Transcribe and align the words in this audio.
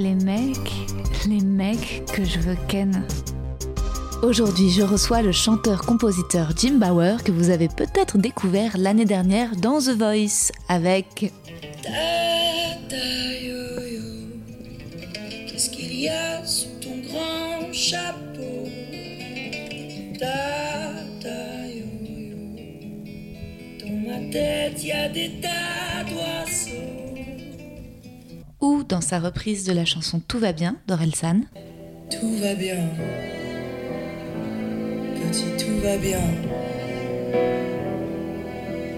Les 0.00 0.14
mecs, 0.14 0.72
les 1.28 1.42
mecs 1.42 2.04
que 2.14 2.24
je 2.24 2.38
veux 2.38 2.56
ken. 2.68 3.06
Aujourd'hui, 4.22 4.70
je 4.70 4.80
reçois 4.82 5.20
le 5.20 5.30
chanteur-compositeur 5.30 6.52
Jim 6.56 6.78
Bauer 6.78 7.22
que 7.22 7.30
vous 7.30 7.50
avez 7.50 7.68
peut-être 7.68 8.16
découvert 8.16 8.78
l'année 8.78 9.04
dernière 9.04 9.56
dans 9.56 9.78
The 9.78 9.90
Voice 9.90 10.52
avec 10.68 11.32
Qu'est-ce 15.46 15.70
qu'il 15.70 16.00
y 16.00 16.08
a 16.08 16.46
sous 16.46 16.80
ton 16.80 16.96
grand 17.06 17.70
chapeau? 17.72 18.68
Dans 23.80 23.96
ma 24.08 24.30
tête, 24.32 24.82
il 24.82 24.88
y 24.88 24.92
a 24.92 25.08
des 25.10 25.40
tas 25.42 26.04
d'oiseaux 26.08 27.09
ou 28.60 28.82
dans 28.82 29.00
sa 29.00 29.18
reprise 29.18 29.64
de 29.64 29.72
la 29.72 29.84
chanson 29.84 30.20
Tout 30.26 30.38
va 30.38 30.52
bien 30.52 30.76
d'Orelsan. 30.86 31.42
Tout 32.10 32.36
va 32.38 32.54
bien. 32.54 32.88
Petit, 35.14 35.64
tout 35.64 35.78
va 35.82 35.96
bien. 35.96 36.20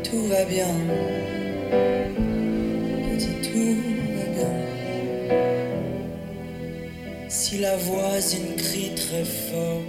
Tout 0.02 0.26
va 0.26 0.44
bien. 0.44 0.68
Petit, 3.10 3.50
tout 3.50 3.76
va 4.16 4.26
bien. 4.34 4.52
Si 7.28 7.58
la 7.58 7.76
voisine 7.76 8.56
crie 8.56 8.94
très 8.94 9.24
fort, 9.24 9.82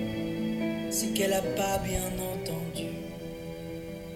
c'est 0.89 1.13
qu'elle 1.13 1.33
a 1.33 1.41
pas 1.41 1.79
bien 1.79 2.11
entendu. 2.33 2.89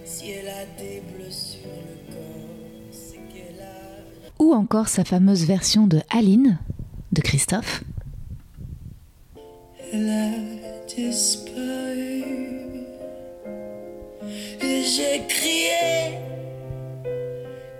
Si 0.04 0.30
elle 0.30 0.48
a 0.48 0.64
des 0.78 1.02
bleus 1.12 1.47
ou 4.38 4.52
encore 4.52 4.88
sa 4.88 5.04
fameuse 5.04 5.44
version 5.44 5.86
de 5.86 6.00
Aline 6.10 6.58
de 7.12 7.20
Christophe. 7.20 7.82
Elle 9.92 10.10
a 10.10 10.84
disparu. 10.86 12.24
Et 14.60 14.82
j'ai 14.82 15.26
crié, 15.26 16.18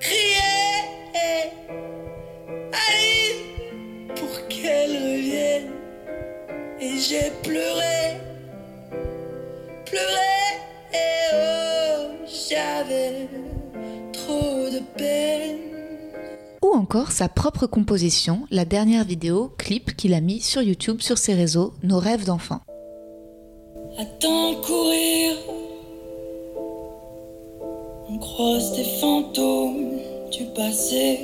crié, 0.00 0.38
Aline, 2.72 4.14
pour 4.14 4.48
qu'elle 4.48 4.92
revienne. 4.92 5.72
Et 6.80 6.96
j'ai 6.98 7.30
pleuré, 7.42 8.20
pleuré, 9.84 10.60
et 10.94 11.34
oh, 11.34 12.24
j'avais 12.26 13.28
trop 14.12 14.70
de 14.70 14.80
peine. 14.96 15.77
Ou 16.68 16.74
encore 16.74 17.12
sa 17.12 17.30
propre 17.30 17.66
composition, 17.66 18.40
la 18.50 18.66
dernière 18.66 19.04
vidéo, 19.04 19.50
clip 19.56 19.96
qu'il 19.96 20.12
a 20.12 20.20
mis 20.20 20.40
sur 20.40 20.60
YouTube 20.60 21.00
sur 21.00 21.16
ses 21.16 21.32
réseaux, 21.32 21.72
Nos 21.82 21.98
rêves 21.98 22.26
d'enfants. 22.26 22.60
Attends 23.96 24.54
courir. 24.56 25.36
On 28.10 28.18
croise 28.18 28.76
des 28.76 28.84
fantômes 29.00 29.98
du 30.30 30.44
passé 30.54 31.20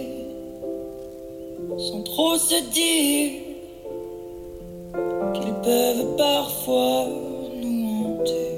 sans 1.77 2.03
trop 2.04 2.38
se 2.38 2.62
dire 2.72 3.33
qu'ils 5.34 5.54
peuvent 5.62 6.16
parfois 6.16 7.06
nous 7.60 8.06
hanter. 8.06 8.50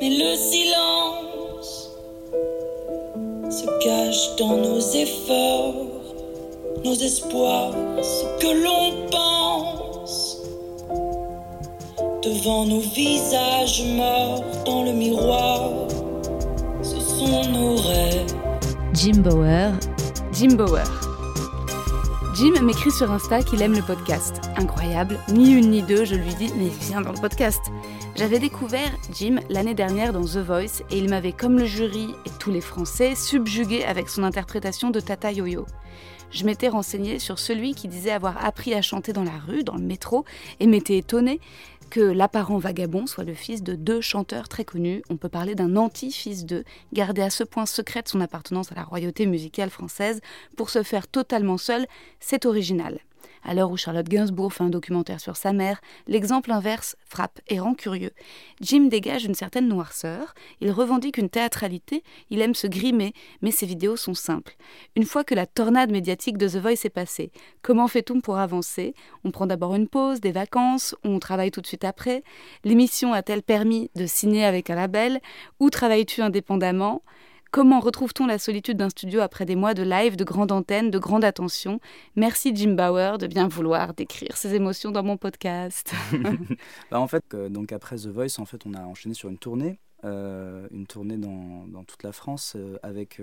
Mais 0.00 0.10
le 0.10 0.36
silence 0.36 1.25
se 3.66 3.84
cache 3.84 4.36
dans 4.36 4.56
nos 4.56 4.80
efforts, 4.80 5.74
nos 6.84 6.94
espoirs, 6.94 7.72
ce 8.02 8.24
que 8.40 8.52
l'on 8.62 9.08
pense 9.10 10.38
devant 12.22 12.64
nos 12.66 12.80
visages 12.80 13.84
morts 13.96 14.44
dans 14.64 14.84
le 14.84 14.92
miroir. 14.92 15.70
Ce 16.82 17.00
sont 17.00 17.50
nos 17.50 17.76
rêves. 17.76 18.34
Jim 18.92 19.20
Bauer, 19.22 19.72
Jim 20.32 20.54
Bauer. 20.56 20.84
Jim 22.34 22.62
m'écrit 22.62 22.90
sur 22.90 23.10
Insta 23.10 23.42
qu'il 23.42 23.62
aime 23.62 23.74
le 23.74 23.82
podcast. 23.82 24.40
Incroyable, 24.56 25.18
ni 25.32 25.52
une 25.52 25.70
ni 25.70 25.82
deux, 25.82 26.04
je 26.04 26.14
lui 26.14 26.34
dis 26.34 26.52
mais 26.56 26.70
viens 26.82 27.00
dans 27.00 27.12
le 27.12 27.20
podcast. 27.20 27.60
J'avais 28.18 28.38
découvert 28.38 28.90
Jim 29.12 29.40
l'année 29.50 29.74
dernière 29.74 30.14
dans 30.14 30.24
The 30.24 30.38
Voice 30.38 30.82
et 30.90 30.96
il 30.96 31.10
m'avait, 31.10 31.32
comme 31.32 31.58
le 31.58 31.66
jury 31.66 32.08
et 32.24 32.30
tous 32.38 32.50
les 32.50 32.62
Français, 32.62 33.14
subjugué 33.14 33.84
avec 33.84 34.08
son 34.08 34.22
interprétation 34.22 34.88
de 34.88 35.00
Tata 35.00 35.32
Yo-Yo. 35.32 35.66
Je 36.30 36.46
m'étais 36.46 36.68
renseignée 36.68 37.18
sur 37.18 37.38
celui 37.38 37.74
qui 37.74 37.88
disait 37.88 38.10
avoir 38.10 38.42
appris 38.42 38.72
à 38.72 38.80
chanter 38.80 39.12
dans 39.12 39.22
la 39.22 39.38
rue, 39.46 39.64
dans 39.64 39.76
le 39.76 39.82
métro, 39.82 40.24
et 40.60 40.66
m'étais 40.66 40.96
étonnée 40.96 41.40
que 41.90 42.00
l'apparent 42.00 42.56
vagabond 42.56 43.06
soit 43.06 43.22
le 43.22 43.34
fils 43.34 43.62
de 43.62 43.74
deux 43.74 44.00
chanteurs 44.00 44.48
très 44.48 44.64
connus. 44.64 45.02
On 45.10 45.18
peut 45.18 45.28
parler 45.28 45.54
d'un 45.54 45.76
anti-fils 45.76 46.46
d'eux, 46.46 46.64
gardé 46.94 47.20
à 47.20 47.28
ce 47.28 47.44
point 47.44 47.66
secrète 47.66 48.08
son 48.08 48.22
appartenance 48.22 48.72
à 48.72 48.76
la 48.76 48.84
royauté 48.84 49.26
musicale 49.26 49.70
française 49.70 50.22
pour 50.56 50.70
se 50.70 50.82
faire 50.82 51.06
totalement 51.06 51.58
seul. 51.58 51.86
C'est 52.18 52.46
original. 52.46 52.98
À 53.48 53.54
l'heure 53.54 53.70
où 53.70 53.76
Charlotte 53.76 54.08
Gainsbourg 54.08 54.52
fait 54.52 54.64
un 54.64 54.70
documentaire 54.70 55.20
sur 55.20 55.36
sa 55.36 55.52
mère, 55.52 55.80
l'exemple 56.08 56.50
inverse 56.50 56.96
frappe 57.06 57.40
et 57.46 57.60
rend 57.60 57.74
curieux. 57.74 58.10
Jim 58.60 58.88
dégage 58.88 59.24
une 59.24 59.36
certaine 59.36 59.68
noirceur, 59.68 60.34
il 60.60 60.72
revendique 60.72 61.16
une 61.16 61.28
théâtralité, 61.28 62.02
il 62.30 62.42
aime 62.42 62.56
se 62.56 62.66
grimer, 62.66 63.12
mais 63.42 63.52
ses 63.52 63.66
vidéos 63.66 63.94
sont 63.94 64.14
simples. 64.14 64.56
Une 64.96 65.04
fois 65.04 65.22
que 65.22 65.36
la 65.36 65.46
tornade 65.46 65.92
médiatique 65.92 66.38
de 66.38 66.48
The 66.48 66.56
Voice 66.56 66.84
est 66.84 66.90
passée, 66.92 67.30
comment 67.62 67.86
fait-on 67.86 68.20
pour 68.20 68.38
avancer? 68.38 68.94
On 69.22 69.30
prend 69.30 69.46
d'abord 69.46 69.76
une 69.76 69.86
pause, 69.86 70.20
des 70.20 70.32
vacances, 70.32 70.96
on 71.04 71.20
travaille 71.20 71.52
tout 71.52 71.60
de 71.60 71.68
suite 71.68 71.84
après? 71.84 72.24
L'émission 72.64 73.12
a-t-elle 73.12 73.44
permis 73.44 73.92
de 73.94 74.06
signer 74.06 74.44
avec 74.44 74.70
un 74.70 74.74
label? 74.74 75.20
Où 75.60 75.70
travailles-tu 75.70 76.20
indépendamment? 76.20 77.02
Comment 77.52 77.80
retrouve-t-on 77.80 78.26
la 78.26 78.38
solitude 78.38 78.76
d'un 78.76 78.90
studio 78.90 79.20
après 79.20 79.44
des 79.44 79.56
mois 79.56 79.72
de 79.72 79.82
live, 79.82 80.16
de 80.16 80.24
grande 80.24 80.52
antenne, 80.52 80.90
de 80.90 80.98
grande 80.98 81.24
attention? 81.24 81.80
Merci 82.16 82.54
Jim 82.54 82.74
Bauer 82.74 83.18
de 83.18 83.26
bien 83.26 83.48
vouloir 83.48 83.94
décrire 83.94 84.36
ses 84.36 84.54
émotions 84.54 84.90
dans 84.90 85.02
mon 85.02 85.16
podcast. 85.16 85.94
bah 86.90 87.00
en 87.00 87.06
fait, 87.06 87.24
euh, 87.34 87.48
donc 87.48 87.72
après 87.72 87.96
The 87.96 88.08
Voice, 88.08 88.38
en 88.38 88.44
fait, 88.44 88.66
on 88.66 88.74
a 88.74 88.80
enchaîné 88.80 89.14
sur 89.14 89.28
une 89.28 89.38
tournée, 89.38 89.78
euh, 90.04 90.66
une 90.70 90.86
tournée 90.86 91.16
dans, 91.16 91.66
dans, 91.68 91.84
toute 91.84 92.02
la 92.02 92.12
France 92.12 92.54
euh, 92.56 92.78
avec 92.82 93.22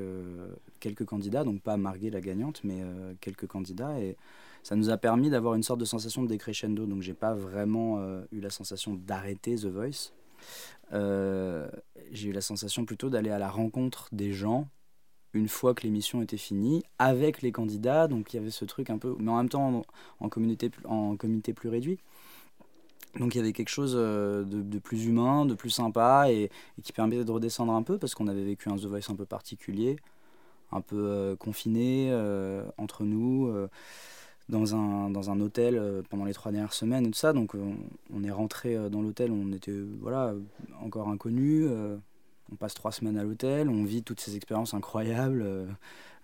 quelques 0.80 1.06
candidats, 1.06 1.44
donc 1.44 1.62
pas 1.62 1.78
Marguerite 1.78 2.14
la 2.14 2.22
gagnante, 2.22 2.62
mais 2.64 2.82
quelques 3.22 3.48
candidats 3.48 4.00
et 4.00 4.18
ça 4.64 4.78
nous 4.78 4.90
a 4.90 4.98
permis 4.98 5.30
d'avoir 5.30 5.56
une 5.56 5.64
sorte 5.64 5.80
de 5.80 5.86
sensation 5.86 6.24
de 6.24 6.28
décrescendo. 6.28 6.86
Donc 6.86 7.02
j'ai 7.02 7.14
pas 7.14 7.34
vraiment 7.34 8.00
eu 8.32 8.40
la 8.40 8.50
sensation 8.50 8.94
d'arrêter 8.94 9.56
The 9.56 9.66
Voice. 9.66 10.14
Euh, 10.94 11.68
j'ai 12.12 12.30
eu 12.30 12.32
la 12.32 12.42
sensation 12.42 12.86
plutôt 12.86 13.10
d'aller 13.10 13.30
à 13.30 13.40
la 13.40 13.50
rencontre 13.50 14.10
des 14.12 14.32
gens 14.32 14.68
une 15.34 15.48
fois 15.48 15.74
que 15.74 15.82
l'émission 15.82 16.22
était 16.22 16.38
finie, 16.38 16.84
avec 17.00 17.42
les 17.42 17.52
candidats. 17.52 18.08
Donc 18.08 18.34
il 18.34 18.38
y 18.38 18.40
avait 18.40 18.52
ce 18.52 18.66
truc 18.66 18.92
un 18.92 19.00
peu, 19.00 19.16
mais 19.20 19.32
en 19.32 19.38
même 19.38 19.50
temps 19.50 19.84
en, 20.20 20.30
communauté, 20.30 20.70
comité 21.18 21.54
plus 21.54 21.70
réduit. 21.70 21.98
Donc 23.20 23.34
il 23.34 23.40
y 23.40 23.42
avait 23.42 23.54
quelque 23.54 23.70
chose 23.70 23.94
euh, 23.96 24.44
de, 24.44 24.80
plus 24.80 25.06
humain, 25.06 25.46
de 25.46 25.56
plus 25.56 25.70
sympa 25.72 26.32
et, 26.32 26.52
qui 26.84 26.94
permettait 26.94 27.26
de 27.26 27.32
redescendre 27.32 27.74
un 27.74 27.84
peu 27.84 27.98
parce 27.98 28.14
qu'on 28.14 28.28
avait 28.28 28.44
vécu 28.44 28.70
un 28.70 28.76
The 28.76 28.86
Voice 28.86 29.10
un 29.10 29.16
peu 29.16 29.26
particulier, 29.26 29.98
un 30.72 30.82
peu 30.82 30.98
euh, 31.00 31.36
confiné 31.36 32.14
entre 32.78 33.04
nous, 33.04 33.52
dans, 34.50 34.76
un, 34.76 35.10
dans 35.10 35.30
un 35.30 35.40
hôtel 35.40 35.78
euh, 35.78 36.02
pendant 36.10 36.26
les 36.26 36.34
trois 36.34 36.52
dernières 36.52 36.74
semaines 36.74 37.06
et 37.06 37.12
tout 37.12 37.18
ça. 37.18 37.34
Donc 37.34 37.56
on, 37.56 37.76
on 38.14 38.24
est 38.24 38.32
rentré 38.32 38.76
euh, 38.76 38.90
dans 38.90 39.02
l'hôtel, 39.02 39.32
on 39.32 39.52
était 39.52 39.74
voilà, 40.00 40.34
encore 40.82 41.10
inconnus. 41.10 41.68
on 42.52 42.56
passe 42.56 42.74
trois 42.74 42.92
semaines 42.92 43.18
à 43.18 43.24
l'hôtel, 43.24 43.70
on 43.70 43.84
vit 43.84 44.04
toutes 44.04 44.20
ces 44.20 44.36
expériences 44.36 44.74
incroyables 44.74 45.46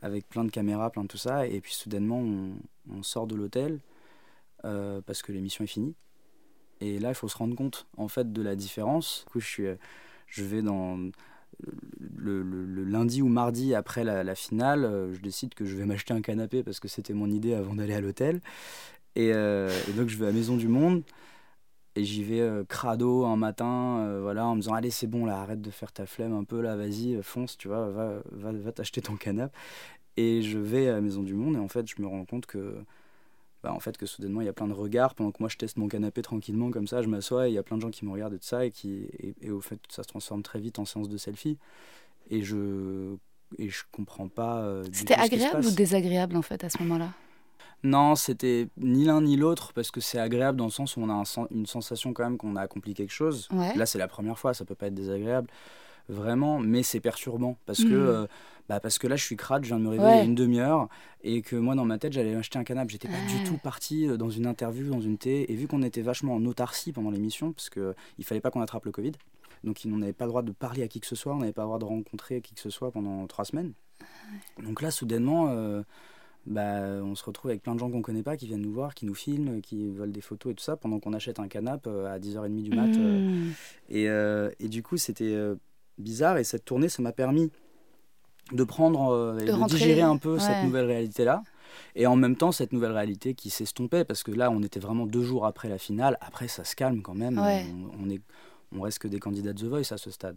avec 0.01 0.27
plein 0.30 0.44
de 0.44 0.51
caméras, 0.51 0.89
plein 0.92 1.04
de 1.04 1.07
tout 1.07 1.18
ça. 1.18 1.48
Et 1.48 1.62
puis 1.62 1.74
soudainement, 1.74 2.19
on, 2.19 2.51
on 2.94 3.04
sort 3.04 3.27
de 3.27 3.36
l'hôtel 3.36 3.80
parce 4.62 5.21
que 5.21 5.31
l'émission 5.31 5.63
est 5.63 5.68
finie. 5.68 5.95
Et 6.81 7.00
là, 7.00 7.10
il 7.10 7.16
faut 7.16 7.27
se 7.27 7.38
rendre 7.38 7.56
compte 7.56 7.88
en 7.98 8.07
fait 8.07 8.31
de 8.31 8.42
la 8.42 8.56
différence. 8.56 9.24
Du 9.25 9.31
coup, 9.31 9.39
je, 9.39 9.48
suis, 9.48 9.68
je 10.27 10.44
vais 10.44 10.62
dans 10.62 11.10
le, 12.18 12.44
le- 12.44 12.84
lundi 12.84 13.22
ou 13.22 13.28
mardi 13.28 13.76
après 13.76 14.04
la, 14.04 14.36
finale, 14.36 14.86
euh, 14.86 15.14
je 15.14 15.22
décide 15.22 15.54
que 15.54 15.66
je 15.66 15.76
vais 15.76 15.86
m'acheter 15.86 16.14
un 16.14 16.22
canapé 16.22 16.64
parce 16.64 16.80
que 16.80 16.88
c'était 16.88 17.14
mon 17.14 17.30
idée 17.30 17.54
avant 17.54 17.76
d'aller 17.76 17.94
à 17.94 18.02
l'hôtel. 18.02 18.42
Et, 19.16 19.32
euh, 19.34 19.70
donc 19.98 20.10
je 20.10 20.18
vais 20.18 20.28
à 20.28 20.32
Maison 20.32 20.58
du 20.58 20.68
Monde 20.68 21.04
et 21.96 22.04
j'y 22.06 22.24
vais 22.24 22.42
euh, 22.42 22.64
crado 22.66 23.26
un 23.26 23.36
matin, 23.38 24.20
voilà, 24.22 24.46
en 24.48 24.56
me 24.56 24.62
disant 24.62 24.74
allez 24.74 24.92
c'est 24.92 25.08
bon 25.08 25.26
là, 25.26 25.42
arrête 25.42 25.62
de 25.62 25.72
faire 25.72 25.92
ta 25.92 26.06
flemme 26.06 26.34
un 26.34 26.44
peu 26.44 26.62
là, 26.62 26.76
vas-y 26.78 27.20
fonce, 27.24 27.58
tu 27.58 27.68
vois, 27.68 27.90
va, 27.90 28.22
va, 28.32 28.52
va 28.54 28.72
t'acheter 28.72 29.02
ton 29.02 29.16
canapé. 29.18 29.54
Et 30.18 30.42
je 30.44 30.60
vais 30.60 30.90
à 30.90 31.02
Maison 31.02 31.24
du 31.24 31.34
Monde 31.34 31.56
et 31.56 31.60
en 31.60 31.68
fait 31.70 31.88
je 31.88 32.02
me 32.02 32.08
rends 32.08 32.26
compte 32.26 32.46
que 32.46 32.76
bah, 33.64 33.74
en 33.74 33.80
fait 33.80 33.98
que 33.98 34.06
soudainement 34.06 34.42
il 34.42 34.46
y 34.46 34.50
a 34.50 34.54
plein 34.54 34.68
de 34.68 34.74
regards 34.74 35.16
pendant 35.16 35.32
que 35.32 35.38
moi 35.42 35.50
je 35.50 35.58
teste 35.58 35.78
mon 35.78 35.88
canapé 35.88 36.22
tranquillement 36.22 36.72
comme 36.72 36.88
ça 36.88 37.02
je 37.02 37.08
m'assois 37.08 37.48
et 37.48 37.52
il 37.52 37.56
y 37.56 37.58
a 37.58 37.64
plein 37.64 37.76
de 37.78 37.82
gens 37.82 37.90
qui 37.92 38.06
me 38.06 38.12
regardent 38.12 38.34
et 38.34 38.40
tout 38.40 38.46
ça 38.48 38.66
et 38.66 38.72
qui 38.72 39.04
et, 39.20 39.36
et 39.42 39.52
au 39.52 39.60
fait 39.62 39.80
ça 39.90 40.04
se 40.04 40.08
transforme 40.08 40.44
très 40.44 40.60
vite 40.60 40.80
en 40.80 40.86
séance 40.86 41.10
de 41.10 41.18
selfie 41.18 41.58
et 42.30 42.42
je 42.42 43.16
et 43.58 43.68
je 43.70 43.84
comprends 43.92 44.28
pas 44.30 44.60
euh, 44.62 44.84
C'était 44.92 45.16
agréable 45.16 45.66
ou 45.66 45.72
désagréable 45.72 46.36
en 46.38 46.42
fait 46.42 46.64
à 46.64 46.70
ce 46.70 46.78
moment-là? 46.84 47.12
Non 47.84 48.16
c'était 48.16 48.68
ni 48.78 49.06
l'un 49.06 49.22
ni 49.22 49.38
l'autre 49.38 49.74
parce 49.74 49.90
que 49.92 50.02
c'est 50.02 50.20
agréable 50.20 50.58
dans 50.58 50.66
le 50.66 50.72
sens 50.72 50.98
où 50.98 51.02
on 51.02 51.10
a 51.10 51.14
un 51.14 51.24
une 51.52 51.66
sensation 51.66 52.14
quand 52.14 52.24
même 52.24 52.38
qu'on 52.38 52.56
a 52.56 52.62
accompli 52.62 52.94
quelque 52.94 53.14
chose 53.14 53.48
Ouais. 53.52 53.76
là 53.76 53.86
c'est 53.86 53.98
la 53.98 54.08
première 54.08 54.38
fois 54.38 54.54
ça 54.54 54.66
peut 54.66 54.76
pas 54.76 54.88
être 54.88 54.94
désagréable 54.96 55.48
vraiment 56.10 56.60
mais 56.60 56.84
c'est 56.84 57.00
perturbant 57.00 57.58
parce 57.66 57.84
que 57.84 57.94
Mhm. 57.94 58.08
euh, 58.08 58.28
bah 58.69 58.80
parce 58.80 58.98
que 59.00 59.07
là 59.07 59.16
je 59.18 59.24
suis 59.25 59.36
crade 59.36 59.63
je 59.63 59.69
viens 59.69 59.80
de 59.80 59.83
me 59.83 59.89
réveiller 59.89 60.10
il 60.10 60.13
y 60.13 60.18
a 60.18 60.21
Ouais. 60.21 60.25
une 60.27 60.36
demi-heure 60.36 60.88
et 61.24 61.42
que 61.42 61.56
moi 61.57 61.75
dans 61.75 61.83
ma 61.86 61.98
tête 61.98 62.13
j'allais 62.13 62.36
acheter 62.36 62.57
un 62.60 62.63
canapé 62.63 62.92
j'étais 62.94 63.07
pas 63.10 63.16
Ouais. 63.16 63.38
du 63.39 63.44
tout 63.44 63.57
parti 63.57 64.07
euh, 64.07 64.16
dans 64.16 64.30
une 64.30 64.45
interview 64.45 64.89
dans 64.89 65.01
une 65.01 65.18
thé 65.18 65.51
et 65.51 65.56
vu 65.56 65.68
qu'on 65.68 65.81
était 65.83 66.01
vachement 66.04 66.36
en 66.36 66.45
autarcie 66.45 66.94
pendant 66.94 67.10
l'émission 67.12 67.51
parce 67.51 67.69
que 67.69 67.95
il 68.18 68.24
fallait 68.25 68.42
pas 68.42 68.51
qu'on 68.51 68.62
attrape 68.62 68.86
le 68.86 68.92
covid 68.92 69.12
donc 69.66 69.81
on 69.86 69.98
n'avait 69.98 70.13
pas 70.13 70.25
le 70.25 70.30
droit 70.30 70.44
de 70.44 70.51
parler 70.54 70.83
à 70.83 70.88
qui 70.88 71.00
que 71.01 71.07
ce 71.07 71.16
soit 71.16 71.33
on 71.33 71.39
n'avait 71.39 71.51
pas 71.51 71.63
le 71.63 71.68
droit 71.68 71.80
de 71.80 71.86
rencontrer 71.86 72.39
qui 72.42 72.54
que 72.54 72.62
ce 72.62 72.69
soit 72.69 72.92
pendant 72.92 73.25
trois 73.27 73.44
semaines 73.44 73.74
donc 74.63 74.81
là 74.81 74.92
soudainement 74.92 75.50
euh, 75.50 75.81
bah, 76.45 76.80
on 77.04 77.16
se 77.16 77.24
retrouve 77.25 77.51
avec 77.51 77.62
plein 77.62 77.75
de 77.75 77.80
gens 77.80 77.89
qu'on 77.92 78.01
connaît 78.01 78.24
pas 78.24 78.38
qui 78.38 78.48
viennent 78.48 78.62
nous 78.62 78.71
voir 78.71 78.94
qui 78.95 79.06
nous 79.06 79.13
filment 79.16 79.62
qui 79.62 79.89
veulent 79.92 80.12
des 80.13 80.21
photos 80.21 80.51
et 80.54 80.56
tout 80.56 80.63
ça 80.63 80.77
pendant 80.77 81.00
qu'on 81.00 81.13
achète 81.13 81.39
un 81.39 81.48
canapé 81.48 81.89
euh, 81.89 82.07
à 82.13 82.18
10h30 82.19 82.63
du 82.63 82.69
mat 82.71 82.88
euh, 82.98 83.19
Mmh. 83.19 83.51
et, 83.89 84.07
euh, 84.10 84.50
et 84.60 84.69
du 84.69 84.81
coup, 84.81 84.95
c'était 84.98 85.36
bizarre. 85.98 86.38
Et 86.38 86.44
cette 86.45 86.63
tournée, 86.66 86.88
ça 86.89 87.01
m'a 87.01 87.12
permis 87.12 87.51
de 88.51 88.63
prendre 88.63 89.12
euh, 89.12 89.40
et 89.40 89.46
De 89.46 89.68
digérer 89.68 90.01
un 90.01 90.18
peu 90.18 90.34
ouais. 90.34 90.40
cette 90.40 90.63
nouvelle 90.63 90.86
réalité-là. 90.86 91.44
Et 91.96 92.07
en 92.07 92.16
même 92.16 92.36
temps, 92.36 92.51
cette 92.51 92.74
nouvelle 92.74 92.92
réalité 92.92 93.34
qui 93.34 93.50
s'estompait, 93.50 94.04
parce 94.04 94.24
que 94.24 94.31
là, 94.31 94.50
on 94.51 94.63
était 94.63 94.80
vraiment 94.80 95.06
deux 95.06 95.24
jours 95.24 95.46
après 95.46 95.69
la 95.69 95.78
finale. 95.78 96.18
Après, 96.22 96.48
ça 96.48 96.63
se 96.63 96.75
calme 96.75 97.01
quand 97.01 97.16
même. 97.16 97.38
Ouais. 97.38 97.66
On, 98.00 98.06
on 98.06 98.10
est, 98.10 98.22
on 98.75 98.81
reste 98.81 99.00
que 99.00 99.07
des 99.07 99.19
candidats 99.19 99.54
de 99.54 99.60
The 99.60 99.66
Voice 99.66 99.92
à 99.94 99.98
ce 99.98 100.12
stade. 100.12 100.36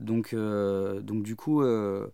Donc, 0.00 0.32
euh, 0.32 1.00
donc 1.00 1.22
du 1.22 1.36
coup, 1.36 1.62
euh, 1.62 2.08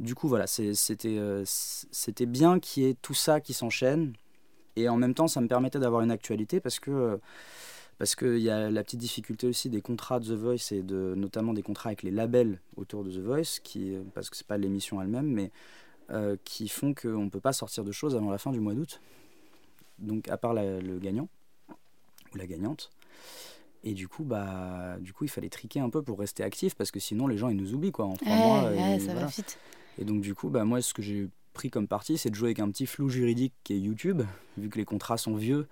du 0.00 0.14
coup, 0.14 0.28
voilà, 0.28 0.46
c'était, 0.46 1.18
euh, 1.18 1.42
c'était 1.46 2.26
bien 2.26 2.58
qu'il 2.58 2.84
y 2.84 2.86
ait 2.86 2.96
tout 3.00 3.14
ça 3.14 3.40
qui 3.40 3.52
s'enchaîne. 3.52 4.12
Et 4.76 4.88
en 4.88 4.96
même 4.96 5.14
temps, 5.14 5.28
ça 5.28 5.40
me 5.40 5.48
permettait 5.48 5.78
d'avoir 5.78 6.02
une 6.02 6.10
actualité 6.10 6.60
parce 6.60 6.80
que 6.80 7.20
parce 8.02 8.16
qu'il 8.16 8.38
y 8.40 8.50
a 8.50 8.68
la 8.68 8.82
petite 8.82 8.98
difficulté 8.98 9.46
aussi 9.46 9.70
des 9.70 9.80
contrats 9.80 10.18
de 10.18 10.26
The 10.26 10.36
Voice 10.36 10.72
et 10.72 10.82
de, 10.82 11.14
notamment 11.16 11.52
des 11.54 11.62
contrats 11.62 11.90
avec 11.90 12.02
les 12.02 12.10
labels 12.10 12.58
autour 12.76 13.04
de 13.04 13.12
The 13.12 13.18
Voice, 13.22 13.60
qui, 13.62 13.94
euh, 13.94 14.02
parce 14.12 14.28
que 14.28 14.36
c'est 14.36 14.44
pas 14.46 14.58
l'émission 14.58 15.00
elle-même, 15.00 15.26
mais 15.28 15.52
euh, 16.10 16.36
qui 16.42 16.66
font 16.66 16.94
qu'on 16.94 17.22
ne 17.26 17.30
peut 17.30 17.38
pas 17.38 17.52
sortir 17.52 17.84
de 17.84 17.92
choses 17.92 18.16
avant 18.16 18.32
la 18.32 18.38
fin 18.38 18.50
du 18.50 18.58
mois 18.58 18.74
d'août. 18.74 19.00
Donc 20.00 20.26
à 20.28 20.36
part 20.36 20.52
la- 20.52 20.80
le 20.80 20.98
gagnant 20.98 21.28
ou 22.34 22.38
la 22.38 22.48
gagnante. 22.48 22.90
Et 23.84 23.94
du 23.94 24.08
coup, 24.08 24.24
bah, 24.24 24.96
du 24.98 25.12
coup, 25.12 25.22
il 25.22 25.30
fallait 25.30 25.48
triquer 25.48 25.78
un 25.78 25.88
peu 25.88 26.02
pour 26.02 26.18
rester 26.18 26.42
actif 26.42 26.74
parce 26.74 26.90
que 26.90 26.98
sinon 26.98 27.28
les 27.28 27.36
gens 27.38 27.50
ils 27.50 27.56
nous 27.56 27.72
oublient 27.72 27.92
quoi 27.92 28.06
en 28.06 28.14
trois 28.14 28.32
Ouais, 28.32 28.42
mois. 28.42 28.64
ouais, 28.64 28.96
et 28.96 28.98
ça 28.98 29.06
va 29.06 29.12
voilà. 29.12 29.26
vite. 29.28 29.56
Et 29.98 30.04
donc 30.04 30.22
du 30.22 30.34
coup, 30.34 30.48
bah, 30.50 30.64
moi, 30.64 30.82
ce 30.82 30.92
que 30.92 31.02
j'ai 31.02 31.28
pris 31.52 31.70
comme 31.70 31.86
parti, 31.86 32.18
c'est 32.18 32.30
de 32.30 32.34
jouer 32.34 32.48
avec 32.48 32.58
un 32.58 32.68
petit 32.68 32.86
flou 32.86 33.08
juridique 33.08 33.52
qui 33.62 33.74
est 33.74 33.78
YouTube, 33.78 34.22
vu 34.58 34.68
que 34.70 34.78
les 34.78 34.84
contrats 34.84 35.18
sont 35.18 35.36
vieux 35.36 35.68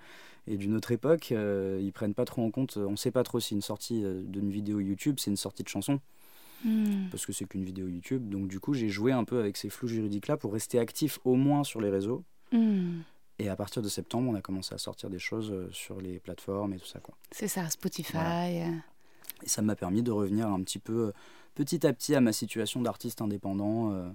et 0.50 0.56
d'une 0.56 0.75
autre 0.75 0.91
époque, 0.91 1.32
euh, 1.32 1.79
ils 1.81 1.93
prennent 1.93 2.14
pas 2.14 2.25
trop 2.25 2.43
en 2.43 2.50
compte. 2.50 2.76
On 2.76 2.97
sait 2.97 3.11
pas 3.11 3.23
trop 3.23 3.41
si 3.41 3.55
une 3.55 3.62
sortie 3.62 4.05
euh, 4.05 4.23
d'une 4.23 4.50
vidéo 4.50 4.81
YouTube, 4.81 5.17
c'est 5.19 5.31
une 5.31 5.37
sortie 5.37 5.62
de 5.62 5.69
chanson, 5.69 6.00
Mmh. 6.64 7.08
parce 7.11 7.25
que 7.25 7.32
c'est 7.32 7.47
qu'une 7.47 7.64
vidéo 7.64 7.88
YouTube. 7.88 8.29
Donc 8.29 8.49
du 8.49 8.61
coup, 8.61 8.75
j'ai 8.75 8.88
joué 8.88 9.12
un 9.12 9.25
peu 9.25 9.38
avec 9.38 9.56
ces 9.56 9.70
flous 9.70 9.88
juridiques-là 9.88 10.37
pour 10.37 10.52
rester 10.52 10.79
actif 10.79 11.19
au 11.25 11.35
moins 11.35 11.64
sur 11.64 11.81
les 11.81 11.88
réseaux. 11.88 12.23
Mmh. 12.52 13.00
Et 13.38 13.49
à 13.49 13.56
partir 13.56 13.81
de 13.81 13.88
septembre, 13.88 14.31
on 14.31 14.35
a 14.35 14.43
commencé 14.43 14.75
à 14.75 14.79
sortir 14.79 15.08
des 15.08 15.19
choses 15.19 15.50
euh, 15.50 15.70
sur 15.73 16.00
les 16.00 16.19
plateformes 16.19 16.75
et 16.75 16.79
tout 16.79 16.87
ça. 16.87 17.00
C'est 17.31 17.49
ça, 17.49 17.69
Spotify. 17.70 18.12
Voilà. 18.12 18.49
Et 19.43 19.49
ça 19.49 19.62
m'a 19.62 19.75
permis 19.75 20.02
de 20.02 20.11
revenir 20.11 20.49
un 20.49 20.61
petit 20.62 20.79
peu, 20.79 21.12
petit 21.55 21.87
à 21.87 21.93
petit, 21.94 22.14
à 22.14 22.20
ma 22.20 22.32
situation 22.32 22.82
d'artiste 22.82 23.23
indépendant, 23.23 23.93
euh, 23.93 24.11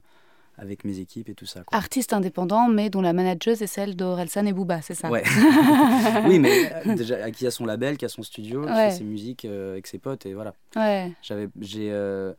avec 0.57 0.83
mes 0.85 0.99
équipes 0.99 1.29
et 1.29 1.35
tout 1.35 1.45
ça. 1.45 1.63
Quoi. 1.63 1.77
Artiste 1.77 2.13
indépendant, 2.13 2.67
mais 2.69 2.89
dont 2.89 3.01
la 3.01 3.13
manageuse 3.13 3.61
est 3.61 3.67
celle 3.67 3.95
d'Orelsan 3.95 4.45
et 4.45 4.53
Booba, 4.53 4.81
c'est 4.81 4.95
ça? 4.95 5.09
Ouais. 5.09 5.23
oui, 6.27 6.39
mais 6.39 6.71
euh, 6.87 6.95
déjà, 6.95 7.29
qui 7.31 7.45
a 7.47 7.51
son 7.51 7.65
label, 7.65 7.97
qui 7.97 8.05
a 8.05 8.09
son 8.09 8.23
studio, 8.23 8.61
qui 8.65 8.67
Ouais. 8.71 8.89
fait 8.89 8.97
ses 8.97 9.03
musiques 9.03 9.45
euh, 9.45 9.73
avec 9.73 9.87
ses 9.87 9.97
potes, 9.99 10.25
et 10.25 10.33
voilà. 10.33 10.53
Ouais. 10.75 11.11
J'avais, 11.21 11.49
j'ai, 11.59 11.91
euh, 11.91 12.33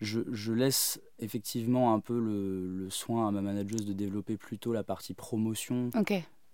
je, 0.00 0.20
je 0.32 0.52
laisse 0.52 1.00
effectivement 1.18 1.92
un 1.94 2.00
peu 2.00 2.18
le, 2.18 2.84
le 2.84 2.90
soin 2.90 3.28
à 3.28 3.30
ma 3.30 3.40
manageuse 3.42 3.84
de 3.84 3.92
développer 3.92 4.36
plutôt 4.36 4.72
la 4.72 4.82
partie 4.82 5.14
promotion 5.14 5.90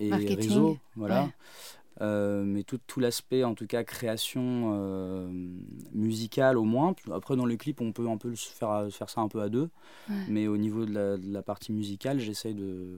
et 0.01 0.09
Marketing, 0.11 0.37
réseau, 0.37 0.79
voilà. 0.97 1.29
Euh, 2.01 2.43
mais 2.45 2.65
tout, 2.65 2.79
tout 2.87 2.99
l'aspect, 3.01 3.45
en 3.45 3.55
tout 3.55 3.67
cas 3.67 3.85
création 3.85 4.73
euh, 4.75 5.29
musicale 5.93 6.59
au 6.59 6.65
moins. 6.65 6.95
Après, 7.13 7.37
dans 7.37 7.47
les 7.47 7.57
clips, 7.57 7.81
on 7.81 7.93
peut 7.93 8.09
un 8.09 8.17
peu 8.17 8.35
se 8.35 8.49
faire, 8.51 8.89
faire 8.91 9.09
ça 9.11 9.21
un 9.21 9.29
peu 9.29 9.41
à 9.41 9.49
deux. 9.49 9.71
Ouais. 10.09 10.17
Mais 10.29 10.47
au 10.49 10.57
niveau 10.57 10.87
de 10.87 10.93
la, 10.93 11.17
de 11.17 11.33
la 11.33 11.43
partie 11.43 11.73
musicale, 11.73 12.19
j'essaye 12.19 12.55
de, 12.55 12.97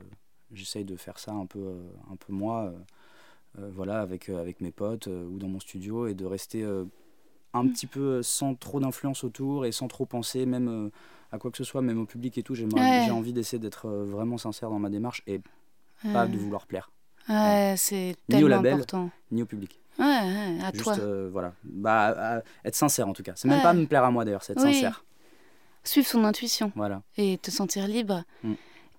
j'essaye 0.51 0.85
de 0.85 0.97
faire 0.97 1.19
ça 1.19 1.33
un 1.33 1.47
peu, 1.47 1.59
euh, 1.59 1.83
un 2.11 2.17
peu 2.17 2.33
moi, 2.33 2.65
euh, 2.65 3.63
euh, 3.63 3.71
voilà, 3.75 4.01
avec, 4.01 4.29
euh, 4.29 4.41
avec 4.41 4.61
mes 4.61 4.73
potes 4.73 5.09
euh, 5.09 5.27
ou 5.27 5.39
dans 5.39 5.49
mon 5.49 5.61
studio 5.61 6.07
et 6.07 6.15
de 6.15 6.25
rester 6.25 6.63
euh, 6.63 6.85
un 7.53 7.65
Mm. 7.65 7.73
petit 7.73 7.87
peu 7.87 8.01
euh, 8.01 8.23
sans 8.23 8.55
trop 8.55 8.81
d'influence 8.81 9.25
autour 9.25 9.65
et 9.67 9.73
sans 9.73 9.89
trop 9.89 10.05
penser 10.07 10.47
même 10.47 10.69
euh, 10.69 10.91
à 11.33 11.39
quoi 11.39 11.51
que 11.51 11.57
ce 11.57 11.65
soit, 11.65 11.81
même 11.83 11.99
au 12.01 12.07
public 12.07 12.37
et 12.39 12.43
tout. 12.43 12.55
Ouais. 12.55 13.03
J'ai 13.05 13.11
envie 13.11 13.33
d'essayer 13.33 13.59
d'être 13.59 13.87
euh, 13.87 14.05
vraiment 14.05 14.37
sincère 14.39 14.69
dans 14.71 14.79
ma 14.79 14.91
démarche 14.91 15.23
et 15.27 15.41
pas 16.13 16.27
de 16.27 16.37
vouloir 16.37 16.67
plaire, 16.67 16.91
Ouais, 17.28 17.75
c'est 17.76 17.94
Ni 17.96 18.12
au 18.12 18.38
tellement 18.38 18.49
label. 18.49 18.73
important. 18.75 19.11
ni 19.31 19.43
au 19.43 19.46
public. 19.46 19.78
Ouais, 19.99 20.05
ouais, 20.05 20.58
à 20.62 20.70
Juste, 20.73 20.84
toi. 20.84 20.96
euh, 21.00 21.28
voilà. 21.32 21.52
Bah, 21.64 22.43
être 22.64 22.75
sincère 22.75 23.08
en 23.08 23.12
tout 23.12 23.23
cas. 23.23 23.32
C'est 23.37 23.49
même 23.49 23.58
Ouais. 23.58 23.62
pas 23.62 23.73
me 23.73 23.87
plaire 23.87 24.05
à 24.05 24.11
moi 24.11 24.25
d'ailleurs, 24.25 24.43
c'est 24.43 24.52
être 24.52 24.64
Oui. 24.64 24.75
sincère. 24.75 25.05
Suivre 25.84 26.06
son 26.06 26.25
intuition 26.25 26.73
Voilà. 26.76 27.02
et 27.17 27.38
te 27.38 27.50
sentir 27.50 27.87
libre. 27.88 28.23
Mm. 28.43 28.52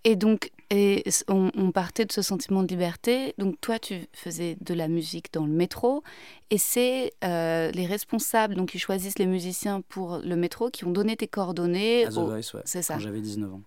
Et 0.06 0.16
donc, 0.16 0.52
et 0.70 1.04
on, 1.28 1.52
on 1.56 1.72
partait 1.72 2.06
de 2.06 2.12
ce 2.12 2.22
sentiment 2.22 2.64
de 2.64 2.68
liberté. 2.68 3.34
Donc, 3.38 3.60
toi, 3.62 3.78
tu 3.80 4.08
faisais 4.14 4.58
de 4.62 4.74
la 4.74 4.88
musique 4.88 5.32
dans 5.34 5.46
le 5.46 5.52
métro. 5.52 6.04
Et 6.50 6.58
c'est 6.58 7.14
euh, 7.24 7.72
les 7.72 7.86
responsables 7.86 8.56
donc, 8.56 8.70
qui 8.72 8.80
choisissent 8.80 9.20
les 9.20 9.26
musiciens 9.28 9.82
pour 9.90 10.18
le 10.20 10.36
métro 10.36 10.70
qui 10.70 10.86
ont 10.86 10.92
donné 10.92 11.16
tes 11.18 11.28
coordonnées 11.28 12.08
au- 12.10 12.32
ouais. 12.32 12.42
c'est 12.66 12.82
ça. 12.82 12.96
Quand 12.96 13.00
j'avais 13.02 13.22
19 13.22 13.54
ans. 13.54 13.62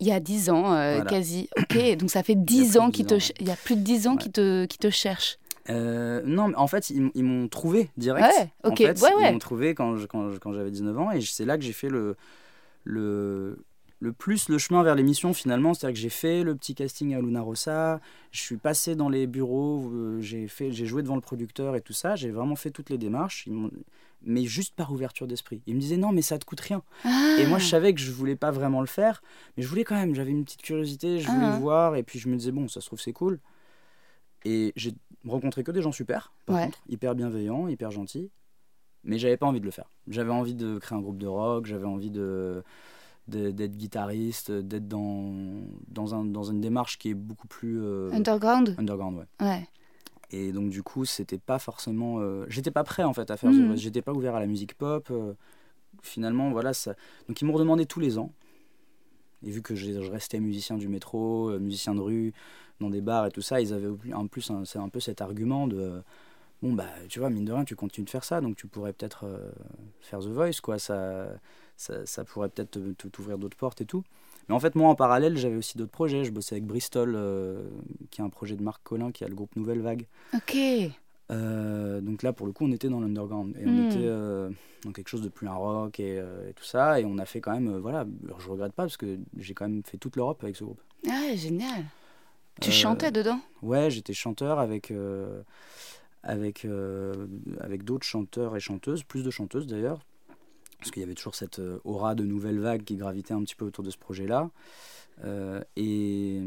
Il 0.00 0.06
y 0.06 0.12
a 0.12 0.20
10 0.20 0.50
ans, 0.50 0.72
euh, 0.74 0.94
Voilà. 0.96 1.04
quasi. 1.10 1.48
Ok, 1.58 1.96
donc 1.98 2.10
ça 2.10 2.22
fait 2.22 2.34
10 2.34 2.70
plus 2.72 2.78
ans 2.80 2.88
10 2.88 3.04
te, 3.06 3.32
il 3.40 3.48
y 3.48 3.50
a 3.50 3.56
plus 3.56 3.76
de 3.76 3.82
10 3.82 4.08
ans 4.08 4.12
Ouais. 4.12 4.18
qu'ils 4.18 4.32
te, 4.32 4.64
qu'ils 4.66 4.78
te 4.78 4.90
cherchent. 4.90 5.38
Euh, 5.68 6.22
non, 6.24 6.48
mais 6.48 6.56
en 6.56 6.66
fait, 6.66 6.90
ils, 6.90 7.10
ils 7.14 7.22
m'ont 7.22 7.46
trouvé 7.48 7.90
direct. 7.96 8.26
Ouais, 8.36 8.48
En 8.64 8.70
ok, 8.70 8.78
fait, 8.78 9.00
ouais, 9.02 9.14
ouais. 9.14 9.28
Ils 9.28 9.32
m'ont 9.34 9.38
trouvé 9.38 9.74
quand, 9.74 9.96
je- 9.98 10.06
quand, 10.06 10.30
je- 10.32 10.38
quand 10.38 10.52
j'avais 10.52 10.70
19 10.70 10.98
ans 10.98 11.10
et 11.12 11.20
c'est 11.20 11.44
là 11.44 11.56
que 11.58 11.62
j'ai 11.62 11.72
fait 11.74 11.88
le, 11.90 12.16
le, 12.84 13.62
le 14.02 14.12
plus 14.12 14.48
le 14.48 14.56
chemin 14.58 14.82
vers 14.82 14.94
l'émission 14.94 15.32
finalement. 15.34 15.74
C'est-à-dire 15.74 15.94
que 15.94 16.00
j'ai 16.00 16.08
fait 16.08 16.42
le 16.42 16.54
petit 16.56 16.74
casting 16.74 17.14
à 17.14 17.20
Luna 17.20 17.42
Rossa, 17.42 18.00
je 18.30 18.40
suis 18.40 18.56
passé 18.56 18.96
dans 18.96 19.08
les 19.10 19.26
bureaux, 19.26 19.90
euh, 19.92 20.20
j'ai 20.20 20.48
fait, 20.48 20.72
j'ai 20.72 20.86
joué 20.86 21.02
devant 21.02 21.14
le 21.16 21.20
producteur 21.20 21.76
et 21.76 21.80
tout 21.82 21.92
ça. 21.92 22.16
J'ai 22.16 22.30
vraiment 22.30 22.56
fait 22.56 22.70
toutes 22.70 22.88
les 22.90 22.98
démarches, 22.98 23.46
mais 24.22 24.44
juste 24.44 24.74
par 24.74 24.90
ouverture 24.92 25.26
d'esprit. 25.26 25.62
Ils 25.66 25.74
me 25.74 25.80
disaient 25.80 25.96
non, 25.98 26.12
mais 26.12 26.22
ça 26.22 26.38
te 26.38 26.44
coûte 26.44 26.60
rien. 26.60 26.82
Et 27.04 27.46
moi, 27.46 27.58
je 27.58 27.66
Ah. 27.66 27.70
savais 27.70 27.92
que 27.94 28.00
je 28.00 28.10
voulais 28.10 28.36
pas 28.36 28.50
vraiment 28.50 28.80
le 28.80 28.86
faire, 28.86 29.22
mais 29.56 29.62
je 29.62 29.68
voulais 29.68 29.84
quand 29.84 29.94
même. 29.96 30.14
J'avais 30.14 30.30
une 30.30 30.44
petite 30.44 30.62
curiosité, 30.62 31.20
je 31.20 31.28
voulais 31.30 31.46
Ah. 31.46 31.58
voir, 31.58 31.96
et 31.96 32.02
puis 32.02 32.18
je 32.18 32.28
me 32.28 32.36
disais, 32.36 32.52
bon, 32.52 32.68
ça 32.68 32.80
se 32.80 32.86
trouve, 32.86 33.00
c'est 33.00 33.12
cool. 33.12 33.38
Et 34.44 34.72
j'ai 34.76 34.94
rencontré 35.26 35.62
que 35.62 35.70
des 35.70 35.82
gens 35.82 35.92
super, 35.92 36.32
par 36.46 36.56
Ouais. 36.56 36.64
contre, 36.66 36.78
hyper 36.88 37.14
bienveillants, 37.14 37.68
hyper 37.68 37.90
gentils, 37.90 38.30
mais 39.04 39.18
j'avais 39.18 39.36
pas 39.36 39.46
envie 39.46 39.60
de 39.60 39.66
le 39.66 39.70
faire. 39.70 39.90
J'avais 40.08 40.30
envie 40.32 40.54
de 40.54 40.78
créer 40.78 40.96
un 40.96 41.02
groupe 41.02 41.18
de 41.18 41.26
rock, 41.26 41.66
j'avais 41.66 41.84
envie 41.86 42.10
de- 42.10 42.62
d'être 43.36 43.76
guitariste, 43.76 44.50
d'être 44.52 44.88
dans, 44.88 45.32
dans, 45.88 46.14
un, 46.14 46.24
dans 46.24 46.44
une 46.44 46.60
démarche 46.60 46.98
qui 46.98 47.10
est 47.10 47.14
beaucoup 47.14 47.46
plus 47.48 47.80
euh, 47.82 48.10
Underground 48.12 48.74
underground, 48.78 49.18
ouais. 49.18 49.46
Ouais. 49.46 49.68
Et 50.30 50.52
donc 50.52 50.70
du 50.70 50.82
coup, 50.82 51.04
c'était 51.04 51.38
pas 51.38 51.58
forcément. 51.58 52.20
euh, 52.20 52.44
J'étais 52.48 52.70
pas 52.70 52.84
prêt 52.84 53.02
en 53.02 53.12
fait 53.12 53.30
à 53.30 53.36
faire. 53.36 53.50
The 53.50 53.54
Voice. 53.66 53.76
J'étais 53.76 54.02
pas 54.02 54.12
ouvert 54.12 54.34
à 54.36 54.40
la 54.40 54.46
musique 54.46 54.74
pop. 54.74 55.08
euh, 55.10 55.32
finalement, 56.02 56.50
voilà 56.50 56.72
ça. 56.72 56.94
Donc 57.28 57.40
ils 57.40 57.44
m'ont 57.44 57.52
redemandé 57.52 57.84
tous 57.86 58.00
les 58.00 58.18
ans. 58.18 58.32
Et 59.44 59.50
vu 59.50 59.62
que 59.62 59.74
je, 59.74 60.02
je 60.02 60.10
restais 60.10 60.38
musicien 60.38 60.76
du 60.76 60.88
métro, 60.88 61.58
musicien 61.58 61.94
de 61.94 62.00
rue, 62.00 62.32
dans 62.78 62.90
des 62.90 63.00
bars 63.00 63.26
et 63.26 63.30
tout 63.30 63.40
ça, 63.42 63.60
ils 63.60 63.72
avaient 63.72 64.12
en 64.12 64.26
plus 64.26 64.50
un- 64.50 64.62
un 64.74 64.88
peu 64.88 65.00
cet 65.00 65.20
argument 65.20 65.66
de 65.66 66.02
bon, 66.62 66.74
bah, 66.74 66.86
tu 67.08 67.18
vois, 67.20 67.30
mine 67.30 67.46
de 67.46 67.52
rien, 67.52 67.64
tu 67.64 67.74
continues 67.74 68.04
de 68.04 68.10
faire 68.10 68.22
ça, 68.24 68.40
donc 68.42 68.54
tu 68.56 68.66
pourrais 68.66 68.92
peut-être 68.92 69.24
euh, 69.24 69.50
faire 70.00 70.20
The 70.20 70.26
Voice, 70.26 70.60
quoi. 70.62 70.78
Ça, 70.78 71.28
ça, 71.80 72.04
ça 72.04 72.24
pourrait 72.24 72.48
peut-être 72.50 72.78
t'ouvrir 73.10 73.38
d'autres 73.38 73.56
portes 73.56 73.80
et 73.80 73.86
tout. 73.86 74.04
Mais 74.48 74.54
en 74.54 74.60
fait, 74.60 74.74
moi, 74.74 74.88
en 74.90 74.94
parallèle, 74.94 75.36
j'avais 75.38 75.56
aussi 75.56 75.78
d'autres 75.78 75.90
projets. 75.90 76.24
Je 76.24 76.30
bossais 76.30 76.56
avec 76.56 76.66
Bristol, 76.66 77.14
euh, 77.16 77.62
qui 78.10 78.20
est 78.20 78.24
un 78.24 78.28
projet 78.28 78.56
de 78.56 78.62
Marc 78.62 78.82
Collin, 78.82 79.12
qui 79.12 79.24
a 79.24 79.28
le 79.28 79.34
groupe 79.34 79.56
Nouvelle 79.56 79.80
Vague. 79.80 80.06
Ok. 80.34 80.56
Euh, 81.30 82.00
donc 82.00 82.22
là, 82.22 82.32
pour 82.32 82.46
le 82.46 82.52
coup, 82.52 82.64
on 82.66 82.72
était 82.72 82.88
dans 82.88 83.00
l'underground. 83.00 83.56
Et 83.58 83.64
Hmm. 83.64 83.78
on 83.78 83.84
était 83.88 83.98
euh, 84.02 84.50
dans 84.84 84.92
quelque 84.92 85.08
chose 85.08 85.22
de 85.22 85.28
plus 85.28 85.48
un 85.48 85.54
rock 85.54 86.00
et, 86.00 86.16
et 86.16 86.52
tout 86.54 86.64
ça. 86.64 87.00
Et 87.00 87.04
on 87.04 87.16
a 87.18 87.24
fait 87.24 87.40
quand 87.40 87.52
même, 87.52 87.78
voilà, 87.78 88.06
je 88.38 88.48
regrette 88.48 88.72
pas 88.72 88.82
parce 88.82 88.96
que 88.96 89.18
j'ai 89.38 89.54
quand 89.54 89.68
même 89.68 89.82
fait 89.84 89.96
toute 89.96 90.16
l'Europe 90.16 90.42
avec 90.42 90.56
ce 90.56 90.64
groupe. 90.64 90.80
Ah, 91.08 91.34
génial. 91.34 91.84
Tu 92.60 92.72
chantais 92.72 93.10
dedans? 93.10 93.40
Ouais, 93.62 93.90
j'étais 93.90 94.12
chanteur 94.12 94.58
avec, 94.58 94.92
avec, 96.22 96.64
euh, 96.66 97.26
avec 97.60 97.84
d'autres 97.84 98.06
chanteurs 98.06 98.54
et 98.56 98.60
chanteuses, 98.60 99.02
plus 99.02 99.22
de 99.22 99.30
chanteuses 99.30 99.66
d'ailleurs, 99.66 100.00
parce 100.80 100.90
qu'il 100.90 101.00
y 101.00 101.04
avait 101.04 101.14
toujours 101.14 101.34
cette 101.34 101.58
euh, 101.58 101.78
aura 101.84 102.14
de 102.14 102.24
nouvelle 102.24 102.58
vague 102.58 102.82
qui 102.84 102.96
gravitait 102.96 103.34
un 103.34 103.42
petit 103.42 103.54
peu 103.54 103.64
autour 103.64 103.84
de 103.84 103.90
ce 103.90 103.98
projet-là. 103.98 104.50
Euh, 105.24 105.62
et 105.76 106.40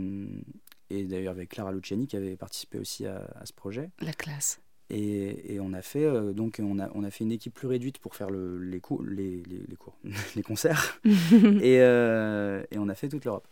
et 0.90 1.06
d'ailleurs 1.06 1.32
avec 1.32 1.50
Clara 1.50 1.72
Luciani 1.72 2.08
qui 2.08 2.16
avait 2.16 2.36
participé 2.36 2.80
aussi 2.80 3.06
à, 3.06 3.28
à 3.36 3.46
ce 3.46 3.54
projet. 3.54 3.90
La 4.02 4.14
classe. 4.14 4.60
Et, 4.90 5.56
et 5.56 5.60
on 5.60 5.74
a 5.74 5.82
fait 5.82 6.04
euh, 6.04 6.34
donc 6.34 6.60
on 6.62 6.78
a, 6.80 6.90
on 6.94 7.04
a 7.04 7.10
fait 7.10 7.24
une 7.24 7.32
équipe 7.32 7.54
plus 7.54 7.68
réduite 7.68 8.00
pour 8.00 8.16
faire 8.16 8.30
le, 8.30 8.60
les, 8.60 8.80
cours, 8.80 9.04
les, 9.04 9.42
les, 9.44 9.64
les 9.68 9.76
cours, 9.76 9.98
les 10.36 10.44
concerts. 10.44 11.00
et, 11.06 11.80
euh, 11.82 12.64
et 12.70 12.78
on 12.78 12.90
a 12.90 12.96
fait 12.96 13.10
toute 13.10 13.26
l'Europe. 13.26 13.48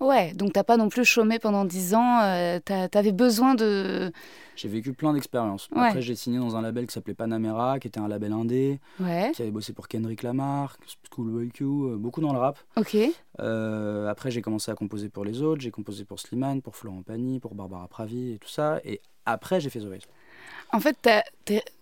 Ouais, 0.00 0.32
donc 0.32 0.54
t'as 0.54 0.64
pas 0.64 0.78
non 0.78 0.88
plus 0.88 1.04
chômé 1.04 1.38
pendant 1.38 1.64
10 1.66 1.94
ans, 1.94 2.20
euh, 2.22 2.58
t'avais 2.60 3.12
besoin 3.12 3.54
de... 3.54 4.10
J'ai 4.56 4.68
vécu 4.68 4.92
plein 4.94 5.12
d'expériences. 5.12 5.68
Ouais. 5.74 5.88
Après, 5.88 6.00
j'ai 6.00 6.14
signé 6.14 6.38
dans 6.38 6.56
un 6.56 6.62
label 6.62 6.86
qui 6.86 6.94
s'appelait 6.94 7.14
Panamera, 7.14 7.78
qui 7.78 7.88
était 7.88 8.00
un 8.00 8.08
label 8.08 8.32
indé, 8.32 8.80
Ouais, 8.98 9.30
qui 9.34 9.42
avait 9.42 9.50
bossé 9.50 9.72
pour 9.74 9.88
Kendrick 9.88 10.22
Lamar, 10.22 10.76
Schoolboy 11.12 11.50
Q, 11.50 11.64
euh, 11.64 11.96
beaucoup 11.96 12.20
dans 12.22 12.32
le 12.32 12.38
rap. 12.38 12.58
ok. 12.76 12.96
Euh, 13.40 14.08
après, 14.08 14.30
j'ai 14.30 14.42
commencé 14.42 14.70
à 14.70 14.74
composer 14.74 15.08
pour 15.08 15.24
les 15.24 15.42
autres. 15.42 15.60
J'ai 15.60 15.70
composé 15.70 16.04
pour 16.04 16.18
Slimane, 16.18 16.62
pour 16.62 16.76
Florent 16.76 17.02
Pagny, 17.02 17.38
pour 17.40 17.54
Barbara 17.54 17.86
Pravi 17.88 18.32
et 18.32 18.38
tout 18.38 18.48
ça. 18.48 18.80
Et 18.84 19.00
après, 19.26 19.60
j'ai 19.60 19.70
fait 19.70 19.80
The 19.80 19.86
Voice. 19.86 20.06
En 20.72 20.80
fait, 20.80 20.96
t'as, 21.02 21.22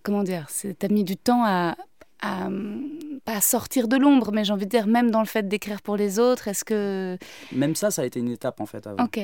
comment 0.02 0.22
dire, 0.22 0.46
t'as 0.78 0.88
mis 0.88 1.04
du 1.04 1.16
temps 1.16 1.44
à, 1.44 1.76
à, 2.20 2.46
hum, 2.46 2.90
pas 3.24 3.40
sortir 3.40 3.88
de 3.88 3.96
l'ombre, 3.96 4.32
mais 4.32 4.44
j'ai 4.44 4.52
envie 4.52 4.64
de 4.66 4.70
dire, 4.70 4.86
même 4.86 5.10
dans 5.10 5.20
le 5.20 5.26
fait 5.26 5.46
d'écrire 5.48 5.82
pour 5.82 5.96
les 5.96 6.18
autres, 6.18 6.48
est-ce 6.48 6.64
que... 6.64 7.16
Même 7.52 7.74
ça, 7.74 7.90
ça 7.90 8.02
a 8.02 8.04
été 8.04 8.20
une 8.20 8.30
étape 8.30 8.60
en 8.60 8.66
fait 8.66 8.86
avant. 8.86 9.04
Ok, 9.04 9.20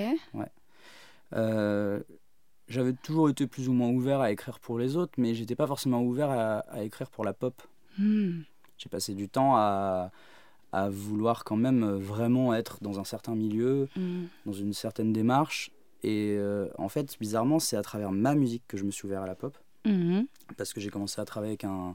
Euh, 1.35 2.01
j'avais 2.69 2.93
toujours 2.93 3.29
été 3.29 3.47
plus 3.47 3.69
ou 3.69 3.73
moins 3.73 3.89
ouvert 3.89 4.21
à 4.21 4.31
écrire 4.31 4.59
pour 4.61 4.79
les 4.79 4.97
autres, 4.97 5.13
mais 5.19 5.35
j'étais 5.35 5.57
pas 5.57 5.67
forcément 5.67 6.03
ouvert 6.03 6.31
à, 6.31 6.59
à 6.71 6.83
écrire 6.83 7.11
pour 7.11 7.25
la 7.25 7.33
pop. 7.33 7.61
Hmm. 7.99 8.41
J'ai 8.79 8.89
passé 8.89 9.15
du 9.15 9.29
temps 9.29 9.57
à, 9.57 10.11
à 10.73 10.89
vouloir 10.89 11.45
quand 11.45 11.57
même 11.57 11.83
euh, 11.83 11.97
vraiment 11.99 12.55
être 12.55 12.79
dans 12.83 13.01
un 13.01 13.05
certain 13.05 13.35
milieu, 13.35 13.89
Hmm. 13.97 14.25
dans 14.47 14.53
une 14.53 14.73
certaine 14.73 15.13
démarche. 15.13 15.71
Et 16.03 16.37
euh, 16.39 16.69
en 16.79 16.89
fait, 16.89 17.17
bizarrement, 17.19 17.59
c'est 17.59 17.77
à 17.77 17.83
travers 17.83 18.11
ma 18.13 18.35
musique 18.35 18.63
que 18.69 18.77
je 18.77 18.85
me 18.85 18.91
suis 18.91 19.07
ouvert 19.07 19.23
à 19.23 19.27
la 19.27 19.35
pop. 19.35 19.57
Mhm. 19.87 20.27
Parce 20.57 20.73
que 20.73 20.81
j'ai 20.81 20.91
commencé 20.91 21.21
à 21.21 21.25
travailler 21.25 21.53
avec 21.53 21.65
un, 21.65 21.95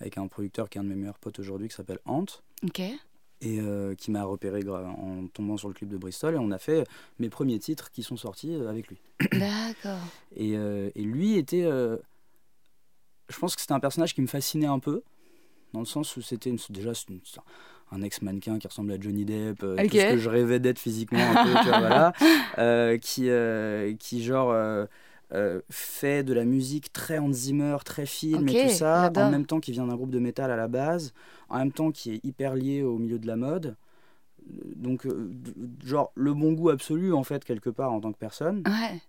avec 0.00 0.18
un 0.18 0.26
producteur 0.28 0.68
qui 0.68 0.78
est 0.78 0.80
un 0.80 0.84
de 0.84 0.88
mes 0.88 0.94
meilleurs 0.94 1.18
potes 1.18 1.38
aujourd'hui, 1.38 1.68
qui 1.68 1.74
s'appelle 1.74 1.98
Ant, 2.04 2.24
Ok. 2.64 2.80
et 2.80 2.96
euh, 3.44 3.94
qui 3.94 4.10
m'a 4.10 4.24
repéré 4.24 4.60
en 4.68 5.26
tombant 5.28 5.56
sur 5.56 5.68
le 5.68 5.74
clip 5.74 5.88
de 5.88 5.96
Bristol. 5.96 6.34
Et 6.34 6.38
on 6.38 6.50
a 6.50 6.58
fait 6.58 6.86
mes 7.18 7.28
premiers 7.28 7.58
titres 7.58 7.90
qui 7.90 8.02
sont 8.02 8.16
sortis 8.16 8.54
euh, 8.54 8.68
avec 8.68 8.88
lui. 8.88 8.98
D'accord. 9.32 9.98
Et, 10.36 10.56
euh, 10.56 10.90
et 10.94 11.02
lui 11.02 11.36
était. 11.36 11.64
euh, 11.64 11.96
je 13.30 13.38
pense 13.38 13.54
que 13.54 13.60
c'était 13.62 13.72
un 13.72 13.80
personnage 13.80 14.14
qui 14.14 14.20
me 14.22 14.26
fascinait 14.26 14.66
un 14.66 14.78
peu, 14.78 15.02
dans 15.72 15.80
le 15.80 15.86
sens 15.86 16.16
où 16.16 16.22
c'était 16.22 16.50
une- 16.50 16.58
déjà 16.70 16.92
une- 17.08 17.20
un 17.90 18.02
ex-mannequin 18.02 18.58
qui 18.58 18.66
ressemble 18.66 18.92
à 18.92 19.00
Johnny 19.00 19.24
Depp, 19.24 19.62
euh, 19.62 19.76
tout 19.76 19.82
ce 19.96 20.10
que 20.12 20.18
je 20.18 20.28
rêvais 20.28 20.58
d'être 20.60 20.78
physiquement 20.78 21.18
un 21.30 21.44
peu, 21.44 21.54
tu 21.62 21.68
vois, 21.68 21.78
voilà, 21.78 22.12
euh, 22.58 22.98
qui, 22.98 23.28
euh, 23.30 23.94
qui 23.98 24.22
genre. 24.22 24.52
Euh, 25.32 25.60
fait 25.70 26.22
de 26.22 26.32
la 26.34 26.44
musique 26.44 26.92
très 26.92 27.18
Hans 27.18 27.32
Zimmer, 27.32 27.76
très 27.84 28.06
film 28.06 28.48
et 28.48 28.68
tout 28.68 28.74
ça, 28.74 29.10
en 29.16 29.30
même 29.30 29.46
temps 29.46 29.60
qui 29.60 29.72
vient 29.72 29.86
d'un 29.86 29.96
groupe 29.96 30.10
de 30.10 30.18
métal 30.18 30.50
à 30.50 30.56
la 30.56 30.68
base, 30.68 31.12
en 31.48 31.58
même 31.58 31.72
temps 31.72 31.90
qui 31.90 32.12
est 32.14 32.24
hyper 32.24 32.54
lié 32.54 32.82
au 32.82 32.98
milieu 32.98 33.18
de 33.18 33.26
la 33.26 33.36
mode. 33.36 33.76
Donc, 34.76 35.06
euh, 35.06 35.30
genre, 35.84 36.12
le 36.14 36.34
bon 36.34 36.52
goût 36.52 36.68
absolu, 36.68 37.14
en 37.14 37.24
fait, 37.24 37.44
quelque 37.44 37.70
part, 37.70 37.92
en 37.92 38.00
tant 38.00 38.12
que 38.12 38.18
personne. 38.18 38.62
Ouais, 38.66 39.00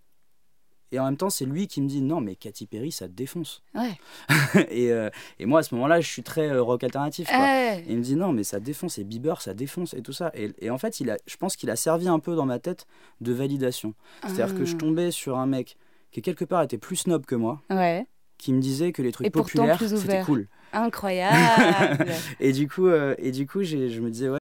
Et 0.94 1.00
en 1.00 1.06
même 1.06 1.18
temps, 1.18 1.30
c'est 1.30 1.44
lui 1.44 1.68
qui 1.68 1.82
me 1.82 1.88
dit 1.90 2.02
non, 2.02 2.22
mais 2.22 2.36
Katy 2.38 2.68
Perry, 2.68 2.92
ça 2.94 3.08
te 3.08 3.12
défonce. 3.14 3.62
ouais. 3.74 3.98
et, 4.70 4.94
euh, 4.94 5.10
et 5.40 5.46
moi, 5.46 5.60
à 5.60 5.64
ce 5.64 5.76
moment-là, 5.76 6.00
je 6.00 6.08
suis 6.10 6.24
très 6.24 6.50
euh, 6.50 6.62
rock 6.64 6.86
alternatif. 6.86 7.28
Quoi. 7.28 7.38
Ouais. 7.38 7.84
Et 7.86 7.92
il 7.92 7.98
me 7.98 8.02
dit 8.04 8.16
non, 8.16 8.32
mais 8.32 8.46
ça 8.46 8.62
défonce. 8.62 8.98
Et 8.98 9.04
Bieber, 9.04 9.42
ça 9.42 9.54
défonce 9.54 9.94
et 9.94 10.02
tout 10.02 10.14
ça. 10.14 10.32
Et, 10.36 10.54
et 10.60 10.70
en 10.70 10.78
fait, 10.78 11.02
il 11.02 11.10
a, 11.10 11.18
je 11.28 11.36
pense 11.36 11.58
qu'il 11.58 11.70
a 11.70 11.76
servi 11.76 12.08
un 12.08 12.20
peu 12.20 12.34
dans 12.36 12.46
ma 12.46 12.60
tête 12.60 12.88
de 13.20 13.34
validation. 13.34 13.94
C'est-à-dire 14.24 14.56
que 14.58 14.64
je 14.64 14.76
Ah. 14.76 14.80
tombais 14.80 15.12
sur 15.12 15.38
un 15.38 15.48
mec 15.48 15.76
qui, 16.16 16.22
quelque 16.22 16.46
part, 16.46 16.64
était 16.64 16.78
plus 16.78 16.96
snob 16.96 17.26
que 17.26 17.36
moi, 17.36 17.62
Ouais, 17.70 18.06
qui 18.38 18.54
me 18.54 18.62
disait 18.62 18.94
que 18.94 19.02
les 19.02 19.12
trucs 19.12 19.28
Et 19.28 19.30
populaires, 19.30 19.78
c'était 19.78 20.22
cool. 20.22 20.48
incroyable. 20.72 22.10
Et 22.40 22.54
du 22.54 22.70
coup, 22.70 22.88
euh, 22.88 23.16
et 23.18 23.32
du 23.32 23.46
coup 23.46 23.64
je 23.64 23.76
me 24.00 24.10
disais, 24.10 24.30
ouais, 24.30 24.38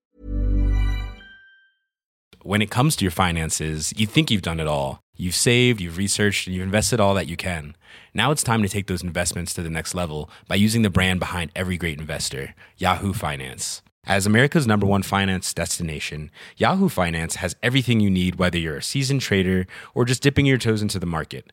when 2.45 2.63
it 2.63 2.71
comes 2.71 2.95
to 2.95 3.05
your 3.05 3.13
finances, 3.13 3.93
you 3.97 4.07
think 4.07 4.31
you've 4.31 4.41
done 4.41 4.61
it 4.61 4.69
all. 4.69 5.01
You've 5.17 5.35
saved, 5.35 5.81
you've 5.81 5.97
researched, 5.99 6.47
and 6.47 6.55
you've 6.55 6.65
invested 6.65 7.01
all 7.01 7.15
that 7.15 7.27
you 7.27 7.37
can. 7.37 7.75
Now 8.15 8.31
it's 8.31 8.45
time 8.45 8.63
to 8.63 8.69
take 8.69 8.87
those 8.87 9.03
investments 9.03 9.53
to 9.55 9.63
the 9.63 9.71
next 9.71 9.97
level 9.97 10.31
by 10.47 10.55
using 10.55 10.83
the 10.83 10.91
brand 10.91 11.19
behind 11.19 11.51
every 11.57 11.77
great 11.77 11.99
investor, 11.99 12.55
Yahoo 12.77 13.13
Finance. 13.13 13.83
As 14.07 14.27
America's 14.27 14.67
number 14.67 14.87
one 14.87 15.03
finance 15.03 15.53
destination, 15.53 16.31
Yahoo 16.57 16.89
Finance 16.89 17.37
has 17.37 17.57
everything 17.65 17.99
you 17.99 18.11
need, 18.11 18.37
whether 18.37 18.59
you're 18.59 18.77
a 18.77 18.83
seasoned 18.83 19.23
trader 19.23 19.67
or 19.93 20.05
just 20.05 20.23
dipping 20.23 20.47
your 20.47 20.59
toes 20.59 20.83
into 20.83 21.01
the 21.01 21.07
market. 21.07 21.53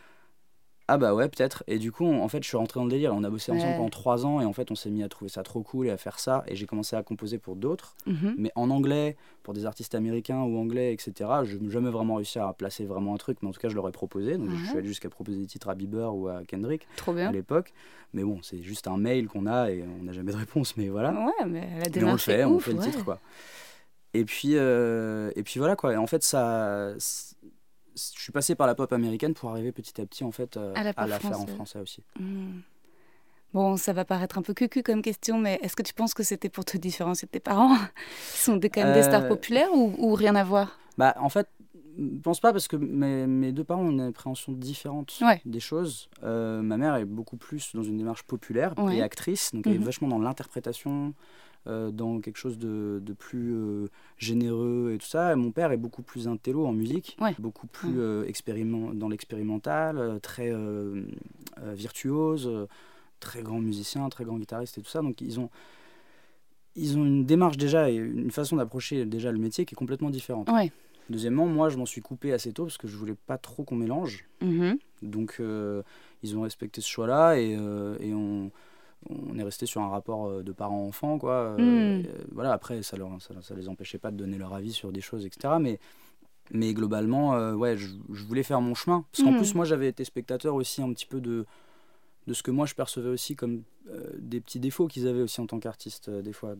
ah 0.93 0.97
bah 0.97 1.13
ouais, 1.15 1.29
peut-être. 1.29 1.63
Et 1.67 1.79
du 1.79 1.91
coup, 1.91 2.03
on- 2.03 2.21
en 2.21 2.27
fait, 2.27 2.43
je 2.43 2.47
suis 2.49 2.57
rentré 2.57 2.79
dans 2.79 2.83
le 2.85 2.89
délire. 2.91 3.13
On 3.15 3.23
a 3.23 3.29
bossé 3.29 3.51
ensemble 3.51 3.69
Ouais. 3.71 3.77
pendant 3.77 3.89
trois 3.89 4.25
ans 4.25 4.41
et 4.41 4.45
en 4.45 4.51
fait, 4.51 4.71
on 4.71 4.75
s'est 4.75 4.89
mis 4.89 5.03
à 5.03 5.07
trouver 5.09 5.29
ça 5.29 5.41
trop 5.41 5.61
cool 5.63 5.87
et 5.87 5.89
à 5.89 5.97
faire 5.97 6.19
ça. 6.19 6.43
Et 6.47 6.55
j'ai 6.55 6.65
commencé 6.65 6.95
à 6.95 7.03
composer 7.03 7.37
pour 7.37 7.55
d'autres. 7.55 7.95
Mhm. 8.05 8.35
mais 8.37 8.51
en 8.55 8.69
anglais, 8.69 9.15
pour 9.43 9.53
des 9.53 9.65
artistes 9.65 9.95
américains 9.95 10.41
ou 10.41 10.57
anglais, 10.57 10.93
etc. 10.93 11.29
Je 11.45 11.57
n'ai 11.57 11.69
jamais 11.71 11.89
vraiment 11.91 12.15
réussi 12.15 12.39
à 12.39 12.51
placer 12.53 12.85
vraiment 12.85 13.13
un 13.13 13.17
truc, 13.17 13.37
mais 13.41 13.47
en 13.49 13.51
tout 13.51 13.59
cas, 13.61 13.69
je 13.69 13.75
leur 13.75 13.87
ai 13.87 13.91
proposé. 13.91 14.37
Donc, 14.37 14.49
je 14.51 14.65
suis 14.65 14.77
allé 14.77 14.87
jusqu'à 14.87 15.09
proposer 15.09 15.37
des 15.39 15.45
titres 15.47 15.69
à 15.69 15.75
Bieber 15.75 16.13
ou 16.13 16.27
à 16.27 16.43
Kendrick 16.43 16.87
Trop 16.97 17.11
à 17.11 17.15
bien. 17.15 17.31
l'époque. 17.31 17.73
Mais 18.13 18.23
bon, 18.23 18.39
c'est 18.41 18.61
juste 18.61 18.87
un 18.87 18.97
mail 18.97 19.27
qu'on 19.29 19.45
a 19.47 19.71
et 19.71 19.83
on 19.99 20.03
n'a 20.03 20.11
jamais 20.11 20.31
de 20.33 20.37
réponse, 20.37 20.75
mais 20.77 20.89
voilà. 20.89 21.11
Ouais, 21.13 21.45
mais 21.47 21.61
la 21.61 21.67
mais 21.67 21.73
on 21.75 21.83
le 21.85 21.89
démarche 21.91 22.23
fait, 22.25 22.43
on 22.45 22.59
fait 22.59 22.73
le 22.73 22.79
titre, 22.79 23.05
quoi. 23.05 23.19
Et 24.13 24.25
puis, 24.25 24.51
euh, 24.57 25.31
et 25.37 25.43
puis 25.43 25.57
voilà, 25.59 25.77
quoi. 25.77 25.93
Et 25.93 25.97
en 25.97 26.07
fait, 26.07 26.21
ça. 26.23 26.89
Je 27.95 28.01
suis 28.21 28.31
passé 28.31 28.55
par 28.55 28.67
la 28.67 28.75
pop 28.75 28.91
américaine 28.93 29.33
pour 29.33 29.49
arriver 29.49 29.71
petit 29.71 29.99
à 30.01 30.05
petit, 30.05 30.23
en 30.23 30.31
fait, 30.31 30.57
euh, 30.57 30.73
À 30.75 31.07
la 31.07 31.19
faire 31.19 31.39
en 31.39 31.45
français 31.47 31.79
aussi. 31.79 32.03
Hmm. 32.19 32.59
Bon, 33.53 33.75
ça 33.75 33.91
va 33.91 34.05
paraître 34.05 34.37
un 34.37 34.41
peu 34.41 34.53
cucu 34.53 34.81
comme 34.81 35.01
question, 35.01 35.37
mais 35.37 35.59
est-ce 35.61 35.75
que 35.75 35.81
tu 35.83 35.93
penses 35.93 36.13
que 36.13 36.23
c'était 36.23 36.47
pour 36.47 36.63
te 36.63 36.77
différencier 36.77 37.25
de 37.25 37.31
tes 37.31 37.41
parents? 37.41 37.75
Qui 38.33 38.37
sont 38.39 38.55
des, 38.55 38.69
quand 38.69 38.83
même 38.83 38.93
des 38.93 39.03
stars 39.03 39.23
Euh, 39.23 39.27
populaires 39.27 39.73
ou, 39.73 39.93
ou 39.97 40.13
rien 40.13 40.35
à 40.35 40.43
voir? 40.45 40.79
Bah, 40.97 41.15
en 41.19 41.27
fait, 41.27 41.49
je 41.97 42.19
pense 42.23 42.39
pas 42.39 42.53
parce 42.53 42.69
que 42.69 42.77
mes, 42.77 43.27
mes 43.27 43.51
deux 43.51 43.65
parents 43.65 43.81
ont 43.83 43.91
une 43.91 43.99
appréhension 44.01 44.53
différente 44.53 45.17
Ouais. 45.21 45.41
des 45.43 45.59
choses. 45.59 46.09
Euh, 46.23 46.61
ma 46.61 46.77
mère 46.77 46.95
est 46.95 47.03
beaucoup 47.03 47.35
plus 47.35 47.75
dans 47.75 47.83
une 47.83 47.97
démarche 47.97 48.23
populaire 48.23 48.73
Ouais. 48.77 48.95
et 48.97 49.01
actrice, 49.01 49.51
donc 49.53 49.67
elle 49.67 49.73
est 49.73 49.79
Mhm. 49.79 49.83
vachement 49.83 50.07
dans 50.07 50.19
l'interprétation, 50.19 51.13
dans 51.65 52.19
quelque 52.21 52.37
chose 52.37 52.57
de, 52.57 52.99
de 53.03 53.13
plus 53.13 53.53
euh, 53.53 53.87
généreux 54.17 54.91
et 54.93 54.97
tout 54.97 55.05
ça. 55.07 55.31
Et 55.33 55.35
mon 55.35 55.51
père 55.51 55.71
est 55.71 55.77
beaucoup 55.77 56.01
plus 56.01 56.27
intello 56.27 56.65
en 56.65 56.71
musique, 56.73 57.15
Ouais. 57.21 57.35
beaucoup 57.39 57.67
plus 57.67 57.89
Ouais. 57.89 57.95
euh, 57.97 58.25
expériment- 58.25 58.93
dans 58.93 59.09
l'expérimental, 59.09 59.97
euh, 59.97 60.19
très 60.19 60.51
euh, 60.51 61.03
euh, 61.61 61.73
virtuose, 61.73 62.47
euh, 62.47 62.65
très 63.19 63.43
grand 63.43 63.59
musicien, 63.59 64.09
très 64.09 64.23
grand 64.23 64.37
guitariste 64.37 64.77
et 64.77 64.81
tout 64.81 64.89
ça. 64.89 65.01
Donc 65.01 65.21
ils 65.21 65.39
ont 65.39 65.49
ils 66.75 66.97
ont 66.97 67.05
une 67.05 67.25
démarche 67.25 67.57
déjà 67.57 67.89
et 67.91 67.95
une 67.95 68.31
façon 68.31 68.55
d'approcher 68.55 69.05
déjà 69.05 69.31
le 69.31 69.37
métier 69.39 69.65
qui 69.65 69.73
est 69.73 69.75
complètement 69.75 70.09
différente. 70.09 70.49
Ouais. 70.49 70.71
Deuxièmement, 71.09 71.45
moi, 71.45 71.67
je 71.67 71.77
m'en 71.77 71.85
suis 71.85 71.99
coupé 72.01 72.31
assez 72.31 72.53
tôt 72.53 72.63
parce 72.63 72.77
que 72.77 72.87
je 72.87 72.95
voulais 72.95 73.17
pas 73.27 73.37
trop 73.37 73.63
qu'on 73.63 73.75
mélange. 73.75 74.23
Mhm. 74.41 74.77
Donc, 75.01 75.37
euh, 75.41 75.83
ils 76.23 76.37
ont 76.37 76.41
respecté 76.43 76.79
ce 76.79 76.87
choix-là 76.87 77.37
et, 77.37 77.55
euh, 77.59 77.97
et 77.99 78.13
on, 78.13 78.51
on 79.09 79.37
est 79.37 79.43
resté 79.43 79.65
sur 79.65 79.81
un 79.81 79.89
rapport 79.89 80.27
euh, 80.27 80.43
de 80.43 80.51
parents-enfants, 80.51 81.17
quoi. 81.17 81.33
Euh, 81.33 81.57
Mm. 81.57 82.05
euh, 82.07 82.23
voilà, 82.31 82.53
après, 82.53 82.81
ça, 82.83 82.97
leur, 82.97 83.09
ça, 83.21 83.33
ça 83.41 83.55
les 83.55 83.67
empêchait 83.69 83.97
pas 83.97 84.11
de 84.11 84.17
donner 84.17 84.37
leur 84.37 84.53
avis 84.53 84.71
sur 84.73 84.91
des 84.91 85.01
choses, 85.01 85.25
etc. 85.25 85.59
Mais, 85.59 85.79
Mais 86.53 86.73
globalement, 86.73 87.35
euh, 87.35 87.53
ouais, 87.53 87.77
je, 87.77 87.87
je 88.11 88.23
voulais 88.25 88.43
faire 88.43 88.59
mon 88.61 88.75
chemin. 88.75 89.05
Parce 89.11 89.23
qu'en 89.23 89.31
Mhm. 89.31 89.37
plus, 89.37 89.55
moi, 89.55 89.63
j'avais 89.65 89.87
été 89.87 90.03
spectateur 90.03 90.53
aussi 90.55 90.81
un 90.81 90.91
petit 90.91 91.05
peu 91.05 91.21
de, 91.21 91.45
de 92.27 92.33
ce 92.33 92.43
que 92.43 92.51
moi, 92.51 92.65
je 92.65 92.73
percevais 92.75 93.09
aussi 93.09 93.35
comme 93.37 93.63
euh, 93.89 94.09
des 94.19 94.41
petits 94.41 94.59
défauts 94.59 94.87
qu'ils 94.87 95.07
avaient 95.07 95.21
aussi 95.21 95.39
en 95.41 95.47
tant 95.47 95.59
qu'artiste, 95.59 96.09
euh, 96.09 96.21
des 96.21 96.33
fois. 96.33 96.55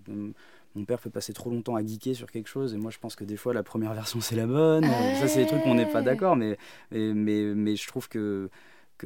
Mon 0.76 0.86
père 0.86 1.00
peut 1.00 1.10
passer 1.10 1.34
trop 1.34 1.50
longtemps 1.50 1.76
à 1.76 1.84
geeker 1.86 2.16
sur 2.16 2.32
quelque 2.32 2.48
chose, 2.48 2.74
et 2.74 2.78
moi, 2.78 2.90
je 2.90 3.00
pense 3.00 3.16
que 3.18 3.26
des 3.26 3.36
fois, 3.36 3.54
la 3.54 3.64
première 3.64 3.94
version, 4.02 4.22
c'est 4.22 4.38
la 4.38 4.48
bonne. 4.48 4.86
Ça, 5.20 5.28
c'est 5.28 5.42
des 5.42 5.46
trucs 5.48 5.66
où 5.66 5.70
on 5.70 5.76
n'est 5.76 5.86
pas 5.86 6.02
d'accord, 6.02 6.38
mais, 6.38 6.58
mais, 6.92 7.14
mais, 7.14 7.44
mais 7.54 7.76
je 7.76 7.86
trouve 7.88 8.08
que, 8.08 8.50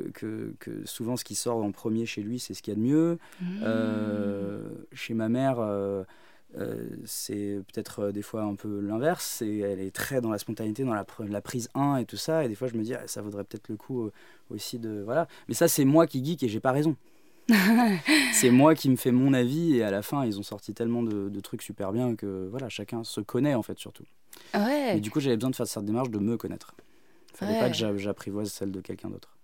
que, 0.01 0.09
que, 0.11 0.53
que 0.59 0.85
souvent, 0.85 1.15
ce 1.17 1.23
qui 1.23 1.35
sort 1.35 1.57
en 1.63 1.71
premier 1.71 2.05
chez 2.05 2.21
lui, 2.21 2.39
c'est 2.39 2.53
ce 2.53 2.61
qu'il 2.61 2.73
y 2.73 2.77
a 2.77 2.79
de 2.79 2.85
mieux. 2.85 3.17
Euh, 3.63 4.59
chez 4.93 5.13
ma 5.13 5.29
mère, 5.29 5.57
euh, 5.59 6.03
euh, 6.57 6.87
c'est 7.05 7.59
peut-être 7.73 8.11
des 8.11 8.21
fois 8.21 8.43
un 8.43 8.55
peu 8.55 8.79
l'inverse. 8.79 9.41
Elle 9.41 9.79
est 9.79 9.93
très 9.95 10.21
dans 10.21 10.29
la 10.29 10.37
spontanéité, 10.37 10.83
dans 10.83 10.93
la, 10.93 11.03
pr- 11.03 11.27
la 11.27 11.41
prise 11.41 11.69
1 11.75 11.97
et 11.97 12.05
tout 12.05 12.17
ça. 12.17 12.45
Et 12.45 12.47
des 12.47 12.55
fois, 12.55 12.67
je 12.67 12.75
me 12.75 12.83
dis, 12.83 12.93
ah, 12.93 13.03
ça 13.07 13.21
vaudrait 13.21 13.43
peut-être 13.43 13.69
le 13.69 13.75
coup 13.77 14.09
aussi 14.49 14.79
de. 14.79 15.01
Voilà. 15.03 15.27
Mais 15.47 15.53
ça, 15.53 15.67
c'est 15.67 15.85
moi 15.85 16.07
qui 16.07 16.23
geek 16.23 16.43
et 16.43 16.47
j'ai 16.47 16.59
pas 16.59 16.71
raison. 16.71 16.95
c'est 18.33 18.49
moi 18.49 18.73
qui 18.73 18.89
me 18.89 18.95
fais 18.95 19.11
mon 19.11 19.33
avis. 19.33 19.75
Et 19.77 19.83
à 19.83 19.91
la 19.91 20.01
fin, 20.01 20.25
ils 20.25 20.39
ont 20.39 20.43
sorti 20.43 20.73
tellement 20.73 21.03
de, 21.03 21.29
de 21.29 21.39
trucs 21.41 21.61
super 21.61 21.91
bien 21.91 22.15
que 22.15 22.47
voilà, 22.49 22.69
chacun 22.69 23.03
se 23.03 23.21
connaît 23.21 23.53
en 23.55 23.61
fait, 23.63 23.77
surtout. 23.77 24.03
Ouais. 24.53 24.97
Et 24.97 25.01
du 25.01 25.11
coup, 25.11 25.19
j'avais 25.19 25.35
besoin 25.37 25.49
de 25.51 25.55
faire 25.55 25.67
cette 25.67 25.85
démarche 25.85 26.09
de 26.09 26.19
me 26.19 26.37
connaître. 26.37 26.73
Fallait 27.33 27.59
pas 27.59 27.69
que 27.69 27.75
j'a- 27.75 27.95
j'apprivoise 27.97 28.49
celle 28.51 28.71
de 28.71 28.79
quelqu'un 28.79 29.09
d'autre. 29.09 29.34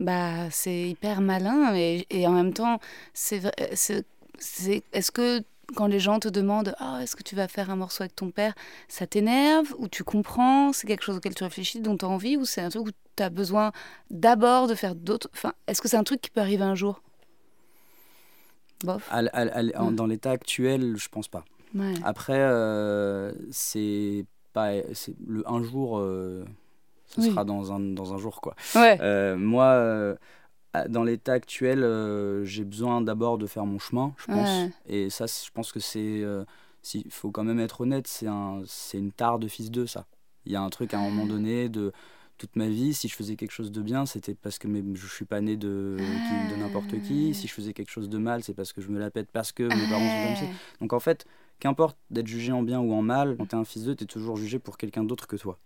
Bah, 0.00 0.48
c'est 0.50 0.90
hyper 0.90 1.20
malin 1.20 1.74
et, 1.74 2.06
et 2.10 2.26
en 2.26 2.32
même 2.32 2.52
temps, 2.52 2.78
c'est 3.14 3.38
vrai- 3.40 3.70
c'est 3.74 4.04
c'est 4.38 4.84
est-ce 4.92 5.10
que 5.10 5.42
quand 5.74 5.86
les 5.88 5.98
gens 6.00 6.20
te 6.20 6.28
demandent 6.28 6.74
ah 6.78 7.00
est-ce 7.02 7.16
que 7.16 7.22
tu 7.24 7.34
vas 7.34 7.48
faire 7.48 7.68
un 7.70 7.76
morceau 7.76 8.04
avec 8.04 8.14
ton 8.14 8.30
père, 8.30 8.54
ça 8.86 9.06
t'énerve 9.06 9.74
ou 9.78 9.88
tu 9.88 10.04
comprends, 10.04 10.72
c'est 10.72 10.86
quelque 10.86 11.02
chose 11.04 11.16
auquel 11.16 11.34
tu 11.34 11.42
réfléchis, 11.44 11.80
dont 11.80 11.96
tu 11.96 12.04
as 12.04 12.08
envie 12.08 12.36
ou 12.36 12.44
c'est 12.44 12.60
un 12.60 12.68
truc 12.70 12.86
où 12.86 12.90
tu 13.16 13.22
as 13.22 13.28
besoin 13.30 13.72
d'abord 14.10 14.68
de 14.68 14.74
faire 14.76 14.94
d'autres 14.94 15.28
enfin, 15.34 15.52
est-ce 15.66 15.82
que 15.82 15.88
c'est 15.88 15.96
un 15.96 16.04
truc 16.04 16.20
qui 16.20 16.30
peut 16.30 16.40
arriver 16.40 16.62
un 16.64 16.76
jour? 16.76 17.02
Bof. 18.84 19.08
À 19.10 19.18
à 19.32 19.42
à 19.58 19.82
Mm. 19.90 19.96
Dans 19.96 20.06
l'état 20.06 20.30
actuel, 20.30 20.94
je 20.96 21.08
pense 21.08 21.26
pas. 21.28 21.44
Ouais. 21.74 21.92
Après, 22.04 22.38
euh, 22.38 23.32
c'est 23.50 24.24
pas 24.52 24.70
c'est 24.94 25.14
le 25.26 25.42
un 25.50 25.62
jour, 25.62 25.98
euh, 25.98 26.44
ce 27.08 27.20
Oui. 27.20 27.30
sera 27.30 27.44
dans 27.44 27.72
un 27.72 27.80
dans 27.80 28.14
un 28.14 28.18
jour 28.18 28.40
quoi. 28.40 28.54
Ouais. 28.74 28.98
Euh, 29.00 29.36
moi, 29.36 29.64
euh, 29.64 30.16
dans 30.88 31.02
l'état 31.02 31.32
actuel, 31.32 31.82
euh, 31.82 32.44
j'ai 32.44 32.64
besoin 32.64 33.00
d'abord 33.00 33.38
de 33.38 33.46
faire 33.46 33.66
mon 33.66 33.78
chemin, 33.78 34.12
je 34.18 34.26
pense. 34.26 34.48
Ouais. 34.48 34.70
Et 34.86 35.10
ça, 35.10 35.26
je 35.26 35.50
pense 35.52 35.72
que 35.72 35.80
c'est, 35.80 36.22
s'il 36.82 37.10
faut 37.10 37.30
quand 37.30 37.44
même 37.44 37.60
être 37.60 37.80
honnête, 37.80 38.06
c'est 38.06 38.26
un 38.28 38.62
une 38.94 39.10
tare 39.12 39.38
de 39.38 39.48
fils 39.48 39.70
d'eux 39.70 39.86
ça. 39.86 40.06
Il 40.46 40.52
y 40.52 40.56
a 40.56 40.62
un 40.62 40.70
truc 40.70 40.94
à 40.94 40.98
un 40.98 41.02
moment 41.10 41.26
donné 41.26 41.68
de 41.68 41.92
toute 42.38 42.54
ma 42.54 42.68
vie, 42.68 42.94
si 42.94 43.08
je 43.08 43.16
faisais 43.16 43.34
quelque 43.34 43.50
chose 43.50 43.72
de 43.72 43.82
bien, 43.82 44.06
c'était 44.06 44.34
parce 44.34 44.60
que 44.60 44.68
mes, 44.68 44.84
je 44.94 45.06
suis 45.08 45.24
pas 45.24 45.40
né 45.40 45.56
de, 45.56 45.96
de 45.98 46.56
n'importe 46.56 47.00
qui. 47.02 47.34
Si 47.34 47.48
je 47.48 47.52
faisais 47.52 47.72
quelque 47.72 47.90
chose 47.90 48.08
de 48.08 48.16
mal, 48.16 48.44
c'est 48.44 48.54
parce 48.54 48.72
que 48.72 48.80
je 48.80 48.88
me 48.90 48.98
la 49.00 49.10
pète 49.10 49.28
parce 49.32 49.50
que 49.50 49.64
mes 49.64 49.88
parents 49.90 50.08
sont 50.08 50.26
comme 50.26 50.36
ça. 50.36 50.52
Donc 50.80 50.92
en 50.92 51.00
fait, 51.00 51.26
qu'importe 51.58 51.98
d'être 52.10 52.28
jugé 52.28 52.52
en 52.52 52.62
bien 52.62 52.78
ou 52.78 52.92
en 52.92 53.02
mal, 53.02 53.36
quand 53.36 53.46
t'es 53.46 53.56
un 53.56 53.64
fils 53.64 53.82
d'eux, 53.84 53.96
t'es 53.96 54.04
toujours 54.04 54.36
jugé 54.36 54.60
pour 54.60 54.76
quelqu'un 54.78 55.02
d'autre 55.02 55.26
que 55.26 55.34
toi. 55.34 55.58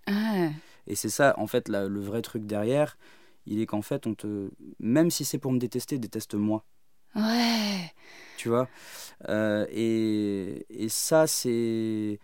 Et 0.86 0.94
c'est 0.96 1.08
ça, 1.10 1.34
en 1.38 1.46
fait, 1.46 1.68
la- 1.68 1.88
le 1.88 2.00
vrai 2.00 2.22
truc 2.22 2.44
derrière, 2.46 2.98
il 3.46 3.60
est 3.60 3.66
qu'en 3.66 3.82
fait, 3.82 4.06
on 4.06 4.14
te, 4.14 4.50
même 4.80 5.10
si 5.10 5.24
c'est 5.24 5.38
pour 5.38 5.52
me 5.52 5.58
détester, 5.58 5.98
déteste-moi, 5.98 6.64
Ouais. 7.14 7.92
tu 8.36 8.48
vois? 8.48 8.68
Euh, 9.28 9.66
et, 9.70 10.66
et 10.70 10.88
ça, 10.88 11.26
c'est 11.26 12.18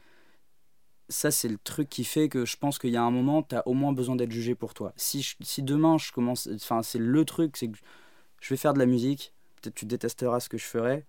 ça, 1.09 1.31
c'est 1.31 1.49
le 1.49 1.59
truc 1.59 1.88
qui 1.88 2.05
fait 2.05 2.29
que 2.29 2.45
je 2.45 2.57
pense 2.57 2.79
qu'il 2.79 2.91
y 2.91 2.97
a 2.97 3.03
un 3.03 3.11
moment, 3.11 3.43
t'as 3.43 3.62
au 3.67 3.73
moins 3.75 3.93
besoin 3.93 4.17
d'être 4.17 4.31
jugé 4.33 4.55
pour 4.55 4.75
toi. 4.75 4.93
Si, 4.97 5.23
je- 5.23 5.37
si 5.41 5.62
demain 5.62 5.97
je 5.99 6.12
commence, 6.12 6.49
enfin, 6.55 6.83
c'est 6.83 6.99
le 6.99 7.25
truc, 7.25 7.57
c'est 7.57 7.69
que 7.69 7.79
je 8.41 8.50
vais 8.50 8.57
faire 8.59 8.75
de 8.75 8.79
la 8.79 8.87
musique. 8.87 9.33
Peut-être 9.62 9.75
tu 9.75 9.87
détesteras 9.87 10.41
ce 10.41 10.49
que 10.49 10.59
je 10.59 10.65
ferai, 10.67 11.07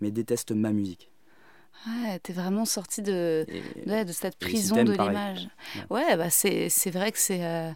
mais 0.00 0.10
déteste 0.10 0.52
ma 0.52 0.72
musique. 0.72 1.10
Ouais, 1.86 2.18
t'es 2.18 2.32
vraiment 2.32 2.64
sorti 2.64 3.02
de, 3.02 3.46
Et- 3.48 3.88
ouais, 3.88 4.04
de 4.04 4.12
cette 4.12 4.34
et 4.34 4.38
prison 4.38 4.76
de 4.84 4.92
l'image. 4.92 5.48
Ouais, 5.90 6.16
bah 6.16 6.28
c'est 6.30 6.68
c'est 6.68 6.90
vrai 6.90 7.12
que 7.12 7.18
c'est 7.18 7.44
euh, 7.44 7.70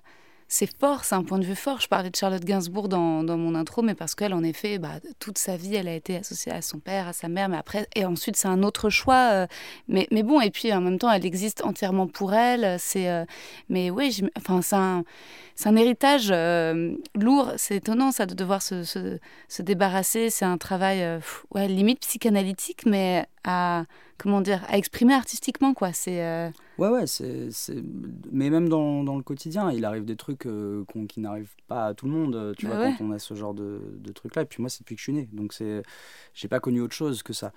c'est 0.49 0.69
fort, 0.79 1.05
c'est 1.05 1.15
un 1.15 1.23
point 1.23 1.39
de 1.39 1.47
vue 1.47 1.55
fort. 1.55 1.81
Je 1.81 1.89
parlais 1.89 2.11
de 2.11 2.17
Charlotte 2.17 2.45
Gainsbourg 2.45 2.89
dans, 2.89 3.23
dans 3.25 3.39
mon 3.39 3.55
intro, 3.55 3.81
mais 3.81 3.95
parce 3.95 4.15
qu'elle, 4.15 4.35
en 4.35 4.43
effet, 4.43 4.79
bah, 4.79 5.01
toute 5.19 5.39
sa 5.39 5.57
vie, 5.57 5.77
elle 5.77 5.89
a 5.89 5.95
été 5.95 6.17
associée 6.19 6.53
à 6.53 6.61
son 6.61 6.79
père, 6.79 7.09
à 7.09 7.15
sa 7.15 7.29
mère, 7.29 7.49
mais 7.49 7.57
après, 7.57 7.87
et 7.95 8.05
ensuite, 8.05 8.37
c'est 8.37 8.49
un 8.49 8.63
autre 8.63 8.91
choix. 8.91 9.31
euh, 9.33 9.47
mais, 9.89 10.07
mais 10.11 10.23
bon, 10.23 10.43
et 10.43 10.51
puis 10.51 10.71
en 10.75 10.83
même 10.83 10.99
temps, 10.99 11.11
elle 11.11 11.25
existe 11.25 11.65
entièrement 11.65 12.07
pour 12.07 12.35
elle. 12.35 12.77
C'est, 12.79 13.09
euh, 13.09 13.25
mais 13.71 13.89
oui, 13.91 14.21
enfin, 14.37 14.61
c'est 14.61 14.77
un, 14.77 15.05
c'est 15.55 15.71
un 15.71 15.77
héritage 15.77 16.29
euh, 16.31 16.97
lourd. 17.15 17.53
C'est 17.57 17.77
étonnant, 17.77 18.13
ça, 18.13 18.27
de 18.27 18.35
devoir 18.35 18.61
se, 18.61 18.85
se, 18.85 19.19
se 19.49 19.63
débarrasser. 19.63 20.29
C'est 20.29 20.45
un 20.45 20.59
travail, 20.59 20.99
pff, 21.19 21.47
ouais, 21.55 21.67
limite 21.67 22.01
psychanalytique, 22.01 22.85
mais 22.85 23.27
à, 23.45 23.85
comment 24.19 24.41
dire, 24.41 24.65
à 24.69 24.79
exprimer 24.79 25.15
artistiquement, 25.15 25.75
quoi. 25.75 25.93
C'est, 25.93 26.23
euh, 26.25 26.49
Ouais, 26.79 26.89
ouais, 26.89 27.07
c'est, 27.07 27.49
mais 28.31 28.51
même 28.51 28.69
dans, 28.69 29.05
dans 29.05 29.17
le 29.17 29.23
quotidien, 29.23 29.71
il 29.71 29.85
arrive 29.85 30.05
des 30.05 30.17
trucs 30.17 30.47
euh, 30.47 30.85
qui 31.09 31.21
n'arrivent 31.21 31.55
pas 31.69 31.87
à 31.87 31.95
tout 31.95 32.07
le 32.07 32.13
monde, 32.13 32.35
euh, 32.35 32.55
tu 32.57 32.67
Bah 32.67 32.77
vois, 32.77 32.85
ouais. 32.87 32.95
quand 32.99 33.05
on 33.05 33.13
a 33.13 33.19
ce 33.19 33.35
genre 33.35 33.55
de, 33.55 33.81
de 33.99 34.13
trucs-là. 34.13 34.43
Et 34.43 34.47
puis 34.47 34.63
moi, 34.63 34.71
c'est 34.71 34.81
depuis 34.81 34.95
que 34.95 35.01
je 35.01 35.05
suis 35.05 35.13
né, 35.13 35.29
donc 35.33 35.53
c'est, 35.53 35.83
j'ai 36.35 36.49
pas 36.49 36.61
connu 36.61 36.81
autre 36.81 36.95
chose 36.95 37.23
que 37.23 37.33
ça. 37.33 37.53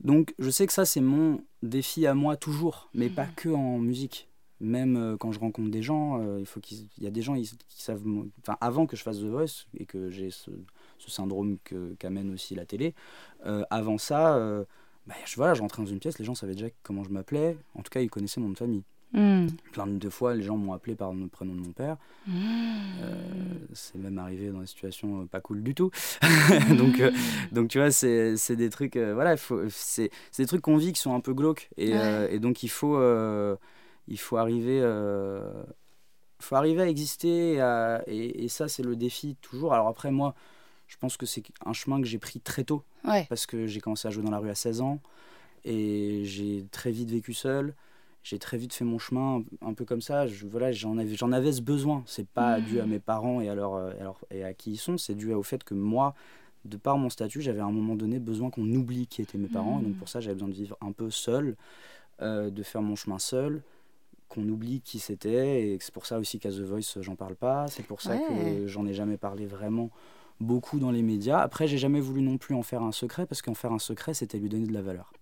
Donc 0.00 0.34
je 0.38 0.50
sais 0.50 0.66
que 0.66 0.72
ça, 0.72 0.84
c'est 0.84 1.00
mon 1.00 1.40
défi 1.62 2.06
à 2.06 2.14
moi 2.14 2.36
toujours, 2.36 2.88
mais 2.94 3.08
pas 3.08 3.26
que 3.26 3.48
en 3.48 3.78
musique. 3.78 4.28
Même 4.60 4.96
euh, 4.96 5.16
quand 5.16 5.30
je 5.30 5.38
rencontre 5.38 5.70
des 5.70 5.82
gens, 5.82 6.20
il 6.36 6.46
faut 6.46 6.58
qu'il 6.60 6.88
il 6.98 7.04
y 7.04 7.06
a 7.06 7.10
des 7.12 7.22
gens 7.22 7.36
ils- 7.36 7.56
qui 7.68 7.80
savent, 7.82 8.02
enfin 8.40 8.56
avant 8.60 8.86
que 8.86 8.96
je 8.96 9.02
fasse 9.04 9.18
The 9.18 9.24
Voice 9.24 9.66
et 9.76 9.86
que 9.86 10.10
j'ai 10.10 10.30
ce, 10.30 10.50
ce 10.98 11.10
syndrome 11.12 11.58
que, 11.62 11.94
qu'amène 12.00 12.32
aussi 12.34 12.56
la 12.56 12.64
télé, 12.66 12.94
avant 13.70 13.98
ça, 13.98 14.36
bah, 15.08 15.14
je, 15.24 15.34
voilà, 15.36 15.54
je 15.54 15.60
rentrais 15.62 15.82
dans 15.82 15.88
une 15.90 15.98
pièce, 15.98 16.18
les 16.18 16.24
gens 16.24 16.34
savaient 16.34 16.52
déjà 16.54 16.68
comment 16.82 17.02
je 17.02 17.10
m'appelais, 17.10 17.56
en 17.74 17.82
tout 17.82 17.90
cas 17.90 18.00
ils 18.00 18.10
connaissaient 18.10 18.40
mon 18.40 18.48
nom 18.48 18.52
de 18.52 18.58
famille. 18.58 18.84
hmm. 19.14 19.46
Plein 19.72 19.86
de 19.86 20.08
fois, 20.10 20.34
les 20.34 20.42
gens 20.42 20.56
m'ont 20.58 20.72
appelé 20.74 20.94
par 20.94 21.12
le 21.14 21.26
prénom 21.28 21.54
de 21.54 21.60
mon 21.60 21.72
père. 21.72 21.96
Hmm. 22.26 22.76
Euh, 23.02 23.14
c'est 23.72 23.96
même 23.98 24.18
arrivé 24.18 24.50
dans 24.50 24.60
des 24.60 24.66
situations 24.66 25.22
euh, 25.22 25.24
pas 25.26 25.40
cool 25.40 25.62
du 25.62 25.74
tout. 25.74 25.90
donc, 26.76 27.00
euh, 27.00 27.10
donc, 27.52 27.68
tu 27.68 27.78
vois, 27.78 27.90
c'est 27.90 28.36
c'est 28.36 28.56
des 28.56 28.68
trucs, 28.70 28.96
euh, 28.96 29.14
voilà, 29.14 29.36
c'est 29.70 30.10
des 30.36 30.46
trucs 30.46 30.60
qu'on 30.60 30.76
vit 30.76 30.92
qui 30.92 31.00
sont 31.00 31.14
un 31.14 31.20
peu 31.20 31.32
glauques. 31.32 31.70
Et, 31.78 31.92
et 32.30 32.38
donc, 32.38 32.62
il 32.62 32.68
faut, 32.68 32.98
il 34.08 34.18
faut 34.18 34.36
arriver. 34.36 34.80
faut 36.40 36.54
arriver 36.56 36.82
à 36.82 36.88
exister 36.88 37.54
et, 37.54 37.60
à- 37.60 38.02
et- 38.06 38.44
et 38.44 38.48
ça 38.48 38.68
c'est 38.68 38.82
le 38.84 38.94
défi 38.94 39.36
toujours 39.40 39.72
alors 39.74 39.88
après 39.88 40.10
moi 40.12 40.34
je 40.88 40.96
pense 40.96 41.16
que 41.16 41.26
c'est 41.26 41.42
un 41.64 41.72
chemin 41.72 42.00
que 42.00 42.06
j'ai 42.06 42.18
pris 42.18 42.40
très 42.40 42.64
tôt 42.64 42.82
Ouais. 43.04 43.26
parce 43.28 43.46
que 43.46 43.66
j'ai 43.66 43.80
commencé 43.80 44.08
à 44.08 44.10
jouer 44.10 44.24
dans 44.24 44.30
la 44.30 44.38
rue 44.38 44.50
à 44.50 44.54
16 44.54 44.80
ans 44.80 44.98
et 45.64 46.22
j'ai 46.24 46.66
très 46.70 46.90
vite 46.90 47.10
vécu 47.10 47.32
seul. 47.34 47.74
J'ai 48.24 48.38
très 48.38 48.58
vite 48.58 48.74
fait 48.74 48.84
mon 48.84 48.98
chemin 48.98 49.42
un, 49.62 49.74
peu 49.74 49.84
comme 49.84 50.00
ça. 50.02 50.26
Je, 50.26 50.46
voilà, 50.46 50.72
j'en 50.72 50.98
avais, 50.98 51.14
j'en 51.14 51.32
avais 51.32 51.52
ce 51.52 51.62
besoin. 51.62 52.02
C'est 52.06 52.26
pas 52.28 52.58
Mhm. 52.58 52.64
dû 52.66 52.80
à 52.80 52.86
mes 52.86 52.98
parents 52.98 53.40
et 53.40 53.48
à, 53.48 53.54
leur, 53.54 53.74
euh, 53.74 53.92
et 53.96 54.00
à 54.00 54.04
leur- 54.04 54.20
et 54.30 54.44
à 54.44 54.52
qui 54.54 54.72
ils 54.72 54.76
sont. 54.76 54.98
C'est 54.98 55.14
dû 55.14 55.32
au 55.32 55.42
fait 55.42 55.62
que 55.64 55.74
moi, 55.74 56.14
de 56.64 56.76
par 56.76 56.98
mon 56.98 57.08
statut, 57.10 57.40
j'avais 57.40 57.60
à 57.60 57.64
un 57.64 57.70
moment 57.72 57.94
donné 57.94 58.18
besoin 58.18 58.50
qu'on 58.50 58.68
oublie 58.74 59.06
qui 59.06 59.22
étaient 59.22 59.38
mes 59.38 59.48
parents. 59.48 59.78
Et 59.78 59.82
donc 59.82 59.92
Mhm. 59.92 59.98
pour 59.98 60.08
ça, 60.08 60.20
j'avais 60.20 60.34
besoin 60.34 60.48
de 60.48 60.54
vivre 60.54 60.76
un 60.80 60.92
peu 60.92 61.10
seul, 61.10 61.56
euh, 62.20 62.50
de 62.50 62.62
faire 62.62 62.82
mon 62.82 62.96
chemin 62.96 63.18
seul, 63.18 63.62
qu'on 64.28 64.46
oublie 64.48 64.80
qui 64.82 64.98
c'était. 64.98 65.62
Et 65.68 65.78
c'est 65.80 65.94
pour 65.94 66.04
ça 66.04 66.18
aussi 66.18 66.38
qu'à 66.38 66.50
The 66.50 66.60
Voice, 66.60 67.00
j'en 67.00 67.14
parle 67.16 67.36
pas. 67.36 67.68
C'est 67.68 67.86
pour 67.86 68.02
ça 68.02 68.14
Ouais. 68.16 68.22
que 68.28 68.66
j'en 68.66 68.84
ai 68.86 68.92
jamais 68.94 69.16
parlé 69.16 69.46
vraiment 69.46 69.90
beaucoup 70.40 70.78
dans 70.78 70.90
les 70.90 71.02
médias. 71.02 71.38
Après, 71.40 71.66
j'ai 71.68 71.78
jamais 71.78 72.00
voulu 72.00 72.22
non 72.22 72.38
plus 72.38 72.54
en 72.54 72.62
faire 72.62 72.82
un 72.82 72.92
secret 72.92 73.26
parce 73.26 73.42
qu'en 73.42 73.54
faire 73.54 73.72
un 73.72 73.78
secret, 73.78 74.14
c'était 74.14 74.38
lui 74.38 74.48
donner 74.48 74.66
de 74.66 74.72
la 74.74 74.82
valeur. 74.82 75.12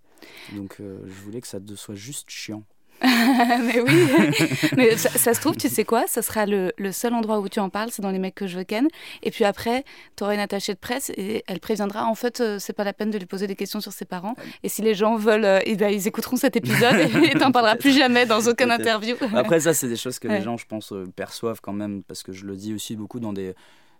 Donc, 0.54 0.76
euh, 0.80 0.98
je 1.06 1.22
voulais 1.24 1.40
que 1.40 1.46
ça 1.48 1.58
soit 1.76 1.94
juste 1.94 2.30
chiant. 2.30 2.62
mais 3.02 3.78
oui, 3.82 4.08
mais 4.76 4.96
ça, 4.96 5.10
ça 5.10 5.34
se 5.34 5.40
trouve, 5.42 5.54
tu 5.54 5.68
sais 5.68 5.84
quoi? 5.84 6.06
Ça 6.06 6.22
sera 6.22 6.46
le, 6.46 6.72
le 6.78 6.92
seul 6.92 7.12
endroit 7.12 7.40
où 7.40 7.48
tu 7.50 7.60
en 7.60 7.68
parles, 7.68 7.90
c'est 7.92 8.00
dans 8.00 8.10
les 8.10 8.18
mecs 8.18 8.34
que 8.34 8.46
je 8.46 8.56
veux 8.56 8.64
ken. 8.64 8.88
Et 9.22 9.30
puis 9.30 9.44
après, 9.44 9.84
tu 10.16 10.24
auras 10.24 10.32
une 10.32 10.40
attachée 10.40 10.72
de 10.72 10.78
presse 10.78 11.10
et 11.14 11.44
elle 11.46 11.60
préviendra. 11.60 12.06
En 12.06 12.14
fait, 12.14 12.40
euh, 12.40 12.58
c'est 12.58 12.72
pas 12.72 12.84
la 12.84 12.94
peine 12.94 13.10
de 13.10 13.18
lui 13.18 13.26
poser 13.26 13.46
des 13.46 13.54
questions 13.54 13.80
sur 13.82 13.92
ses 13.92 14.06
parents. 14.06 14.34
Et 14.62 14.70
si 14.70 14.80
les 14.80 14.94
gens 14.94 15.16
veulent, 15.16 15.44
euh, 15.44 15.60
eh 15.66 15.76
ben, 15.76 15.90
ils 15.90 16.08
écouteront 16.08 16.36
cet 16.36 16.56
épisode 16.56 16.96
et 17.22 17.34
t'en 17.38 17.52
parleras 17.52 17.76
plus 17.76 17.92
jamais 17.92 18.24
dans 18.24 18.40
aucune 18.48 18.70
interview. 18.70 19.14
Après, 19.34 19.60
ça, 19.60 19.74
c'est 19.74 19.88
des 19.88 19.96
choses 19.96 20.18
que 20.18 20.28
Ouais. 20.28 20.38
les 20.38 20.44
gens, 20.44 20.56
je 20.56 20.64
pense, 20.66 20.92
euh, 20.92 21.04
perçoivent 21.14 21.60
quand 21.60 21.74
même 21.74 22.02
parce 22.02 22.22
que 22.22 22.32
je 22.32 22.46
le 22.46 22.56
dis 22.56 22.72
aussi 22.72 22.96
beaucoup 22.96 23.20
dans 23.20 23.34
des. 23.34 23.54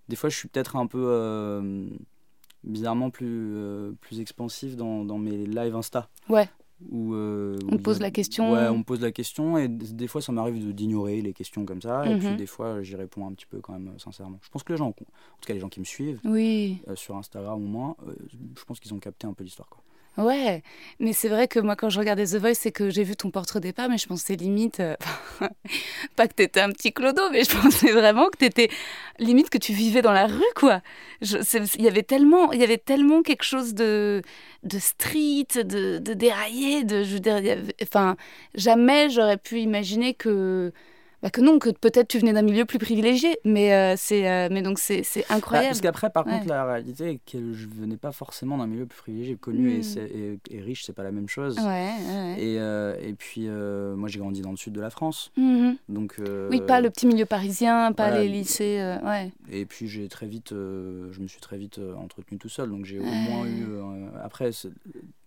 Des 0.08 0.16
fois, 0.16 0.28
je 0.30 0.36
suis 0.36 0.48
peut-être 0.48 0.76
un 0.76 0.86
peu 0.86 1.02
euh, 1.02 1.88
bizarrement 2.64 3.10
plus, 3.10 3.54
euh, 3.56 3.92
plus 4.00 4.20
expansif 4.20 4.76
dans, 4.76 5.04
dans 5.04 5.18
mes 5.18 5.46
lives 5.46 5.74
Insta. 5.76 6.08
Ouais. 6.28 6.48
Où, 6.90 7.14
euh, 7.14 7.56
On 7.70 7.76
où 7.76 7.78
pose 7.78 7.96
a- 7.96 8.00
la 8.00 8.10
question. 8.10 8.52
Ouais, 8.52 8.68
on 8.68 8.78
me 8.78 8.84
pose 8.84 9.00
la 9.00 9.10
question 9.10 9.56
et 9.56 9.66
des 9.66 10.06
fois 10.06 10.20
ça 10.20 10.30
m'arrive 10.30 10.74
d'ignorer 10.74 11.22
les 11.22 11.32
questions 11.32 11.64
comme 11.64 11.80
ça 11.80 12.04
et 12.06 12.18
puis 12.18 12.28
Mhm. 12.28 12.36
des 12.36 12.44
fois 12.46 12.82
j'y 12.82 12.96
réponds 12.96 13.26
un 13.26 13.32
petit 13.32 13.46
peu 13.46 13.60
quand 13.62 13.72
même 13.72 13.88
euh, 13.94 13.98
sincèrement. 13.98 14.38
Je 14.42 14.50
pense 14.50 14.62
que 14.62 14.74
les 14.74 14.76
gens, 14.76 14.88
en 14.88 14.92
tout 14.92 15.04
cas 15.46 15.54
les 15.54 15.60
gens 15.60 15.70
qui 15.70 15.80
me 15.80 15.86
suivent 15.86 16.20
Oui. 16.26 16.82
sur 16.94 17.16
Instagram 17.16 17.54
au 17.62 17.66
moins, 17.66 17.96
je 18.54 18.62
pense 18.64 18.78
qu'ils 18.78 18.92
ont 18.92 18.98
capté 18.98 19.26
un 19.26 19.32
peu 19.32 19.42
l'histoire 19.42 19.70
quoi. 19.70 19.82
Ouais, 20.16 20.62
mais 20.98 21.12
c'est 21.12 21.28
vrai 21.28 21.46
que 21.46 21.58
moi, 21.60 21.76
quand 21.76 21.90
je 21.90 21.98
regardais 21.98 22.24
The 22.24 22.36
Voice, 22.36 22.54
c'est 22.54 22.72
que 22.72 22.88
j'ai 22.88 23.04
vu 23.04 23.16
ton 23.16 23.30
portrait 23.30 23.60
départ, 23.60 23.90
mais 23.90 23.98
je 23.98 24.06
pensais 24.06 24.34
limite, 24.34 24.80
euh, 24.80 24.96
pas 26.16 26.26
que 26.26 26.32
t'étais 26.32 26.60
un 26.60 26.70
petit 26.70 26.90
clodo, 26.94 27.20
mais 27.30 27.44
je 27.44 27.50
pensais 27.62 27.92
vraiment 27.92 28.30
que 28.30 28.38
t'étais 28.38 28.70
limite 29.18 29.50
que 29.50 29.58
tu 29.58 29.74
vivais 29.74 30.00
dans 30.00 30.12
la 30.12 30.26
rue, 30.26 30.42
quoi. 30.54 30.80
Il 31.20 31.82
y 31.82 31.88
avait 31.88 32.02
tellement, 32.02 32.50
il 32.52 32.60
y 32.60 32.64
avait 32.64 32.78
tellement 32.78 33.20
quelque 33.22 33.42
chose 33.42 33.74
de, 33.74 34.22
de 34.62 34.78
street, 34.78 35.48
de, 35.56 35.98
de 35.98 36.14
déraillé, 36.14 36.84
de, 36.84 37.04
je 37.04 37.12
veux 37.14 37.20
dire, 37.20 37.40
enfin, 37.82 38.16
jamais 38.54 39.10
j'aurais 39.10 39.36
pu 39.36 39.60
imaginer 39.60 40.14
que, 40.14 40.72
bah, 41.22 41.30
que 41.30 41.40
non, 41.40 41.58
que 41.58 41.70
peut-être 41.70 42.08
tu 42.08 42.18
venais 42.18 42.32
d'un 42.32 42.42
milieu 42.42 42.64
plus 42.64 42.78
privilégié, 42.78 43.38
mais 43.44 43.72
euh, 43.72 43.94
c'est, 43.96 44.30
euh, 44.30 44.48
mais 44.50 44.62
donc 44.62 44.78
c'est, 44.78 45.02
c'est 45.02 45.24
Bah, 45.28 45.36
incroyable. 45.36 45.68
parce 45.68 45.80
qu'après, 45.80 46.10
par 46.10 46.26
Ouais. 46.26 46.32
contre, 46.32 46.48
la 46.48 46.64
réalité 46.64 47.10
est 47.12 47.20
que 47.30 47.52
je 47.52 47.66
venais 47.68 47.96
pas 47.96 48.12
forcément 48.12 48.58
d'un 48.58 48.66
milieu 48.66 48.86
plus 48.86 48.98
privilégié, 48.98 49.36
connu 49.36 49.70
et, 49.72 49.78
Mm. 49.78 49.82
c'est- 49.82 50.10
et, 50.10 50.38
et 50.50 50.60
riche, 50.60 50.84
c'est 50.84 50.92
pas 50.92 51.02
la 51.04 51.12
même 51.12 51.28
chose. 51.28 51.56
Ouais, 51.58 51.64
ouais. 51.64 52.34
Et, 52.38 52.58
euh, 52.60 52.94
et 53.00 53.14
puis, 53.14 53.48
moi, 53.48 54.08
j'ai 54.08 54.18
grandi 54.18 54.40
dans 54.42 54.50
le 54.50 54.56
sud 54.56 54.72
de 54.74 54.80
la 54.80 54.90
France. 54.90 55.30
Mhm. 55.36 55.76
Donc, 55.88 56.16
Oui, 56.50 56.60
pas 56.66 56.80
le 56.80 56.90
petit 56.90 57.06
milieu 57.06 57.26
parisien, 57.26 57.92
pas 57.92 58.08
voilà. 58.08 58.22
les 58.22 58.28
lycées, 58.28 58.96
ouais. 59.04 59.32
Et 59.50 59.64
puis, 59.66 59.88
j'ai 59.88 60.08
très 60.08 60.26
vite, 60.26 60.50
je 60.50 61.20
me 61.20 61.26
suis 61.28 61.40
très 61.40 61.56
vite 61.58 61.80
entretenu 61.98 62.38
tout 62.38 62.48
seul. 62.48 62.68
Donc, 62.70 62.84
j'ai 62.84 62.98
au 62.98 63.04
moins 63.04 63.46
eu. 63.46 63.64
après, 64.22 64.50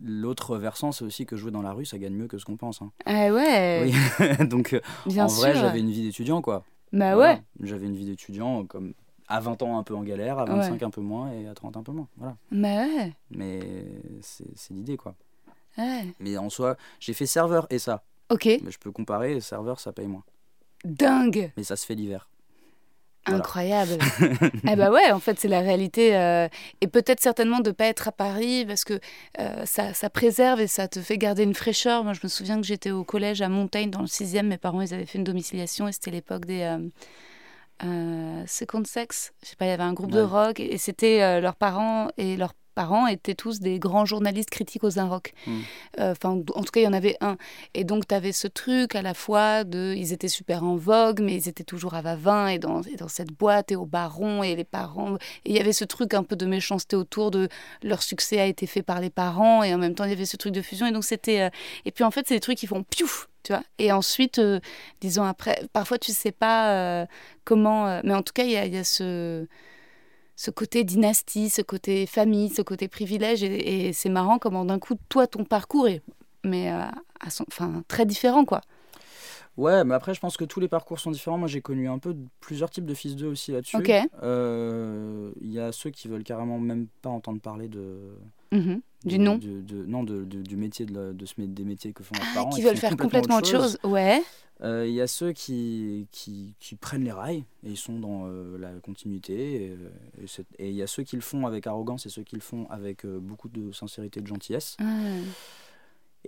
l'autre 0.03 0.57
versant, 0.57 0.91
c'est 0.91 1.03
aussi 1.05 1.25
que 1.25 1.35
jouer 1.35 1.51
dans 1.51 1.61
la 1.61 1.71
rue, 1.73 1.85
ça 1.85 1.97
gagne 1.97 2.13
mieux 2.13 2.27
que 2.27 2.37
ce 2.37 2.45
qu'on 2.45 2.57
pense. 2.57 2.81
hein. 2.81 2.91
Ah 3.05 3.31
ouais, 3.33 3.83
Oui. 3.83 4.45
donc, 4.47 4.73
euh, 4.73 4.81
bien 5.05 5.25
en 5.25 5.27
vrai, 5.27 5.55
j'avais 5.55 5.79
une 5.79 5.91
vie 5.91 6.03
d'étudiant, 6.03 6.41
quoi. 6.41 6.63
Bah 6.91 7.15
Voilà. 7.15 7.33
ouais, 7.35 7.41
J'avais 7.61 7.85
une 7.85 7.95
vie 7.95 8.05
d'étudiant 8.05 8.65
comme 8.65 8.93
à 9.27 9.39
20 9.39 9.61
ans 9.61 9.77
un 9.77 9.83
peu 9.83 9.95
en 9.95 10.01
galère, 10.03 10.39
à 10.39 10.45
25 10.45 10.81
un 10.81 10.89
peu 10.89 11.01
moins 11.01 11.31
et 11.31 11.47
à 11.47 11.53
30 11.53 11.77
un 11.77 11.83
peu 11.83 11.91
moins. 11.91 12.07
Voilà. 12.17 12.35
bah 12.51 12.77
ouais, 12.83 13.13
Mais 13.29 13.61
c'est 14.21 14.47
c'est 14.55 14.73
l'idée 14.73 14.97
quoi. 14.97 15.13
ouais. 15.77 16.05
Mais 16.19 16.35
en 16.37 16.49
soi, 16.49 16.77
j'ai 16.99 17.13
fait 17.13 17.27
serveur 17.27 17.67
et 17.69 17.77
ça. 17.77 18.03
Ok, 18.31 18.45
Mais 18.45 18.71
je 18.71 18.79
peux 18.79 18.91
comparer, 18.91 19.39
serveur 19.39 19.79
ça 19.79 19.91
paye 19.93 20.07
moins. 20.07 20.23
dingue, 20.83 21.51
Mais 21.57 21.63
ça 21.63 21.75
se 21.75 21.85
fait 21.85 21.93
l'hiver. 21.95 22.27
Voilà. 23.25 23.39
incroyable. 23.39 23.97
eh 24.69 24.75
bah 24.75 24.91
ouais, 24.91 25.11
en 25.11 25.19
fait, 25.19 25.39
c'est 25.39 25.47
la 25.47 25.59
réalité. 25.59 26.15
euh, 26.15 26.47
et 26.81 26.87
peut-être 26.87 27.19
certainement 27.21 27.59
de 27.59 27.71
pas 27.71 27.85
être 27.85 28.07
à 28.07 28.11
Paris 28.11 28.65
parce 28.65 28.83
que 28.83 28.99
euh, 29.39 29.65
ça, 29.65 29.93
ça 29.93 30.09
préserve 30.09 30.61
et 30.61 30.67
ça 30.67 30.87
te 30.87 30.99
fait 31.01 31.17
garder 31.17 31.43
une 31.43 31.53
fraîcheur. 31.53 32.03
Moi, 32.03 32.13
je 32.13 32.21
me 32.23 32.29
souviens 32.29 32.59
que 32.59 32.65
j'étais 32.65 32.91
au 32.91 33.03
collège 33.03 33.41
à 33.41 33.49
Montaigne 33.49 33.89
dans 33.91 34.01
le 34.01 34.07
6e. 34.07 34.43
Mes 34.43 34.57
parents, 34.57 34.81
ils 34.81 34.93
avaient 34.93 35.05
fait 35.05 35.17
une 35.17 35.23
domiciliation 35.23 35.87
et 35.87 35.91
c'était 35.91 36.11
l'époque 36.11 36.45
des. 36.45 36.77
Euh, 37.83 38.43
Second 38.45 38.83
Sex, 38.83 39.31
je 39.41 39.49
sais 39.49 39.55
pas, 39.55 39.65
il 39.65 39.69
y 39.69 39.71
avait 39.71 39.83
un 39.83 39.93
groupe 39.93 40.11
de 40.11 40.19
rock 40.19 40.59
et 40.59 40.77
c'était 40.77 41.39
leurs 41.39 41.55
parents 41.55 42.09
et 42.17 42.35
leurs 42.35 42.53
parents 42.81 43.07
étaient 43.07 43.35
tous 43.43 43.59
des 43.59 43.77
grands 43.79 44.05
journalistes 44.13 44.49
critiques 44.57 44.83
aux 44.83 44.95
un 45.03 45.07
rock. 45.13 45.27
Mm. 45.45 45.51
Euh, 45.99 46.11
Enfin, 46.15 46.31
en 46.59 46.63
tout 46.65 46.71
cas, 46.73 46.79
il 46.81 46.87
y 46.89 46.91
en 46.93 46.93
avait 47.03 47.17
un. 47.21 47.35
Et 47.73 47.83
donc, 47.83 48.01
tu 48.07 48.15
avais 48.15 48.31
ce 48.43 48.47
truc 48.61 48.95
à 48.95 49.01
la 49.09 49.13
fois 49.13 49.63
de. 49.73 49.93
Ils 50.03 50.11
étaient 50.15 50.33
super 50.39 50.63
en 50.63 50.75
vogue, 50.91 51.19
mais 51.25 51.33
ils 51.39 51.47
étaient 51.51 51.69
toujours 51.73 51.93
à 51.99 52.01
Vavin 52.01 52.47
et 52.47 52.59
dans, 52.59 52.81
et 52.93 52.95
dans 53.03 53.07
cette 53.17 53.33
boîte 53.41 53.71
et 53.73 53.75
au 53.75 53.85
baron 53.85 54.43
et 54.43 54.55
les 54.55 54.63
parents. 54.79 55.15
Et 55.45 55.49
il 55.51 55.55
y 55.57 55.59
avait 55.59 55.73
ce 55.81 55.85
truc 55.85 56.13
un 56.13 56.23
peu 56.29 56.35
de 56.43 56.45
méchanceté 56.45 56.95
autour 56.95 57.31
de 57.31 57.43
leur 57.83 58.01
succès 58.01 58.39
a 58.39 58.45
été 58.45 58.65
fait 58.67 58.83
par 58.91 58.99
les 59.01 59.09
parents 59.23 59.63
et 59.63 59.73
en 59.73 59.77
même 59.77 59.93
temps, 59.95 60.05
il 60.05 60.11
y 60.11 60.17
avait 60.19 60.31
ce 60.33 60.37
truc 60.37 60.53
de 60.53 60.61
fusion. 60.61 60.85
Et 60.87 60.91
donc, 60.93 61.03
c'était. 61.03 61.41
euh, 61.41 61.49
Et 61.85 61.91
puis, 61.91 62.03
en 62.05 62.11
fait, 62.11 62.23
c'est 62.27 62.35
des 62.35 62.45
trucs 62.47 62.57
qui 62.61 62.67
font 62.67 62.83
piouf, 62.83 63.27
tu 63.43 63.51
vois. 63.53 63.63
Et 63.77 63.91
ensuite, 63.91 64.39
euh, 64.39 64.59
disons 65.01 65.23
après, 65.33 65.55
parfois, 65.73 65.97
tu 65.97 66.11
sais 66.13 66.31
pas 66.45 66.59
euh, 66.73 67.05
comment. 67.43 67.87
euh, 67.87 68.01
Mais 68.05 68.13
en 68.13 68.23
tout 68.23 68.33
cas, 68.33 68.43
il 68.45 68.51
y 68.51 68.75
y 68.75 68.77
a 68.77 68.83
ce 68.83 69.45
ce 70.39 70.51
côté 70.51 70.85
dynastie, 70.85 71.49
ce 71.49 71.61
côté 71.61 72.05
famille, 72.05 72.47
ce 72.47 72.61
côté 72.61 72.87
privilège. 72.87 73.43
Et, 73.43 73.91
c'est 73.91 74.07
marrant 74.07 74.39
comment 74.39 74.63
d'un 74.63 74.79
coup, 74.79 74.95
toi, 75.09 75.27
ton 75.27 75.43
parcours 75.43 75.89
est 75.89 76.01
mais, 76.45 76.71
euh, 76.71 76.79
à 77.19 77.29
son, 77.29 77.43
très 77.89 78.05
différent, 78.05 78.45
quoi. 78.45 78.61
Ouais, 79.59 79.83
mais 79.83 79.93
après 79.93 80.13
je 80.13 80.19
pense 80.19 80.37
que 80.37 80.45
tous 80.45 80.59
les 80.59 80.67
parcours 80.67 80.99
sont 80.99 81.11
différents. 81.11 81.37
Moi 81.37 81.47
j'ai 81.47 81.61
connu 81.61 81.87
un 81.89 81.99
peu 81.99 82.13
de- 82.13 82.25
plusieurs 82.39 82.69
types 82.69 82.85
de 82.85 82.93
fils 82.93 83.15
d'eux 83.15 83.27
aussi 83.27 83.51
là-dessus. 83.51 83.75
Ok. 83.77 83.91
Euh, 84.23 85.31
Il 85.41 85.51
y 85.51 85.59
a 85.59 85.71
ceux 85.71 85.89
qui 85.89 86.07
veulent 86.07 86.23
carrément 86.23 86.59
même 86.59 86.87
pas 87.01 87.09
entendre 87.09 87.41
parler 87.41 87.67
de. 87.67 87.97
Mhm. 88.51 88.81
Du 89.05 89.17
de- 89.17 89.23
nom. 89.23 89.37
de- 89.37 89.61
de- 89.61 89.85
non, 89.85 90.03
de, 90.03 90.23
de- 90.25 90.41
du 90.41 90.57
métier, 90.57 90.85
de, 90.85 90.93
la- 90.93 91.13
de 91.13 91.25
ce, 91.25 91.33
mé- 91.35 91.53
des 91.53 91.63
métiers 91.63 91.93
que 91.93 92.03
font 92.03 92.15
leurs 92.15 92.25
Ah, 92.31 92.35
parents. 92.35 92.49
qui 92.49 92.61
veulent 92.61 92.75
font 92.75 92.87
faire 92.87 92.97
complètement 92.97 93.37
autre 93.37 93.47
chose. 93.49 93.77
Ouais. 93.83 94.21
Euh, 94.61 94.85
Il 94.87 94.93
y 94.93 94.99
a 94.99 95.07
ceux 95.07 95.31
qui, 95.31 96.05
qui, 96.11 96.53
qui 96.59 96.75
prennent 96.75 97.05
les 97.05 97.11
rails 97.13 97.45
et 97.63 97.69
ils 97.69 97.77
sont 97.77 97.97
dans 97.97 98.25
euh, 98.27 98.57
la 98.57 98.71
continuité. 98.83 99.63
Et, 99.65 99.69
euh, 99.69 99.89
et 100.23 100.27
c'est- 100.27 100.45
et 100.57 100.69
il 100.69 100.75
y 100.75 100.81
a 100.81 100.87
ceux 100.87 101.03
qui 101.03 101.15
le 101.15 101.21
font 101.21 101.45
avec 101.47 101.65
arrogance 101.67 102.05
et 102.05 102.09
ceux 102.09 102.23
qui 102.23 102.35
le 102.35 102.41
font 102.41 102.67
avec 102.69 103.05
euh, 103.05 103.19
beaucoup 103.21 103.47
de 103.47 103.71
sincérité 103.71 104.19
et 104.19 104.23
de 104.23 104.27
gentillesse. 104.27 104.75
Ah. 104.81 104.85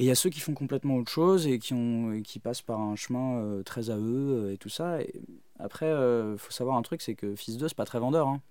Et 0.01 0.05
il 0.05 0.07
y 0.07 0.11
a 0.11 0.15
ceux 0.15 0.31
qui 0.31 0.39
font 0.39 0.55
complètement 0.55 0.95
autre 0.97 1.11
chose 1.11 1.45
et 1.45 1.59
qui, 1.59 1.75
ont, 1.75 2.11
et 2.11 2.23
qui 2.23 2.39
passent 2.39 2.63
par 2.63 2.79
un 2.81 2.95
chemin 2.95 3.37
euh, 3.37 3.61
très 3.61 3.91
à 3.91 3.97
eux 3.97 4.47
euh, 4.47 4.53
et 4.53 4.57
tout 4.57 4.67
ça. 4.69 4.99
Et 5.01 5.13
après, 5.59 5.91
il 5.91 6.37
faut 6.39 6.49
savoir 6.51 6.75
un 6.75 6.81
truc 6.81 7.01
c'est 7.03 7.13
que 7.13 7.35
Fils 7.35 7.57
2, 7.57 7.67
c'est 7.67 7.77
pas 7.77 7.85
très 7.85 7.99
vendeur. 7.99 8.27
hein. 8.27 8.41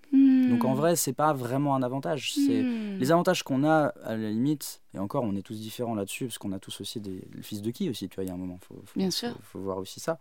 Donc 0.47 0.63
en 0.65 0.73
Hmm. 0.73 0.77
vrai, 0.77 0.95
c'est 0.95 1.11
pas 1.13 1.33
vraiment 1.33 1.75
un 1.75 1.83
avantage. 1.83 2.33
C'est 2.33 2.63
Hmm. 2.63 2.99
Les 2.99 3.11
avantages 3.11 3.43
qu'on 3.43 3.65
a, 3.65 3.87
à 4.05 4.15
la 4.15 4.29
limite, 4.29 4.81
et 4.93 4.99
encore, 4.99 5.23
on 5.25 5.35
est 5.35 5.41
tous 5.41 5.59
différents 5.59 5.93
là-dessus, 5.93 6.25
parce 6.27 6.37
qu'on 6.37 6.53
a 6.53 6.59
tous 6.59 6.79
aussi 6.79 6.99
des 7.01 7.21
le 7.31 7.41
fils 7.41 7.61
de 7.61 7.69
qui 7.71 7.89
aussi, 7.89 8.07
tu 8.07 8.15
vois, 8.15 8.23
il 8.23 8.27
y 8.27 8.31
a 8.31 8.33
un 8.33 8.37
moment, 8.37 8.57
faut, 8.65 8.75
faut, 8.85 8.97
Bien 8.99 9.07
faut- 9.11 9.17
sûr. 9.17 9.35
faut 9.43 9.59
voir 9.59 9.77
aussi 9.77 9.99
ça. 9.99 10.19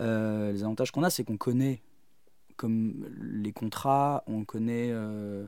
Euh, 0.00 0.52
les 0.52 0.62
avantages 0.62 0.90
qu'on 0.92 1.02
a, 1.02 1.10
c'est 1.10 1.24
qu'on 1.24 1.36
connaît 1.36 1.82
comme 2.56 3.04
les 3.20 3.52
contrats, 3.52 4.22
on 4.28 4.44
connaît 4.44 4.90
euh, 4.92 5.44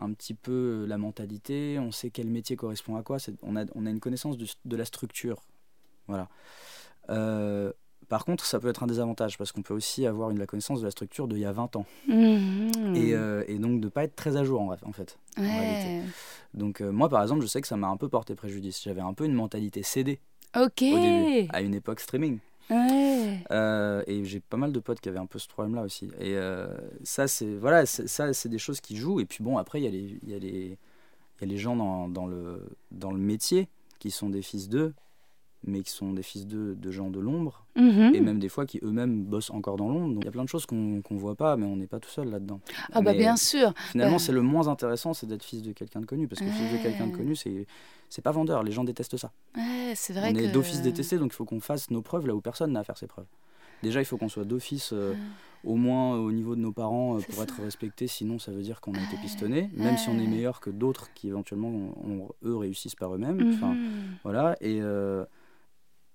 un 0.00 0.12
petit 0.12 0.34
peu 0.34 0.84
la 0.86 0.98
mentalité, 0.98 1.78
on 1.80 1.90
sait 1.92 2.10
quel 2.10 2.28
métier 2.28 2.56
correspond 2.56 2.96
à 2.96 3.02
quoi, 3.02 3.16
on 3.42 3.56
a, 3.56 3.64
on 3.74 3.86
a 3.86 3.90
une 3.90 4.00
connaissance 4.00 4.36
de 4.38 4.76
la 4.76 4.84
structure. 4.84 5.42
Voilà. 6.06 6.28
Euh, 7.08 7.72
par 8.08 8.24
contre, 8.24 8.44
ça 8.44 8.58
peut 8.58 8.68
être 8.68 8.82
un 8.82 8.86
désavantage, 8.86 9.38
parce 9.38 9.52
qu'on 9.52 9.62
peut 9.62 9.74
aussi 9.74 10.06
avoir 10.06 10.30
une, 10.30 10.38
la 10.38 10.46
connaissance 10.46 10.80
de 10.80 10.84
la 10.84 10.90
structure 10.90 11.28
d'il 11.28 11.38
y 11.38 11.44
a 11.44 11.52
20 11.52 11.76
ans, 11.76 11.86
et, 12.08 13.14
euh, 13.14 13.44
et 13.46 13.58
donc 13.58 13.80
de 13.80 13.88
pas 13.88 14.04
être 14.04 14.16
très 14.16 14.36
à 14.36 14.42
jour 14.44 14.60
en, 14.62 14.72
en 14.72 14.92
fait. 14.92 15.18
ouais. 15.38 15.46
réalité. 15.46 16.08
Donc 16.54 16.80
euh, 16.80 16.90
moi 16.90 17.08
par 17.08 17.22
exemple 17.22 17.42
je 17.42 17.46
sais 17.46 17.60
que 17.60 17.68
ça 17.68 17.76
m'a 17.76 17.86
un 17.88 17.96
peu 17.96 18.08
porté 18.08 18.34
préjudice. 18.34 18.82
J'avais 18.82 19.00
un 19.00 19.14
peu 19.14 19.24
une 19.24 19.34
mentalité 19.34 19.82
CD 19.84 20.18
Ok. 20.56 20.82
au 20.82 20.98
début, 20.98 21.46
à 21.50 21.60
une 21.62 21.74
époque 21.74 22.00
streaming. 22.00 22.38
Euh, 22.70 24.02
et 24.06 24.24
j'ai 24.24 24.40
pas 24.40 24.56
mal 24.56 24.72
de 24.72 24.80
potes 24.80 25.00
qui 25.00 25.08
avaient 25.08 25.18
un 25.18 25.26
peu 25.26 25.38
ce 25.38 25.48
problème 25.48 25.74
là 25.74 25.82
aussi. 25.82 26.06
Et 26.18 26.36
euh, 26.36 26.68
ça 27.02 27.28
c'est 27.28 27.54
voilà, 27.56 27.86
ça 27.86 28.32
c'est 28.32 28.48
des 28.48 28.58
choses 28.58 28.80
qui 28.80 28.96
jouent. 28.96 29.20
Et 29.20 29.24
puis 29.24 29.42
bon 29.42 29.58
après 29.58 29.80
il 29.80 29.84
y 29.84 29.86
a 29.86 29.90
les, 29.90 30.18
y 30.26 30.30
y 30.30 31.44
a 31.44 31.46
les 31.46 31.58
gens 31.58 31.76
dans, 31.76 32.08
dans, 32.08 32.26
le, 32.26 32.62
dans 32.90 33.10
le 33.10 33.18
métier 33.18 33.68
qui 33.98 34.10
sont 34.10 34.30
des 34.30 34.42
fils 34.42 34.68
d'eux, 34.68 34.94
mais 35.66 35.82
qui 35.82 35.90
sont 35.90 36.12
des 36.12 36.22
fils 36.22 36.46
de 36.46 36.90
gens 36.90 37.10
de 37.10 37.20
l'ombre. 37.20 37.66
Mhm. 37.76 38.14
Et 38.14 38.20
même 38.20 38.38
des 38.38 38.48
fois 38.48 38.64
qui 38.66 38.80
eux-mêmes 38.82 39.24
bossent 39.24 39.50
encore 39.50 39.76
dans 39.76 39.88
l'ombre. 39.88 40.14
Donc 40.14 40.22
il 40.22 40.24
y 40.24 40.28
a 40.28 40.32
plein 40.32 40.44
de 40.44 40.48
choses 40.48 40.64
qu'on 40.66 41.02
qu'on 41.02 41.16
voit 41.16 41.34
pas, 41.34 41.56
mais 41.56 41.66
on 41.66 41.76
n'est 41.76 41.86
pas 41.86 42.00
tout 42.00 42.08
seul 42.10 42.28
là-dedans. 42.30 42.60
Ah 42.92 43.02
bah 43.02 43.12
Mais- 43.12 43.18
bien 43.18 43.36
sûr. 43.36 43.72
Finalement, 43.92 44.16
Bah. 44.16 44.22
c'est 44.22 44.32
le 44.32 44.42
moins 44.42 44.68
intéressant, 44.68 45.12
c'est 45.14 45.26
d'être 45.26 45.44
fils 45.44 45.62
de 45.62 45.72
quelqu'un 45.72 46.00
de 46.00 46.06
connu. 46.06 46.26
Parce 46.28 46.40
que 46.40 46.46
fils 46.48 46.72
de 46.72 46.82
quelqu'un 46.82 47.06
de 47.06 47.12
Ouais. 47.12 47.16
connu, 47.18 47.36
c'est 47.36 47.66
c'est 48.08 48.22
pas 48.22 48.32
vendeur. 48.32 48.62
Les 48.64 48.72
gens 48.72 48.82
détestent 48.84 49.16
ça. 49.18 49.30
Ouais, 49.56 49.92
c'est 49.94 50.12
vrai 50.12 50.30
on 50.30 50.34
que. 50.34 50.40
est 50.40 50.48
d'office 50.52 50.82
détesté, 50.82 51.16
donc 51.18 51.32
il 51.32 51.36
faut 51.36 51.44
qu'on 51.44 51.60
fasse 51.60 51.90
nos 51.90 52.02
preuves 52.02 52.26
là 52.26 52.34
où 52.34 52.40
personne 52.40 52.72
n'a 52.72 52.80
à 52.80 52.84
faire 52.84 52.98
ses 52.98 53.06
preuves. 53.06 53.26
Déjà, 53.82 54.00
il 54.00 54.04
faut 54.04 54.16
qu'on 54.18 54.28
soit 54.28 54.44
d'office 54.44 54.90
euh, 54.92 55.14
au 55.64 55.74
moins 55.76 56.16
au 56.16 56.32
niveau 56.32 56.54
de 56.56 56.60
nos 56.60 56.72
parents 56.72 57.16
euh, 57.16 57.20
pour 57.32 57.42
être 57.42 57.56
ça. 57.56 57.62
respecté. 57.62 58.06
Sinon, 58.08 58.38
ça 58.38 58.50
veut 58.52 58.60
dire 58.62 58.80
qu'on 58.82 58.92
a 58.94 58.98
été 58.98 59.14
Ouais. 59.16 59.22
pistonné, 59.22 59.70
même 59.76 59.96
si 59.96 60.08
on 60.10 60.16
est 60.18 60.22
Ouais. 60.22 60.26
meilleur 60.26 60.60
que 60.60 60.68
d'autres 60.70 61.12
qui 61.14 61.28
éventuellement, 61.28 61.68
ont- 61.68 61.94
ont- 62.10 62.28
eux, 62.44 62.56
réussissent 62.56 62.94
par 62.96 63.14
eux-mêmes. 63.14 63.52
Enfin, 63.54 63.74
Mhm. 63.74 63.88
voilà. 64.24 64.56
Et. 64.60 64.80
euh, 64.82 65.24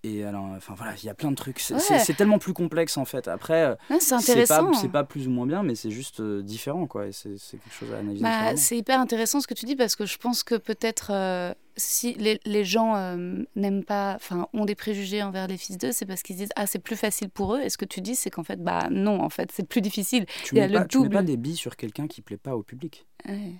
et 0.05 0.23
alors, 0.23 0.45
enfin 0.55 0.73
voilà, 0.77 0.93
il 1.01 1.05
y 1.05 1.09
a 1.09 1.13
plein 1.13 1.31
de 1.31 1.35
trucs. 1.35 1.59
C'est 1.59 1.73
Ouais. 1.75 2.13
tellement 2.15 2.39
plus 2.39 2.53
complexe 2.53 2.97
en 2.97 3.05
fait. 3.05 3.27
Après, 3.27 3.63
euh, 3.63 3.75
c'est 3.99 4.45
pas, 4.47 4.71
c'est 4.79 4.91
pas 4.91 5.03
plus 5.03 5.27
ou 5.27 5.31
moins 5.31 5.45
bien, 5.47 5.63
mais 5.63 5.75
c'est 5.75 5.91
juste 5.91 6.19
euh, 6.19 6.41
différent 6.41 6.87
quoi. 6.87 7.11
C'est 7.11 7.29
quelque 7.51 7.71
chose 7.71 7.91
à 7.93 7.97
analyser. 7.99 8.23
Bah, 8.23 8.55
c'est 8.55 8.77
hyper 8.77 8.99
intéressant 8.99 9.39
ce 9.41 9.47
que 9.47 9.53
tu 9.53 9.65
dis 9.65 9.75
parce 9.75 9.95
que 9.95 10.05
je 10.05 10.17
pense 10.17 10.43
que 10.43 10.55
peut-être 10.55 11.11
euh, 11.11 11.53
si 11.77 12.13
les, 12.13 12.39
les 12.45 12.63
gens 12.63 12.95
euh, 12.95 13.43
n'aiment 13.55 13.83
pas, 13.83 14.13
enfin, 14.15 14.47
ont 14.53 14.65
des 14.65 14.75
préjugés 14.75 15.23
envers 15.23 15.47
les 15.47 15.57
fils 15.57 15.77
d'eux, 15.77 15.91
c'est 15.91 16.05
parce 16.05 16.21
qu'ils 16.23 16.37
disent 16.37 16.51
ah 16.55 16.67
c'est 16.67 16.79
plus 16.79 16.95
facile 16.95 17.29
pour 17.29 17.55
eux. 17.55 17.61
Et 17.61 17.69
ce 17.69 17.77
que 17.77 17.85
tu 17.85 18.01
dis, 18.01 18.15
c'est 18.15 18.29
qu'en 18.29 18.43
fait 18.43 18.63
bah 18.63 18.87
non, 18.91 19.21
en 19.21 19.29
fait 19.29 19.51
c'est 19.51 19.67
plus 19.67 19.81
difficile. 19.81 20.25
tu 20.43 20.55
il 20.55 20.57
y 20.59 20.61
a 20.61 20.67
mets, 20.67 20.73
le 20.73 20.79
pas, 20.79 20.85
tu 20.85 20.99
mets 20.99 21.09
pas 21.09 21.15
double. 21.17 21.25
des 21.25 21.37
billes 21.37 21.55
sur 21.57 21.75
quelqu'un 21.75 22.07
qui 22.07 22.21
plaît 22.21 22.37
pas 22.37 22.55
au 22.55 22.63
public. 22.63 23.05
Ouais, 23.27 23.53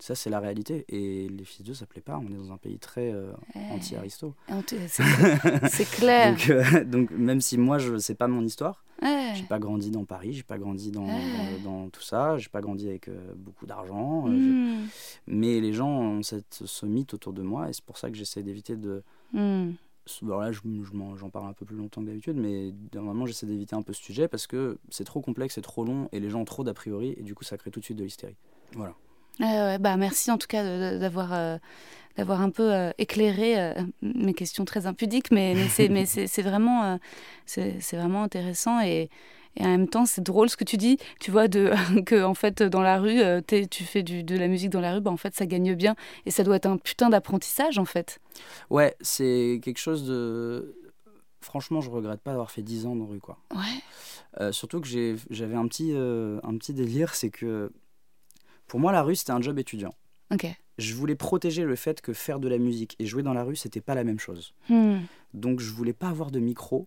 Ça, 0.00 0.14
c'est 0.14 0.30
la 0.30 0.38
réalité. 0.38 0.84
Et 0.88 1.28
les 1.28 1.44
fils 1.44 1.64
d'eux, 1.66 1.74
ça 1.74 1.84
plaît 1.86 2.00
pas. 2.00 2.18
On 2.18 2.30
est 2.32 2.36
dans 2.36 2.52
un 2.52 2.56
pays 2.56 2.78
très 2.78 3.10
euh, 3.12 3.32
ouais. 3.56 3.62
anti-aristo. 3.72 4.34
C'est 5.68 5.90
clair. 5.90 6.32
Donc, 6.36 6.50
euh, 6.50 6.84
donc, 6.84 7.10
même 7.10 7.40
si 7.40 7.58
moi, 7.58 7.78
je 7.78 7.98
sais 7.98 8.14
pas 8.14 8.28
mon 8.28 8.42
histoire, 8.44 8.84
Ouais. 9.02 9.32
j'ai 9.36 9.44
pas 9.44 9.60
grandi 9.60 9.90
dans 9.92 10.04
Paris, 10.04 10.32
j'ai 10.32 10.42
pas 10.42 10.58
grandi 10.58 10.90
dans, 10.90 11.06
dans 11.62 11.88
tout 11.88 12.02
ça, 12.02 12.36
j'ai 12.36 12.48
pas 12.48 12.60
grandi 12.60 12.88
avec 12.88 13.06
euh, 13.08 13.32
beaucoup 13.36 13.64
d'argent. 13.66 14.26
euh, 14.28 14.32
j'ai- 14.32 14.48
Mm. 14.48 14.88
Mais 15.28 15.60
les 15.60 15.72
gens 15.72 15.88
ont 15.88 16.22
cette, 16.22 16.62
ce 16.64 16.84
mythe 16.86 17.14
autour 17.14 17.32
de 17.32 17.42
moi 17.42 17.68
et 17.68 17.72
c'est 17.72 17.84
pour 17.84 17.96
ça 17.98 18.10
que 18.10 18.16
j'essaie 18.16 18.42
d'éviter 18.42 18.76
de. 18.76 19.02
Mm. 19.32 19.70
Bon, 20.22 20.38
là, 20.38 20.50
je, 20.52 20.60
je 20.64 21.16
j'en 21.16 21.28
parle 21.30 21.46
un 21.48 21.52
peu 21.52 21.64
plus 21.66 21.76
longtemps 21.76 22.00
que 22.00 22.06
d'habitude, 22.06 22.36
mais 22.36 22.72
normalement, 22.94 23.26
j'essaie 23.26 23.46
d'éviter 23.46 23.76
un 23.76 23.82
peu 23.82 23.92
ce 23.92 24.02
sujet 24.02 24.26
parce 24.26 24.46
que 24.46 24.78
c'est 24.90 25.04
trop 25.04 25.20
complexe, 25.20 25.54
c'est 25.56 25.60
trop 25.60 25.84
long 25.84 26.08
et 26.12 26.18
les 26.20 26.30
gens 26.30 26.40
ont 26.40 26.44
trop 26.44 26.64
d'a 26.64 26.72
priori 26.74 27.14
et 27.18 27.22
du 27.22 27.34
coup, 27.34 27.44
ça 27.44 27.56
crée 27.58 27.70
tout 27.70 27.78
de 27.80 27.84
suite 27.84 27.98
de 27.98 28.04
l'hystérie. 28.04 28.36
Voilà. 28.74 28.94
Bah 29.40 29.96
merci 29.96 30.30
en 30.30 30.38
tout 30.38 30.46
cas 30.48 30.98
d'avoir 30.98 31.32
euh, 31.32 31.58
d'avoir 32.16 32.40
un 32.40 32.50
peu 32.50 32.72
euh, 32.74 32.90
éclairé 32.98 33.60
euh, 33.60 33.74
mes 34.02 34.34
questions 34.34 34.64
très 34.64 34.86
impudiques, 34.86 35.30
mais, 35.30 35.54
mais 35.54 35.68
c'est 35.68 35.88
mais 35.88 36.06
c'est 36.06 36.26
c'est 36.26 36.42
vraiment 36.42 36.98
c'est 37.46 37.78
vraiment 37.92 38.22
intéressant 38.22 38.80
et 38.80 39.10
et 39.56 39.64
en 39.64 39.68
même 39.70 39.88
temps, 39.88 40.06
c'est 40.06 40.20
drôle 40.22 40.48
ce 40.48 40.56
que 40.56 40.62
tu 40.62 40.76
dis, 40.76 40.98
tu 41.18 41.32
vois, 41.32 41.48
de, 41.48 41.72
que 42.06 42.22
en 42.22 42.34
fait, 42.34 42.62
dans 42.62 42.82
la 42.82 42.98
rue, 43.00 43.20
t'es- 43.44 43.66
tu 43.66 43.82
fais 43.82 44.04
du, 44.04 44.22
de 44.22 44.36
la 44.36 44.46
musique 44.46 44.70
dans 44.70 44.80
la 44.80 44.94
rue, 44.94 45.00
bah, 45.00 45.10
en 45.10 45.16
fait, 45.16 45.34
ça 45.34 45.46
gagne 45.46 45.74
bien. 45.74 45.96
Et 46.26 46.30
ça 46.30 46.44
doit 46.44 46.54
être 46.56 46.66
un 46.66 46.76
putain 46.76 47.08
d'apprentissage, 47.08 47.76
en 47.78 47.84
fait. 47.84 48.20
Ouais, 48.70 48.94
c'est 49.00 49.58
quelque 49.64 49.78
chose 49.78 50.06
de. 50.06 50.76
Franchement, 51.40 51.80
je 51.80 51.90
regrette 51.90 52.20
pas 52.20 52.30
d'avoir 52.32 52.52
fait 52.52 52.62
10 52.62 52.86
ans 52.86 52.94
dans 52.94 53.06
rue, 53.06 53.18
quoi. 53.20 53.38
Ouais. 53.52 53.80
Euh, 54.40 54.52
surtout 54.52 54.80
que 54.80 54.86
j'avais 55.30 55.54
un 55.56 55.66
petit, 55.66 55.90
euh, 55.92 56.38
un 56.44 56.56
petit 56.56 56.74
délire, 56.74 57.14
c'est 57.14 57.30
que 57.30 57.72
pour 58.68 58.78
moi, 58.78 58.92
la 58.92 59.02
rue, 59.02 59.16
c'était 59.16 59.32
un 59.32 59.40
job 59.42 59.58
étudiant. 59.58 59.94
Ok. 60.32 60.46
Je 60.78 60.94
voulais 60.94 61.16
protéger 61.16 61.64
le 61.64 61.74
fait 61.74 62.00
que 62.00 62.12
faire 62.12 62.38
de 62.38 62.46
la 62.48 62.58
musique 62.58 62.94
et 63.00 63.06
jouer 63.06 63.24
dans 63.24 63.32
la 63.34 63.42
rue, 63.42 63.56
c'était 63.56 63.80
pas 63.80 63.96
la 63.96 64.04
même 64.04 64.20
chose. 64.20 64.54
Hmm. 64.68 64.98
Donc, 65.34 65.58
je 65.58 65.70
voulais 65.72 65.92
pas 65.92 66.08
avoir 66.08 66.30
de 66.30 66.38
micro 66.38 66.86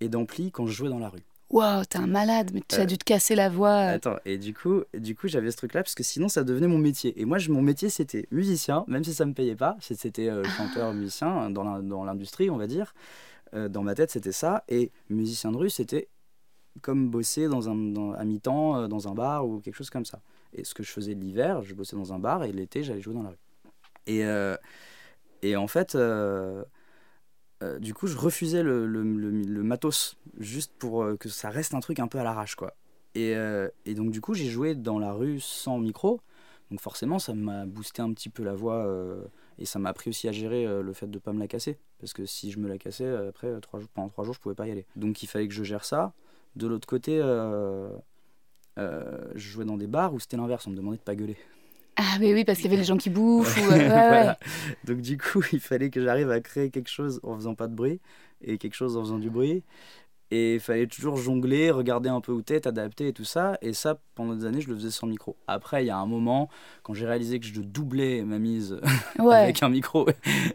et 0.00 0.08
d'ampli 0.08 0.52
quand 0.52 0.66
je 0.66 0.72
jouais 0.72 0.88
dans 0.90 0.98
la 1.00 1.08
rue. 1.08 1.22
Waouh, 1.50 1.84
t'es 1.84 1.98
un 1.98 2.06
malade, 2.06 2.50
mais 2.54 2.62
tu 2.66 2.76
as 2.76 2.80
Euh, 2.82 2.84
dû 2.86 2.98
te 2.98 3.04
casser 3.04 3.34
la 3.34 3.48
voix. 3.48 3.74
Attends, 3.74 4.16
et 4.24 4.38
du 4.38 4.54
coup, 4.54 4.82
du 4.96 5.14
coup 5.14 5.28
j'avais 5.28 5.50
ce 5.50 5.56
truc-là 5.56 5.82
parce 5.82 5.94
que 5.94 6.02
sinon, 6.02 6.28
ça 6.28 6.42
devenait 6.42 6.66
mon 6.66 6.78
métier. 6.78 7.20
Et 7.20 7.24
moi, 7.26 7.38
je- 7.38 7.50
mon 7.50 7.62
métier, 7.62 7.90
c'était 7.90 8.26
musicien, 8.30 8.84
même 8.88 9.04
si 9.04 9.14
ça 9.14 9.24
me 9.24 9.34
payait 9.34 9.54
pas. 9.54 9.76
C'était 9.80 10.28
euh, 10.28 10.42
chanteur, 10.44 10.92
musicien 10.94 11.50
dans 11.50 11.62
l'in- 11.62 11.82
dans 11.82 12.04
l'industrie, 12.04 12.50
on 12.50 12.56
va 12.56 12.66
dire. 12.66 12.94
Euh, 13.54 13.68
dans 13.68 13.82
ma 13.82 13.94
tête, 13.94 14.10
c'était 14.10 14.32
ça. 14.32 14.64
Et 14.68 14.90
musicien 15.10 15.52
de 15.52 15.56
rue, 15.58 15.70
c'était 15.70 16.08
comme 16.80 17.08
bosser 17.08 17.46
dans 17.46 17.68
un, 17.68 17.74
dans- 17.76 18.12
à 18.12 18.24
mi-temps 18.24 18.88
dans 18.88 19.06
un 19.06 19.14
bar 19.14 19.46
ou 19.46 19.60
quelque 19.60 19.76
chose 19.76 19.90
comme 19.90 20.06
ça. 20.06 20.20
Et 20.54 20.64
ce 20.64 20.74
que 20.74 20.82
je 20.82 20.90
faisais 20.90 21.14
l'hiver, 21.14 21.62
je 21.62 21.74
bossais 21.74 21.96
dans 21.96 22.12
un 22.12 22.18
bar 22.18 22.44
et 22.44 22.52
l'été, 22.52 22.82
j'allais 22.82 23.00
jouer 23.00 23.14
dans 23.14 23.22
la 23.24 23.30
rue. 23.30 23.38
Et, 24.06 24.24
euh, 24.24 24.56
et 25.42 25.56
en 25.56 25.66
fait, 25.66 25.94
euh, 25.94 26.64
euh, 27.62 27.78
du 27.78 27.94
coup, 27.94 28.06
je 28.06 28.16
refusais 28.16 28.62
le, 28.62 28.86
le, 28.86 29.02
le- 29.02 29.62
matos 29.62 30.16
juste 30.38 30.72
pour 30.78 31.06
que 31.18 31.28
ça 31.28 31.50
reste 31.50 31.74
un 31.74 31.80
truc 31.80 31.98
un 32.00 32.08
peu 32.08 32.18
à 32.18 32.24
l'arrache, 32.24 32.54
quoi. 32.54 32.74
Et, 33.16 33.34
et 33.84 33.94
donc, 33.94 34.10
du 34.10 34.20
coup, 34.20 34.34
j'ai 34.34 34.48
joué 34.48 34.74
dans 34.74 34.98
la 34.98 35.12
rue 35.12 35.38
sans 35.38 35.78
micro. 35.78 36.20
Donc, 36.70 36.80
forcément, 36.80 37.18
ça 37.20 37.32
m'a 37.32 37.64
boosté 37.64 38.02
un 38.02 38.12
petit 38.12 38.28
peu 38.28 38.42
la 38.42 38.54
voix. 38.54 38.88
et 39.58 39.66
ça 39.66 39.78
m'a 39.78 39.90
appris 39.90 40.10
aussi 40.10 40.28
à 40.28 40.32
gérer 40.32 40.66
le 40.82 40.92
fait 40.92 41.06
de 41.06 41.18
pas 41.20 41.32
me 41.32 41.38
la 41.38 41.46
casser. 41.46 41.78
Parce 42.00 42.12
que 42.12 42.26
si 42.26 42.50
je 42.50 42.58
me 42.58 42.68
la 42.68 42.76
cassais, 42.76 43.08
après, 43.28 43.60
trois 43.60 43.78
jours, 43.78 43.88
pendant 43.94 44.08
trois 44.08 44.24
jours, 44.24 44.34
je 44.34 44.40
pouvais 44.40 44.56
pas 44.56 44.66
y 44.66 44.72
aller. 44.72 44.84
Donc, 44.96 45.22
il 45.22 45.28
fallait 45.28 45.46
que 45.46 45.54
je 45.54 45.62
gère 45.62 45.84
ça. 45.84 46.12
De 46.56 46.66
l'autre 46.66 46.88
côté, 46.88 47.20
je 48.76 49.48
jouais 49.48 49.64
dans 49.64 49.76
des 49.76 49.86
bars 49.86 50.12
où 50.14 50.20
c'était 50.20 50.36
l'inverse. 50.36 50.66
On 50.66 50.70
me 50.70 50.76
demandait 50.76 50.96
de 50.98 51.02
pas 51.02 51.14
gueuler. 51.14 51.36
Ah, 51.96 52.16
mais 52.18 52.32
oui, 52.34 52.44
parce 52.44 52.58
qu'il 52.58 52.66
y 52.66 52.68
avait 52.68 52.78
les 52.78 52.84
gens 52.86 52.96
qui 52.96 53.10
bouffent. 53.10 53.56
ou, 53.56 53.70
euh, 53.70 53.76
ouais, 53.78 53.86
Voilà. 53.88 54.26
ouais. 54.30 54.36
Donc 54.84 55.00
du 55.00 55.16
coup, 55.16 55.42
il 55.52 55.60
fallait 55.60 55.90
que 55.90 56.02
j'arrive 56.02 56.30
à 56.30 56.40
créer 56.40 56.70
quelque 56.70 56.90
chose 56.90 57.20
en 57.22 57.34
faisant 57.36 57.54
pas 57.54 57.68
de 57.68 57.74
bruit 57.74 58.00
et 58.42 58.58
quelque 58.58 58.74
chose 58.74 58.96
en 58.96 59.00
faisant 59.02 59.18
du 59.18 59.30
bruit. 59.30 59.62
Et 60.30 60.54
il 60.54 60.60
fallait 60.60 60.88
toujours 60.88 61.16
jongler, 61.16 61.70
regarder 61.70 62.08
un 62.08 62.20
peu 62.20 62.32
où 62.32 62.42
t'es, 62.42 62.58
t'adapter 62.58 63.08
et 63.08 63.12
tout 63.12 63.24
ça. 63.26 63.56
Et 63.62 63.72
ça, 63.72 63.98
pendant 64.16 64.34
des 64.34 64.44
années, 64.46 64.60
je 64.62 64.68
le 64.68 64.74
faisais 64.74 64.90
sans 64.90 65.06
micro. 65.06 65.36
Après, 65.46 65.84
il 65.84 65.86
y 65.86 65.90
a 65.90 65.96
un 65.96 66.06
moment, 66.06 66.48
quand 66.82 66.94
j'ai 66.94 67.06
réalisé 67.06 67.38
que 67.38 67.46
je 67.46 67.60
doublais 67.60 68.22
ma 68.22 68.40
mise 68.40 68.80
Ouais. 69.20 69.34
avec 69.36 69.62
un 69.62 69.68
micro, 69.68 70.08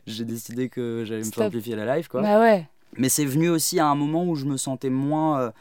j'ai 0.05 0.25
décidé 0.25 0.67
que 0.67 1.03
j'allais 1.05 1.21
me 1.23 1.31
simplifier 1.31 1.77
la 1.77 1.95
live. 1.95 2.09
Quoi. 2.09 2.21
Bah 2.23 2.41
ouais. 2.41 2.67
Mais 2.97 3.07
c'est 3.07 3.23
venu 3.23 3.47
aussi 3.47 3.79
à 3.79 3.87
un 3.87 3.95
moment 3.95 4.25
où 4.25 4.35
je 4.35 4.45
me 4.45 4.57
sentais 4.57 4.89
moins 4.89 5.39
euh, 5.39 5.51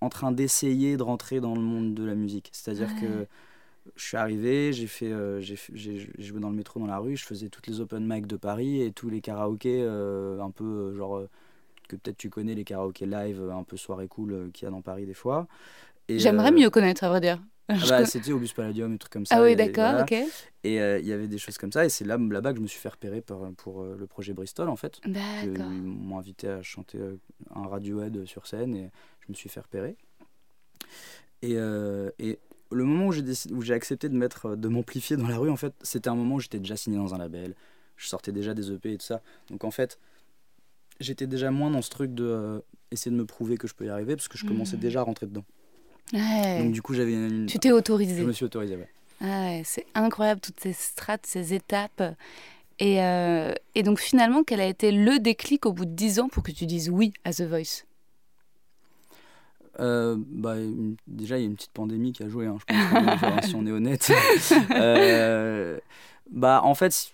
en 0.00 0.08
train 0.08 0.32
d'essayer 0.32 0.96
de 0.96 1.02
rentrer 1.02 1.40
dans 1.40 1.54
le 1.54 1.60
monde 1.60 1.94
de 1.94 2.04
la 2.04 2.14
musique. 2.14 2.50
C'est-à-dire 2.52 2.88
Ouais. 2.94 3.00
que 3.00 3.26
je 3.94 4.04
suis 4.04 4.16
arrivé, 4.16 4.72
j'ai 4.72 4.86
fait, 4.88 5.12
euh, 5.12 5.40
j'ai 5.40 5.56
joué 6.18 6.40
dans 6.40 6.50
le 6.50 6.56
métro, 6.56 6.80
dans 6.80 6.86
la 6.86 6.98
rue, 6.98 7.16
je 7.16 7.24
faisais 7.24 7.48
toutes 7.48 7.66
les 7.68 7.80
open 7.80 8.04
mic 8.06 8.26
de 8.26 8.36
Paris 8.36 8.82
et 8.82 8.92
tous 8.92 9.08
les 9.08 9.20
karaokés 9.20 9.80
euh, 9.82 10.40
un 10.40 10.50
peu 10.50 10.64
euh, 10.64 10.96
genre 10.96 11.22
que 11.88 11.94
peut-être 11.96 12.16
tu 12.16 12.28
connais 12.30 12.54
les 12.54 12.64
karaokés 12.64 13.06
live 13.06 13.40
un 13.50 13.62
peu 13.62 13.76
soirée 13.76 14.08
cool 14.08 14.50
qu'il 14.52 14.64
y 14.64 14.68
a 14.68 14.70
dans 14.72 14.82
Paris 14.82 15.06
des 15.06 15.14
fois. 15.14 15.46
J'aimerais 16.08 16.52
mieux 16.52 16.70
connaître, 16.70 17.04
à 17.04 17.08
vrai 17.08 17.20
dire. 17.20 17.40
ah 17.68 17.74
bah, 17.88 18.06
c'était 18.06 18.32
au 18.32 18.38
Bus 18.38 18.52
Palladium 18.52 18.92
et 18.94 18.98
trucs 18.98 19.12
comme 19.12 19.26
ça. 19.26 19.36
Ah 19.38 19.42
oui, 19.42 19.56
d'accord, 19.56 20.02
ok. 20.02 20.12
Et 20.62 20.80
euh, 20.80 20.98
il 20.98 21.06
y 21.06 21.12
avait 21.12 21.28
des 21.28 21.38
choses 21.38 21.58
comme 21.58 21.72
ça 21.72 21.84
et 21.84 21.88
c'est 21.88 22.04
là, 22.04 22.16
là-bas 22.16 22.52
que 22.52 22.58
je 22.58 22.62
me 22.62 22.66
suis 22.66 22.80
fait 22.80 22.88
repérer 22.88 23.20
pour, 23.20 23.46
pour 23.56 23.82
euh, 23.82 23.96
le 23.98 24.06
projet 24.06 24.32
Bristol 24.32 24.68
en 24.68 24.76
fait. 24.76 25.00
Ils 25.04 25.50
m'ont 25.60 26.18
invité 26.18 26.48
à 26.48 26.62
chanter 26.62 26.98
un 27.54 27.66
Radiohead 27.66 28.24
sur 28.26 28.46
scène 28.46 28.74
et 28.76 28.90
je 29.26 29.32
me 29.32 29.34
suis 29.34 29.48
fait 29.48 29.60
repérer. 29.60 29.96
Et, 31.42 31.54
euh, 31.56 32.10
et 32.18 32.38
le 32.70 32.84
moment 32.84 33.06
où 33.08 33.12
j'ai 33.12 33.22
décidé- 33.22 33.54
où 33.54 33.62
j'ai 33.62 33.74
accepté 33.74 34.08
de 34.08 34.14
mettre 34.16 34.46
euh, 34.50 34.56
de 34.56 34.68
m'amplifier 34.68 35.16
dans 35.16 35.28
la 35.28 35.38
rue, 35.38 35.50
en 35.50 35.56
fait, 35.56 35.74
c'était 35.82 36.08
un 36.08 36.14
moment 36.14 36.36
où 36.36 36.40
j'étais 36.40 36.58
déjà 36.58 36.76
signé 36.76 36.96
dans 36.96 37.14
un 37.14 37.18
label. 37.18 37.54
Je 37.96 38.08
sortais 38.08 38.32
déjà 38.32 38.54
des 38.54 38.70
EP 38.72 38.92
et 38.92 38.98
tout 38.98 39.06
ça. 39.06 39.22
Donc 39.50 39.64
en 39.64 39.70
fait, 39.70 39.98
j'étais 41.00 41.26
déjà 41.26 41.50
moins 41.50 41.70
dans 41.70 41.82
ce 41.82 41.90
truc 41.90 42.14
de 42.14 42.24
euh, 42.24 42.60
essayer 42.90 43.10
de 43.10 43.16
me 43.20 43.26
prouver 43.26 43.56
que 43.56 43.66
je 43.68 43.74
peux 43.74 43.86
y 43.86 43.88
arriver 43.88 44.16
parce 44.16 44.28
que 44.28 44.38
je 44.38 44.44
commençais 44.46 44.76
Mhm. 44.76 44.82
déjà 44.82 45.00
à 45.00 45.02
rentrer 45.04 45.26
dedans. 45.26 45.44
Ouais. 46.12 46.58
Donc 46.62 46.72
du 46.72 46.82
coup, 46.82 46.94
j'avais 46.94 47.12
une... 47.14 47.46
Tu 47.46 47.58
t'es 47.58 47.68
je 47.70 47.74
autorisé. 47.74 48.22
me 48.24 48.32
suis 48.32 48.44
autorisé. 48.44 48.76
Ouais. 48.76 48.88
Ah 49.20 49.24
ouais, 49.46 49.62
c'est 49.64 49.86
incroyable 49.94 50.40
toutes 50.40 50.60
ces 50.60 50.72
strates, 50.72 51.26
ces 51.26 51.54
étapes. 51.54 52.02
Et, 52.78 53.02
euh, 53.02 53.54
et 53.74 53.82
donc 53.82 53.98
finalement, 53.98 54.44
quel 54.44 54.60
a 54.60 54.66
été 54.66 54.92
le 54.92 55.18
déclic 55.18 55.64
au 55.64 55.72
bout 55.72 55.86
de 55.86 55.90
10 55.94 56.20
ans 56.20 56.28
pour 56.28 56.42
que 56.42 56.52
tu 56.52 56.66
dises 56.66 56.90
oui 56.90 57.12
à 57.24 57.32
The 57.32 57.42
Voice? 57.42 57.84
Euh, 59.78 60.16
bah, 60.18 60.58
une- 60.58 60.96
déjà, 61.06 61.36
il 61.38 61.42
y 61.42 61.44
a 61.44 61.46
une 61.46 61.54
petite 61.56 61.72
pandémie 61.72 62.12
qui 62.12 62.22
a 62.22 62.28
joué, 62.28 62.46
hein, 62.46 62.56
je 62.60 62.64
pense, 62.64 63.18
genre, 63.20 63.44
si 63.44 63.54
on 63.56 63.66
est 63.66 63.70
honnête. 63.72 64.10
Euh, 64.72 65.78
bah, 66.30 66.60
en 66.64 66.74
fait, 66.74 67.12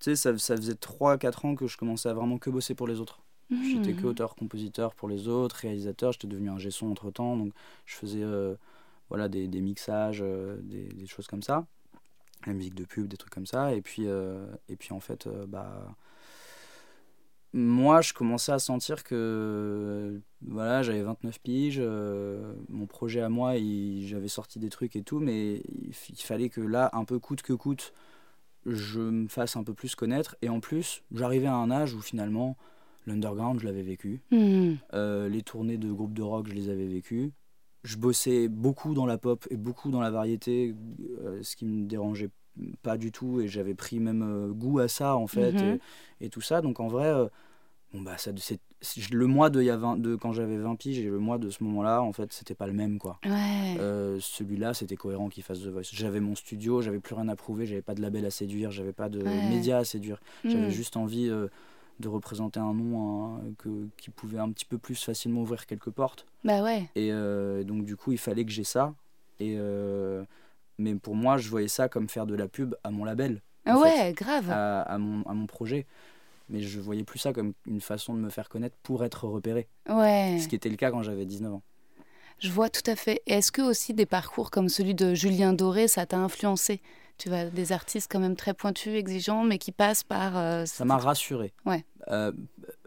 ça, 0.00 0.14
ça 0.38 0.56
faisait 0.56 0.74
3-4 0.74 1.44
ans 1.44 1.54
que 1.54 1.66
je 1.66 1.76
commençais 1.76 2.08
à 2.08 2.14
vraiment 2.14 2.38
que 2.38 2.50
bosser 2.50 2.74
pour 2.74 2.86
les 2.88 3.00
autres. 3.00 3.20
J'étais 3.50 3.92
que 3.94 4.02
Mhm. 4.06 4.10
auteur-compositeur 4.10 4.94
pour 4.94 5.08
les 5.08 5.28
autres, 5.28 5.56
réalisateur, 5.56 6.12
j'étais 6.12 6.26
devenu 6.26 6.50
un 6.50 6.58
son 6.70 6.88
entre 6.90 7.10
temps, 7.10 7.36
donc 7.36 7.52
je 7.86 7.94
faisais 7.94 8.22
euh, 8.22 8.54
voilà, 9.10 9.28
des, 9.28 9.46
des 9.48 9.60
mixages, 9.60 10.24
des, 10.62 10.86
des 10.88 11.06
choses 11.06 11.26
comme 11.26 11.42
ça, 11.42 11.66
la 12.46 12.52
musique 12.54 12.74
de 12.74 12.84
pub, 12.84 13.06
des 13.06 13.16
trucs 13.16 13.32
comme 13.32 13.46
ça, 13.46 13.74
et 13.74 13.80
puis, 13.82 14.06
et 14.06 14.76
puis 14.76 14.92
en 14.92 15.00
fait, 15.00 15.28
bah, 15.46 15.94
moi 17.54 18.00
je 18.00 18.12
commençais 18.12 18.50
à 18.50 18.58
sentir 18.58 19.04
que 19.04 20.20
voilà, 20.42 20.82
j'avais 20.82 21.02
29 21.02 21.40
piges, 21.40 21.78
euh, 21.80 22.52
mon 22.68 22.86
projet 22.86 23.20
à 23.20 23.28
moi, 23.28 23.54
j'avais 24.00 24.28
sorti 24.28 24.58
des 24.58 24.68
trucs 24.68 24.96
et 24.96 25.02
tout, 25.02 25.20
mais 25.20 25.62
il, 25.82 26.22
fallait 26.22 26.48
que 26.48 26.60
là, 26.60 26.90
un 26.92 27.04
peu 27.04 27.20
coûte 27.20 27.42
que 27.42 27.52
coûte, 27.52 27.94
je 28.66 29.00
me 29.00 29.28
fasse 29.28 29.56
un 29.56 29.62
peu 29.62 29.72
plus 29.72 29.94
connaître, 29.94 30.36
et 30.42 30.48
en 30.48 30.58
plus, 30.58 31.02
j'arrivais 31.12 31.46
à 31.46 31.54
un 31.54 31.70
âge 31.70 31.94
où 31.94 32.00
finalement, 32.00 32.56
l'underground, 33.06 33.60
je 33.60 33.66
l'avais 33.66 33.82
vécu. 33.82 34.20
Mhm. 34.32 34.78
Euh, 34.92 35.28
les 35.28 35.42
tournées 35.42 35.78
de 35.78 35.92
groupes 35.92 36.14
de 36.14 36.22
rock, 36.22 36.48
je 36.48 36.54
les 36.54 36.68
avais 36.68 36.86
vécues. 36.86 37.32
Je 37.84 37.96
bossais 37.98 38.48
beaucoup 38.48 38.94
dans 38.94 39.06
la 39.06 39.16
pop 39.16 39.46
et 39.50 39.56
beaucoup 39.56 39.90
dans 39.90 40.00
la 40.00 40.10
variété, 40.10 40.74
euh, 41.20 41.40
ce 41.42 41.54
qui 41.54 41.66
me 41.66 41.86
dérangeait 41.86 42.30
pas 42.82 42.96
du 42.96 43.12
tout. 43.12 43.40
Et 43.40 43.48
j'avais 43.48 43.74
pris 43.74 44.00
même 44.00 44.22
euh, 44.22 44.52
goût 44.52 44.78
à 44.78 44.88
ça, 44.88 45.16
en 45.16 45.26
fait, 45.26 45.52
Mhm. 45.62 45.78
et, 46.20 46.26
et 46.26 46.28
tout 46.30 46.40
ça. 46.40 46.60
Donc 46.62 46.80
en 46.80 46.88
vrai, 46.88 47.06
euh, 47.06 47.26
bon, 47.92 48.02
bah, 48.02 48.16
ça, 48.18 48.30
c'est, 48.36 48.60
le 49.12 49.26
mois 49.26 49.48
de, 49.50 49.62
y 49.62 49.70
a 49.70 49.76
20 49.76 49.96
de 49.96 50.14
quand 50.14 50.32
j'avais 50.32 50.58
20 50.58 50.76
piges 50.76 50.98
et 50.98 51.04
le 51.04 51.18
mois 51.18 51.38
de 51.38 51.48
ce 51.50 51.64
moment-là, 51.64 52.02
en 52.02 52.12
fait, 52.12 52.32
c'était 52.32 52.54
pas 52.54 52.66
le 52.66 52.72
même, 52.74 52.98
quoi. 52.98 53.18
Ouais. 53.24 53.76
Euh, 53.78 54.18
celui-là, 54.20 54.74
c'était 54.74 54.96
cohérent 54.96 55.28
qu'il 55.28 55.42
fasse 55.42 55.60
The 55.60 55.68
Voice. 55.68 55.82
J'avais 55.92 56.20
mon 56.20 56.34
studio, 56.34 56.82
j'avais 56.82 57.00
plus 57.00 57.14
rien 57.14 57.28
à 57.28 57.36
prouver, 57.36 57.66
j'avais 57.66 57.82
pas 57.82 57.94
de 57.94 58.02
label 58.02 58.24
à 58.26 58.30
séduire, 58.30 58.70
j'avais 58.70 58.92
pas 58.92 59.08
de 59.08 59.20
Ouais. 59.22 59.40
médias 59.42 59.78
à 59.78 59.84
séduire. 59.84 60.20
J'avais 60.44 60.66
Mhm. 60.66 60.70
juste 60.70 60.96
envie 60.96 61.28
euh, 61.28 61.48
de 62.00 62.08
représenter 62.08 62.60
un 62.60 62.74
nom 62.74 63.36
hein, 63.36 63.40
que, 63.58 63.88
qui 63.96 64.10
pouvait 64.10 64.38
un 64.38 64.50
petit 64.50 64.64
peu 64.66 64.78
plus 64.78 65.02
facilement 65.02 65.40
ouvrir 65.42 65.64
quelques 65.66 65.90
portes. 65.90 66.26
Bah 66.44 66.62
ouais. 66.62 66.88
Et 66.94 67.10
euh, 67.10 67.64
donc, 67.64 67.84
du 67.84 67.96
coup, 67.96 68.12
il 68.12 68.18
fallait 68.18 68.44
que 68.44 68.50
j'ai 68.52 68.64
ça. 68.64 68.94
Et, 69.40 69.56
mais 70.78 70.94
pour 70.94 71.14
moi, 71.14 71.36
je 71.38 71.48
voyais 71.48 71.68
ça 71.68 71.88
comme 71.88 72.08
faire 72.08 72.26
de 72.26 72.34
la 72.34 72.48
pub 72.48 72.74
à 72.84 72.90
mon 72.90 73.04
label, 73.04 73.42
Ah 73.66 73.78
ouais, 73.78 74.12
grave. 74.12 74.50
à, 74.50 74.82
à 74.82 74.98
mon, 74.98 75.22
à 75.24 75.34
mon 75.34 75.46
projet. 75.46 75.86
Mais 76.50 76.60
je 76.60 76.78
voyais 76.78 77.04
plus 77.04 77.18
ça 77.18 77.32
comme 77.32 77.54
une 77.66 77.80
façon 77.80 78.12
de 78.14 78.18
me 78.20 78.28
faire 78.28 78.48
connaître 78.50 78.76
pour 78.82 79.02
être 79.04 79.24
repéré. 79.26 79.66
Ouais. 79.88 80.38
Ce 80.40 80.46
qui 80.48 80.54
était 80.54 80.68
le 80.68 80.76
cas 80.76 80.90
quand 80.90 81.02
j'avais 81.02 81.24
19 81.24 81.54
ans. 81.54 81.62
Je 82.38 82.50
vois 82.50 82.68
tout 82.68 82.82
à 82.90 82.96
fait. 82.96 83.22
Et 83.26 83.34
est-ce 83.34 83.50
que 83.52 83.62
aussi 83.62 83.94
des 83.94 84.04
parcours 84.06 84.50
comme 84.50 84.68
celui 84.68 84.94
de 84.94 85.14
Julien 85.14 85.52
Doré, 85.54 85.88
ça 85.88 86.04
t'a 86.04 86.18
influencé? 86.18 86.82
Tu 87.16 87.28
vois, 87.28 87.44
des 87.44 87.70
artistes 87.72 88.10
quand 88.10 88.18
même 88.18 88.34
très 88.34 88.52
pointus, 88.54 88.92
exigeants, 88.92 89.44
mais 89.44 89.56
qui 89.56 89.70
passent 89.72 90.02
par. 90.02 90.36
euh, 90.36 90.66
Ça 90.66 90.84
m'a 90.84 90.98
rassuré. 90.98 91.54
Ouais. 91.64 91.84
Euh, 92.08 92.32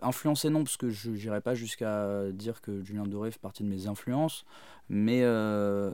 influencé, 0.01 0.49
non, 0.49 0.63
parce 0.65 0.75
que 0.77 0.89
je 0.89 1.09
n'irai 1.11 1.39
pas 1.41 1.55
jusqu'à 1.55 2.29
dire 2.33 2.61
que 2.61 2.83
Julien 2.83 3.03
Doré 3.05 3.31
fait 3.31 3.39
partie 3.39 3.63
de 3.63 3.69
mes 3.69 3.87
influences, 3.87 4.43
mais, 4.89 5.21
euh, 5.23 5.91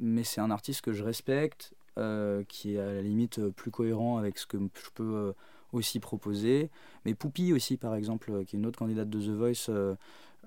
mais 0.00 0.24
c'est 0.24 0.40
un 0.40 0.50
artiste 0.50 0.80
que 0.82 0.92
je 0.92 1.02
respecte, 1.04 1.72
euh, 1.98 2.42
qui 2.48 2.74
est 2.76 2.78
à 2.80 2.92
la 2.92 3.02
limite 3.02 3.38
euh, 3.38 3.50
plus 3.50 3.70
cohérent 3.70 4.18
avec 4.18 4.38
ce 4.38 4.46
que 4.46 4.56
je 4.58 4.90
peux 4.94 5.14
euh, 5.14 5.32
aussi 5.72 5.98
proposé. 6.00 6.70
Mais 7.04 7.14
Poupie 7.14 7.52
aussi, 7.52 7.76
par 7.76 7.94
exemple, 7.94 8.44
qui 8.44 8.56
est 8.56 8.58
une 8.58 8.66
autre 8.66 8.78
candidate 8.78 9.10
de 9.10 9.18
The 9.20 9.30
Voice, 9.30 9.66
euh, 9.68 9.94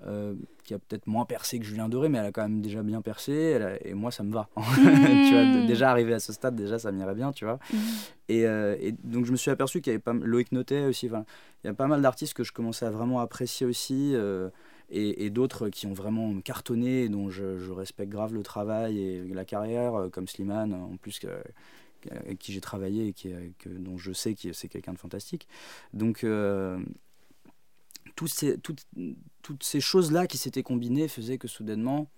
euh, 0.06 0.34
qui 0.64 0.74
a 0.74 0.78
peut-être 0.78 1.06
moins 1.06 1.26
percé 1.26 1.58
que 1.60 1.64
Julien 1.64 1.88
Doré, 1.88 2.08
mais 2.08 2.18
elle 2.18 2.24
a 2.26 2.32
quand 2.32 2.42
même 2.42 2.60
déjà 2.62 2.82
bien 2.82 3.02
percé. 3.02 3.32
elle 3.32 3.62
a- 3.62 3.86
et 3.86 3.94
moi, 3.94 4.10
ça 4.10 4.22
me 4.24 4.32
va. 4.32 4.48
tu 4.56 4.62
vois, 5.34 5.44
de- 5.44 5.66
déjà 5.66 5.90
arrivé 5.90 6.14
à 6.14 6.18
ce 6.20 6.32
stade, 6.32 6.56
déjà, 6.56 6.78
ça 6.78 6.90
m'irait 6.90 7.14
bien, 7.14 7.30
tu 7.32 7.44
vois. 7.44 7.58
Et, 8.28 8.46
euh, 8.46 8.74
et 8.80 8.92
donc, 8.92 9.26
je 9.26 9.32
me 9.32 9.36
suis 9.36 9.50
aperçu 9.50 9.80
qu'il 9.80 9.92
y 9.92 9.94
avait 9.94 10.02
pas 10.02 10.14
Loïc 10.14 10.50
Notet 10.52 10.86
aussi. 10.86 11.06
Il 11.06 11.66
y 11.66 11.68
a 11.68 11.74
pas 11.74 11.86
mal 11.86 12.00
d'artistes 12.02 12.34
que 12.34 12.42
je 12.44 12.52
commençais 12.52 12.86
à 12.86 12.90
vraiment 12.90 13.20
apprécier 13.20 13.66
aussi. 13.66 14.14
Euh, 14.92 14.96
et, 14.96 15.24
et 15.26 15.30
d'autres 15.30 15.68
qui 15.68 15.86
ont 15.86 15.92
vraiment 15.94 16.40
cartonné, 16.40 17.08
dont 17.08 17.30
je, 17.30 17.58
je 17.58 17.72
respecte 17.72 18.10
grave 18.10 18.34
le 18.34 18.42
travail 18.42 18.98
et 18.98 19.22
la 19.28 19.44
carrière, 19.44 19.94
euh, 19.94 20.08
comme 20.08 20.28
Slimane, 20.28 20.72
en 20.74 20.96
plus 20.96 21.20
avec 22.10 22.38
qui 22.38 22.52
j'ai 22.52 22.60
travaillé 22.60 23.08
et 23.08 23.12
qui, 23.12 23.32
que, 23.58 23.68
dont 23.68 23.96
je 23.96 24.12
sais 24.12 24.34
que 24.34 24.52
c'est 24.52 24.68
quelqu'un 24.68 24.92
de 24.92 24.98
fantastique. 24.98 25.46
Donc, 25.94 26.24
euh, 26.24 26.78
ces, 28.26 28.58
toutes, 28.58 28.84
toutes 29.42 29.62
ces 29.62 29.80
choses-là 29.80 30.26
qui 30.26 30.38
s'étaient 30.38 30.62
combinées 30.62 31.08
faisaient 31.08 31.38
que 31.38 31.48
soudainement, 31.48 32.08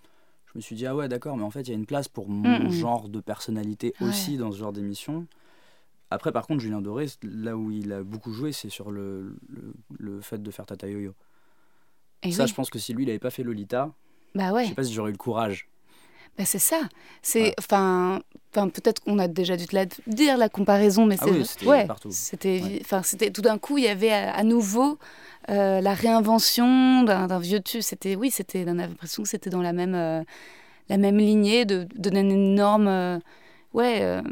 je 0.47 0.53
me 0.57 0.61
suis 0.61 0.77
dit, 0.77 0.87
ah 0.87 0.95
ouais, 0.95 1.09
d'accord, 1.09 1.37
mais 1.37 1.43
en 1.45 1.51
fait, 1.51 1.63
il 1.63 1.69
y 1.69 1.73
a 1.73 1.77
une 1.77 1.87
place 1.87 2.09
pour 2.09 2.29
mon 2.29 2.65
Mhm. 2.65 2.71
genre 2.71 3.09
de 3.09 3.21
personnalité 3.21 3.95
Ouais. 4.01 4.09
aussi 4.09 4.37
dans 4.37 4.53
ce 4.53 4.59
genre 4.59 4.73
d'émission. 4.73 5.27
Après, 6.11 6.31
par 6.33 6.47
contre, 6.47 6.61
Julien 6.61 6.81
Doré, 6.83 7.07
là 7.23 7.57
où 7.57 7.71
il 7.71 7.93
a 7.93 8.03
beaucoup 8.05 8.33
joué, 8.33 8.53
c'est 8.53 8.69
sur 8.71 8.91
le, 8.91 9.37
le, 9.49 9.73
le 9.99 10.21
fait 10.21 10.43
de 10.43 10.51
faire 10.51 10.67
Tata 10.67 10.89
Yo-Yo. 10.89 11.15
Et 12.25 12.33
Ça, 12.33 12.45
oui. 12.45 12.49
je 12.49 12.55
pense 12.55 12.71
que 12.71 12.79
si 12.79 12.93
lui, 12.95 13.05
il 13.05 13.07
n'avait 13.07 13.19
pas 13.19 13.31
fait 13.31 13.43
Lolita, 13.43 13.93
Bah 14.35 14.49
je 14.49 14.55
ouais. 14.55 14.67
sais 14.67 14.75
pas 14.75 14.85
si 14.85 14.93
j'aurais 14.93 15.11
eu 15.11 15.13
le 15.13 15.19
courage. 15.19 15.69
Bah, 16.37 16.45
c'est 16.45 16.59
ça. 16.59 16.81
C'est 17.23 17.55
enfin, 17.59 18.21
peut-être 18.53 19.01
qu'on 19.01 19.19
a 19.19 19.29
déjà 19.29 19.57
dû 19.57 19.67
te 19.67 19.75
la 19.75 19.87
dire 20.07 20.37
la 20.37 20.49
comparaison, 20.49 21.07
mais 21.07 21.17
Ah 21.21 21.25
c'est 21.27 21.31
oui, 21.31 21.45
c'était 21.45 21.67
ouais, 21.67 21.87
partout. 21.87 22.11
C'était, 22.11 22.61
Ouais. 22.63 23.03
c'était 23.05 23.31
tout 23.31 23.43
d'un 23.43 23.59
coup, 23.59 23.79
il 23.79 23.85
y 23.85 23.89
avait 23.89 24.11
à, 24.13 24.35
à 24.35 24.43
nouveau 24.43 24.99
euh, 25.51 25.81
la 25.81 25.95
réinvention 25.95 27.05
d'un, 27.05 27.39
vieux 27.39 27.61
tube. 27.61 27.83
C'était, 27.83 28.17
oui, 28.17 28.31
c'était, 28.31 28.65
on 28.67 28.79
avait 28.79 28.89
l'impression 28.89 29.23
que 29.23 29.29
c'était 29.29 29.51
dans 29.51 29.63
la 29.63 29.73
même, 29.73 29.95
euh, 29.95 30.23
la 30.89 30.97
même 30.97 31.19
lignée 31.19 31.65
de, 31.65 31.85
de 31.95 32.01
donner 32.01 32.21
une 32.21 32.33
énorme, 32.33 32.89
euh, 32.89 33.19
ouais, 33.73 34.01
euh, 34.03 34.23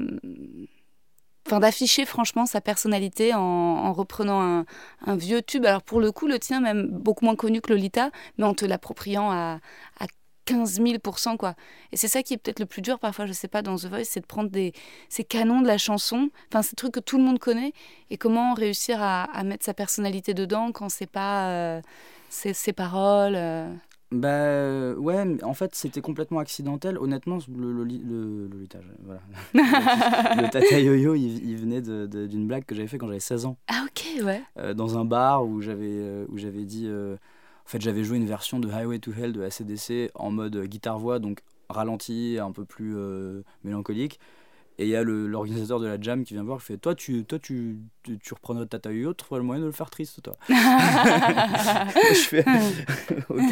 enfin 1.47 1.61
d'afficher 1.61 2.05
franchement 2.07 2.47
sa 2.47 2.61
personnalité 2.61 3.35
en, 3.35 3.41
en 3.41 3.93
reprenant 3.93 4.65
un, 5.07 5.17
vieux 5.17 5.43
tube. 5.43 5.65
Alors 5.67 5.83
pour 5.83 6.01
le 6.01 6.13
coup, 6.13 6.27
le 6.27 6.39
tien 6.39 6.61
même 6.61 6.89
beaucoup 6.89 7.25
moins 7.25 7.37
connu 7.37 7.61
que 7.61 7.73
Lolita, 7.73 8.11
mais 8.39 8.45
en 8.45 8.55
te 8.55 8.65
l'appropriant 8.65 9.31
à, 9.31 9.59
à 10.01 10.07
15 10.45 10.81
000 10.83 10.99
quoi. 11.39 11.55
Et 11.93 11.97
c'est 11.97 12.09
ça 12.09 12.23
qui 12.23 12.35
est 12.35 12.37
peut-être 12.37 12.61
le 12.61 12.67
plus 12.67 12.83
dur 12.83 12.99
parfois, 12.99 13.27
je 13.27 13.33
sais 13.33 13.49
pas, 13.49 13.63
dans 13.63 13.77
The 13.77 13.87
Voice, 13.87 14.05
c'est 14.05 14.21
de 14.21 14.27
prendre 14.27 14.51
des, 14.51 14.73
ces 15.09 15.25
canons 15.25 15.61
de 15.63 15.67
la 15.67 15.79
chanson, 15.79 16.31
enfin 16.49 16.63
ces 16.63 16.77
trucs 16.77 16.93
que 16.93 17.01
tout 17.01 17.17
le 17.19 17.25
monde 17.25 17.39
connaît, 17.39 17.73
et 18.11 18.17
comment 18.19 18.55
réussir 18.55 19.01
à, 19.03 19.25
à 19.25 19.45
mettre 19.45 19.65
sa 19.65 19.75
personnalité 19.75 20.35
dedans 20.35 20.73
quand 20.73 20.89
c'est 20.89 21.07
pas 21.07 21.49
euh, 21.51 21.81
ses, 22.29 22.55
ses 22.55 22.73
paroles. 22.73 23.35
euh. 23.37 23.73
Bah 24.13 24.29
euh, 24.29 24.95
ouais, 24.97 25.25
mais 25.25 25.43
en 25.43 25.55
fait 25.55 25.75
c'était 25.75 26.03
complètement 26.03 26.39
accidentel. 26.41 26.99
Honnêtement, 26.99 27.39
le, 27.49 27.73
le, 27.73 27.85
le, 27.85 28.47
Lolita, 28.47 28.79
je- 28.83 29.05
voilà. 29.07 29.21
le 29.55 30.51
Tata 30.51 30.79
Yo-Yo, 30.79 31.15
il, 31.15 31.49
il 31.49 31.57
venait 31.57 31.81
d'une 31.81 32.47
blague 32.47 32.65
que 32.65 32.75
j'avais 32.75 32.89
fait 32.89 32.99
quand 32.99 33.07
j'avais 33.07 33.21
16 33.21 33.47
ans, 33.47 33.57
Ah 33.69 33.85
ok, 33.87 34.25
ouais. 34.25 34.43
euh, 34.59 34.75
dans 34.75 34.99
un 34.99 35.05
bar 35.07 35.47
où 35.47 35.63
j'avais 35.63 35.87
euh, 35.89 36.27
où 36.29 36.37
j'avais 36.37 36.65
dit, 36.65 36.85
euh, 36.87 37.15
en 37.15 37.69
fait 37.69 37.81
j'avais 37.81 38.05
joué 38.05 38.19
une 38.19 38.27
version 38.27 38.59
de 38.59 38.69
Highway 38.71 38.99
to 38.99 39.13
Hell 39.13 39.33
de 39.33 39.43
ACDC 39.43 40.11
en 40.15 40.31
mode 40.31 40.57
guitare-voix, 40.67 41.19
donc 41.19 41.41
ralenti, 41.71 42.37
un 42.39 42.53
peu 42.53 42.65
plus 42.67 42.95
euh, 42.97 43.41
mélancolique. 43.65 44.21
Et 44.79 44.85
il 44.85 44.89
y 44.89 44.97
a 44.97 45.03
l'organisateur 45.03 45.81
de 45.81 45.87
la 45.87 46.01
jam 46.01 46.25
qui 46.25 46.35
vient 46.35 46.43
me 46.43 46.49
voir, 46.49 46.59
qui 46.59 46.67
fait 46.67 46.79
Toi, 46.79 46.95
tu, 46.95 47.25
toi, 47.25 47.39
tu, 47.39 47.77
tu, 48.03 48.19
tu 48.19 48.35
reprendrais 48.35 48.67
Tata 48.67 48.91
Yo-Yo, 48.91 49.11
tu 49.11 49.17
trouverais 49.19 49.41
le 49.41 49.47
moyen 49.47 49.61
de 49.61 49.67
le 49.67 49.73
faire 49.73 49.91
triste, 49.91 50.23
toi. 50.23 50.35
je 50.49 52.15
fais 52.15 52.45
Ok. 53.29 53.51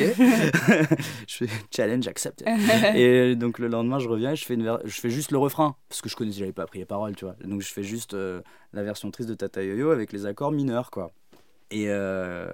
je 1.28 1.36
fais 1.36 1.48
challenge 1.74 2.08
accepted. 2.08 2.48
et 2.94 3.36
donc 3.36 3.58
le 3.58 3.68
lendemain, 3.68 3.98
je 3.98 4.08
reviens 4.08 4.32
et 4.32 4.36
je 4.36 4.44
fais, 4.44 4.54
une 4.54 4.78
je 4.84 5.00
fais 5.00 5.10
juste 5.10 5.30
le 5.30 5.38
refrain, 5.38 5.76
parce 5.88 6.00
que 6.00 6.08
je 6.08 6.16
connaissais, 6.16 6.40
j'avais 6.40 6.52
pas 6.52 6.62
appris 6.62 6.78
les 6.78 6.86
paroles, 6.86 7.14
tu 7.14 7.26
vois. 7.26 7.36
Donc 7.44 7.60
je 7.60 7.68
fais 7.72 7.82
juste 7.82 8.14
euh, 8.14 8.40
la 8.72 8.82
version 8.82 9.10
triste 9.10 9.28
de 9.28 9.34
Tata 9.34 9.62
Yo-Yo 9.62 9.90
avec 9.90 10.12
les 10.12 10.26
accords 10.26 10.52
mineurs, 10.52 10.90
quoi. 10.90 11.10
Et, 11.70 11.86
euh, 11.88 12.52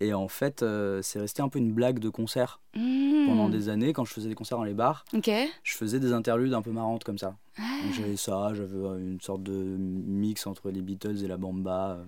et 0.00 0.14
en 0.14 0.28
fait, 0.28 0.62
euh, 0.62 1.00
c'est 1.02 1.18
resté 1.20 1.42
un 1.42 1.48
peu 1.48 1.58
une 1.58 1.72
blague 1.72 1.98
de 1.98 2.08
concert 2.08 2.60
pendant 2.72 3.48
Hmm. 3.48 3.50
des 3.50 3.68
années. 3.68 3.92
Quand 3.92 4.04
je 4.04 4.12
faisais 4.12 4.28
des 4.28 4.34
concerts 4.34 4.58
dans 4.58 4.64
les 4.64 4.74
bars, 4.74 5.04
je 5.12 5.74
faisais 5.74 5.98
des 6.00 6.12
interludes 6.12 6.54
un 6.54 6.62
peu 6.62 6.70
marrantes 6.70 7.04
comme 7.04 7.18
ça. 7.18 7.36
Ah. 7.58 7.62
J'avais 7.96 8.16
ça, 8.16 8.52
j'avais 8.54 8.76
euh, 8.76 8.98
une 8.98 9.20
sorte 9.20 9.42
de 9.42 9.52
mix 9.52 10.46
entre 10.46 10.70
les 10.70 10.80
Beatles 10.82 11.24
et 11.24 11.26
la 11.28 11.36
bamba, 11.36 11.92
euh, 11.98 12.04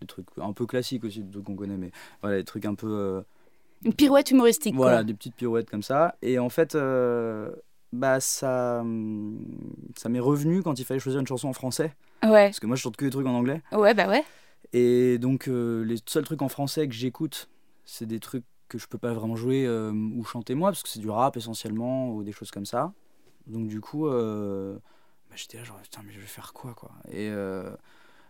des 0.00 0.06
trucs 0.06 0.26
un 0.40 0.52
peu 0.52 0.66
classiques 0.66 1.04
aussi, 1.04 1.22
des 1.22 1.30
trucs 1.32 1.44
qu'on 1.44 1.56
connaît, 1.56 1.76
mais 1.76 1.90
voilà, 2.22 2.36
des 2.38 2.44
trucs 2.44 2.64
un 2.66 2.74
peu. 2.74 2.88
euh, 2.88 3.20
Une 3.84 3.94
pirouette 3.94 4.30
humoristique. 4.30 4.74
voilà, 4.76 4.98
quoi. 4.98 5.04
des 5.04 5.14
petites 5.14 5.34
pirouettes 5.34 5.68
comme 5.70 5.82
ça. 5.82 6.14
Et 6.22 6.38
en 6.38 6.48
fait, 6.48 6.76
bah, 7.92 8.20
ça, 8.20 8.78
hum, 8.80 9.38
ça 9.96 10.08
m'est 10.08 10.20
revenu 10.20 10.62
quand 10.62 10.78
il 10.78 10.84
fallait 10.84 11.00
choisir 11.00 11.20
une 11.20 11.26
chanson 11.26 11.48
en 11.48 11.52
français. 11.52 11.94
Ouais. 12.22 12.46
Parce 12.46 12.60
que 12.60 12.66
moi, 12.66 12.76
je 12.76 12.82
chante 12.82 12.96
que 12.96 13.04
des 13.04 13.10
trucs 13.10 13.26
en 13.26 13.34
anglais. 13.34 13.60
Ouais, 13.72 13.94
bah 13.94 14.08
ouais. 14.08 14.24
Et 14.72 15.18
donc, 15.18 15.48
euh, 15.48 15.84
les 15.84 15.96
seuls 16.06 16.24
trucs 16.24 16.42
en 16.42 16.48
français 16.48 16.88
que 16.88 16.94
j'écoute, 16.94 17.48
c'est 17.84 18.06
des 18.06 18.20
trucs 18.20 18.44
que 18.68 18.78
je 18.78 18.86
peux 18.86 18.98
pas 18.98 19.12
vraiment 19.12 19.36
jouer 19.36 19.66
euh, 19.66 19.92
ou 19.92 20.24
chanter 20.24 20.54
moi, 20.54 20.70
parce 20.70 20.82
que 20.82 20.88
c'est 20.88 21.00
du 21.00 21.10
rap 21.10 21.36
essentiellement, 21.36 22.10
ou 22.14 22.22
des 22.22 22.32
choses 22.32 22.50
comme 22.50 22.64
ça. 22.66 22.92
Donc, 23.46 23.68
du 23.68 23.80
coup, 23.80 24.06
euh, 24.06 24.76
bah, 25.28 25.36
j'étais 25.36 25.58
là, 25.58 25.64
genre, 25.64 25.78
putain, 25.82 26.00
mais 26.06 26.12
je 26.12 26.20
vais 26.20 26.26
faire 26.26 26.52
quoi, 26.54 26.72
quoi. 26.74 26.92
Et 27.10 27.30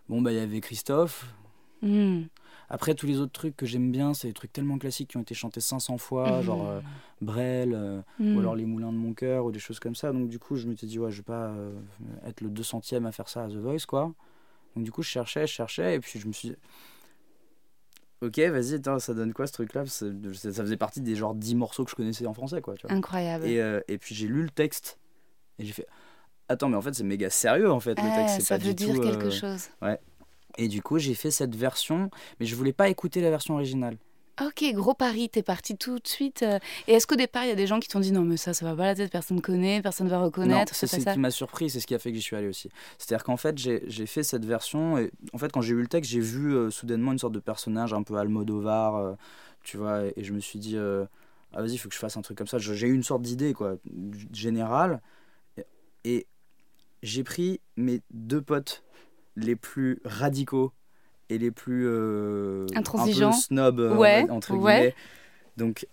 bon, 0.09 0.21
bah, 0.23 0.33
il 0.33 0.37
y 0.37 0.41
avait 0.41 0.61
Christophe. 0.61 1.27
Hmm. 1.83 2.23
Après, 2.69 2.95
tous 2.95 3.07
les 3.07 3.19
autres 3.21 3.33
trucs 3.33 3.57
que 3.57 3.67
j'aime 3.67 3.93
bien, 3.93 4.15
c'est 4.15 4.29
des 4.29 4.33
trucs 4.35 4.53
tellement 4.53 4.79
classiques 4.79 5.11
qui 5.11 5.17
ont 5.19 5.23
été 5.23 5.35
chantés 5.35 5.61
500 5.61 5.99
fois, 5.99 6.39
Mhm. 6.39 6.43
genre 6.43 6.67
euh, 6.67 6.81
Brel, 7.21 7.73
euh, 7.75 8.01
Hmm. 8.19 8.35
ou 8.37 8.41
alors 8.41 8.55
Les 8.57 8.65
Moulins 8.65 8.93
de 8.93 8.97
mon 8.97 9.13
cœur, 9.15 9.45
ou 9.45 9.53
des 9.53 9.59
choses 9.59 9.79
comme 9.79 9.95
ça. 9.95 10.11
Donc, 10.13 10.29
du 10.29 10.39
coup, 10.39 10.57
je 10.57 10.67
me 10.67 10.75
suis 10.75 10.87
dit, 10.87 10.99
ouais, 10.99 11.11
je 11.11 11.19
vais 11.19 11.23
pas 11.23 11.49
euh, 11.51 11.73
être 12.25 12.41
le 12.41 12.49
200ème 12.49 13.05
à 13.05 13.13
faire 13.13 13.29
ça 13.29 13.45
à 13.45 13.49
The 13.49 13.57
Voice, 13.57 13.85
quoi. 13.87 14.13
Donc, 14.75 14.85
du 14.85 14.93
coup, 14.93 15.03
je 15.03 15.09
cherchais, 15.09 15.47
je 15.47 15.53
cherchais, 15.53 15.95
et 15.97 16.01
puis 16.01 16.19
je 16.19 16.27
me 16.27 16.33
suis 16.33 16.51
dit, 16.51 16.57
ok, 18.23 18.39
vas-y, 18.39 18.81
ça 19.01 19.15
donne 19.15 19.33
quoi 19.33 19.47
ce 19.47 19.53
truc-là? 19.53 19.87
Ça, 19.87 20.07
ça 20.35 20.63
faisait 20.63 20.77
partie 20.77 21.01
des 21.01 21.15
genre 21.17 21.35
10 21.35 21.55
morceaux 21.55 21.85
que 21.85 21.91
je 21.91 21.97
connaissais 21.97 22.27
en 22.27 22.35
français, 22.35 22.61
quoi. 22.61 22.75
Tu 22.75 22.87
vois. 22.87 22.97
Incroyable. 22.97 23.47
Et, 23.47 23.61
euh, 23.61 23.81
et 23.89 23.99
puis, 23.99 24.15
j'ai 24.15 24.27
lu 24.29 24.43
le 24.43 24.51
texte, 24.51 24.99
et 25.59 25.65
j'ai 25.65 25.73
fait, 25.73 25.87
attends, 26.49 26.69
mais 26.69 26.77
en 26.77 26.83
fait, 26.83 26.95
c'est 26.95 27.05
méga 27.05 27.31
sérieux, 27.31 27.71
en 27.71 27.81
fait, 27.81 28.01
le 28.01 28.09
Ah, 28.09 28.15
texte. 28.17 28.37
c'est 28.37 28.43
ça 28.43 28.55
pas 28.59 28.65
veut 28.65 28.75
du 28.75 28.75
dire 28.87 28.95
tout, 28.95 29.01
quelque 29.03 29.27
euh, 29.27 29.31
chose. 29.31 29.69
Et 30.59 30.69
du 30.69 30.83
coup, 30.83 30.99
j'ai 30.99 31.15
fait 31.15 31.31
cette 31.31 31.57
version, 31.57 32.11
mais 32.39 32.45
je 32.47 32.55
voulais 32.55 32.75
pas 32.75 32.91
écouter 32.91 33.23
la 33.23 33.31
version 33.31 33.55
originale. 33.55 33.97
Ok, 34.47 34.65
gros 34.75 34.95
pari, 34.95 35.29
t'es 35.29 35.43
parti 35.43 35.77
tout 35.77 35.99
de 35.99 36.07
suite. 36.09 36.43
euh, 36.43 36.59
Et 36.89 36.95
est-ce 36.95 37.07
qu'au 37.07 37.17
départ, 37.17 37.45
il 37.45 37.49
y 37.49 37.53
a 37.53 37.55
des 37.57 37.67
gens 37.67 37.81
qui 37.81 37.89
t'ont 37.89 38.01
dit 38.01 38.13
non, 38.13 38.23
mais 38.23 38.37
ça, 38.37 38.55
ça 38.55 38.65
va 38.65 38.75
pas 38.75 38.87
la 38.87 38.95
tête, 38.95 39.11
personne 39.11 39.37
ne 39.37 39.43
connaît, 39.43 39.83
personne 39.83 40.07
ne 40.07 40.11
va 40.11 40.21
reconnaître, 40.21 40.75
c'est 40.75 40.87
ce 40.87 40.97
qui 41.13 41.19
m'a 41.19 41.31
surpris, 41.31 41.71
c'est 41.71 41.81
ce 41.81 41.87
qui 41.87 41.95
a 41.95 41.99
fait 41.99 42.11
que 42.11 42.17
j'y 42.17 42.23
suis 42.23 42.37
allé 42.37 42.49
aussi. 42.49 42.71
C'est-à-dire 42.99 43.25
qu'en 43.25 43.37
fait, 43.37 43.59
j'ai 43.59 44.07
fait 44.07 44.23
cette 44.23 44.45
version, 44.45 44.99
et 44.99 45.11
en 45.33 45.39
fait, 45.39 45.53
quand 45.53 45.61
j'ai 45.61 45.75
eu 45.75 45.81
le 45.81 45.87
texte, 45.87 46.11
j'ai 46.11 46.21
vu 46.21 46.55
euh, 46.55 46.71
soudainement 46.71 47.13
une 47.13 47.19
sorte 47.19 47.35
de 47.35 47.41
personnage 47.41 47.93
un 47.93 48.03
peu 48.03 48.17
Almodovar, 48.17 48.97
euh, 48.97 49.15
tu 49.63 49.77
vois, 49.77 50.07
et, 50.07 50.15
et 50.17 50.25
je 50.25 50.33
me 50.33 50.41
suis 50.41 50.59
dit, 50.59 50.77
euh, 50.77 51.05
ah 51.53 51.63
vas-y, 51.63 51.75
il 51.75 51.79
faut 51.79 51.89
que 51.89 51.95
je 51.95 52.01
fasse 52.01 52.17
un 52.17 52.23
truc 52.23 52.39
comme 52.39 52.47
ça. 52.47 52.59
J'ai 52.59 52.87
eu 52.87 52.95
une 52.95 53.03
sorte 53.03 53.23
d'idée, 53.23 53.53
quoi, 53.53 53.77
générale, 54.33 55.01
et, 55.57 55.67
et 56.05 56.27
j'ai 57.03 57.23
pris 57.25 57.61
mes 57.77 58.01
deux 58.11 58.41
potes 58.43 58.83
les 59.37 59.57
plus 59.57 60.01
radicaux 60.05 60.73
et 61.35 61.39
les 61.39 61.51
plus 61.51 61.87
euh, 61.87 62.67
un 62.75 62.79
Intransigeants. 62.81 63.31
peu 63.31 63.37
snob, 63.37 63.81
euh, 63.81 63.97
Ouais, 63.97 64.27
entre 64.31 64.53
ouais. 64.55 64.59
guillemets. 64.75 64.95
Donc, 65.57 65.87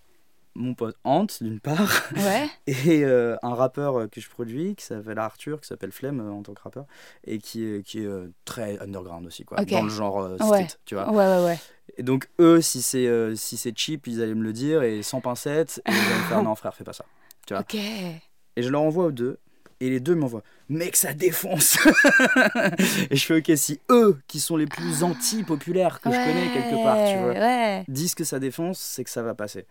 mon 0.55 0.73
pote 0.73 0.95
Ant, 1.03 1.27
d'une 1.41 1.59
part, 1.59 2.03
Ouais. 2.15 2.47
et 2.67 3.03
euh, 3.05 3.35
un 3.43 3.53
rappeur 3.53 4.09
que 4.09 4.19
je 4.19 4.29
produis 4.29 4.75
qui 4.75 4.85
s'appelle 4.85 5.19
Arthur, 5.19 5.61
qui 5.61 5.67
s'appelle 5.67 5.91
Flemme 5.91 6.19
euh, 6.19 6.31
en 6.31 6.41
tant 6.41 6.53
que 6.53 6.61
rappeur, 6.61 6.85
et 7.25 7.37
qui 7.37 7.63
est, 7.65 7.83
qui 7.83 7.99
est 8.03 8.09
très 8.45 8.79
underground 8.81 9.25
aussi, 9.27 9.45
quoi, 9.45 9.61
Ok. 9.61 9.69
dans 9.69 9.83
le 9.83 9.89
genre 9.89 10.29
street, 10.35 10.49
Ouais. 10.49 10.67
tu 10.85 10.95
vois. 10.95 11.09
Ouais, 11.11 11.17
ouais, 11.39 11.45
ouais. 11.45 11.59
Et 11.97 12.03
donc, 12.03 12.29
eux, 12.39 12.61
si 12.61 12.81
c'est 12.81 13.35
si 13.35 13.57
c'est 13.57 13.77
cheap, 13.77 14.07
ils 14.07 14.21
allaient 14.21 14.35
me 14.35 14.43
le 14.43 14.53
dire, 14.53 14.83
et 14.83 15.01
sans 15.03 15.21
pincette, 15.21 15.81
et 15.85 15.91
ils 15.91 15.95
allaient 15.95 16.17
me 16.23 16.23
faire 16.29 16.43
non, 16.43 16.55
frère, 16.55 16.73
fais 16.75 16.83
pas 16.83 16.93
ça. 16.93 17.05
Tu 17.47 17.53
vois. 17.53 17.61
Ok. 17.61 17.75
Et 17.75 18.61
je 18.63 18.69
leur 18.69 18.81
envoie 18.81 19.05
aux 19.05 19.11
deux, 19.11 19.37
et 19.81 19.89
les 19.89 19.99
deux 19.99 20.15
m'envoient, 20.15 20.43
mec, 20.67 20.95
ça 20.95 21.13
défonce 21.13 21.77
Et 23.09 23.15
je 23.15 23.25
fais, 23.25 23.37
ok, 23.37 23.51
si 23.55 23.79
eux, 23.89 24.19
qui 24.27 24.39
sont 24.39 24.57
les 24.57 24.65
plus 24.65 25.03
anti-populaires 25.03 26.01
que 26.01 26.09
je 26.11 26.15
connais 26.15 26.51
quelque 26.53 26.83
part, 26.83 26.97
tu 27.09 27.17
vois, 27.17 27.31
Ouais. 27.33 27.85
disent 27.87 28.15
que 28.15 28.23
ça 28.23 28.39
défonce, 28.39 28.79
c'est 28.79 29.03
que 29.03 29.09
ça 29.09 29.21
va 29.23 29.35
passer. 29.35 29.65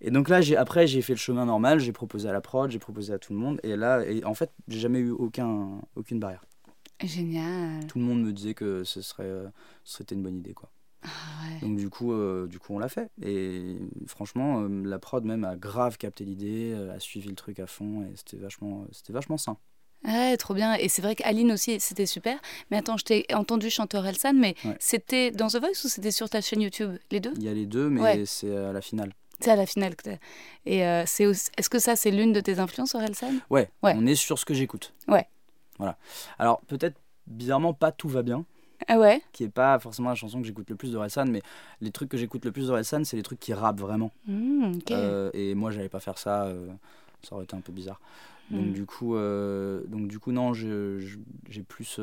Et 0.00 0.10
donc 0.10 0.28
là, 0.28 0.40
après, 0.58 0.86
j'ai 0.86 1.02
fait 1.02 1.14
le 1.14 1.18
chemin 1.18 1.46
normal, 1.46 1.80
j'ai 1.80 1.92
proposé 1.92 2.28
à 2.28 2.32
la 2.32 2.40
prod, 2.40 2.70
j'ai 2.70 2.78
proposé 2.78 3.12
à 3.12 3.18
tout 3.18 3.32
le 3.32 3.38
monde, 3.38 3.60
et 3.62 3.76
là, 3.76 4.04
et 4.06 4.24
en 4.24 4.34
fait, 4.34 4.50
j'ai 4.68 4.78
jamais 4.80 4.98
eu 4.98 5.10
aucun, 5.10 5.80
aucune 5.94 6.20
barrière. 6.20 6.44
Génial. 7.02 7.86
Tout 7.88 7.98
le 7.98 8.04
monde 8.04 8.22
me 8.22 8.32
disait 8.32 8.54
que 8.54 8.82
ce 8.84 9.02
serait, 9.02 9.24
euh, 9.24 9.46
ce 9.84 9.98
serait 9.98 10.06
une 10.14 10.22
bonne 10.22 10.38
idée, 10.38 10.54
quoi. 10.54 10.70
Ah 11.06 11.08
ouais. 11.54 11.60
Donc 11.68 11.76
du 11.78 11.88
coup, 11.88 12.12
euh, 12.12 12.46
du 12.46 12.58
coup, 12.58 12.74
on 12.74 12.78
l'a 12.78 12.88
fait. 12.88 13.10
Et 13.22 13.76
franchement, 14.06 14.60
euh, 14.62 14.82
la 14.84 14.98
prod 14.98 15.24
même 15.24 15.44
a 15.44 15.56
grave 15.56 15.96
capté 15.96 16.24
l'idée, 16.24 16.72
euh, 16.74 16.94
a 16.94 17.00
suivi 17.00 17.28
le 17.28 17.34
truc 17.36 17.60
à 17.60 17.66
fond, 17.66 18.02
et 18.02 18.16
c'était 18.16 18.36
vachement, 18.36 18.84
c'était 18.92 19.12
vachement 19.12 19.38
sain. 19.38 19.56
Ouais, 20.04 20.36
trop 20.36 20.54
bien. 20.54 20.74
Et 20.74 20.88
c'est 20.88 21.02
vrai 21.02 21.16
qu'Aline 21.16 21.50
aussi, 21.52 21.80
c'était 21.80 22.06
super. 22.06 22.38
Mais 22.70 22.76
attends, 22.76 22.96
je 22.96 23.04
t'ai 23.04 23.26
entendu 23.34 23.70
chanter 23.70 23.96
Orelsan, 23.96 24.34
mais 24.34 24.54
Ouais. 24.64 24.76
c'était 24.78 25.30
dans 25.30 25.48
The 25.48 25.56
Voice 25.56 25.84
ou 25.84 25.88
c'était 25.88 26.10
sur 26.10 26.28
ta 26.28 26.40
chaîne 26.40 26.60
YouTube? 26.60 26.96
Les 27.10 27.18
deux? 27.20 27.32
Il 27.36 27.42
y 27.42 27.48
a 27.48 27.54
les 27.54 27.66
deux, 27.66 27.88
mais 27.88 28.00
Ouais. 28.02 28.24
c'est 28.26 28.54
à 28.56 28.72
la 28.72 28.80
finale. 28.80 29.12
C'est 29.40 29.50
à 29.50 29.56
la 29.56 29.66
finale 29.66 29.96
que. 29.96 30.10
Et 30.64 30.84
euh, 30.86 31.02
c'est 31.06 31.26
aussi- 31.26 31.50
est-ce 31.58 31.68
que 31.68 31.78
ça, 31.78 31.96
c'est 31.96 32.10
l'une 32.10 32.32
de 32.32 32.40
tes 32.40 32.58
influences, 32.58 32.94
Orelsan? 32.94 33.32
Ouais, 33.50 33.68
Ouais. 33.82 33.94
on 33.96 34.06
est 34.06 34.14
sur 34.14 34.38
ce 34.38 34.44
que 34.44 34.54
j'écoute. 34.54 34.92
Ouais. 35.08 35.26
Voilà. 35.78 35.98
Alors, 36.38 36.60
peut-être, 36.68 36.96
bizarrement, 37.26 37.74
pas 37.74 37.90
Tout 37.92 38.08
va 38.08 38.22
bien, 38.22 38.44
Ah 38.88 38.98
ouais 38.98 39.22
qui 39.32 39.44
est 39.44 39.48
pas 39.48 39.78
forcément 39.78 40.08
la 40.10 40.14
chanson 40.14 40.40
que 40.40 40.46
j'écoute 40.46 40.68
le 40.70 40.76
plus 40.76 40.92
de 40.92 40.96
Relsan, 40.98 41.26
mais 41.30 41.42
les 41.80 41.90
trucs 41.90 42.08
que 42.08 42.16
j'écoute 42.18 42.44
le 42.44 42.52
plus 42.52 42.68
de 42.68 42.72
Relsan, 42.72 43.04
c'est 43.04 43.16
les 43.16 43.22
trucs 43.22 43.40
qui 43.40 43.52
rappent 43.54 43.80
vraiment. 43.80 44.12
Ok. 44.28 44.90
Euh, 44.90 45.30
et 45.34 45.54
moi, 45.54 45.70
j'allais 45.70 45.88
pas 45.88 46.00
faire 46.00 46.18
ça, 46.18 46.44
euh, 46.44 46.68
ça 47.22 47.34
aurait 47.34 47.44
été 47.44 47.56
un 47.56 47.60
peu 47.60 47.72
bizarre. 47.72 48.00
Donc 48.50 48.66
Mm. 48.66 48.72
du 48.74 48.86
coup, 48.86 49.16
euh, 49.16 49.82
donc 49.88 50.06
du 50.06 50.20
coup 50.20 50.30
non, 50.30 50.54
j'ai 50.54 51.62
plus, 51.68 51.98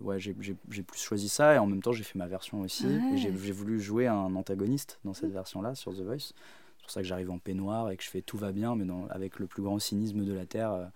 ouais, 0.00 0.18
j'ai 0.18 0.34
plus 0.82 0.98
choisi 1.00 1.28
ça 1.28 1.54
et 1.54 1.58
en 1.58 1.66
même 1.66 1.82
temps 1.82 1.92
j'ai 1.92 2.04
fait 2.04 2.18
ma 2.18 2.26
version 2.26 2.62
aussi. 2.62 2.86
Ouais. 2.86 3.16
J'ai 3.16 3.30
voulu 3.52 3.78
jouer 3.80 4.06
un 4.06 4.34
antagoniste 4.36 4.98
dans 5.04 5.12
cette 5.12 5.32
version-là 5.32 5.74
sur 5.74 5.92
The 5.92 6.00
Voice. 6.00 6.32
C'est 6.78 6.82
pour 6.82 6.90
ça 6.90 7.02
que 7.02 7.06
j'arrive 7.06 7.30
en 7.30 7.38
peignoir 7.38 7.90
et 7.90 7.96
que 7.98 8.02
je 8.02 8.08
fais 8.08 8.22
tout 8.22 8.38
va 8.38 8.52
bien, 8.52 8.74
mais 8.74 8.84
dans- 8.86 9.06
avec 9.10 9.38
le 9.38 9.46
plus 9.46 9.62
grand 9.62 9.78
cynisme 9.78 10.24
de 10.24 10.32
la 10.32 10.46
terre. 10.46 10.90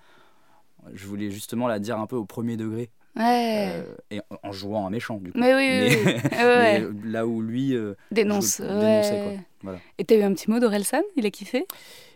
je 0.95 1.07
voulais 1.07 1.31
justement 1.31 1.69
la 1.69 1.79
dire 1.79 1.99
un 2.01 2.07
peu 2.07 2.17
au 2.17 2.25
premier 2.25 2.57
degré 2.57 2.89
ouais. 3.17 3.71
euh, 3.73 3.95
et 4.11 4.21
en- 4.31 4.49
en 4.49 4.53
jouant 4.53 4.87
un 4.87 4.91
méchant 4.91 5.17
du 5.19 5.33
coup. 5.33 5.39
mais 5.39 5.55
oui, 5.55 5.89
oui, 5.91 5.97
oui. 6.07 6.13
Ouais, 6.33 6.45
ouais. 6.45 6.81
mais 6.81 7.11
là 7.11 7.27
où 7.27 7.41
lui 7.43 7.75
euh, 7.75 7.95
Dénonce. 8.11 8.59
je- 8.59 8.63
dénonçait, 8.63 9.23
quoi. 9.23 9.33
Voilà. 9.63 9.79
Et 9.99 10.05
t'as 10.05 10.17
eu 10.17 10.23
un 10.23 10.33
petit 10.33 10.51
mot 10.51 10.59
d'Orelsan? 10.61 11.03
Il 11.17 11.27
a 11.27 11.31
kiffé? 11.31 11.67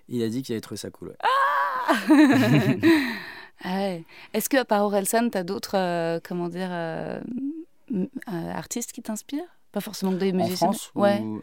Il 0.08 0.22
a 0.22 0.28
dit 0.28 0.42
qu'il 0.42 0.54
avait 0.54 0.60
trouvé 0.60 0.78
ça 0.78 0.90
cool. 0.90 1.14
Ah 3.66 3.76
ouais. 3.78 4.04
Est-ce 4.34 4.48
que 4.50 4.56
à 4.58 4.64
part 4.64 4.82
Orelsan, 4.84 5.30
t'as 5.30 5.42
d'autres, 5.42 5.76
euh, 5.78 6.20
comment 6.22 6.48
dire, 6.48 6.70
artistes 8.36 8.92
qui 8.92 9.00
t'inspirent? 9.02 9.48
Pas 9.72 9.80
forcément 9.80 10.12
des 10.12 10.30
En 10.32 10.36
musiciens. 10.36 10.68
France 10.68 10.90
Ouais. 10.94 11.20
ou- 11.20 11.42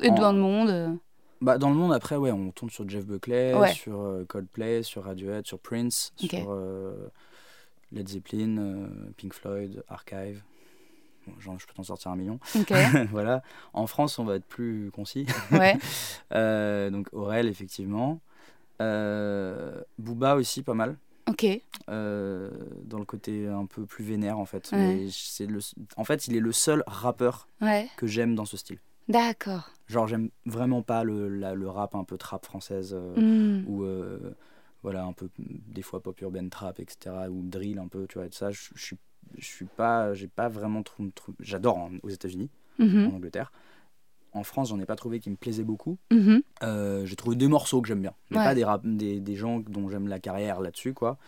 Et 0.00 0.10
en- 0.10 0.14
dans 0.14 0.32
le 0.32 0.38
monde. 0.38 0.98
Bah, 1.40 1.58
dans 1.58 1.70
le 1.70 1.74
monde, 1.76 1.92
après, 1.92 2.16
ouais, 2.16 2.30
on 2.30 2.50
tourne 2.52 2.70
sur 2.70 2.88
Jeff 2.88 3.04
Buckley, 3.04 3.54
Ouais. 3.54 3.72
sur 3.72 4.20
Coldplay, 4.28 4.82
sur 4.82 5.04
Radiohead, 5.04 5.46
sur 5.46 5.58
Prince, 5.58 6.12
sur 6.16 6.50
Led 7.92 8.08
Zeppelin, 8.08 8.56
euh, 8.58 8.86
Pink 9.16 9.32
Floyd, 9.34 9.82
Archive. 9.88 10.42
Bon, 11.26 11.38
genre, 11.40 11.58
je 11.58 11.66
peux 11.66 11.74
t'en 11.74 11.82
sortir 11.84 12.10
un 12.10 12.16
million. 12.16 12.38
Voilà. 13.10 13.42
En 13.74 13.86
France, 13.86 14.18
on 14.18 14.24
va 14.24 14.36
être 14.36 14.46
plus 14.46 14.90
concis. 14.92 15.26
ouais. 15.52 15.76
Euh, 16.34 16.88
donc, 16.90 17.08
Aurel, 17.12 17.46
effectivement. 17.48 18.20
Euh, 18.80 19.80
Booba 19.98 20.34
aussi, 20.36 20.62
pas 20.62 20.74
mal. 20.74 20.96
Ok. 21.28 21.46
Euh, 21.88 22.50
dans 22.84 22.98
le 22.98 23.04
côté 23.04 23.46
un 23.46 23.66
peu 23.66 23.84
plus 23.84 24.02
vénère, 24.04 24.38
en 24.38 24.44
fait. 24.46 24.70
Ouais. 24.72 24.78
Mais 24.78 25.06
c'est 25.10 25.46
le... 25.46 25.60
En 25.96 26.04
fait, 26.04 26.26
il 26.26 26.36
est 26.36 26.40
le 26.40 26.52
seul 26.52 26.82
rappeur 26.86 27.46
Ouais. 27.60 27.88
que 27.96 28.06
j'aime 28.06 28.34
dans 28.34 28.44
ce 28.46 28.56
style. 28.56 28.78
D'accord. 29.08 29.70
Genre, 29.88 30.06
j'aime 30.08 30.30
vraiment 30.46 30.82
pas 30.82 31.04
le, 31.04 31.28
la- 31.28 31.54
le 31.54 31.68
rap 31.68 31.94
un 31.94 32.04
peu 32.04 32.16
trap 32.16 32.44
française. 32.46 32.94
Hmm. 33.16 33.62
ou 33.68 33.84
voilà 34.82 35.04
un 35.04 35.12
peu 35.12 35.28
des 35.38 35.82
fois 35.82 36.02
pop 36.02 36.20
urbaine 36.20 36.50
trap 36.50 36.80
etc 36.80 37.14
ou 37.30 37.42
drill 37.42 37.78
un 37.78 37.88
peu 37.88 38.06
tu 38.08 38.18
vois 38.18 38.26
et 38.26 38.30
ça 38.32 38.50
je 38.50 38.70
je 38.74 38.82
suis 38.84 38.96
je 39.38 39.44
suis 39.44 39.64
pas 39.66 40.12
j'ai 40.14 40.28
pas 40.28 40.48
vraiment 40.48 40.82
trop, 40.82 41.04
trop- 41.14 41.34
j'adore 41.40 41.78
en- 41.78 41.90
aux 42.02 42.08
États-Unis 42.08 42.50
Mhm. 42.78 43.06
en 43.08 43.14
Angleterre 43.16 43.52
en 44.32 44.42
France 44.44 44.70
j'en 44.70 44.80
ai 44.80 44.86
pas 44.86 44.96
trouvé 44.96 45.20
qui 45.20 45.30
me 45.30 45.36
plaisaient 45.36 45.64
beaucoup 45.64 45.98
Mhm. 46.10 46.42
Euh, 46.62 47.04
j'ai 47.06 47.16
trouvé 47.16 47.34
des 47.36 47.48
morceaux 47.48 47.80
que 47.82 47.88
j'aime 47.88 48.02
bien 48.02 48.14
mais 48.30 48.38
Ouais. 48.38 48.44
pas 48.44 48.54
des, 48.54 48.64
rap, 48.64 48.82
des 48.86 49.20
des 49.20 49.36
gens 49.36 49.60
dont 49.60 49.88
j'aime 49.88 50.08
la 50.08 50.18
carrière 50.20 50.60
là-dessus 50.60 50.94
quoi 50.94 51.18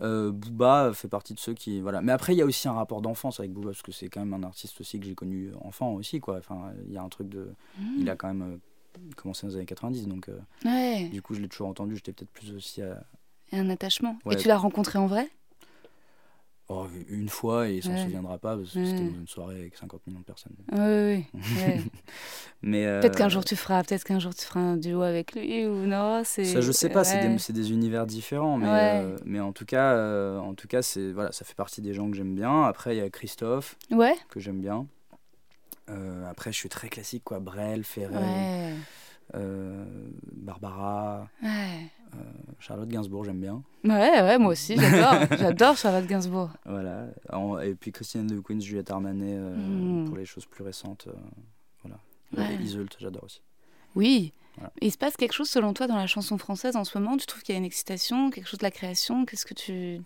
euh, 0.00 0.32
Booba 0.32 0.92
fait 0.92 1.06
partie 1.08 1.34
de 1.34 1.38
ceux 1.38 1.54
qui 1.54 1.80
voilà 1.80 2.00
mais 2.02 2.10
après 2.12 2.34
il 2.34 2.38
y 2.38 2.42
a 2.42 2.44
aussi 2.44 2.66
un 2.68 2.72
rapport 2.72 3.00
d'enfance 3.00 3.38
avec 3.40 3.52
Booba 3.52 3.68
parce 3.70 3.82
que 3.82 3.92
c'est 3.92 4.08
quand 4.08 4.20
même 4.24 4.34
un 4.34 4.42
artiste 4.42 4.80
aussi 4.80 4.98
que 4.98 5.06
j'ai 5.06 5.14
connu 5.14 5.52
enfant 5.60 5.92
aussi 5.94 6.18
quoi 6.20 6.38
enfin 6.38 6.72
il 6.86 6.92
y 6.92 6.96
a 6.96 7.02
un 7.02 7.08
truc 7.08 7.28
de 7.28 7.52
il 7.98 8.08
a 8.10 8.16
quand 8.16 8.28
même 8.28 8.42
euh, 8.42 8.56
commencé 9.16 9.46
dans 9.46 9.50
les 9.50 9.56
années 9.56 9.66
90 9.66 10.06
donc 10.08 10.28
euh, 10.28 10.38
Ouais. 10.64 11.08
du 11.08 11.20
coup 11.22 11.34
je 11.34 11.40
l'ai 11.40 11.48
toujours 11.48 11.68
entendu 11.68 11.96
j'étais 11.96 12.12
peut-être 12.12 12.30
plus 12.30 12.52
aussi 12.54 12.82
à, 12.82 13.02
Et 13.52 13.58
un 13.58 13.68
attachement. 13.70 14.18
Ouais. 14.24 14.34
Et 14.34 14.36
tu 14.36 14.48
l'as 14.48 14.56
rencontré 14.58 14.98
en 14.98 15.06
vrai? 15.06 15.28
Oh, 16.70 16.86
une 17.10 17.28
fois 17.28 17.68
et 17.68 17.76
il 17.76 17.82
s'en 17.82 17.90
Ouais. 17.90 18.02
souviendra 18.04 18.38
pas 18.38 18.56
parce 18.56 18.72
que 18.72 18.78
Ouais. 18.78 18.86
c'était 18.86 19.04
dans 19.04 19.14
une 19.16 19.28
soirée 19.28 19.56
avec 19.60 19.76
50 19.76 20.06
millions 20.06 20.20
de 20.20 20.24
personnes. 20.24 20.54
Oui, 20.72 20.78
oui. 21.34 21.40
ouais. 21.66 21.80
Mais 22.62 22.86
euh, 22.86 23.00
Peut-être 23.02 23.18
qu'un 23.18 23.28
jour 23.28 23.44
tu 23.44 23.54
feras, 23.54 23.82
peut-être 23.84 24.02
qu'un 24.04 24.18
jour 24.18 24.34
tu 24.34 24.46
feras 24.46 24.60
un 24.60 24.78
duo 24.78 25.02
avec 25.02 25.34
lui 25.34 25.66
ou 25.66 25.84
non. 25.84 26.22
C'est. 26.24 26.46
ça 26.46 26.62
je 26.62 26.72
sais 26.72 26.88
pas, 26.88 27.04
c'est 27.04 27.20
ouais. 27.20 27.28
des, 27.28 27.38
c'est 27.38 27.52
des 27.52 27.70
univers 27.70 28.06
différents, 28.06 28.56
mais, 28.56 28.66
euh, 28.70 29.18
mais 29.26 29.40
en 29.40 29.52
tout 29.52 29.66
cas, 29.66 29.92
euh, 29.92 30.38
en 30.38 30.54
tout 30.54 30.66
cas, 30.66 30.80
c'est 30.80 31.12
voilà, 31.12 31.32
ça 31.32 31.44
fait 31.44 31.54
partie 31.54 31.82
des 31.82 31.92
gens 31.92 32.10
que 32.10 32.16
j'aime 32.16 32.34
bien. 32.34 32.62
Après 32.64 32.96
il 32.96 32.98
y 32.98 33.02
a 33.02 33.10
Christophe 33.10 33.76
que 34.30 34.40
j'aime 34.40 34.60
bien. 34.62 34.86
Euh, 35.90 36.24
après 36.30 36.50
je 36.52 36.56
suis 36.58 36.68
très 36.68 36.88
classique 36.88 37.24
quoi, 37.24 37.40
Brel, 37.40 37.84
Ferrel, 37.84 38.16
Ouais. 38.16 38.74
euh, 39.34 39.84
Barbara, 40.32 41.28
Ouais. 41.42 41.90
Charlotte 42.60 42.88
Gainsbourg 42.88 43.24
j'aime 43.24 43.40
bien. 43.40 43.62
Ouais, 43.82 44.22
ouais, 44.22 44.38
moi 44.38 44.52
aussi, 44.52 44.76
j'adore. 44.76 45.14
j'adore 45.38 45.76
Charlotte 45.76 46.06
Gainsbourg. 46.06 46.50
Voilà. 46.64 47.06
Et 47.64 47.74
puis 47.74 47.90
Christine 47.90 48.26
de 48.28 48.38
Queens, 48.40 48.60
Juliette 48.60 48.90
Armanet 48.92 49.34
euh, 49.36 49.56
Mm. 49.56 50.06
pour 50.06 50.16
les 50.16 50.24
choses 50.24 50.46
plus 50.46 50.62
récentes. 50.62 51.08
euh, 51.08 51.12
voilà. 51.82 51.98
Ouais. 52.50 52.54
Et 52.54 52.62
Iseult, 52.62 52.86
j'adore 53.00 53.24
aussi. 53.24 53.40
Oui. 53.96 54.32
Voilà. 54.56 54.72
Il 54.80 54.92
se 54.92 54.96
passe 54.98 55.16
quelque 55.16 55.32
chose 55.32 55.50
selon 55.50 55.72
toi 55.74 55.88
dans 55.88 55.96
la 55.96 56.06
chanson 56.06 56.38
française 56.38 56.76
en 56.76 56.84
ce 56.84 56.96
moment? 56.96 57.16
Tu 57.16 57.26
trouves 57.26 57.42
qu'il 57.42 57.52
y 57.54 57.56
a 57.56 57.58
une 57.58 57.64
excitation, 57.64 58.30
quelque 58.30 58.48
chose 58.48 58.60
de 58.60 58.64
la 58.64 58.70
création? 58.70 59.24
Qu'est-ce 59.26 59.44
que 59.46 59.54
tu. 59.54 60.00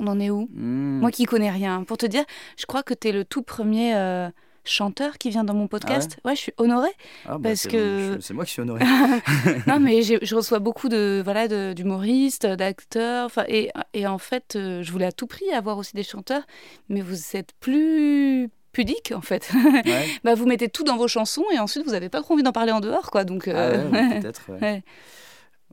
On 0.00 0.08
en 0.08 0.18
est 0.18 0.30
où? 0.30 0.48
Mm. 0.52 0.98
Moi 0.98 1.12
qui 1.12 1.24
connais 1.26 1.50
rien. 1.52 1.84
Pour 1.84 1.96
te 1.96 2.06
dire, 2.06 2.24
je 2.58 2.66
crois 2.66 2.82
que 2.82 2.92
tu 2.94 3.06
es 3.08 3.12
le 3.12 3.24
tout 3.24 3.42
premier 3.42 3.94
euh, 3.94 4.28
chanteur 4.66 5.18
qui 5.18 5.30
vient 5.30 5.44
dans 5.44 5.54
mon 5.54 5.66
podcast. 5.68 6.18
ouais. 6.24 6.34
je 6.36 6.40
suis 6.40 6.52
honorée. 6.58 6.90
Ah, 7.24 7.32
bah, 7.38 7.50
Parce 7.50 7.60
c'est- 7.60 7.68
que- 7.68 8.18
C'est 8.20 8.34
moi 8.34 8.44
qui 8.44 8.52
suis 8.52 8.62
honoré. 8.62 8.80
non, 9.66 9.80
mais 9.80 10.02
je 10.02 10.34
reçois 10.34 10.58
beaucoup 10.58 10.88
de 10.88 11.20
voilà 11.24 11.46
d'humoristes, 11.74 12.46
d'acteurs. 12.46 13.26
enfin, 13.26 13.44
Et, 13.48 13.70
et 13.94 14.06
en 14.06 14.18
fait, 14.18 14.54
euh, 14.56 14.82
je 14.82 14.92
voulais 14.92 15.06
à 15.06 15.12
tout 15.12 15.26
prix 15.26 15.50
avoir 15.52 15.78
aussi 15.78 15.94
des 15.94 16.02
chanteurs, 16.02 16.42
mais 16.88 17.00
vous 17.00 17.36
êtes 17.36 17.50
plus 17.60 18.48
pudique 18.72 19.12
en 19.16 19.22
fait. 19.22 19.50
Ouais. 19.54 19.82
bah, 20.24 20.34
vous 20.34 20.46
mettez 20.46 20.68
tout 20.68 20.84
dans 20.84 20.96
vos 20.96 21.08
chansons 21.08 21.44
et 21.52 21.58
ensuite 21.58 21.84
vous 21.84 21.92
n'avez 21.92 22.08
pas 22.10 22.20
trop 22.20 22.34
envie 22.34 22.42
d'en 22.42 22.52
parler 22.52 22.72
en 22.72 22.80
dehors, 22.80 23.10
quoi. 23.10 23.24
Donc, 23.24 23.48
Ah 23.48 23.52
euh, 23.56 23.88
ouais, 23.90 24.20
peut-être. 24.20 24.42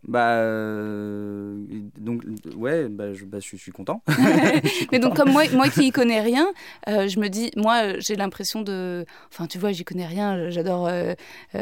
Bah, 0.06 0.36
euh, 0.36 1.58
donc, 1.98 2.24
ouais, 2.58 2.90
bah, 2.90 3.14
je, 3.14 3.24
bah, 3.26 3.38
je, 3.40 3.46
suis- 3.46 3.58
je 3.58 3.64
suis 3.64 3.72
content. 3.72 4.02
Mais 4.92 5.00
donc 5.00 5.16
comme 5.16 5.32
moi, 5.32 5.44
moi 5.54 5.70
qui 5.70 5.88
y 5.88 5.92
connais 5.92 6.22
rien, 6.22 6.48
euh, 6.90 7.08
je 7.08 7.20
me 7.20 7.30
dis, 7.30 7.52
moi 7.56 8.00
j'ai 8.00 8.16
l'impression 8.16 8.62
de, 8.62 9.06
enfin 9.32 9.48
tu 9.48 9.58
vois, 9.58 9.72
j'y 9.72 9.86
connais 9.86 10.06
rien. 10.06 10.50
J'adore 10.50 10.88
euh, 10.88 11.14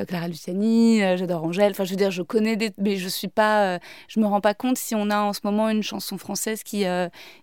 Clara 0.08 0.28
Luciani, 0.28 1.00
j'adore 1.18 1.44
Angèle. 1.44 1.72
Enfin 1.72 1.84
je 1.84 1.92
veux 1.92 1.96
dire, 1.98 2.12
je 2.12 2.24
connais 2.24 2.56
des, 2.56 2.72
mais 2.78 2.98
je 2.98 3.08
suis 3.08 3.28
pas, 3.28 3.80
je 4.08 4.20
me 4.20 4.26
rends 4.26 4.42
pas 4.42 4.54
compte 4.54 4.78
si 4.78 4.96
on 4.96 5.10
a 5.10 5.20
en 5.20 5.34
ce 5.34 5.42
moment 5.44 5.70
une 5.70 5.84
chanson 5.84 6.18
française 6.18 6.64
qui 6.64 6.86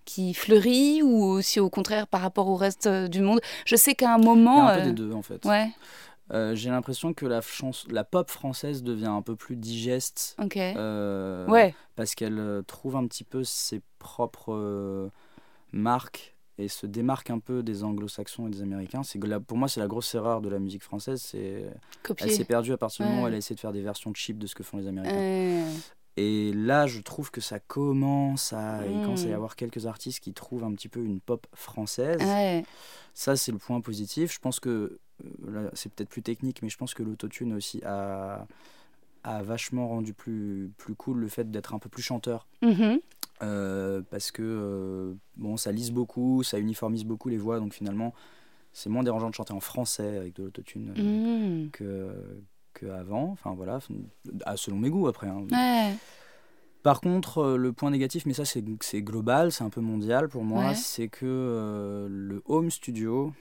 qui 0.05 0.35
fleurit 0.35 1.03
ou 1.03 1.41
si 1.43 1.61
au 1.61 1.71
contraire 1.71 2.07
par 2.09 2.21
rapport 2.23 2.49
au 2.49 2.57
reste 2.57 2.89
du 2.89 3.21
monde. 3.21 3.41
Je 3.67 3.77
sais 3.77 3.95
qu'à 3.95 4.15
un 4.15 4.19
Il 4.19 4.23
y 4.23 4.27
moment, 4.27 4.67
a 4.67 4.73
un 4.73 4.79
peu 4.79 4.85
des 4.85 4.93
deux, 4.93 5.13
en 5.13 5.23
fait. 5.23 5.45
ouais, 5.45 5.69
Euh, 6.33 6.55
J'ai 6.55 6.71
l'impression 6.71 7.15
que 7.15 7.25
la, 7.27 7.41
chans- 7.41 7.71
la 7.89 8.05
pop 8.05 8.31
française 8.31 8.83
devient 8.83 9.07
un 9.07 9.23
peu 9.23 9.35
plus 9.37 9.57
digeste. 9.57 10.37
ok, 10.43 10.57
euh, 10.57 11.47
ouais, 11.49 11.75
Parce 11.97 12.15
qu'elle 12.15 12.39
euh, 12.39 12.63
trouve 12.63 12.97
un 12.97 13.07
petit 13.07 13.25
peu 13.25 13.45
ses 13.45 13.81
propres 13.99 14.53
euh, 14.55 15.09
marques 15.73 16.37
et 16.59 16.69
se 16.69 16.87
démarque 16.87 17.31
un 17.31 17.39
peu 17.39 17.63
des 17.63 17.85
anglo-saxons 17.85 18.49
et 18.49 18.51
des 18.51 18.63
américains. 18.63 19.03
C'est 19.05 19.19
pour 19.47 19.57
moi, 19.57 19.69
c'est 19.69 19.81
la 19.81 19.87
grosse 19.87 20.13
erreur 20.15 20.41
de 20.41 20.49
la 20.49 20.59
musique 20.59 20.83
française. 20.83 21.23
C'est 21.23 21.65
Elle 22.27 22.31
s'est 22.33 22.45
perdue 22.45 22.73
à 22.73 22.77
partir 22.77 23.05
du 23.05 23.11
moment 23.11 23.23
où 23.25 23.27
elle 23.29 23.35
a 23.35 23.39
essayé 23.39 23.55
de 23.55 23.61
faire 23.61 23.73
des 23.73 23.83
versions 23.83 24.13
cheap 24.15 24.39
de 24.39 24.47
ce 24.47 24.55
que 24.55 24.63
font 24.65 24.77
les 24.77 24.87
Américains. 24.89 25.21
Et 26.17 26.53
là, 26.53 26.89
je 26.89 27.01
trouve 27.01 27.31
que 27.31 27.41
ça 27.41 27.61
commence 27.61 28.53
à. 28.53 28.85
Il 28.87 29.01
commence 29.03 29.25
à 29.25 29.29
y 29.29 29.33
avoir 29.33 29.55
quelques 29.55 29.87
artistes 29.87 30.19
qui 30.19 30.33
trouvent 30.35 30.65
un 30.65 30.73
petit 30.75 30.89
peu 30.89 31.01
une 31.01 31.21
pop 31.21 31.47
française. 31.55 32.21
ouais, 32.21 32.65
Ça, 33.15 33.37
c'est 33.37 33.53
le 33.53 33.59
point 33.59 33.81
positif. 33.81 34.33
Je 34.35 34.41
pense 34.41 34.59
que. 34.59 34.99
Euh, 35.25 35.63
là, 35.65 35.71
c'est 35.75 35.93
peut-être 35.93 36.09
plus 36.09 36.23
technique, 36.23 36.63
mais 36.63 36.69
je 36.69 36.77
pense 36.77 36.95
que 36.95 37.03
l'autotune 37.03 37.53
aussi 37.55 37.81
a, 37.85 38.47
a 39.25 39.43
vachement 39.43 39.89
rendu 39.89 40.13
plus, 40.15 40.71
plus 40.77 40.95
cool 40.95 41.19
le 41.19 41.29
fait 41.29 41.51
d'être 41.51 41.75
un 41.75 41.79
peu 41.79 41.89
plus 41.89 42.03
chanteur. 42.03 42.47
mhm, 42.63 43.01
Euh, 43.43 44.03
parce 44.11 44.33
que 44.33 44.43
euh, 44.43 45.15
bon, 45.37 45.57
ça 45.57 45.71
lisse 45.71 45.91
beaucoup, 45.93 46.43
ça 46.43 46.59
uniformise 46.59 47.05
beaucoup 47.05 47.29
les 47.29 47.39
voix, 47.39 47.61
donc 47.61 47.73
finalement, 47.73 48.13
c'est 48.73 48.91
moins 48.91 49.05
dérangeant 49.05 49.31
de 49.31 49.35
chanter 49.35 49.53
en 49.53 49.61
français 49.61 50.17
avec 50.17 50.35
de 50.35 50.43
l'autotune 50.45 50.93
euh, 50.99 51.03
mhm. 51.63 51.71
que, 51.71 52.11
que 52.75 52.87
avant. 52.87 53.31
Enfin 53.31 53.55
voilà, 53.57 53.79
ah, 54.45 54.57
selon 54.57 54.77
mes 54.79 54.91
goûts 54.91 55.07
après. 55.07 55.29
hein. 55.29 55.45
ouais, 55.53 55.95
Par 56.83 57.01
contre, 57.01 57.57
le 57.57 57.73
point 57.73 57.91
négatif, 57.91 58.27
mais 58.27 58.35
ça 58.35 58.45
c'est 58.45 58.65
c'est 58.81 59.03
global, 59.03 59.53
c'est 59.53 59.63
un 59.65 59.71
peu 59.71 59.81
mondial 59.81 60.29
pour 60.29 60.43
moi, 60.45 60.69
Ouais. 60.71 60.75
c'est 60.75 61.09
que 61.09 62.07
le 62.11 62.43
home 62.47 62.71
studio 62.73 63.33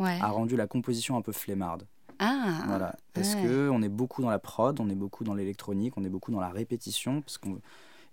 ouais. 0.00 0.18
a 0.20 0.28
rendu 0.28 0.56
la 0.56 0.66
composition 0.66 1.16
un 1.16 1.22
peu 1.22 1.32
flemmarde. 1.32 1.86
Ah, 2.18 2.64
Voilà, 2.66 2.96
parce 3.14 3.34
ouais. 3.34 3.42
que 3.44 3.70
on 3.70 3.80
est 3.80 3.88
beaucoup 3.88 4.20
dans 4.20 4.28
la 4.30 4.38
prod, 4.38 4.78
on 4.80 4.90
est 4.90 4.94
beaucoup 4.94 5.24
dans 5.24 5.34
l'électronique, 5.34 5.94
on 5.96 6.04
est 6.04 6.10
beaucoup 6.10 6.32
dans 6.32 6.40
la 6.40 6.50
répétition, 6.50 7.22
parce 7.22 7.38
qu'on 7.38 7.60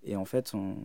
et 0.04 0.16
en 0.16 0.24
fait 0.26 0.54
on 0.54 0.76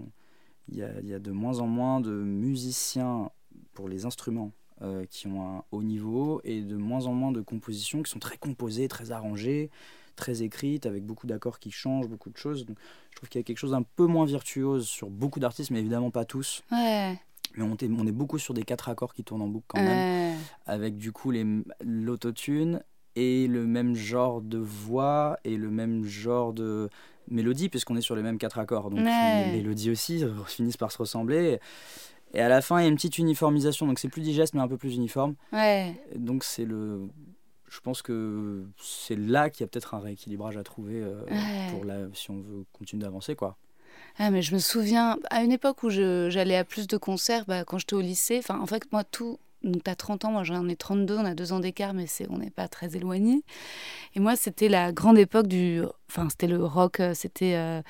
il 0.69 0.77
y 0.77 0.83
a, 0.83 1.01
y 1.03 1.13
a 1.15 1.19
de 1.19 1.31
moins 1.31 1.59
en 1.61 1.67
moins 1.67 2.01
de 2.01 2.11
musiciens 2.11 3.31
pour 3.75 3.89
les 3.89 4.07
instruments 4.07 4.53
euh, 4.81 5.05
qui 5.09 5.27
ont 5.27 5.59
un 5.59 5.65
haut 5.71 5.83
niveau 5.83 6.41
et 6.45 6.63
de 6.63 6.77
moins 6.77 7.07
en 7.07 7.13
moins 7.13 7.33
de 7.33 7.41
compositions 7.41 8.03
qui 8.03 8.11
sont 8.11 8.19
très 8.19 8.37
composées, 8.37 8.89
très 8.89 9.13
arrangées, 9.13 9.71
très 10.17 10.43
écrites, 10.43 10.87
avec 10.87 11.05
beaucoup 11.05 11.27
d'accords 11.27 11.59
qui 11.59 11.71
changent, 11.71 12.09
beaucoup 12.09 12.31
de 12.31 12.37
choses. 12.37 12.67
Donc, 12.67 12.77
je 13.11 13.17
trouve 13.17 13.29
qu'il 13.29 13.39
y 13.39 13.43
a 13.43 13.45
quelque 13.45 13.59
chose 13.59 13.73
d'un 13.73 13.83
peu 13.83 14.07
moins 14.07 14.25
virtuose 14.25 14.87
sur 14.87 15.11
beaucoup 15.11 15.41
d'artistes, 15.41 15.71
mais 15.71 15.81
évidemment 15.81 16.11
pas 16.11 16.25
tous. 16.25 16.63
Ouais. 16.71 17.19
Mais 17.57 17.65
on, 17.65 17.75
est- 17.77 17.91
on 17.91 18.07
est 18.07 18.13
beaucoup 18.13 18.39
sur 18.39 18.55
des 18.55 18.63
quatre 18.63 18.89
accords 18.89 19.13
qui 19.15 19.25
tournent 19.25 19.43
en 19.43 19.49
boucle 19.49 19.67
quand 19.69 19.81
même, 19.83 20.33
Ouais. 20.33 20.39
avec 20.67 20.97
du 20.97 21.13
coup 21.13 21.33
l'autotune 21.81 22.83
et 23.17 23.47
le 23.47 23.67
même 23.67 23.95
genre 23.95 24.41
de 24.41 24.59
voix 24.59 25.39
et 25.45 25.57
le 25.57 25.71
même 25.71 26.05
genre 26.05 26.53
de 26.53 26.89
mélodie, 27.29 27.69
puisqu'on 27.69 27.97
est 27.97 28.01
sur 28.03 28.17
les 28.17 28.23
mêmes 28.23 28.39
quatre 28.39 28.59
accords. 28.59 28.91
Donc 28.91 29.01
les 29.01 29.53
mélodies 29.53 29.91
aussi 29.91 30.25
finissent 30.47 30.77
par 30.77 30.91
se 30.93 30.99
ressembler. 30.99 31.59
Et 32.35 32.41
à 32.41 32.49
la 32.49 32.63
fin, 32.63 32.79
il 32.81 32.85
y 32.85 32.87
a 32.87 32.89
une 32.89 32.95
petite 32.97 33.19
uniformisation, 33.19 33.87
donc 33.87 33.99
c'est 33.99 34.09
plus 34.09 34.23
digeste, 34.23 34.55
mais 34.55 34.61
un 34.61 34.69
peu 34.69 34.79
plus 34.79 34.95
uniforme. 34.95 35.35
Ouais. 35.53 36.01
Donc 36.17 36.45
c'est 36.45 36.65
le. 36.65 37.09
Je 37.69 37.81
pense 37.81 38.03
que 38.03 38.65
c'est 38.83 39.17
là 39.17 39.49
qu'il 39.51 39.63
y 39.63 39.65
a 39.65 39.67
peut-être 39.67 39.95
un 39.95 39.99
rééquilibrage 39.99 40.57
à 40.59 40.63
trouver 40.63 41.01
euh, 41.03 41.23
Ouais. 41.31 41.71
pour 41.73 41.85
la, 41.85 42.01
si 42.15 42.31
on 42.31 42.41
veut 42.41 42.65
continuer 42.73 43.03
d'avancer, 43.03 43.35
quoi. 43.35 43.57
Ah, 44.19 44.31
mais 44.31 44.43
je 44.43 44.55
me 44.55 44.59
souviens, 44.59 45.19
à 45.31 45.43
une 45.43 45.53
époque 45.53 45.83
où 45.83 45.91
j'allais 45.91 46.57
à 46.57 46.65
plus 46.65 46.87
de 46.87 46.97
concerts, 46.97 47.45
bah, 47.47 47.65
quand 47.65 47.79
j'étais 47.79 47.95
au 47.95 48.01
lycée, 48.01 48.39
enfin, 48.39 48.61
en 48.61 48.67
fait, 48.67 48.91
moi, 48.93 49.05
tout. 49.05 49.39
Donc, 49.63 49.85
t'as 49.85 49.95
30 49.95 50.25
ans, 50.25 50.33
moi 50.33 50.43
j'en 50.43 50.69
ai 50.69 50.75
32, 50.75 51.19
on 51.19 51.25
a 51.25 51.35
deux 51.35 51.53
ans 51.53 51.61
d'écart, 51.61 51.95
mais 51.95 52.07
on 52.31 52.39
n'est 52.39 52.51
pas 52.51 52.67
très 52.67 52.97
éloignés. 52.97 53.45
Et 54.17 54.21
moi, 54.21 54.35
c'était 54.35 54.69
la 54.69 54.91
grande 54.93 55.19
époque 55.19 55.47
du. 55.47 55.83
Enfin, 56.11 56.29
c'était 56.29 56.49
le 56.49 56.65
rock, 56.65 56.99
euh, 56.99 57.15
c'était 57.15 57.55
euh, 57.55 57.81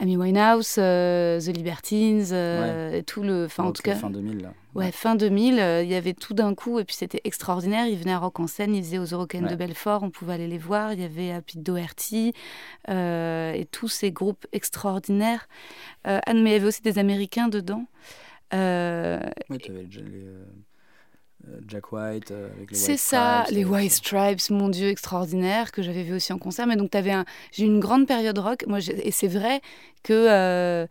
Amy 0.00 0.16
Winehouse, 0.16 0.76
euh, 0.78 1.38
The 1.40 1.54
Libertines, 1.54 2.28
euh, 2.32 2.92
et 2.92 3.02
tout 3.02 3.22
le. 3.22 3.44
Enfin, 3.44 3.64
en 3.64 3.72
tout 3.72 3.82
cas. 3.82 3.94
Fin 3.96 4.10
2000, 4.10 4.38
là. 4.42 4.54
Ouais, 4.74 4.90
fin 4.92 5.14
2000, 5.16 5.58
euh, 5.58 5.82
il 5.82 5.90
y 5.90 5.94
avait 5.94 6.14
tout 6.14 6.32
d'un 6.32 6.54
coup, 6.54 6.78
et 6.78 6.84
puis 6.84 6.94
c'était 6.96 7.20
extraordinaire. 7.24 7.86
Ils 7.86 7.98
venaient 7.98 8.12
à 8.12 8.18
Rock 8.18 8.40
en 8.40 8.46
scène, 8.46 8.74
ils 8.74 8.82
faisaient 8.82 8.98
aux 8.98 9.04
Eurocaines 9.04 9.44
Ouais. 9.44 9.50
de 9.50 9.56
Belfort, 9.56 10.02
on 10.02 10.10
pouvait 10.10 10.34
aller 10.34 10.46
les 10.48 10.58
voir. 10.58 10.92
Il 10.92 11.00
y 11.00 11.04
avait 11.04 11.40
Pete 11.42 11.62
Doherty 11.62 12.32
et 12.88 13.66
tous 13.72 13.88
ces 13.88 14.10
groupes 14.12 14.46
extraordinaires. 14.52 15.48
Ah, 16.04 16.20
mais 16.32 16.50
il 16.50 16.52
y 16.52 16.54
avait 16.54 16.66
aussi 16.66 16.82
des 16.82 16.98
Américains 16.98 17.48
dedans. 17.48 17.84
Oui, 18.52 19.58
tu 19.58 19.70
avais 19.70 19.82
les, 19.84 20.24
euh, 20.24 20.44
Jack 21.66 21.92
White 21.92 22.30
euh, 22.30 22.48
avec 22.56 22.70
les 22.70 22.76
c'est 22.76 22.96
ça, 22.96 23.42
Stripes, 23.44 23.56
les 23.56 23.64
euh, 23.64 23.68
White 23.68 23.92
Stripes, 23.92 24.50
mon 24.50 24.68
Dieu, 24.68 24.88
extraordinaire, 24.88 25.72
que 25.72 25.82
j'avais 25.82 26.02
vu 26.02 26.14
aussi 26.14 26.32
en 26.32 26.38
concert. 26.38 26.66
Mais 26.66 26.76
donc, 26.76 26.90
t'avais 26.90 27.12
un... 27.12 27.24
j'ai 27.52 27.64
eu 27.64 27.66
une 27.66 27.80
grande 27.80 28.06
période 28.06 28.38
rock. 28.38 28.64
Moi, 28.66 28.78
et 28.80 29.10
c'est 29.10 29.28
vrai 29.28 29.60
que 30.02 30.12
euh, 30.12 30.86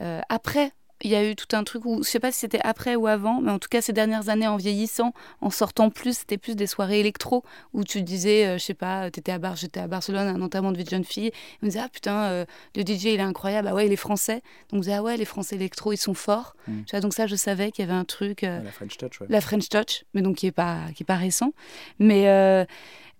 euh, 0.00 0.20
après, 0.28 0.72
il 1.04 1.10
y 1.10 1.14
a 1.14 1.24
eu 1.28 1.36
tout 1.36 1.54
un 1.54 1.62
truc 1.62 1.84
où, 1.84 2.02
je 2.02 2.08
sais 2.08 2.18
pas 2.18 2.32
si 2.32 2.40
c'était 2.40 2.60
après 2.64 2.96
ou 2.96 3.06
avant, 3.06 3.40
mais 3.40 3.52
en 3.52 3.58
tout 3.58 3.68
cas, 3.68 3.80
ces 3.82 3.92
dernières 3.92 4.30
années, 4.30 4.48
en 4.48 4.56
vieillissant, 4.56 5.12
en 5.40 5.50
sortant 5.50 5.90
plus, 5.90 6.18
c'était 6.18 6.38
plus 6.38 6.56
des 6.56 6.66
soirées 6.66 6.98
électro 6.98 7.44
où 7.74 7.84
tu 7.84 8.02
disais, 8.02 8.46
euh, 8.46 8.58
je 8.58 8.64
sais 8.64 8.74
pas, 8.74 9.10
t'étais 9.10 9.32
à 9.32 9.38
Bar, 9.38 9.54
j'étais 9.54 9.80
à 9.80 9.86
Barcelone, 9.86 10.26
à 10.26 10.30
un 10.30 10.40
enterrement 10.40 10.72
de 10.72 10.78
vie 10.78 10.84
de 10.84 10.90
jeune 10.90 11.04
fille. 11.04 11.26
Et 11.26 11.32
on 11.62 11.66
me 11.66 11.70
disait, 11.70 11.82
ah 11.84 11.88
putain, 11.88 12.24
euh, 12.24 12.44
le 12.74 12.82
DJ, 12.82 13.04
il 13.04 13.20
est 13.20 13.20
incroyable. 13.20 13.68
Ah 13.68 13.74
ouais, 13.74 13.86
il 13.86 13.92
est 13.92 13.96
français. 13.96 14.42
Donc, 14.70 14.72
on 14.72 14.78
disait, 14.78 14.94
ah 14.94 15.02
ouais, 15.02 15.16
les 15.16 15.24
Français 15.24 15.56
électro, 15.56 15.92
ils 15.92 15.98
sont 15.98 16.14
forts. 16.14 16.56
Mm. 16.66 16.84
Tu 16.84 16.90
vois, 16.92 17.00
donc, 17.00 17.12
ça, 17.12 17.26
je 17.26 17.36
savais 17.36 17.70
qu'il 17.70 17.84
y 17.84 17.88
avait 17.88 17.98
un 17.98 18.04
truc. 18.04 18.42
euh, 18.42 18.62
la 18.62 18.72
French 18.72 18.96
Touch, 18.96 19.20
ouais. 19.20 19.26
la 19.28 19.40
French 19.40 19.68
Touch, 19.68 20.04
mais 20.14 20.22
donc 20.22 20.36
qui 20.36 20.46
est 20.46 20.52
pas 20.52 20.80
qui 20.94 21.02
est 21.02 21.06
pas 21.06 21.16
récent. 21.16 21.52
Mais 21.98 22.28
euh, 22.28 22.64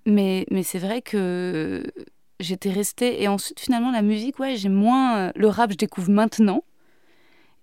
mais 0.07 0.47
mais 0.51 0.63
c'est 0.63 0.79
vrai 0.79 1.03
que 1.03 1.85
j'étais 2.41 2.71
restée 2.71 3.23
et 3.23 3.29
ensuite 3.29 3.61
finalement 3.61 3.93
la 3.93 4.03
musique, 4.03 4.39
ouais, 4.39 4.57
j'ai 4.57 4.69
moins 4.69 5.17
euh, 5.17 5.33
le 5.37 5.49
rap, 5.49 5.71
je 5.73 5.77
découvre 5.77 6.11
maintenant. 6.11 6.65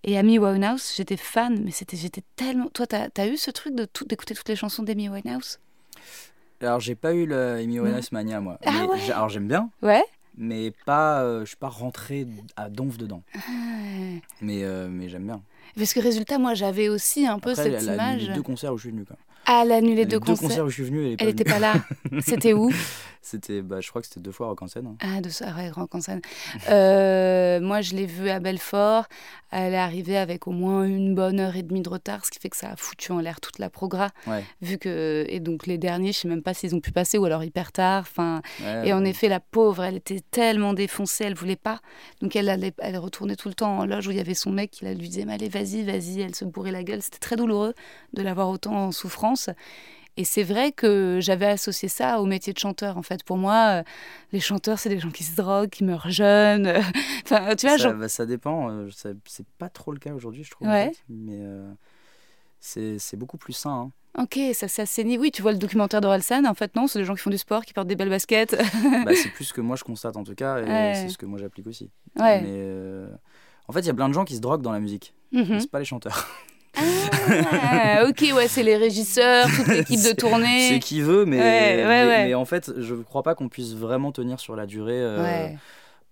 Et 0.03 0.17
Amy 0.17 0.39
Winehouse, 0.39 0.93
j'étais 0.95 1.17
fan, 1.17 1.61
mais 1.63 1.71
c'était 1.71 1.95
j'étais 1.97 2.23
tellement. 2.35 2.67
Toi, 2.69 2.87
t'as 2.87 3.07
as 3.17 3.27
eu 3.27 3.37
ce 3.37 3.51
truc 3.51 3.75
de 3.75 3.85
tout- 3.85 4.05
d'écouter 4.05 4.33
toutes 4.33 4.49
les 4.49 4.55
chansons 4.55 4.83
d'Amy 4.83 5.09
Winehouse? 5.09 5.59
Alors, 6.61 6.79
j'ai 6.79 6.95
pas 6.95 7.13
eu 7.13 7.25
le 7.25 7.55
Amy 7.55 7.79
Winehouse 7.79 8.11
Mania, 8.11 8.39
moi. 8.41 8.57
Ah 8.65 8.71
Mais 8.71 8.87
ouais 8.87 9.11
alors, 9.11 9.29
j'aime 9.29 9.47
bien, 9.47 9.69
Ouais. 9.81 10.03
mais 10.37 10.71
pas, 10.85 11.21
euh, 11.23 11.41
je 11.41 11.45
suis 11.45 11.57
pas 11.57 11.69
rentré 11.69 12.27
à 12.55 12.69
donf 12.69 12.97
dedans. 12.97 13.21
Ouais. 13.35 14.21
Mais, 14.41 14.63
euh, 14.63 14.87
mais 14.89 15.07
j'aime 15.09 15.25
bien. 15.25 15.41
Parce 15.77 15.93
que 15.93 15.99
résultat, 15.99 16.37
moi, 16.37 16.53
j'avais 16.53 16.89
aussi 16.89 17.25
un 17.27 17.39
peu 17.39 17.51
Après, 17.51 17.63
cette 17.63 17.81
elle 17.83 17.89
a 17.99 18.03
annulé 18.03 18.23
image. 18.25 18.35
deux 18.35 18.43
concerts 18.43 18.73
où 18.73 18.77
je 18.77 18.81
suis 18.83 18.91
venu. 18.91 19.05
Ah, 19.45 19.61
elle 19.65 19.71
a 19.71 19.75
annulé 19.77 19.95
Les 19.95 20.05
deux 20.05 20.19
concerts. 20.19 20.63
où 20.65 20.69
je 20.69 20.73
suis 20.75 20.83
venu, 20.83 21.15
elle 21.19 21.29
est 21.29 21.43
pas 21.43 21.59
là. 21.59 21.73
C'était 22.21 22.53
où? 22.53 22.71
C'était, 23.23 23.61
bah, 23.61 23.81
je 23.81 23.89
crois 23.89 24.01
que 24.01 24.07
c'était 24.07 24.19
deux 24.19 24.31
fois 24.31 24.47
Rock 24.47 24.63
en 24.63 24.67
scène. 24.67 24.87
hein. 24.87 24.95
Ah, 24.99 25.21
de 25.21 25.29
ça, 25.29 25.53
ouais, 25.55 25.69
Rock 25.69 25.93
en 25.93 26.01
scène. 26.01 26.21
Euh, 26.69 27.59
moi, 27.61 27.81
je 27.81 27.93
l'ai 27.95 28.05
vue 28.05 28.29
à 28.29 28.39
Belfort. 28.39 29.05
Elle 29.51 29.73
est 29.73 29.77
arrivée 29.77 30.17
avec 30.17 30.47
au 30.47 30.51
moins 30.51 30.85
une 30.85 31.13
bonne 31.13 31.39
heure 31.39 31.55
et 31.57 31.61
demie 31.61 31.81
de 31.81 31.89
retard, 31.89 32.25
ce 32.25 32.31
qui 32.31 32.39
fait 32.39 32.49
que 32.49 32.55
ça 32.55 32.71
a 32.71 32.75
foutu 32.77 33.11
en 33.11 33.19
l'air 33.19 33.41
toute 33.41 33.59
la 33.59 33.69
progra. 33.69 34.09
Ouais. 34.25 34.43
Vu 34.61 34.77
que 34.77 35.25
et 35.27 35.39
donc 35.41 35.67
les 35.67 35.77
derniers, 35.77 36.13
je 36.13 36.19
sais 36.19 36.27
même 36.29 36.41
pas 36.41 36.53
s'ils 36.53 36.73
ont 36.73 36.79
pu 36.79 36.91
passer 36.91 37.17
ou 37.17 37.25
alors 37.25 37.43
hyper 37.43 37.71
tard. 37.71 38.01
Enfin, 38.09 38.41
Ouais, 38.63 38.87
et 38.87 38.93
en 38.93 39.03
effet, 39.03 39.27
la 39.27 39.39
pauvre, 39.41 39.83
elle 39.83 39.97
était 39.97 40.21
tellement 40.31 40.73
défoncée, 40.73 41.25
elle 41.25 41.35
voulait 41.35 41.55
pas. 41.57 41.81
Donc 42.21 42.35
elle 42.35 42.47
allait, 42.49 42.73
elle 42.79 42.97
retournait 42.97 43.35
tout 43.35 43.49
le 43.49 43.53
temps 43.53 43.79
en 43.79 43.85
loge 43.85 44.07
où 44.07 44.11
il 44.11 44.17
y 44.17 44.21
avait 44.21 44.33
son 44.33 44.51
mec 44.51 44.71
qui 44.71 44.85
la 44.85 44.93
lui 44.93 45.09
disait, 45.09 45.25
mais 45.25 45.33
allez, 45.33 45.49
vas-y, 45.61 45.83
vas-y. 45.83 46.21
Elle 46.21 46.35
se 46.35 46.45
bourrait 46.45 46.71
la 46.71 46.83
gueule. 46.83 47.01
C'était 47.01 47.19
très 47.19 47.35
douloureux 47.35 47.73
de 48.13 48.21
la 48.21 48.33
voir 48.33 48.49
autant 48.49 48.73
en 48.87 48.91
souffrance. 48.91 49.49
Et 50.17 50.25
c'est 50.25 50.43
vrai 50.43 50.73
que 50.73 51.19
j'avais 51.21 51.45
associé 51.45 51.87
ça 51.87 52.19
au 52.19 52.25
métier 52.25 52.51
de 52.51 52.59
chanteur. 52.59 52.97
En 52.97 53.01
fait, 53.01 53.23
pour 53.23 53.37
moi, 53.37 53.79
euh, 53.79 53.83
les 54.33 54.41
chanteurs, 54.41 54.77
c'est 54.77 54.89
des 54.89 54.99
gens 54.99 55.09
qui 55.09 55.23
se 55.23 55.35
droguent, 55.37 55.69
qui 55.69 55.85
meurent 55.85 56.09
jeunes. 56.11 56.67
enfin, 57.23 57.55
tu 57.55 57.65
vois, 57.67 57.77
ça, 57.77 57.93
bah, 57.93 58.09
ça 58.09 58.25
dépend. 58.25 58.69
euh, 58.69 58.89
c'est 59.25 59.47
pas 59.57 59.69
trop 59.69 59.93
le 59.93 59.99
cas 59.99 60.13
aujourd'hui, 60.13 60.43
je 60.43 60.51
trouve. 60.51 60.67
en 60.67 60.71
Ouais. 60.71 60.89
fait, 60.89 61.03
mais 61.07 61.37
euh, 61.39 61.71
c'est 62.59 62.99
c'est 62.99 63.15
beaucoup 63.17 63.37
plus 63.37 63.53
sain. 63.53 63.89
hein. 64.17 64.23
Ok, 64.23 64.37
ça 64.53 64.67
s'assainit. 64.67 65.17
Oui, 65.17 65.31
tu 65.31 65.41
vois 65.41 65.53
le 65.53 65.57
documentaire 65.57 66.01
d'Orelsan. 66.01 66.45
En 66.45 66.53
fait, 66.53 66.75
non, 66.75 66.87
c'est 66.87 66.99
des 66.99 67.05
gens 67.05 67.15
qui 67.15 67.21
font 67.21 67.29
du 67.29 67.37
sport, 67.37 67.63
qui 67.63 67.71
portent 67.71 67.87
des 67.87 67.95
belles 67.95 68.09
baskets. 68.09 68.57
Bah, 69.05 69.15
c'est 69.15 69.29
plus 69.33 69.45
ce 69.45 69.53
que 69.53 69.61
moi 69.61 69.77
je 69.77 69.85
constate 69.85 70.17
en 70.17 70.25
tout 70.25 70.35
cas, 70.35 70.57
et 70.59 70.63
Ouais. 70.65 70.93
c'est 70.95 71.07
ce 71.07 71.17
que 71.17 71.25
moi 71.25 71.39
j'applique 71.39 71.67
aussi. 71.67 71.89
ouais. 72.19 72.41
Mais 72.41 72.49
euh, 72.51 73.07
en 73.69 73.71
fait, 73.71 73.79
il 73.79 73.87
y 73.87 73.89
a 73.89 73.93
plein 73.93 74.09
de 74.09 74.13
gens 74.13 74.25
qui 74.25 74.35
se 74.35 74.41
droguent 74.41 74.61
dans 74.61 74.73
la 74.73 74.81
musique. 74.81 75.13
Mhm. 75.31 75.45
mais 75.49 75.59
C'est 75.59 75.71
pas 75.71 75.79
les 75.79 75.85
chanteurs. 75.85 76.27
Ah, 76.75 78.05
ok, 78.07 78.31
ouais, 78.35 78.47
c'est 78.47 78.63
les 78.63 78.77
régisseurs, 78.77 79.47
toute 79.55 79.67
l'équipe 79.67 80.01
de 80.01 80.13
tournée. 80.13 80.69
C'est 80.69 80.79
qui 80.79 81.01
veut, 81.01 81.25
mais, 81.25 81.37
Ouais, 81.37 81.43
ouais, 81.43 81.85
mais, 81.85 82.07
ouais. 82.07 82.25
mais 82.27 82.33
en 82.33 82.45
fait, 82.45 82.71
je 82.77 82.95
crois 82.95 83.23
pas 83.23 83.35
qu'on 83.35 83.49
puisse 83.49 83.73
vraiment 83.73 84.11
tenir 84.11 84.39
sur 84.39 84.55
la 84.55 84.65
durée. 84.65 84.99
euh. 84.99 85.47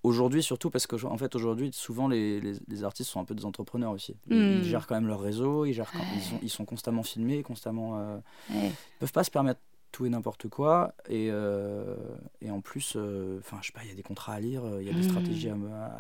Aujourd'hui, 0.02 0.42
surtout 0.42 0.70
parce 0.70 0.88
que 0.88 0.96
en 1.06 1.18
fait, 1.18 1.36
aujourd'hui, 1.36 1.72
souvent 1.74 2.08
les, 2.08 2.40
les- 2.40 2.54
les 2.70 2.84
artistes 2.86 3.10
sont 3.10 3.20
un 3.20 3.26
peu 3.26 3.36
des 3.36 3.44
entrepreneurs 3.44 3.92
aussi. 3.92 4.16
Ils, 4.30 4.38
Hmm. 4.38 4.58
ils 4.60 4.64
gèrent 4.64 4.88
quand 4.88 4.96
même 4.96 5.08
leur 5.10 5.20
réseau, 5.20 5.66
ils, 5.66 5.74
gèrent 5.74 5.92
quand- 5.92 6.00
ils, 6.16 6.22
sont, 6.22 6.40
ils 6.42 6.50
sont 6.50 6.64
constamment 6.64 7.04
filmés, 7.04 7.44
constamment. 7.44 8.00
euh, 8.00 8.18
ils 8.50 8.72
peuvent 9.02 9.12
pas 9.12 9.26
se 9.26 9.32
permettre 9.32 9.60
tout 9.92 10.06
et 10.06 10.10
n'importe 10.10 10.48
quoi. 10.48 10.94
Et, 11.10 11.28
euh, 11.32 11.96
et 12.42 12.50
en 12.50 12.62
plus, 12.62 12.94
euh, 12.96 13.40
enfin, 13.40 13.58
je 13.62 13.68
sais 13.68 13.74
pas, 13.74 13.82
il 13.84 13.90
y 13.90 13.92
a 13.92 13.96
des 13.96 14.02
contrats 14.04 14.34
à 14.36 14.40
lire, 14.40 14.62
il 14.80 14.88
y 14.88 14.90
a 14.90 14.94
des 14.94 15.00
Mm. 15.00 15.04
stratégies 15.10 15.50
à, 15.50 15.56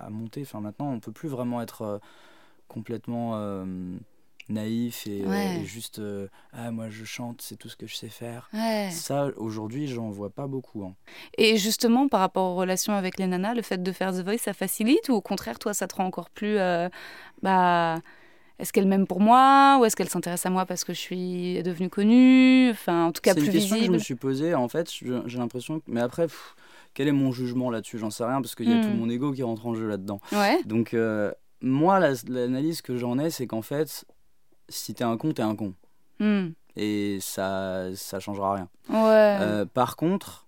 à- 0.05 0.09
monter. 0.09 0.43
Enfin, 0.43 0.61
maintenant, 0.61 0.89
on 0.93 1.01
peut 1.01 1.11
plus 1.11 1.27
vraiment 1.27 1.61
être 1.61 1.99
complètement 2.69 3.31
euh, 3.35 3.65
naïf 4.47 5.05
et, 5.07 5.21
euh, 5.23 5.29
Ouais. 5.29 5.59
et 5.61 5.65
juste 5.65 5.99
euh, 5.99 6.27
ah 6.53 6.71
moi 6.71 6.89
je 6.89 7.03
chante, 7.05 7.41
c'est 7.41 7.55
tout 7.57 7.67
ce 7.69 7.75
que 7.75 7.85
je 7.85 7.95
sais 7.95 8.09
faire. 8.09 8.49
Ouais. 8.53 8.89
Ça, 8.91 9.27
aujourd'hui, 9.37 9.87
j'en 9.87 10.09
vois 10.09 10.29
pas 10.29 10.47
beaucoup. 10.47 10.83
hein. 10.85 10.95
Et 11.37 11.57
justement, 11.57 12.07
par 12.07 12.21
rapport 12.21 12.51
aux 12.51 12.55
relations 12.55 12.93
avec 12.93 13.19
les 13.19 13.27
nanas, 13.27 13.53
le 13.53 13.61
fait 13.61 13.83
de 13.83 13.91
faire 13.91 14.11
The 14.13 14.23
Voice, 14.23 14.37
ça 14.39 14.53
facilite 14.53 15.09
ou 15.09 15.13
au 15.13 15.21
contraire, 15.21 15.59
toi, 15.59 15.73
ça 15.73 15.87
te 15.87 15.95
rend 15.95 16.05
encore 16.05 16.29
plus. 16.29 16.57
euh, 16.57 16.87
bah, 17.43 17.99
est-ce 18.57 18.73
qu'elle 18.73 18.87
m'aime 18.87 19.07
pour 19.07 19.21
moi 19.21 19.77
ou 19.79 19.85
est-ce 19.85 19.95
qu'elle 19.95 20.09
s'intéresse 20.09 20.45
à 20.45 20.49
moi 20.49 20.65
parce 20.65 20.83
que 20.83 20.93
je 20.93 20.99
suis 20.99 21.63
devenue 21.63 21.89
connue? 21.89 22.69
Enfin, 22.71 23.05
en 23.05 23.11
tout 23.11 23.21
cas, 23.21 23.31
C'est 23.33 23.39
plus 23.39 23.45
une 23.47 23.53
question 23.53 23.77
que 23.79 23.85
je 23.85 23.91
me 23.91 23.99
suis 23.99 24.15
posée. 24.15 24.53
En 24.55 24.67
fait, 24.67 24.89
j'ai 24.91 25.37
l'impression. 25.37 25.79
que- 25.79 25.85
Mais 25.87 26.01
après, 26.01 26.23
pff, 26.27 26.55
quel 26.93 27.07
est 27.07 27.13
mon 27.13 27.31
jugement 27.31 27.69
là-dessus? 27.71 27.99
J'en 27.99 28.09
sais 28.09 28.25
rien 28.25 28.41
parce 28.41 28.55
qu'il 28.55 28.67
y 28.69 28.73
a 28.73 28.83
tout 28.83 28.89
mon 28.89 29.09
ego 29.09 29.31
qui 29.31 29.43
rentre 29.43 29.65
en 29.65 29.75
jeu 29.75 29.87
là-dedans. 29.87 30.19
Ouais. 30.33 30.61
Donc, 30.65 30.93
euh, 30.93 31.31
moi, 31.61 31.99
la- 31.99 32.13
l'analyse 32.27 32.81
que 32.81 32.97
j'en 32.97 33.17
ai, 33.19 33.29
c'est 33.29 33.47
qu'en 33.47 33.61
fait, 33.61 34.05
si 34.69 34.93
t'es 34.93 35.03
un 35.03 35.17
con, 35.17 35.31
t'es 35.33 35.41
un 35.41 35.55
con. 35.55 35.73
Hmm. 36.19 36.49
Et 36.75 37.17
ça, 37.21 37.87
ça 37.95 38.19
changera 38.19 38.53
rien. 38.55 38.69
Ouais. 38.89 39.37
Euh, 39.41 39.65
par 39.65 39.95
contre, 39.95 40.47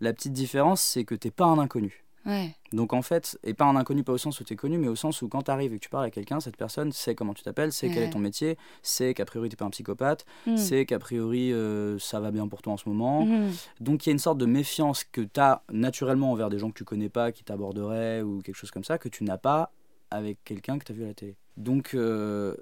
la 0.00 0.12
petite 0.12 0.32
différence, 0.32 0.80
c'est 0.80 1.04
que 1.04 1.14
t'es 1.14 1.30
pas 1.30 1.46
un 1.46 1.58
inconnu. 1.58 2.04
ouais. 2.26 2.54
Donc 2.74 2.92
en 2.92 3.00
fait, 3.00 3.38
et 3.44 3.54
pas 3.54 3.64
un 3.64 3.76
inconnu 3.76 4.04
pas 4.04 4.12
au 4.12 4.18
sens 4.18 4.38
où 4.40 4.44
tu 4.44 4.52
es 4.52 4.56
connu, 4.56 4.76
mais 4.76 4.88
au 4.88 4.96
sens 4.96 5.22
où 5.22 5.28
quand 5.28 5.42
tu 5.44 5.50
arrives 5.50 5.72
et 5.72 5.76
que 5.78 5.82
tu 5.84 5.88
parles 5.88 6.04
à 6.04 6.10
quelqu'un, 6.10 6.38
cette 6.40 6.56
personne 6.58 6.92
sait 6.92 7.14
comment 7.14 7.32
tu 7.32 7.42
t'appelles, 7.42 7.72
sait 7.72 7.88
quel 7.88 8.02
est 8.02 8.10
ton 8.10 8.18
métier, 8.18 8.58
sait 8.82 9.14
qu'a 9.14 9.24
priori 9.24 9.48
tu 9.48 9.56
pas 9.56 9.64
un 9.64 9.70
psychopathe, 9.70 10.26
Hmm. 10.46 10.56
sait 10.58 10.84
qu'a 10.84 10.98
priori 10.98 11.50
euh, 11.52 11.98
ça 11.98 12.20
va 12.20 12.30
bien 12.30 12.46
pour 12.46 12.60
toi 12.60 12.74
en 12.74 12.76
ce 12.76 12.86
moment. 12.88 13.24
Mhm. 13.24 13.50
Donc 13.80 14.04
il 14.04 14.10
y 14.10 14.12
a 14.12 14.12
une 14.12 14.18
sorte 14.18 14.36
de 14.38 14.44
méfiance 14.46 15.04
que 15.04 15.22
tu 15.22 15.40
as 15.40 15.62
naturellement 15.72 16.30
envers 16.30 16.50
des 16.50 16.58
gens 16.58 16.68
que 16.70 16.76
tu 16.76 16.84
connais 16.84 17.08
pas, 17.08 17.32
qui 17.32 17.42
t'aborderaient 17.44 18.20
ou 18.20 18.42
quelque 18.42 18.56
chose 18.56 18.70
comme 18.70 18.84
ça, 18.84 18.98
que 18.98 19.08
tu 19.08 19.24
n'as 19.24 19.38
pas 19.38 19.72
avec 20.10 20.42
quelqu'un 20.44 20.78
que 20.78 20.84
tu 20.84 20.92
as 20.92 20.94
vu 20.94 21.04
à 21.04 21.08
la 21.08 21.14
télé. 21.14 21.36
Donc 21.56 21.94
euh, 21.94 22.54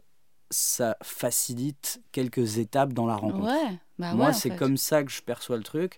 ça 0.51 0.97
facilite 1.03 2.01
quelques 2.13 2.59
étapes 2.59 2.93
dans 2.93 3.07
la 3.07 3.17
rencontre. 3.17 3.45
Ouais. 3.53 3.79
Bah 3.99 4.13
Moi, 4.15 4.27
ouais, 4.29 4.33
c'est 4.33 4.51
fait. 4.51 4.57
comme 4.57 4.77
ça 4.77 5.03
que 5.05 5.11
je 5.11 5.23
perçois 5.23 5.57
le 5.57 5.63
truc. 5.63 5.97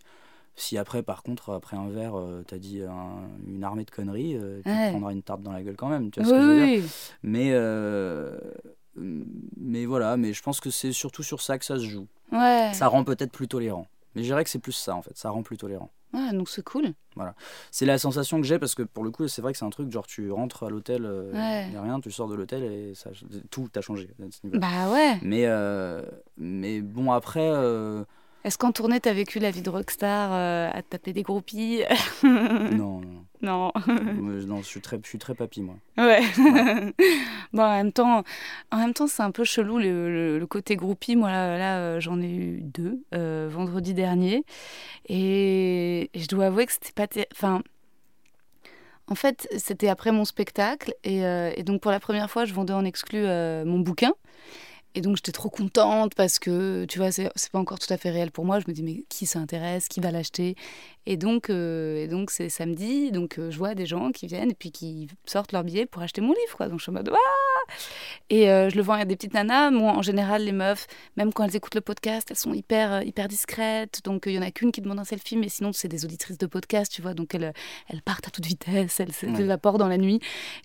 Si 0.57 0.77
après, 0.77 1.03
par 1.05 1.23
contre, 1.23 1.53
après 1.53 1.77
un 1.77 1.89
verre, 1.89 2.19
euh, 2.19 2.43
t'as 2.47 2.59
dit 2.59 2.83
un- 2.83 3.29
une 3.47 3.63
armée 3.63 3.85
de 3.85 3.91
conneries, 3.93 4.37
euh, 4.37 4.61
tu 4.65 4.69
Ouais. 4.71 4.91
prendras 4.91 5.13
une 5.13 5.23
tarte 5.23 5.43
dans 5.43 5.53
la 5.53 5.63
gueule 5.63 5.77
quand 5.77 5.89
même. 5.89 6.11
Tu 6.11 6.21
vois 6.21 6.29
ce 6.29 6.35
que 6.35 6.41
je 6.41 6.47
veux 6.47 6.65
Oui, 6.65 6.81
dire 6.81 6.91
mais, 7.23 7.51
euh, 7.53 8.39
mais 8.97 9.87
voilà, 9.87 10.17
mais 10.17 10.33
je 10.33 10.43
pense 10.43 10.61
que 10.61 10.71
c'est 10.71 10.93
surtout 10.93 11.23
sur 11.23 11.41
ça 11.41 11.59
que 11.59 11.65
ça 11.65 11.77
se 11.79 11.85
joue. 11.85 12.07
Ouais. 12.33 12.73
Ça 12.75 12.89
rend 12.89 13.05
peut-être 13.05 13.33
plus 13.33 13.49
tolérant. 13.49 13.87
Mais 14.19 14.25
je 14.25 14.29
dirais 14.29 14.43
que 14.45 14.51
c'est 14.51 14.59
plus 14.59 14.73
ça 14.73 14.95
en 14.97 15.03
fait, 15.03 15.16
ça 15.16 15.31
rend 15.31 15.43
plus 15.43 15.57
tolérant. 15.57 15.91
Ouais, 16.14 16.33
donc 16.33 16.49
c'est 16.49 16.64
cool. 16.64 16.95
C'est 17.71 17.85
la 17.85 17.99
sensation 17.99 18.41
que 18.41 18.47
j'ai 18.47 18.59
parce 18.59 18.75
que 18.75 18.83
pour 18.83 19.05
le 19.05 19.11
coup, 19.11 19.29
c'est 19.29 19.43
vrai 19.43 19.53
que 19.53 19.59
c'est 19.59 19.64
un 19.64 19.71
truc 19.71 19.91
genre 19.93 20.07
tu 20.07 20.31
rentres 20.31 20.62
à 20.62 20.71
l'hôtel, 20.71 21.03
il 21.03 21.37
Ouais. 21.39 21.69
n'y 21.69 21.77
a 21.77 21.83
rien, 21.83 22.01
tu 22.01 22.11
sors 22.11 22.29
de 22.29 22.35
l'hôtel 22.35 22.62
et 22.64 22.95
ça, 22.95 23.11
tout 23.51 23.69
a 23.77 23.81
changé 23.81 24.09
à 24.21 24.25
ce 24.31 24.39
niveau. 24.47 24.59
Bah 24.59 24.91
ouais. 24.93 25.19
Mais, 25.23 25.45
euh, 25.47 26.03
mais 26.39 26.81
bon, 26.81 27.12
après, 27.12 27.51
euh, 27.53 28.05
Est-ce 28.45 28.57
qu'en 28.57 28.72
tournée, 28.72 29.01
t'as 29.01 29.12
vécu 29.12 29.41
la 29.41 29.51
vie 29.51 29.62
de 29.62 29.68
rockstar 29.68 30.30
euh, 30.32 30.70
à 30.72 30.80
taper 30.82 31.12
des 31.12 31.22
groupies 31.22 31.82
non, 32.22 33.01
non, 33.01 33.24
Non. 33.43 33.72
Je- 33.86 34.47
non, 34.47 34.59
je 34.62 34.66
suis 34.66 34.80
très, 34.80 34.99
je 35.03 35.09
suis 35.09 35.18
très 35.18 35.34
papy 35.34 35.61
moi. 35.61 35.74
Ouais. 35.99 36.20
bon, 37.53 37.62
en 37.62 37.72
même 37.76 37.93
temps, 37.93 38.22
en 38.70 38.76
même 38.78 38.95
temps, 38.95 39.07
c'est 39.09 39.22
un 39.22 39.32
peu 39.32 39.45
chelou 39.45 39.78
le, 39.78 40.09
le- 40.09 40.39
le 40.39 40.47
côté 40.47 40.76
groupie. 40.76 41.16
Moi, 41.16 41.30
là, 41.30 41.59
là, 41.59 41.78
euh, 41.78 42.01
j'en 42.01 42.20
ai 42.22 42.30
eu 42.30 42.61
deux 42.62 43.03
euh, 43.14 43.49
vendredi 43.51 43.93
dernier, 43.93 44.45
et 45.09 46.11
je 46.14 46.26
dois 46.28 46.47
avouer 46.47 46.66
que 46.66 46.72
c'était 46.72 46.93
pas, 46.95 47.07
enfin. 47.32 47.62
En 49.11 49.14
fait, 49.14 49.49
c'était 49.57 49.89
après 49.89 50.12
mon 50.12 50.26
spectacle, 50.26 50.93
et, 51.03 51.24
euh, 51.24 51.51
et 51.57 51.62
donc 51.62 51.80
pour 51.80 51.91
la 51.91 51.99
première 51.99 52.30
fois, 52.30 52.45
je 52.45 52.53
vendais 52.53 52.74
en 52.74 52.84
exclu 52.84 53.22
mon 53.22 53.78
bouquin. 53.80 54.12
Et 54.99 55.01
donc 55.01 55.15
j'étais 55.15 55.31
trop 55.31 55.49
contente 55.49 56.17
parce 56.17 56.41
que, 56.41 56.85
tu 56.87 56.99
vois, 56.99 57.13
c'est 57.13 57.31
pas 57.53 57.61
encore 57.61 57.79
tout 57.79 57.93
à 57.95 57.97
fait 57.97 58.11
réel 58.11 58.33
pour 58.33 58.45
moi. 58.45 58.59
Je 58.59 58.65
me 58.67 58.73
dis, 58.73 58.83
mais 58.83 59.05
qui 59.09 59.27
s'intéresse? 59.27 59.87
Qui 59.87 60.01
va 60.01 60.11
l'acheter? 60.11 60.57
Et 61.11 61.17
donc, 61.17 61.49
euh, 61.49 61.97
et 62.05 62.07
donc 62.07 62.31
c'est 62.31 62.51
samedi, 62.51 63.11
donc 63.13 63.39
euh, 63.39 63.51
je 63.51 63.57
vois 63.57 63.75
des 63.75 63.87
gens 63.87 64.13
qui 64.13 64.27
viennent 64.27 64.51
et 64.51 64.55
puis 64.55 64.71
qui 64.71 65.09
sortent 65.25 65.53
leur 65.53 65.65
billet 65.65 65.87
pour 65.87 66.03
acheter 66.03 66.21
mon 66.21 66.35
livre. 66.35 66.55
Quoi. 66.55 66.69
Donc 66.69 66.81
je 66.81 66.83
suis 66.83 66.91
en 66.91 66.93
mode, 66.93 67.11
Et 68.29 68.51
euh, 68.51 68.69
je 68.69 68.77
le 68.77 68.83
vends 68.83 68.93
à 68.93 69.07
des 69.07 69.17
petites 69.17 69.33
nanas. 69.33 69.71
Moi, 69.71 69.91
en 69.93 70.03
général, 70.03 70.45
les 70.45 70.53
meufs, 70.53 70.87
même 71.17 71.33
quand 71.33 71.45
elles 71.45 71.57
écoutent 71.57 71.77
le 71.77 71.81
podcast, 71.81 72.27
elles 72.31 72.37
sont 72.37 72.53
hyper, 72.53 73.03
hyper 73.05 73.27
discrètes. 73.27 74.03
Donc 74.05 74.25
il 74.27 74.33
y 74.33 74.39
en 74.39 74.43
a 74.43 74.51
qu'une 74.51 74.71
qui 74.71 74.83
demande 74.83 74.99
un 74.99 75.05
selfie, 75.05 75.39
mais 75.39 75.49
sinon, 75.49 75.73
c'est 75.73 75.89
des 75.89 76.05
auditrices 76.05 76.37
de 76.37 76.45
podcast, 76.47 76.93
tu 76.93 77.01
vois. 77.01 77.15
Donc 77.15 77.35
elles, 77.35 77.55
elles 77.89 78.03
partent 78.03 78.29
à 78.29 78.31
toute 78.31 78.45
vitesse, 78.45 79.01
elles 79.01 79.09
Ouais. 79.09 79.35
s'évaporent 79.35 79.79
dans 79.79 79.89
la 79.89 79.97
nuit. 79.97 80.21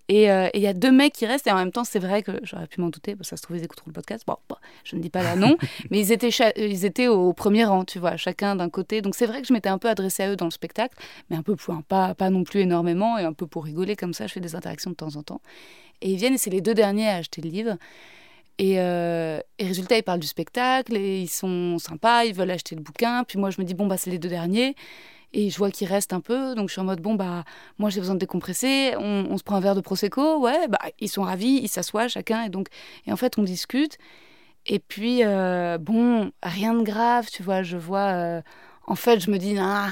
Et 0.09 0.23
il 0.25 0.61
y 0.61 0.67
a 0.67 0.73
deux 0.73 0.91
mecs 0.91 1.13
qui 1.13 1.25
restent, 1.25 1.47
et 1.47 1.51
en 1.51 1.55
même 1.55 1.71
temps, 1.71 1.85
c'est 1.85 1.99
vrai 1.99 2.21
que 2.21 2.31
j'aurais 2.43 2.67
pu 2.67 2.81
m'en 2.81 2.89
douter, 2.89 3.15
parce 3.15 3.29
que 3.29 3.35
ça 3.35 3.37
se 3.37 3.43
trouve, 3.43 3.55
ils 3.55 3.63
écouteront 3.63 3.87
le 3.87 3.93
podcast. 3.93 4.25
Bon, 4.27 4.35
bon, 4.49 4.57
je 4.83 4.97
ne 4.97 5.01
dis 5.01 5.09
pas 5.09 5.23
leur 5.23 5.37
nom, 5.37 5.55
mais 5.89 5.99
ils 6.01 6.11
étaient, 6.11 6.29
ils 6.57 6.83
étaient 6.83 7.07
au 7.07 7.31
premier 7.31 7.63
rang, 7.63 7.85
tu 7.85 7.97
vois, 7.99 8.17
chacun 8.17 8.57
d'un 8.57 8.69
côté. 8.69 9.01
Donc 9.01 9.15
c'est 9.15 9.25
vrai 9.25 9.41
que 9.41 9.47
je 9.47 9.53
m'étais 9.53 9.69
un 9.69 9.77
peu 9.77 9.87
adressée 9.87 10.23
à 10.23 10.29
eux 10.31 10.32
dans 10.35 10.45
le 10.45 10.51
spectacle, 10.51 10.97
mais 11.29 11.35
un 11.35 11.43
peu 11.43 11.55
pour, 11.55 11.81
pas, 11.83 12.15
pas 12.15 12.29
non 12.29 12.43
plus 12.43 12.61
énormément, 12.61 13.17
et 13.17 13.23
un 13.23 13.33
peu 13.33 13.47
pour 13.47 13.65
rigoler, 13.65 13.95
comme 13.95 14.13
ça, 14.13 14.27
je 14.27 14.33
fais 14.33 14.39
des 14.39 14.55
interactions 14.55 14.91
de 14.91 14.95
temps 14.95 15.15
en 15.15 15.23
temps. 15.23 15.41
Et 16.01 16.11
ils 16.11 16.17
viennent, 16.17 16.35
et 16.35 16.37
c'est 16.37 16.49
les 16.49 16.61
deux 16.61 16.73
derniers 16.73 17.07
à 17.07 17.17
acheter 17.17 17.41
le 17.41 17.49
livre. 17.49 17.77
Et, 18.59 18.79
euh, 18.79 19.39
résultat, 19.59 19.97
ils 19.97 20.03
parlent 20.03 20.19
du 20.19 20.27
spectacle, 20.27 20.95
et 20.95 21.21
ils 21.21 21.29
sont 21.29 21.79
sympas, 21.79 22.25
ils 22.25 22.33
veulent 22.33 22.51
acheter 22.51 22.75
le 22.75 22.81
bouquin. 22.81 23.23
Puis 23.23 23.39
moi, 23.39 23.49
je 23.49 23.61
me 23.61 23.65
dis, 23.65 23.73
bon, 23.73 23.87
bah, 23.87 23.97
c'est 23.97 24.11
les 24.11 24.19
deux 24.19 24.29
derniers. 24.29 24.75
Et 25.33 25.49
je 25.49 25.57
vois 25.57 25.71
qu'il 25.71 25.87
reste 25.87 26.13
un 26.13 26.21
peu, 26.21 26.53
donc 26.53 26.69
je 26.69 26.73
suis 26.73 26.81
en 26.81 26.83
mode 26.83 27.01
bon 27.01 27.15
bah 27.15 27.43
moi 27.79 27.89
j'ai 27.89 27.99
besoin 27.99 28.13
de 28.13 28.19
décompresser, 28.19 28.93
on, 28.99 29.25
on 29.31 29.37
se 29.39 29.43
prend 29.43 29.55
un 29.55 29.59
verre 29.61 29.73
de 29.73 29.81
prosecco, 29.81 30.39
ouais 30.39 30.67
bah 30.67 30.77
ils 30.99 31.09
sont 31.09 31.23
ravis, 31.23 31.59
ils 31.63 31.67
s'assoient 31.67 32.07
chacun 32.07 32.43
et 32.43 32.49
donc 32.49 32.67
et 33.07 33.11
en 33.11 33.17
fait 33.17 33.39
on 33.39 33.43
discute 33.43 33.97
et 34.67 34.77
puis 34.77 35.23
euh, 35.23 35.79
bon 35.79 36.31
rien 36.43 36.75
de 36.75 36.83
grave 36.83 37.29
tu 37.31 37.41
vois 37.41 37.63
je 37.63 37.77
vois 37.77 38.11
euh, 38.13 38.41
en 38.85 38.95
fait 38.95 39.19
je 39.21 39.31
me 39.31 39.37
dis 39.37 39.57
ah 39.59 39.89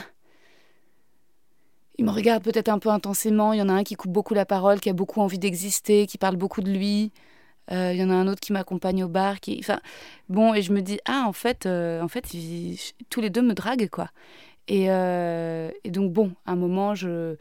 il 1.98 2.06
me 2.06 2.12
regarde 2.12 2.44
peut-être 2.44 2.70
un 2.70 2.80
peu 2.80 2.90
intensément, 2.90 3.54
il 3.54 3.60
y 3.60 3.62
en 3.62 3.70
a 3.70 3.74
un 3.74 3.84
qui 3.84 3.96
coupe 3.96 4.12
beaucoup 4.12 4.34
la 4.34 4.46
parole, 4.46 4.80
qui 4.80 4.90
a 4.90 4.94
beaucoup 4.94 5.22
envie 5.22 5.40
d'exister, 5.40 6.08
qui 6.08 6.18
parle 6.18 6.36
beaucoup 6.36 6.62
de 6.62 6.72
lui. 6.72 7.12
Euh, 7.72 7.92
Il 7.94 8.00
y 8.00 8.04
en 8.04 8.10
a 8.10 8.14
un 8.14 8.28
autre 8.28 8.40
qui 8.40 8.54
m'accompagne 8.54 9.04
au 9.04 9.08
bar, 9.08 9.40
qui, 9.40 9.58
enfin, 9.60 9.80
bon, 10.30 10.54
et 10.54 10.62
je 10.62 10.74
me 10.74 10.82
dis 10.82 11.00
ah 11.06 11.26
en 11.28 11.34
fait, 11.34 11.66
euh, 11.66 12.02
en 12.02 12.08
fait, 12.08 12.34
ils- 12.34 12.80
tous 13.10 13.22
les 13.22 13.30
deux 13.30 13.42
me 13.42 13.54
draguent 13.54 13.90
quoi. 13.90 14.10
Et, 14.68 14.90
euh, 14.90 15.70
et 15.84 15.92
donc, 15.92 16.12
bon, 16.12 16.34
à 16.46 16.54
un 16.54 16.56
moment, 16.56 16.96
je... 16.96 17.36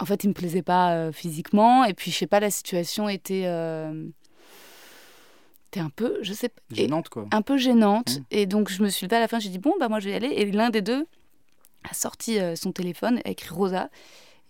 en 0.00 0.04
fait, 0.04 0.24
il 0.24 0.28
me 0.28 0.34
plaisait 0.34 0.62
pas 0.62 1.12
physiquement. 1.12 1.84
Et 1.84 1.94
puis, 1.94 2.10
je 2.10 2.16
sais 2.18 2.26
pas, 2.26 2.40
la 2.40 2.50
situation 2.50 3.08
était, 3.08 3.46
était 5.68 5.80
un 5.80 5.90
peu, 5.90 6.18
je 6.22 6.32
sais 6.32 6.48
pas, 6.48 6.60
Gênante 6.70 7.08
quoi. 7.08 7.26
un 7.30 7.42
peu 7.42 7.56
gênante. 7.56 8.18
Mm. 8.18 8.24
Et 8.30 8.46
donc, 8.46 8.68
je 8.70 8.82
me 8.82 8.88
suis 8.88 9.06
levée 9.06 9.16
à 9.16 9.20
la 9.20 9.28
fin, 9.28 9.38
j'ai 9.38 9.48
dit, 9.50 9.58
bon, 9.58 9.74
bah, 9.80 9.88
moi, 9.88 10.00
je 10.00 10.06
vais 10.06 10.12
y 10.12 10.16
aller. 10.16 10.28
Et 10.36 10.50
l'un 10.50 10.70
des 10.70 10.82
deux 10.82 11.06
a 11.88 11.94
sorti 11.94 12.38
euh, 12.38 12.56
son 12.56 12.72
téléphone, 12.72 13.20
a 13.24 13.30
écrit 13.30 13.54
Rosa. 13.54 13.88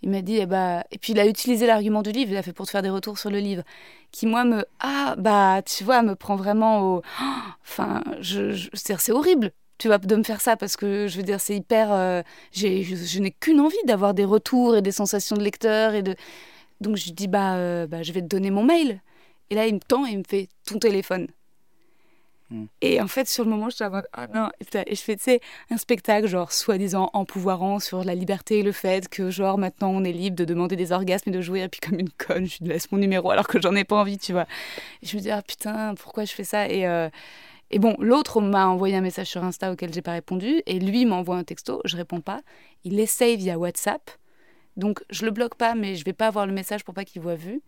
Il 0.01 0.09
m'a 0.09 0.21
dit, 0.21 0.37
eh 0.37 0.45
bah... 0.45 0.83
et 0.91 0.97
puis 0.97 1.13
il 1.13 1.19
a 1.19 1.25
utilisé 1.25 1.65
l'argument 1.65 2.01
du 2.01 2.11
livre, 2.11 2.31
il 2.31 2.37
a 2.37 2.43
fait 2.43 2.51
pour 2.51 2.65
te 2.65 2.71
faire 2.71 2.81
des 2.81 2.89
retours 2.89 3.17
sur 3.17 3.29
le 3.29 3.39
livre, 3.39 3.63
qui 4.11 4.25
moi 4.25 4.43
me, 4.43 4.65
ah, 4.81 5.15
bah, 5.17 5.61
tu 5.63 5.83
vois, 5.85 6.01
me 6.01 6.15
prend 6.15 6.35
vraiment 6.35 6.81
au, 6.81 7.01
enfin, 7.63 8.03
je, 8.19 8.67
c'est 8.73 9.11
horrible, 9.13 9.51
tu 9.77 9.87
vois, 9.87 9.97
de 9.97 10.15
me 10.15 10.23
faire 10.23 10.41
ça, 10.41 10.57
parce 10.57 10.75
que, 10.75 11.07
je 11.07 11.17
veux 11.17 11.23
dire, 11.23 11.39
c'est 11.39 11.55
hyper, 11.55 11.93
euh, 11.93 12.21
je 12.53 13.19
n'ai 13.19 13.31
qu'une 13.31 13.61
envie 13.61 13.77
d'avoir 13.85 14.13
des 14.13 14.25
retours 14.25 14.75
et 14.75 14.81
des 14.81 14.91
sensations 14.91 15.37
de 15.37 15.43
lecteur, 15.43 15.93
et 15.93 16.03
de, 16.03 16.15
donc 16.81 16.97
je 16.97 17.05
lui 17.05 17.13
dis, 17.13 17.27
bah, 17.27 17.55
euh, 17.55 17.87
bah, 17.87 18.03
je 18.03 18.11
vais 18.11 18.21
te 18.21 18.27
donner 18.27 18.51
mon 18.51 18.63
mail. 18.63 19.01
Et 19.49 19.55
là, 19.55 19.67
il 19.67 19.75
me 19.75 19.79
tend 19.79 20.05
et 20.05 20.11
il 20.11 20.19
me 20.19 20.23
fait 20.27 20.49
ton 20.65 20.79
téléphone. 20.79 21.27
Et 22.81 23.01
en 23.01 23.07
fait, 23.07 23.27
sur 23.27 23.43
le 23.43 23.49
moment, 23.49 23.69
je 23.69 23.75
suis 23.75 23.83
en 23.83 23.89
mode, 23.89 24.07
ah 24.13 24.27
non, 24.27 24.49
et 24.59 24.95
je 24.95 25.01
fais, 25.01 25.41
un 25.69 25.77
spectacle, 25.77 26.27
genre, 26.27 26.51
soi-disant 26.51 27.09
empouvoirant 27.13 27.79
sur 27.79 28.03
la 28.03 28.15
liberté 28.15 28.59
et 28.59 28.63
le 28.63 28.71
fait 28.71 29.07
que, 29.09 29.29
genre, 29.29 29.57
maintenant, 29.57 29.89
on 29.89 30.03
est 30.03 30.11
libre 30.11 30.35
de 30.35 30.45
demander 30.45 30.75
des 30.75 30.91
orgasmes 30.91 31.29
et 31.29 31.33
de 31.33 31.41
jouer, 31.41 31.61
et 31.61 31.69
puis 31.69 31.79
comme 31.79 31.99
une 31.99 32.09
conne, 32.27 32.45
je 32.45 32.57
laisse 32.61 32.91
mon 32.91 32.97
numéro 32.97 33.31
alors 33.31 33.47
que 33.47 33.61
j'en 33.61 33.75
ai 33.75 33.83
pas 33.83 33.97
envie, 33.97 34.17
tu 34.17 34.31
vois. 34.33 34.45
Et 35.01 35.07
je 35.07 35.15
me 35.15 35.21
dis, 35.21 35.31
ah 35.31 35.41
putain, 35.41 35.95
pourquoi 35.95 36.25
je 36.25 36.33
fais 36.33 36.43
ça? 36.43 36.67
Et, 36.67 36.87
euh, 36.87 37.09
bon, 37.77 37.95
l'autre 37.99 38.41
m'a 38.41 38.67
envoyé 38.67 38.95
un 38.95 39.01
message 39.01 39.27
sur 39.27 39.43
Insta 39.43 39.71
auquel 39.71 39.93
j'ai 39.93 40.01
pas 40.01 40.13
répondu, 40.13 40.61
et 40.65 40.79
lui 40.79 41.05
m'envoie 41.05 41.37
un 41.37 41.43
texto, 41.43 41.81
je 41.85 41.97
réponds 41.97 42.21
pas. 42.21 42.41
Il 42.83 42.99
essaye 42.99 43.37
via 43.37 43.57
WhatsApp, 43.57 44.11
donc 44.77 45.03
je 45.09 45.25
le 45.25 45.31
bloque 45.31 45.55
pas, 45.55 45.75
mais 45.75 45.95
je 45.95 46.05
vais 46.05 46.13
pas 46.13 46.27
avoir 46.27 46.45
le 46.45 46.53
message 46.53 46.83
pour 46.83 46.93
pas 46.93 47.05
qu'il 47.05 47.21
voit 47.21 47.35
vu. 47.35 47.61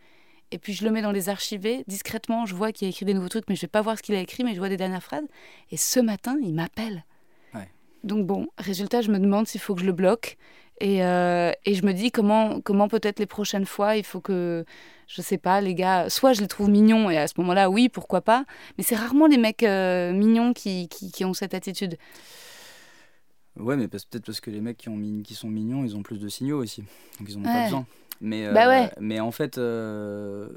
Et 0.52 0.58
puis 0.58 0.74
je 0.74 0.86
le 0.86 0.92
mets 0.92 1.02
dans 1.02 1.12
les 1.12 1.30
archivés, 1.30 1.84
discrètement, 1.88 2.46
je 2.46 2.56
vois 2.56 2.72
qu'il 2.72 2.88
a 2.88 2.90
écrit 2.90 3.06
des 3.06 3.14
nouveaux 3.14 3.30
trucs, 3.30 3.46
mais 3.50 3.56
je 3.56 3.62
vais 3.62 3.68
pas 3.68 3.82
voir 3.82 3.98
ce 3.98 4.04
qu'il 4.04 4.16
a 4.16 4.20
écrit, 4.20 4.44
mais 4.44 4.54
je 4.54 4.60
vois 4.60 4.70
des 4.70 4.78
dernières 4.78 5.04
phrases. 5.04 5.26
Et 5.72 5.78
ce 5.78 6.00
matin, 6.00 6.38
il 6.42 6.54
m'appelle. 6.54 7.04
Ouais. 7.54 7.70
Donc 8.04 8.26
bon, 8.26 8.48
résultat, 8.58 9.02
je 9.02 9.12
me 9.12 9.20
demande 9.20 9.48
s'il 9.48 9.60
faut 9.62 9.76
que 9.76 9.82
je 9.82 9.86
le 9.86 9.92
bloque. 9.92 10.38
Et, 10.82 11.04
euh, 11.06 11.52
et 11.64 11.74
je 11.74 11.86
me 11.86 11.94
dis 11.94 12.12
comment, 12.12 12.60
comment 12.60 12.88
peut-être 12.90 13.20
les 13.20 13.26
prochaines 13.26 13.66
fois, 13.66 13.96
il 13.96 14.04
faut 14.04 14.20
que, 14.20 14.66
je 15.08 15.22
sais 15.22 15.38
pas, 15.38 15.62
les 15.62 15.74
gars, 15.74 16.10
soit 16.10 16.34
je 16.34 16.42
les 16.42 16.48
trouve 16.48 16.70
mignons, 16.70 17.10
et 17.10 17.18
à 17.18 17.28
ce 17.30 17.34
moment-là, 17.38 17.70
oui, 17.70 17.88
pourquoi 17.88 18.20
pas. 18.22 18.44
Mais 18.78 18.84
c'est 18.84 18.96
rarement 18.98 19.26
les 19.28 19.38
mecs 19.38 19.64
euh, 19.64 20.12
mignons 20.12 20.52
qui, 20.54 20.90
qui, 20.90 21.12
qui 21.12 21.24
ont 21.24 21.34
cette 21.34 21.54
attitude. 21.54 21.98
Ouais, 23.58 23.78
mais 23.78 23.88
peut-être 23.88 24.26
parce 24.26 24.42
que 24.42 24.52
les 24.52 24.60
mecs 24.60 24.76
qui, 24.76 24.90
ont 24.90 24.98
mi- 24.98 25.24
qui 25.24 25.34
sont 25.34 25.48
mignons, 25.48 25.86
ils 25.86 25.96
ont 25.96 26.04
plus 26.04 26.20
de 26.20 26.28
signaux 26.28 26.62
aussi. 26.62 26.82
Donc 27.20 27.30
ils 27.30 27.38
en 27.38 27.42
ont 27.42 27.46
Ouais. 27.46 27.54
pas 27.54 27.64
besoin. 27.64 27.86
Mais, 28.22 28.52
Bah 28.52 28.66
euh, 28.66 28.70
ouais. 28.70 28.92
mais 29.00 29.20
en 29.20 29.32
fait, 29.32 29.58
euh, 29.58 30.50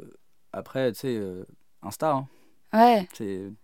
après, 0.53 0.93
tu 0.93 1.01
sais, 1.01 1.17
euh, 1.17 1.45
Insta, 1.83 2.13
hein, 2.13 2.27
Ouais, 2.75 3.09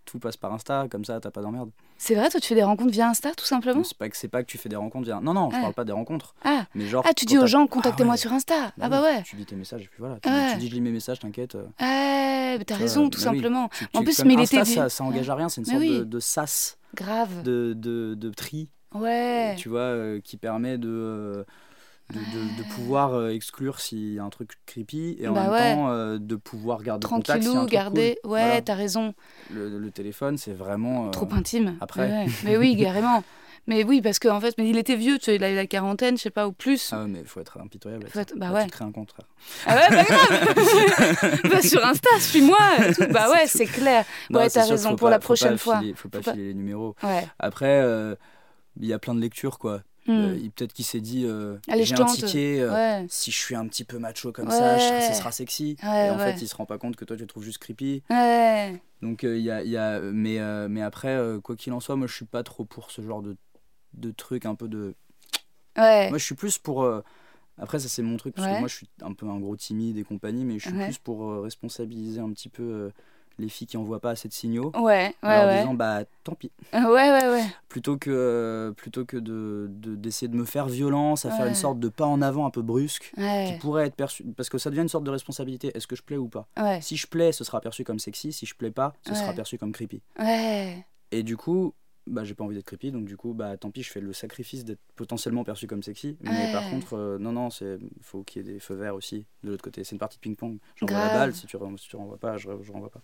tout 0.06 0.18
passe 0.18 0.38
par 0.38 0.52
Insta, 0.54 0.86
comme 0.90 1.04
ça, 1.04 1.20
t'as 1.20 1.30
pas 1.30 1.42
d'emmerde. 1.42 1.70
c'est 1.98 2.14
vrai, 2.14 2.30
toi 2.30 2.40
tu 2.40 2.48
fais 2.48 2.54
des 2.54 2.62
rencontres 2.62 2.90
via 2.90 3.06
Insta, 3.10 3.32
tout 3.34 3.44
simplement 3.44 3.84
C'est 3.84 3.98
pas, 3.98 4.08
que- 4.08 4.26
pas 4.28 4.42
que 4.42 4.46
tu 4.48 4.56
fais 4.56 4.70
des 4.70 4.76
rencontres 4.76 5.04
via. 5.04 5.20
Non, 5.20 5.34
non, 5.34 5.50
je 5.50 5.56
Ouais. 5.56 5.60
parle 5.60 5.74
pas 5.74 5.84
des 5.84 5.92
rencontres. 5.92 6.34
Ah, 6.42 6.64
Mais 6.74 6.86
genre. 6.86 7.04
ah 7.06 7.12
tu 7.12 7.26
dis 7.26 7.36
aux 7.36 7.46
gens, 7.46 7.64
Ah 7.64 7.68
contactez-moi 7.68 8.14
ouais. 8.14 8.18
sur 8.18 8.32
Insta. 8.32 8.54
Bah 8.78 8.84
ah 8.86 8.88
bah 8.88 9.02
ouais. 9.02 9.22
Tu 9.24 9.36
dis 9.36 9.44
tes 9.44 9.56
messages 9.56 9.82
et 9.82 9.88
puis 9.88 9.98
voilà. 9.98 10.18
Tu, 10.22 10.28
Ouais. 10.30 10.52
tu 10.52 10.58
dis 10.58 10.68
je 10.70 10.74
lis 10.74 10.80
mes 10.80 10.90
messages, 10.90 11.18
t'inquiète. 11.18 11.54
Ouais, 11.54 12.56
mais 12.58 12.64
t'as 12.64 12.76
raison, 12.76 13.10
tout 13.10 13.20
bah 13.22 13.30
oui. 13.30 13.36
simplement. 13.36 13.68
Tu- 13.68 13.86
En 13.92 14.02
plus, 14.02 14.24
mais 14.24 14.32
il 14.34 14.40
Insta, 14.40 14.56
était 14.60 14.64
vu- 14.70 14.74
ça, 14.74 14.88
ça 14.88 15.04
engage 15.04 15.28
à 15.28 15.34
rien, 15.34 15.50
c'est 15.50 15.60
une 15.60 15.66
Mais 15.66 15.72
sorte 15.74 15.82
oui. 15.82 15.98
de, 15.98 16.04
de 16.04 16.20
sas, 16.20 16.78
Grave. 16.94 17.42
de, 17.42 17.74
de, 17.76 18.14
de 18.14 18.30
tri, 18.30 18.70
Ouais. 18.94 19.54
tu 19.58 19.68
vois, 19.68 19.80
euh, 19.80 20.20
qui 20.20 20.38
permet 20.38 20.78
de, 20.78 20.88
euh, 20.88 21.44
de, 22.12 22.18
de- 22.18 22.62
de 22.62 22.68
pouvoir 22.74 23.14
euh, 23.14 23.30
exclure 23.30 23.80
s'il 23.80 24.12
y 24.14 24.18
a 24.18 24.24
un 24.24 24.30
truc 24.30 24.50
creepy 24.66 25.16
et 25.18 25.26
en 25.28 25.32
Bah 25.32 25.42
même 25.44 25.52
ouais. 25.52 25.74
temps 25.74 25.88
euh, 25.90 26.18
de 26.18 26.36
pouvoir 26.36 26.82
garder 26.82 27.06
contact 27.06 27.42
s'il 27.42 27.50
y 27.50 27.54
a 27.54 27.60
un 27.60 27.64
Tranquillou, 27.64 27.66
truc 27.66 27.72
garder. 27.72 28.18
cool. 28.22 28.32
Ouais, 28.32 28.40
Voilà. 28.44 28.60
t'as 28.62 28.74
raison. 28.74 29.14
Le, 29.50 29.78
le 29.78 29.90
téléphone, 29.90 30.36
c'est 30.36 30.52
vraiment. 30.52 31.06
euh, 31.06 31.10
Trop 31.10 31.28
intime. 31.32 31.76
après. 31.80 32.02
Ouais. 32.08 32.26
Mais 32.44 32.56
oui, 32.56 32.76
carrément. 32.80 33.24
Mais 33.66 33.82
oui, 33.82 34.02
parce 34.02 34.18
qu'en 34.18 34.38
fait, 34.42 34.54
mais 34.58 34.68
il 34.68 34.76
était 34.76 34.94
vieux, 34.94 35.16
tu 35.16 35.24
sais, 35.24 35.36
il 35.36 35.42
a 35.44 35.50
eu 35.50 35.54
la 35.56 35.66
quarantaine, 35.66 36.18
je 36.18 36.22
sais 36.24 36.30
pas, 36.30 36.46
ou 36.46 36.52
plus. 36.52 36.90
Ah 36.92 36.98
ouais, 37.00 37.08
mais 37.08 37.20
il 37.20 37.26
faut 37.26 37.40
être 37.40 37.58
impitoyable. 37.58 38.06
Faut 38.10 38.18
être- 38.18 38.36
bah 38.36 38.48
Là, 38.50 38.52
ouais. 38.56 38.64
Tu 38.66 38.70
crées 38.70 38.84
un 38.84 38.92
frère. 38.92 39.26
Ah 39.64 39.76
ouais, 39.76 39.96
pas 39.96 40.04
grave 40.04 41.40
Va 41.50 41.62
sur 41.62 41.82
Insta, 41.82 42.10
suis-moi. 42.20 42.58
Bah 43.10 43.30
ouais, 43.30 43.46
c'est 43.46 43.64
clair. 43.64 44.04
Non, 44.28 44.40
ouais, 44.40 44.50
t'as 44.50 44.66
raison, 44.66 44.90
faut 44.90 44.96
pour 44.96 45.06
pas- 45.06 45.10
la 45.12 45.16
faut 45.16 45.20
pas 45.20 45.24
prochaine 45.24 45.56
fois. 45.56 45.78
filer- 45.80 45.94
faut 45.94 46.10
pas 46.10 46.18
Faut 46.18 46.24
pas- 46.24 46.32
filer 46.32 46.48
les 46.48 46.54
numéros. 46.54 46.94
Après, 47.38 47.80
euh, 47.80 48.14
il 48.78 48.86
y 48.86 48.92
a 48.92 48.98
plein 48.98 49.14
de 49.14 49.20
lectures, 49.20 49.58
quoi. 49.58 49.80
Il- 50.06 50.50
Peut-être 50.50 50.72
qu'il 50.72 50.84
s'est 50.84 51.00
dit 51.00 51.24
euh, 51.24 51.56
Allez, 51.68 51.84
j'ai 51.84 51.94
un 51.94 52.04
ticket, 52.04 52.60
euh, 52.60 52.72
Ouais. 52.72 53.06
si 53.08 53.30
je 53.30 53.38
suis 53.38 53.54
un 53.54 53.66
petit 53.66 53.84
peu 53.84 53.98
macho 53.98 54.32
comme 54.32 54.48
Ouais. 54.48 54.52
ça, 54.54 54.78
ce 55.12 55.14
sera 55.18 55.32
sexy. 55.32 55.76
Ouais, 55.82 56.06
et 56.06 56.10
en 56.10 56.18
fait, 56.18 56.40
il 56.42 56.48
se 56.48 56.54
rend 56.56 56.66
pas 56.66 56.78
compte 56.78 56.96
que 56.96 57.04
toi, 57.04 57.16
tu 57.16 57.22
le 57.22 57.26
trouves 57.28 57.44
juste 57.44 57.58
creepy. 57.58 58.02
Donc, 59.02 59.22
il 59.22 59.38
y 59.40 59.50
a, 59.50 59.62
il 59.62 59.70
y 59.70 59.76
a, 59.76 60.00
mais, 60.00 60.38
mais 60.68 60.82
après, 60.82 61.18
quoi 61.42 61.56
qu'il 61.56 61.72
en 61.72 61.80
soit, 61.80 61.96
moi, 61.96 62.06
je 62.06 62.14
suis 62.14 62.24
pas 62.26 62.42
trop 62.42 62.64
pour 62.64 62.90
ce 62.90 63.02
genre 63.02 63.22
de, 63.22 63.36
de 63.94 64.10
truc 64.10 64.46
un 64.46 64.54
peu 64.54 64.68
de. 64.68 64.94
Ouais. 65.76 66.08
Moi, 66.10 66.18
je 66.18 66.24
suis 66.24 66.34
plus 66.34 66.58
pour. 66.58 66.82
euh, 66.84 67.02
Après, 67.56 67.78
ça, 67.78 67.88
c'est 67.88 68.02
mon 68.02 68.16
truc, 68.16 68.34
parce 68.34 68.48
Ouais. 68.48 68.54
que 68.54 68.58
moi, 68.58 68.68
je 68.68 68.74
suis 68.74 68.88
un 69.00 69.12
peu 69.12 69.26
un 69.28 69.38
gros 69.38 69.54
timide 69.56 69.96
et 69.96 70.02
compagnie, 70.02 70.44
mais 70.44 70.58
je 70.58 70.68
suis 70.68 70.76
Ouais. 70.76 70.86
plus 70.86 70.98
pour 70.98 71.30
euh, 71.30 71.40
responsabiliser 71.40 72.20
un 72.20 72.30
petit 72.32 72.48
peu 72.48 72.62
euh, 72.62 72.90
les 73.38 73.48
filles 73.48 73.66
qui 73.66 73.76
envoient 73.76 74.00
pas 74.00 74.10
assez 74.10 74.28
de 74.28 74.32
signaux. 74.32 74.70
Ouais, 74.76 75.14
ouais, 75.22 75.38
en 75.38 75.46
ouais. 75.46 75.56
disant, 75.58 75.74
bah, 75.74 76.04
tant 76.22 76.34
pis. 76.34 76.50
Ouais, 76.72 76.82
ouais, 76.82 77.28
ouais. 77.28 77.44
Plutôt 77.68 77.96
que, 77.96 78.10
euh, 78.10 78.72
plutôt 78.72 79.04
que 79.04 79.16
de, 79.16 79.66
de- 79.70 79.94
d'essayer 79.96 80.28
de 80.28 80.36
me 80.36 80.44
faire 80.44 80.66
violence, 80.66 81.24
à 81.24 81.30
faire 81.30 81.46
une 81.46 81.54
sorte 81.54 81.78
de 81.80 81.88
pas 81.88 82.06
en 82.06 82.22
avant 82.22 82.46
un 82.46 82.50
peu 82.50 82.62
brusque, 82.62 83.12
qui 83.16 83.54
pourrait 83.60 83.86
être 83.86 83.96
perçu. 83.96 84.24
Parce 84.36 84.48
que 84.48 84.58
ça 84.58 84.70
devient 84.70 84.82
une 84.82 84.88
sorte 84.88 85.04
de 85.04 85.10
responsabilité. 85.10 85.72
Est-ce 85.76 85.86
que 85.86 85.96
je 85.96 86.02
plais 86.02 86.16
ou 86.16 86.28
pas? 86.28 86.46
Ouais, 86.56 86.80
Si 86.80 86.96
je 86.96 87.06
plais, 87.06 87.32
ce 87.32 87.42
sera 87.44 87.60
perçu 87.60 87.84
comme 87.84 87.98
sexy. 87.98 88.32
Si 88.32 88.46
je 88.46 88.54
plais 88.54 88.70
pas, 88.70 88.92
ce 89.06 89.14
sera 89.14 89.32
perçu 89.32 89.58
comme 89.58 89.72
creepy. 89.72 90.02
ouais. 90.18 90.84
Et 91.12 91.22
du 91.22 91.36
coup, 91.36 91.74
bah, 92.06 92.22
j'ai 92.24 92.34
pas 92.34 92.44
envie 92.44 92.54
d'être 92.54 92.66
creepy, 92.66 92.90
donc 92.92 93.06
du 93.06 93.16
coup, 93.16 93.32
bah, 93.34 93.56
tant 93.56 93.70
pis, 93.70 93.82
je 93.82 93.90
fais 93.90 94.00
le 94.00 94.12
sacrifice 94.12 94.64
d'être 94.64 94.80
potentiellement 94.96 95.42
perçu 95.44 95.66
comme 95.66 95.82
sexy. 95.82 96.16
Mais 96.20 96.30
Ouais. 96.30 96.52
par 96.52 96.68
contre, 96.70 96.94
euh, 96.94 97.18
non, 97.18 97.32
non, 97.32 97.48
il 97.48 97.78
faut 98.02 98.22
qu'il 98.22 98.44
y 98.46 98.48
ait 98.50 98.52
des 98.54 98.60
feux 98.60 98.74
verts 98.74 98.94
aussi 98.94 99.24
de 99.42 99.50
l'autre 99.50 99.62
côté. 99.64 99.84
C'est 99.84 99.92
une 99.92 99.98
partie 99.98 100.16
de 100.18 100.20
ping-pong. 100.20 100.58
J'envoie 100.76 100.96
la 100.98 101.04
Grave. 101.06 101.18
balle, 101.18 101.34
si 101.34 101.46
tu, 101.46 101.58
si 101.78 101.88
tu 101.88 101.96
renvoies 101.96 102.18
pas, 102.18 102.36
je, 102.36 102.48
je 102.62 102.72
renvoie 102.72 102.90
pas. 102.90 103.00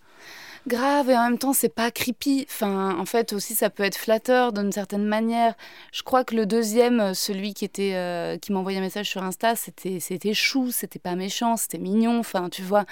Grave, 0.66 1.08
et 1.10 1.16
en 1.16 1.24
même 1.24 1.38
temps, 1.38 1.52
c'est 1.52 1.74
pas 1.74 1.90
creepy. 1.90 2.46
Enfin, 2.48 2.96
en 2.98 3.06
fait, 3.06 3.32
aussi, 3.32 3.54
ça 3.54 3.70
peut 3.70 3.82
être 3.82 3.96
flatteur 3.96 4.52
d'une 4.52 4.72
certaine 4.72 5.06
manière. 5.06 5.54
Je 5.92 6.02
crois 6.02 6.24
que 6.24 6.34
le 6.34 6.46
deuxième, 6.46 7.00
euh, 7.00 7.14
celui 7.14 7.54
qui 7.54 7.64
était, 7.64 7.94
euh, 7.94 8.36
qui 8.38 8.52
m'envoyait 8.52 8.78
un 8.78 8.82
message 8.82 9.08
sur 9.08 9.22
Insta, 9.22 9.56
c'était, 9.56 10.00
c'était 10.00 10.34
chou, 10.34 10.70
c'était 10.70 10.98
pas 10.98 11.14
méchant, 11.16 11.56
c'était 11.56 11.78
mignon. 11.78 12.18
Enfin, 12.18 12.48
tu 12.50 12.62
vois, 12.62 12.84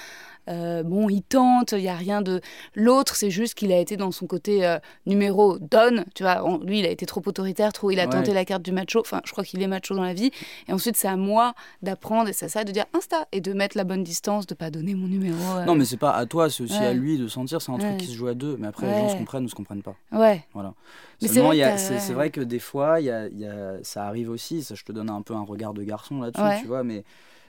euh, 0.49 0.83
bon, 0.83 1.09
il 1.09 1.23
tente, 1.23 1.73
il 1.73 1.81
y 1.83 1.89
a 1.89 1.95
rien 1.95 2.23
de. 2.23 2.41
L'autre, 2.75 3.15
c'est 3.17 3.31
juste 3.31 3.55
qu'il 3.55 3.71
a 3.73 3.79
été 3.79 3.97
dans 3.97 4.11
son 4.11 4.27
côté 4.27 4.67
euh, 4.67 4.79
numéro 5.07 5.59
donne. 5.59 6.05
Tu 6.15 6.23
vois, 6.23 6.43
On- 6.45 6.59
lui, 6.59 6.81
il 6.81 6.87
a 6.87 6.91
été 6.91 7.05
trop 7.07 7.23
autoritaire, 7.27 7.73
trop. 7.73 7.91
Il 7.91 8.01
a 8.01 8.05
Ouais. 8.05 8.09
tenté 8.11 8.33
la 8.33 8.45
carte 8.45 8.63
du 8.63 8.73
macho. 8.73 9.01
Enfin, 9.01 9.21
je 9.25 9.33
crois 9.33 9.45
qu'il 9.45 9.61
est 9.63 9.67
macho 9.67 9.95
dans 9.95 10.03
la 10.03 10.15
vie. 10.15 10.31
Et 10.69 10.73
ensuite, 10.73 10.97
c'est 10.97 11.09
à 11.09 11.17
moi 11.17 11.55
d'apprendre, 11.83 12.29
et 12.29 12.33
c'est 12.33 12.47
à 12.47 12.49
ça 12.49 12.65
de 12.65 12.73
dire 12.73 12.87
Insta 12.95 13.27
et 13.33 13.41
de 13.41 13.53
mettre 13.53 13.77
la 13.77 13.85
bonne 13.85 14.03
distance, 14.03 14.47
de 14.47 14.55
pas 14.55 14.71
donner 14.71 14.95
mon 14.95 15.07
numéro. 15.09 15.37
euh. 15.59 15.65
Non, 15.65 15.75
mais 15.75 15.85
c'est 15.85 15.97
pas 15.97 16.13
à 16.13 16.25
toi, 16.27 16.49
c'est 16.51 16.63
aussi 16.63 16.79
Ouais. 16.79 16.87
à 16.87 16.93
lui 16.95 17.19
de 17.19 17.29
sentir. 17.29 17.61
C'est 17.61 17.71
un 17.71 17.75
Ouais. 17.75 17.81
truc 17.81 17.97
qui 17.99 18.07
se 18.07 18.15
joue 18.15 18.29
à 18.29 18.35
deux. 18.35 18.57
Mais 18.59 18.67
après, 18.69 18.87
les 18.87 18.93
gens 18.99 19.09
se 19.11 19.17
comprennent 19.17 19.45
ou 19.45 19.49
se 19.49 19.55
comprennent 19.55 19.83
pas. 19.83 19.97
Ouais. 20.13 20.45
Voilà. 20.55 20.75
Mais 21.21 21.29
c'est 21.29 21.41
vrai 21.41 22.31
que 22.31 22.41
vrai 22.41 22.47
des 22.47 22.59
fois, 22.59 23.01
y 23.01 23.11
a, 23.11 23.27
il 23.29 23.39
y 23.39 23.47
a- 23.47 23.83
ça 23.83 24.05
arrive 24.07 24.31
aussi. 24.31 24.63
Ça, 24.63 24.75
je 24.75 24.83
te 24.85 24.93
donne 24.93 25.11
un 25.11 25.23
peu 25.23 25.35
un 25.35 25.43
regard 25.45 25.75
de 25.75 25.83
garçon 25.83 26.21
là-dessus, 26.21 26.61
tu 26.63 26.67
vois. 26.69 26.83
Mais 26.85 27.05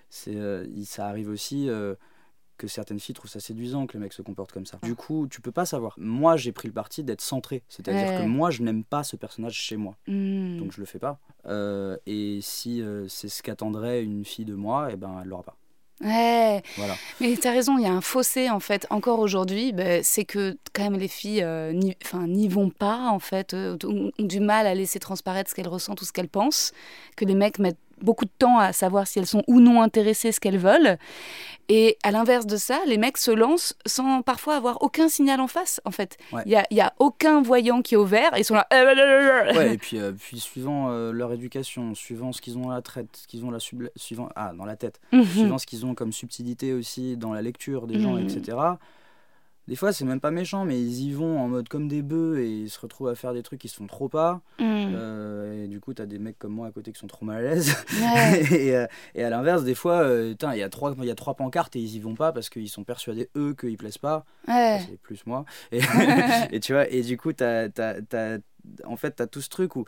c'est, 0.10 0.36
ça 0.86 1.08
arrive 1.08 1.30
aussi. 1.30 1.70
Que 2.60 2.68
certaines 2.68 3.00
filles 3.00 3.16
trouvent 3.16 3.32
ça 3.32 3.40
séduisant 3.40 3.88
que 3.88 3.94
les 3.94 4.00
mecs 4.00 4.14
se 4.14 4.22
comportent 4.22 4.52
comme 4.52 4.68
ça. 4.68 4.78
Du 4.84 4.94
coup, 4.94 5.28
tu 5.32 5.42
peux 5.42 5.52
pas 5.52 5.66
savoir. 5.66 5.96
Moi, 5.98 6.38
j'ai 6.38 6.52
pris 6.52 6.68
le 6.68 6.74
parti 6.74 7.04
d'être 7.04 7.22
centré, 7.22 7.64
c'est-à-dire 7.70 8.08
Ouais. 8.10 8.18
que 8.18 8.28
moi, 8.28 8.52
je 8.52 8.62
n'aime 8.62 8.84
pas 8.84 9.04
ce 9.04 9.16
personnage 9.16 9.54
chez 9.56 9.78
moi, 9.78 9.96
Hmm. 10.08 10.60
donc 10.60 10.72
je 10.74 10.80
le 10.80 10.86
fais 10.86 11.00
pas. 11.00 11.18
Euh, 11.48 11.98
et 12.06 12.40
si 12.44 12.82
euh, 12.84 13.08
c'est 13.08 13.30
ce 13.30 13.42
qu'attendrait 13.42 14.04
une 14.04 14.26
fille 14.26 14.46
de 14.46 14.54
moi, 14.56 14.92
et 14.92 14.96
ben 14.98 15.18
elle 15.24 15.30
l'aura 15.30 15.44
pas. 15.44 15.56
Ouais, 16.02 16.64
Voilà. 16.78 16.96
mais 17.20 17.36
t'as 17.36 17.52
raison, 17.52 17.78
il 17.78 17.84
y 17.84 17.86
a 17.88 17.92
un 17.92 18.00
fossé 18.00 18.50
en 18.50 18.62
fait, 18.62 18.88
encore 18.90 19.20
aujourd'hui, 19.20 19.74
ben, 19.74 20.02
c'est 20.02 20.24
que 20.24 20.58
quand 20.72 20.84
même 20.84 20.98
les 20.98 21.10
filles 21.10 21.44
euh, 21.44 21.74
n'y 21.74 22.48
vont 22.48 22.70
pas 22.70 23.10
en 23.10 23.20
fait, 23.20 23.54
euh, 23.54 23.78
ont, 23.84 24.10
ont 24.18 24.24
du 24.24 24.40
mal 24.40 24.66
à 24.66 24.74
laisser 24.76 25.00
transparaître 25.00 25.50
ce 25.50 25.56
qu'elles 25.56 25.68
ressentent 25.68 26.02
ou 26.02 26.06
ce 26.06 26.14
qu'elles 26.14 26.30
pensent, 26.30 26.72
que 27.18 27.26
les 27.26 27.36
mecs 27.36 27.60
mettent 27.60 27.78
beaucoup 28.04 28.26
de 28.26 28.32
temps 28.38 28.58
à 28.60 28.74
savoir 28.74 29.08
si 29.08 29.20
elles 29.20 29.26
sont 29.26 29.44
ou 29.48 29.60
non 29.60 29.82
intéressées, 29.82 30.32
ce 30.32 30.40
qu'elles 30.40 30.58
veulent. 30.58 30.98
Et 31.72 31.98
à 32.04 32.10
l'inverse 32.12 32.48
de 32.48 32.58
ça, 32.58 32.80
les 32.88 32.98
mecs 32.98 33.18
se 33.18 33.30
lancent 33.30 33.76
sans 33.86 34.24
parfois 34.24 34.56
avoir 34.56 34.82
aucun 34.82 35.08
signal 35.08 35.40
en 35.40 35.48
face 35.48 35.80
en 35.86 35.92
fait. 35.92 36.18
Il 36.32 36.36
Ouais. 36.36 36.44
y, 36.48 36.56
a, 36.56 36.66
y 36.72 36.82
a 36.82 36.94
aucun 36.98 37.42
voyant 37.44 37.82
qui 37.84 37.94
est 37.94 37.98
au 37.98 38.06
vert 38.06 38.36
et 38.36 38.40
ils 38.40 38.44
sont 38.44 38.56
là. 38.56 38.66
euh, 38.74 39.54
Ouais, 39.56 39.74
et 39.76 39.78
puis, 39.78 40.00
euh, 40.00 40.12
puis 40.12 40.40
suivant 40.40 40.90
euh, 40.90 41.12
leur 41.12 41.32
éducation, 41.32 41.94
suivant 41.94 42.32
ce 42.32 42.42
qu'ils 42.42 42.58
ont 42.58 42.62
dans 42.64 42.70
la 42.72 42.82
traite, 42.82 43.10
ce 43.16 43.28
qu'ils 43.28 43.46
ont 43.46 43.52
la 43.52 43.60
suivant 43.60 44.30
ah 44.36 44.52
dans 44.58 44.66
la 44.66 44.76
tête, 44.76 45.00
Mhm. 45.12 45.24
suivant 45.26 45.58
ce 45.60 45.68
qu'ils 45.68 45.86
ont 45.86 45.94
comme 45.94 46.12
subtilité 46.12 46.74
aussi 46.74 47.18
dans 47.18 47.34
la 47.34 47.42
lecture 47.44 47.86
des 47.86 48.00
gens, 48.00 48.14
Mhm. 48.14 48.28
etc. 48.28 48.58
Des 49.70 49.76
fois, 49.76 49.94
c'est 49.94 50.04
même 50.04 50.20
pas 50.20 50.32
méchant, 50.32 50.66
mais 50.66 50.82
ils 50.82 51.04
y 51.04 51.14
vont 51.14 51.40
en 51.40 51.48
mode 51.48 51.70
comme 51.70 51.88
des 51.88 52.02
bœufs 52.02 52.40
et 52.40 52.50
ils 52.64 52.70
se 52.72 52.80
retrouvent 52.80 53.08
à 53.10 53.14
faire 53.16 53.34
des 53.34 53.44
trucs 53.44 53.62
qui 53.62 53.68
se 53.70 53.76
font 53.76 53.86
trop 53.88 54.10
pas. 54.10 54.42
Mhm. 54.60 54.94
Euh, 54.96 55.64
et 55.64 55.68
du 55.68 55.80
coup, 55.80 55.94
t'as 55.94 56.08
des 56.08 56.18
mecs 56.20 56.40
comme 56.40 56.54
moi 56.54 56.68
à 56.68 56.72
côté 56.72 56.92
qui 56.92 57.00
sont 57.00 57.06
trop 57.08 57.24
mal 57.26 57.38
à 57.38 57.42
l'aise. 57.54 57.76
Ouais. 58.02 58.42
et, 58.60 58.76
euh, 58.76 58.88
et 59.14 59.24
à 59.24 59.30
l'inverse, 59.30 59.64
des 59.64 59.76
fois, 59.76 60.02
euh, 60.02 60.34
il 60.54 60.58
y, 60.58 60.64
a 60.64 60.70
trois- 60.70 60.96
y 61.06 61.12
a 61.12 61.16
trois 61.16 61.36
pancartes 61.36 61.76
et 61.76 61.80
ils 61.80 61.96
y 61.96 62.00
vont 62.00 62.16
pas 62.16 62.32
parce 62.32 62.50
qu'ils 62.50 62.68
sont 62.68 62.84
persuadés, 62.84 63.30
eux, 63.38 63.54
qu'ils 63.54 63.78
plaisent 63.78 64.00
pas. 64.00 64.26
Ouais. 64.48 64.82
C'est 64.90 65.00
plus 65.00 65.24
moi. 65.28 65.46
Et, 65.72 65.80
et 66.52 66.60
tu 66.60 66.74
vois, 66.74 66.90
et 66.90 67.02
du 67.04 67.16
coup, 67.18 67.32
t'as, 67.32 67.70
t'as- 67.70 68.02
t'as- 68.02 68.40
en 68.86 68.96
fait, 68.98 69.12
t'as 69.12 69.28
tout 69.28 69.42
ce 69.42 69.50
truc 69.50 69.76
où 69.76 69.86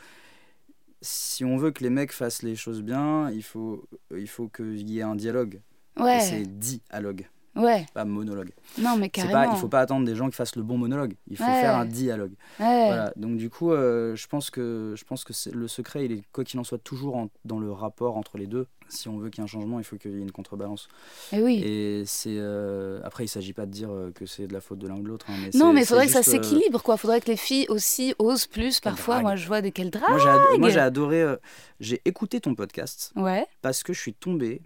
si 1.00 1.44
on 1.44 1.56
veut 1.56 1.72
que 1.72 1.82
les 1.82 1.90
mecs 1.90 2.12
fassent 2.12 2.42
les 2.42 2.54
choses 2.54 2.82
bien, 2.82 3.30
il 3.30 3.42
faut, 3.42 3.84
il 4.16 4.28
faut 4.28 4.48
qu'il 4.48 4.88
y 4.88 5.00
ait 5.00 5.02
un 5.02 5.16
dialogue. 5.16 5.60
Et 5.98 6.02
Ouais. 6.02 6.20
c'est 6.20 6.46
dialogue, 6.58 7.26
Ouais. 7.54 7.84
pas 7.92 8.04
monologue. 8.04 8.50
Non, 8.78 8.96
mais 8.96 9.08
carrément. 9.10 9.32
pas, 9.32 9.46
il 9.52 9.58
faut 9.58 9.68
pas 9.68 9.80
attendre 9.80 10.06
des 10.06 10.14
gens 10.16 10.28
qui 10.30 10.36
fassent 10.36 10.56
le 10.56 10.62
bon 10.62 10.78
monologue. 10.78 11.14
Il 11.28 11.36
faut 11.36 11.44
Ouais. 11.44 11.60
faire 11.60 11.76
un 11.76 11.84
dialogue. 11.84 12.32
Ouais. 12.58 12.86
Voilà. 12.86 13.12
Donc 13.16 13.36
du 13.36 13.50
coup, 13.50 13.72
euh, 13.72 14.16
je 14.16 14.26
pense 14.26 14.50
que 14.50 14.94
je 14.96 15.04
pense 15.04 15.22
que 15.24 15.32
c'est- 15.32 15.52
le 15.54 15.68
secret, 15.68 16.06
il 16.06 16.12
est 16.12 16.22
quoi 16.32 16.44
qu'il 16.44 16.58
en 16.60 16.64
soit 16.64 16.78
toujours 16.78 17.16
en- 17.16 17.28
dans 17.44 17.58
le 17.58 17.70
rapport 17.70 18.16
entre 18.16 18.38
les 18.38 18.46
deux. 18.46 18.66
Si 18.88 19.08
on 19.08 19.16
veut 19.18 19.30
qu'il 19.30 19.40
y 19.40 19.42
ait 19.42 19.44
un 19.44 19.46
changement, 19.48 19.78
il 19.78 19.84
faut 19.84 19.96
qu'il 19.96 20.10
y 20.12 20.14
ait 20.14 20.18
une 20.20 20.32
contrebalance. 20.32 20.88
Et 21.32 21.40
oui. 21.42 21.62
Et 21.64 22.02
c'est 22.06 22.36
euh, 22.38 23.00
après, 23.04 23.24
il 23.24 23.28
s'agit 23.28 23.52
pas 23.52 23.64
de 23.66 23.70
dire 23.70 23.90
euh, 23.90 24.10
que 24.14 24.26
c'est 24.26 24.46
de 24.46 24.52
la 24.52 24.60
faute 24.60 24.78
de 24.78 24.88
l'un 24.88 24.96
ou 24.96 25.02
de 25.02 25.08
l'autre. 25.08 25.26
hein, 25.30 25.50
Non, 25.54 25.72
mais 25.72 25.82
il 25.82 25.86
faudrait 25.86 26.06
que 26.06 26.12
ça 26.12 26.22
s'équilibre, 26.22 26.82
quoi. 26.82 26.96
Faudrait 26.96 27.20
que 27.20 27.30
les 27.30 27.36
filles 27.36 27.66
aussi 27.68 28.14
osent 28.18 28.46
plus. 28.46 28.80
Parfois, 28.80 29.20
moi, 29.20 29.36
je 29.36 29.46
vois 29.46 29.60
des 29.62 29.72
qu'elles 29.72 29.90
draguent. 29.90 30.08
Moi, 30.10 30.18
j'ai 30.18 30.28
ad- 30.28 30.58
moi, 30.58 30.68
j'ai 30.70 30.80
adoré. 30.80 31.22
euh, 31.22 31.36
j'ai 31.80 32.00
écouté 32.04 32.40
ton 32.40 32.54
podcast 32.54 33.12
Ouais. 33.16 33.46
parce 33.62 33.82
que 33.82 33.92
je 33.92 34.00
suis 34.00 34.14
tombé, 34.14 34.62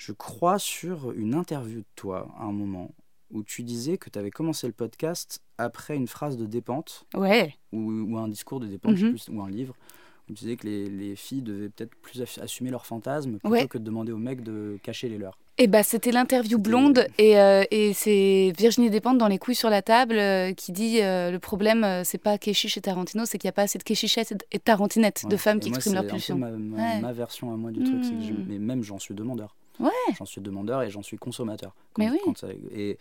je 0.00 0.12
crois, 0.12 0.58
sur 0.58 1.12
une 1.12 1.34
interview 1.34 1.80
de 1.80 1.84
toi 1.94 2.26
à 2.38 2.44
un 2.44 2.52
moment 2.52 2.94
où 3.30 3.42
tu 3.44 3.62
disais 3.62 3.98
que 3.98 4.08
tu 4.08 4.18
avais 4.18 4.30
commencé 4.30 4.66
le 4.66 4.72
podcast 4.72 5.40
après 5.58 5.94
une 5.94 6.08
phrase 6.08 6.38
de 6.38 6.46
dépente 6.46 7.04
Ouais. 7.14 7.54
ou, 7.72 7.90
ou 7.92 8.16
un 8.16 8.26
discours 8.28 8.60
de 8.60 8.66
dépente, 8.66 8.96
Mhm. 8.98 9.10
plus, 9.10 9.28
ou 9.28 9.42
un 9.42 9.50
livre. 9.50 9.74
Où 10.28 10.32
tu 10.32 10.44
disais 10.44 10.56
que 10.56 10.66
les, 10.66 10.88
les 10.88 11.16
filles 11.16 11.42
devaient 11.42 11.68
peut-être 11.68 11.94
plus 11.96 12.22
assumer 12.40 12.70
leurs 12.70 12.86
fantasmes 12.86 13.32
plutôt 13.32 13.48
Ouais. 13.50 13.66
que 13.68 13.76
de 13.78 13.84
demander 13.84 14.10
aux 14.12 14.16
mecs 14.16 14.42
de 14.42 14.78
cacher 14.82 15.08
les 15.10 15.18
leurs. 15.18 15.36
Et 15.58 15.66
bah, 15.66 15.82
c'était 15.82 16.12
l'interview 16.12 16.58
blonde. 16.58 17.06
Et, 17.18 17.38
euh, 17.38 17.64
et 17.70 17.92
c'est 17.92 18.52
Virginie 18.56 18.88
Despentes 18.90 19.18
dans 19.18 19.28
Les 19.28 19.38
couilles 19.38 19.54
sur 19.54 19.68
la 19.70 19.82
table 19.82 20.14
euh, 20.18 20.52
qui 20.54 20.72
dit 20.72 21.00
euh, 21.02 21.30
le 21.30 21.38
problème, 21.38 21.84
c'est 22.04 22.18
pas 22.22 22.38
Keshish 22.38 22.78
et 22.78 22.80
Tarantino, 22.80 23.26
c'est 23.26 23.38
qu'il 23.38 23.46
n'y 23.48 23.50
a 23.50 23.52
pas 23.52 23.62
assez 23.62 23.78
de 23.78 23.82
Keshichettes 23.84 24.34
et 24.50 24.58
Tarantinettes 24.58 25.26
de 25.28 25.36
femmes 25.36 25.58
Et 25.58 25.60
qui 25.60 25.68
moi, 25.70 25.76
expriment 25.76 25.94
leur 25.96 26.04
c'est 26.04 26.10
pulsion. 26.10 26.38
Ma, 26.38 26.50
ma- 26.52 26.76
Ouais. 26.94 27.00
ma 27.00 27.12
version 27.12 27.52
à 27.52 27.56
moi 27.56 27.70
du 27.72 27.82
truc, 27.84 28.02
c'est 28.04 28.14
que 28.14 28.22
je- 28.22 28.32
Mm. 28.32 28.46
mais 28.48 28.58
même 28.58 28.82
j'en 28.82 28.98
suis 28.98 29.14
demandeur. 29.14 29.54
Ouais. 29.80 30.14
J'en 30.18 30.24
suis 30.26 30.40
demandeur 30.40 30.82
et 30.82 30.90
j'en 30.90 31.02
suis 31.02 31.16
consommateur. 31.16 31.74
Mais 31.98 32.10
oui. 32.10 32.18
et 32.72 32.98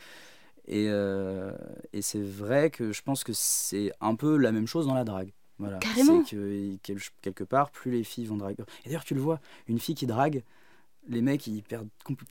et, 0.67 0.86
euh, 0.88 1.51
et 1.93 2.01
c'est 2.03 2.21
vrai 2.21 2.69
que 2.69 2.91
je 2.91 3.01
pense 3.01 3.23
que 3.23 3.34
c'est 3.34 3.91
un 4.01 4.13
peu 4.15 4.38
la 4.38 4.51
même 4.51 4.67
chose 4.67 4.86
dans 4.88 4.93
la 4.93 5.03
drague. 5.03 5.34
Voilà. 5.57 5.77
Carrément. 5.80 6.23
C'est 6.25 6.36
que 6.36 6.75
quel- 6.84 6.99
quelque 7.21 7.43
part, 7.43 7.71
plus 7.71 7.91
les 7.91 8.03
filles 8.03 8.25
vont 8.25 8.38
draguer. 8.38 8.63
Et 8.86 8.89
d'ailleurs, 8.89 9.03
tu 9.03 9.13
le 9.15 9.19
vois, 9.21 9.39
une 9.67 9.80
fille 9.80 9.95
qui 9.95 10.05
drague, 10.05 10.43
les 11.07 11.21
mecs 11.21 11.45
ils 11.47 11.63
perdent 11.63 11.89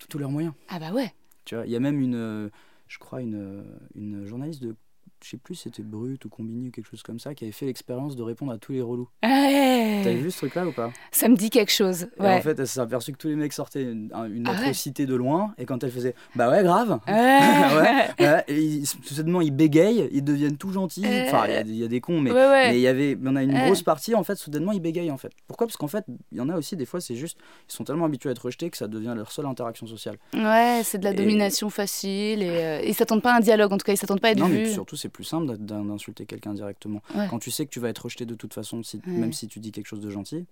tous 0.08 0.18
leurs 0.18 0.30
moyens. 0.30 0.54
Ah 0.68 0.78
bah 0.78 0.92
ouais. 0.92 1.12
Tu 1.44 1.54
vois, 1.56 1.66
il 1.66 1.72
y 1.72 1.76
a 1.76 1.80
même 1.80 2.00
une, 2.00 2.14
euh, 2.14 2.48
je 2.86 2.98
crois, 2.98 3.20
une, 3.20 3.34
euh, 3.34 3.62
une 3.96 4.24
journaliste 4.24 4.62
de, 4.62 4.76
je 5.24 5.30
sais 5.30 5.36
plus, 5.36 5.54
si 5.54 5.62
c'était 5.64 5.82
Brut 5.82 6.24
ou 6.24 6.28
Combini 6.28 6.68
ou 6.68 6.70
quelque 6.70 6.86
chose 6.88 7.02
comme 7.02 7.18
ça, 7.18 7.34
qui 7.34 7.44
avait 7.44 7.52
fait 7.52 7.66
l'expérience 7.66 8.16
de 8.16 8.22
répondre 8.22 8.52
à 8.52 8.58
tous 8.58 8.72
les 8.72 8.80
relous. 8.82 9.08
Ouais. 9.24 10.00
T'avais 10.04 10.16
vu 10.16 10.30
ce 10.30 10.38
truc-là 10.38 10.66
ou 10.66 10.72
pas? 10.72 10.90
Ça 11.10 11.28
me 11.28 11.36
dit 11.36 11.50
quelque 11.50 11.72
chose. 11.72 12.08
Et 12.18 12.22
en 12.22 12.40
fait, 12.40 12.58
elle 12.58 12.66
s'est 12.66 12.80
aperçue 12.80 13.12
que 13.12 13.18
tous 13.18 13.28
les 13.28 13.36
mecs 13.36 13.52
sortaient 13.52 13.82
une, 13.82 14.10
un- 14.12 14.24
une 14.30 14.46
Ah 14.46 14.52
ouais. 14.52 14.56
atrocité 14.58 15.06
de 15.06 15.14
loin, 15.14 15.54
et 15.58 15.64
quand 15.64 15.82
elle 15.84 15.90
faisait, 15.90 16.14
bah 16.36 16.50
ouais, 16.50 16.62
grave. 16.62 17.00
Ouais. 17.06 17.38
Ouais, 18.20 18.44
et 18.48 18.60
ils, 18.62 18.86
soudainement 18.86 19.40
ils 19.40 19.50
bégayent, 19.50 20.08
ils 20.12 20.22
deviennent 20.24 20.56
tout 20.56 20.72
gentils. 20.72 21.04
Euh. 21.06 21.24
Enfin, 21.26 21.44
il 21.46 21.52
y 21.52 21.56
a- 21.56 21.60
il 21.60 21.76
y, 21.76 21.84
a 21.84 21.88
des 21.88 22.00
cons, 22.00 22.20
mais 22.20 22.32
mais 22.32 22.76
il 22.76 22.80
y 22.80 22.86
avait, 22.86 23.16
mais 23.20 23.30
on 23.30 23.36
a 23.36 23.42
une 23.42 23.54
Ouais. 23.54 23.64
grosse 23.66 23.82
partie 23.82 24.14
en 24.14 24.24
fait. 24.24 24.34
Soudainement 24.36 24.72
ils 24.72 24.80
bégayent 24.80 25.10
en 25.10 25.16
fait. 25.18 25.32
Pourquoi? 25.46 25.66
Parce 25.66 25.76
qu'en 25.76 25.88
fait, 25.88 26.04
il 26.32 26.38
y 26.38 26.40
en 26.40 26.48
a 26.48 26.56
aussi 26.56 26.76
des 26.76 26.84
fois, 26.86 27.00
c'est 27.00 27.14
juste, 27.14 27.38
ils 27.68 27.72
sont 27.72 27.84
tellement 27.84 28.04
habitués 28.06 28.28
à 28.28 28.32
être 28.32 28.44
rejetés 28.44 28.70
que 28.70 28.76
ça 28.76 28.88
devient 28.88 29.14
leur 29.16 29.30
seule 29.32 29.46
interaction 29.46 29.86
sociale. 29.86 30.16
Ouais, 30.34 30.80
c'est 30.84 30.98
de 30.98 31.04
la 31.04 31.10
Et- 31.12 31.14
domination 31.14 31.70
facile 31.70 32.42
et 32.42 32.48
euh, 32.50 32.80
ils 32.84 32.94
s'attendent 32.94 33.22
pas 33.22 33.32
à 33.34 33.36
un 33.36 33.40
dialogue. 33.40 33.72
En 33.72 33.78
tout 33.78 33.84
cas, 33.84 33.92
ils 33.92 33.96
s'attendent 33.98 34.20
pas 34.20 34.28
à 34.28 34.30
être 34.32 34.38
non, 34.38 34.48
mais 34.48 34.64
vus. 34.64 34.72
surtout 34.72 34.96
c'est 35.08 35.12
plus 35.12 35.24
simple 35.24 35.46
d'in- 35.46 35.56
d'in- 35.56 35.84
d'insulter 35.84 36.26
quelqu'un 36.26 36.54
directement. 36.54 37.02
Ouais. 37.14 37.26
Quand 37.30 37.38
tu 37.38 37.50
sais 37.50 37.64
que 37.66 37.70
tu 37.70 37.80
vas 37.80 37.88
être 37.88 38.04
rejeté 38.04 38.26
de 38.26 38.34
toute 38.34 38.54
façon, 38.54 38.82
si, 38.82 38.96
Ouais. 39.06 39.12
même 39.12 39.32
si 39.32 39.48
tu 39.48 39.58
dis 39.60 39.72
quelque 39.72 39.86
chose 39.86 40.00
de 40.00 40.10
gentil. 40.10 40.44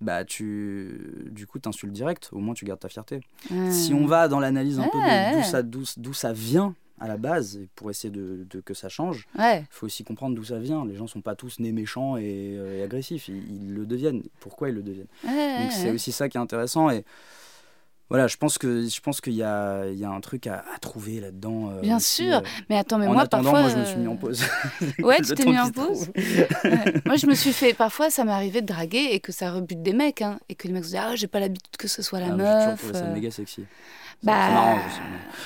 Bah 0.00 0.24
tu 0.24 1.28
du 1.30 1.46
coup 1.46 1.58
t'insultes 1.58 1.92
direct, 1.92 2.30
au 2.32 2.38
moins 2.38 2.54
tu 2.54 2.64
gardes 2.64 2.80
ta 2.80 2.88
fierté. 2.88 3.20
Ouais. 3.50 3.70
Si 3.70 3.92
on 3.92 4.06
va 4.06 4.28
dans 4.28 4.40
l'analyse 4.40 4.80
un 4.80 4.88
peu 4.88 4.98
d'où 4.98 5.42
ça, 5.42 5.62
d'où, 5.62 5.82
d'où 5.98 6.14
ça 6.14 6.32
vient 6.32 6.74
à 6.98 7.06
la 7.08 7.16
base, 7.18 7.60
pour 7.76 7.90
essayer 7.90 8.10
de, 8.10 8.46
de 8.50 8.60
que 8.60 8.72
ça 8.74 8.88
change, 8.88 9.26
il 9.38 9.66
faut 9.70 9.86
aussi 9.86 10.04
comprendre 10.04 10.34
d'où 10.36 10.44
ça 10.44 10.58
vient. 10.58 10.84
Les 10.86 10.96
gens 10.96 11.06
sont 11.06 11.20
pas 11.22 11.34
tous 11.34 11.58
nés 11.58 11.72
méchants 11.72 12.16
et, 12.18 12.56
euh, 12.58 12.78
et 12.78 12.82
agressifs, 12.82 13.28
ils, 13.28 13.36
ils 13.52 13.74
le 13.74 13.84
deviennent. 13.86 14.22
Pourquoi 14.38 14.68
ils 14.70 14.74
le 14.74 14.82
deviennent? 14.82 15.06
Donc 15.24 15.72
c'est 15.72 15.90
aussi 15.90 16.12
ça 16.12 16.28
qui 16.30 16.36
est 16.38 16.40
intéressant. 16.40 16.88
Et 16.90 17.04
voilà, 18.10 18.26
je 18.26 18.36
pense 18.36 18.58
que 18.58 18.86
je 18.86 19.00
pense 19.00 19.20
qu'il 19.20 19.32
y 19.34 19.42
a, 19.42 19.86
il 19.86 19.98
y 19.98 20.04
a 20.04 20.10
un 20.10 20.20
truc 20.20 20.46
à, 20.46 20.64
à 20.74 20.78
trouver 20.78 21.20
là-dedans. 21.20 21.70
euh, 21.70 21.80
Bien 21.80 21.96
aussi, 21.96 22.24
sûr. 22.26 22.34
euh. 22.36 22.40
Mais 22.68 22.76
attends, 22.76 22.98
mais 22.98 23.06
en 23.06 23.12
moi, 23.12 23.22
attendant, 23.22 23.52
parfois. 23.52 23.60
moi, 23.62 23.70
je 23.70 23.78
me 23.78 23.84
suis 23.84 23.98
mis 23.98 24.08
en 24.08 24.14
euh, 24.14 24.16
pause. 24.16 24.44
Ouais, 25.02 25.16
tu 25.22 25.34
t'es 25.34 25.44
mis 25.44 25.58
en 25.58 25.70
pause. 25.70 26.10
Ouais. 26.64 26.94
Moi, 27.06 27.16
je 27.16 27.26
me 27.26 27.34
suis 27.34 27.52
fait. 27.52 27.72
Parfois, 27.72 28.10
ça 28.10 28.24
m'est 28.24 28.32
arrivé 28.32 28.60
de 28.60 28.66
draguer 28.66 29.08
et 29.12 29.20
que 29.20 29.32
ça 29.32 29.50
rebute 29.50 29.82
des 29.82 29.92
mecs. 29.92 30.22
Hein, 30.22 30.38
et 30.48 30.54
que 30.54 30.66
les 30.68 30.74
mecs 30.74 30.84
se 30.84 30.90
disent 30.90 31.00
Ah, 31.02 31.14
j'ai 31.16 31.28
pas 31.28 31.40
l'habitude 31.40 31.76
que 31.78 31.88
ce 31.88 32.02
soit 32.02 32.20
la 32.20 32.26
Ah, 32.26 32.36
mais 32.36 32.44
J'ai 32.44 32.50
toujours 32.52 32.66
meuf. 32.68 32.78
trouvé 32.78 32.94
ça 32.98 33.04
méga 33.06 33.30
sexy. 33.30 33.64
Bah, 34.22 34.76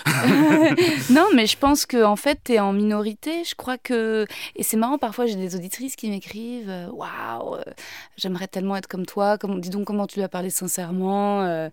non, 1.10 1.26
mais 1.34 1.46
je 1.46 1.56
pense 1.56 1.86
que 1.86 2.02
en 2.04 2.16
fait, 2.16 2.38
t'es 2.42 2.58
en 2.58 2.72
minorité. 2.72 3.44
Je 3.44 3.54
crois 3.54 3.78
que 3.78 4.26
et 4.56 4.62
c'est 4.62 4.76
marrant. 4.76 4.98
Parfois, 4.98 5.26
j'ai 5.26 5.36
des 5.36 5.54
auditrices 5.54 5.96
qui 5.96 6.10
m'écrivent 6.10 6.68
euh, 6.70 6.88
Waouh, 6.90 7.56
euh, 7.56 7.62
j'aimerais 8.16 8.48
tellement 8.48 8.76
être 8.76 8.86
comme 8.88 9.06
toi. 9.06 9.38
Comment, 9.38 9.56
dis 9.56 9.70
donc 9.70 9.86
comment 9.86 10.06
tu 10.06 10.18
lui 10.18 10.24
as 10.24 10.28
parlé 10.28 10.50
sincèrement. 10.50 11.42
euh, 11.42 11.68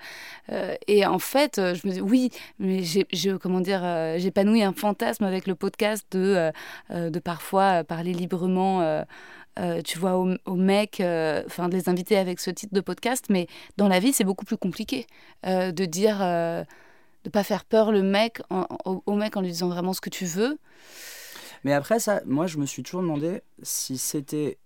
euh, 0.52 0.76
et 0.88 1.06
en 1.06 1.20
fait, 1.20 1.56
je 1.74 1.88
me 1.88 1.93
dis 1.93 2.02
oui, 2.02 2.30
mais 2.60 2.84
j'ai, 2.84 3.06
comment 3.41 3.62
dire, 3.62 3.82
euh, 3.84 4.18
j'épanouis 4.20 4.64
un 4.64 4.74
fantasme 4.74 5.24
avec 5.26 5.47
le 5.47 5.56
podcast 5.56 6.06
de 6.12 6.52
de 6.91 7.20
parfois 7.20 7.84
parler 7.84 8.14
librement. 8.14 8.82
euh, 9.60 9.82
tu 9.84 9.99
vois, 9.99 10.18
aux, 10.18 10.34
aux 10.45 10.56
mecs, 10.56 11.02
euh, 11.02 11.43
enfin, 11.45 11.68
de 11.70 11.76
les 11.76 11.89
inviter 11.89 12.18
avec 12.18 12.39
ce 12.39 12.49
titre 12.52 12.74
de 12.74 12.82
podcast, 12.82 13.26
mais 13.30 13.47
dans 13.78 13.88
la 13.89 13.99
vie, 13.99 14.14
c'est 14.14 14.24
beaucoup 14.24 14.45
plus 14.45 14.58
compliqué 14.58 15.08
euh, 15.45 15.72
de 15.72 15.86
dire, 15.86 16.18
de 17.24 17.30
pas 17.30 17.43
faire 17.43 17.65
peur 17.65 17.91
le 17.91 18.01
mec 18.01 18.41
en- 18.49 18.65
au, 18.86 19.03
au 19.05 19.15
mec 19.15 19.38
en 19.38 19.41
lui 19.41 19.49
disant 19.49 19.69
vraiment 19.69 19.93
ce 19.93 20.01
que 20.01 20.09
tu 20.09 20.26
veux. 20.26 20.57
Mais 21.63 21.74
après 21.74 21.99
ça, 21.99 22.22
moi, 22.26 22.47
je 22.47 22.57
me 22.57 22.65
suis 22.65 22.82
toujours 22.84 23.01
demandé 23.01 23.41
si 23.61 23.97
c'était 23.97 24.57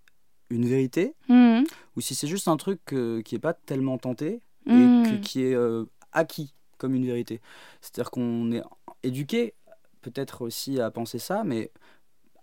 une 0.49 0.65
vérité 0.65 1.13
Mhm. 1.27 1.65
ou 1.95 2.01
si 2.01 2.15
c'est 2.15 2.27
juste 2.27 2.47
un 2.47 2.57
truc 2.57 2.79
euh, 2.93 3.21
qui 3.21 3.35
est 3.35 3.39
pas 3.39 3.53
tellement 3.53 3.97
tenté 3.97 4.41
et 4.67 4.87
que- 5.03 5.15
qui 5.21 5.43
est 5.43 5.53
euh, 5.55 5.85
acquis 6.11 6.53
comme 6.77 6.95
une 6.95 7.05
vérité. 7.05 7.41
C'est-à-dire 7.81 8.11
qu'on 8.11 8.51
est 8.51 8.61
éduqué 9.03 9.53
peut-être 10.01 10.41
aussi 10.43 10.79
à 10.79 10.91
penser 10.91 11.19
ça, 11.19 11.43
mais 11.43 11.71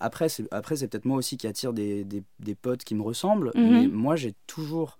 après 0.00 0.28
c'est 0.28 0.46
après 0.52 0.76
c'est 0.76 0.88
peut-être 0.88 1.04
moi 1.04 1.16
aussi 1.16 1.36
qui 1.36 1.46
attire 1.46 1.72
des, 1.72 2.04
des, 2.04 2.22
des 2.40 2.54
potes 2.54 2.82
qui 2.84 2.94
me 2.94 3.02
ressemblent. 3.02 3.52
Mhm. 3.54 3.70
Mais 3.70 3.86
moi 3.88 4.16
j'ai 4.16 4.34
toujours 4.46 4.98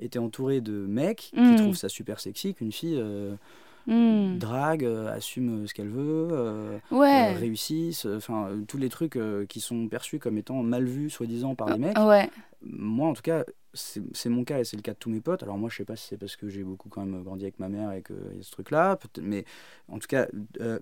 été 0.00 0.18
entouré 0.18 0.60
de 0.60 0.72
mecs 0.86 1.30
qui 1.32 1.54
trouvent 1.56 1.76
ça 1.76 1.88
super 1.88 2.20
sexy 2.20 2.54
qu'une 2.54 2.72
fille 2.72 2.96
euh, 2.98 3.34
Drague, 4.38 4.84
euh, 4.84 5.12
assume 5.12 5.66
ce 5.66 5.74
qu'elle 5.74 5.88
veut, 5.88 6.28
euh, 6.30 6.78
Ouais. 6.90 7.32
euh, 7.34 7.38
réussisse, 7.38 8.06
euh, 8.06 8.16
enfin 8.16 8.48
euh, 8.48 8.62
tous 8.66 8.78
les 8.78 8.88
trucs 8.88 9.16
euh, 9.16 9.44
qui 9.46 9.60
sont 9.60 9.88
perçus 9.88 10.18
comme 10.18 10.38
étant 10.38 10.62
mal 10.62 10.84
vus 10.84 11.10
soi-disant 11.10 11.54
par 11.54 11.68
les 11.70 11.78
mecs 11.78 11.98
Ouais. 11.98 12.30
moi 12.62 13.08
en 13.08 13.12
tout 13.14 13.22
cas 13.22 13.44
c'est 13.74 14.28
mon 14.28 14.44
cas 14.44 14.58
et 14.60 14.64
c'est 14.64 14.76
le 14.76 14.82
cas 14.82 14.92
de 14.92 14.98
tous 14.98 15.10
mes 15.10 15.20
potes 15.20 15.42
alors 15.42 15.56
moi 15.58 15.68
je 15.70 15.76
sais 15.76 15.84
pas 15.84 15.94
si 15.96 16.08
c'est 16.08 16.16
parce 16.16 16.36
que 16.36 16.48
j'ai 16.48 16.62
beaucoup 16.64 16.88
quand 16.88 17.04
même 17.04 17.22
grandi 17.22 17.44
avec 17.44 17.58
ma 17.60 17.68
mère 17.68 17.92
et 17.92 18.02
qu'il 18.02 18.16
y 18.36 18.40
a 18.40 18.42
ce 18.42 18.50
truc 18.50 18.70
là 18.70 18.98
mais 19.22 19.44
en 19.88 19.98
tout 19.98 20.08
cas 20.08 20.22
euh, 20.22 20.28
euh, 20.60 20.78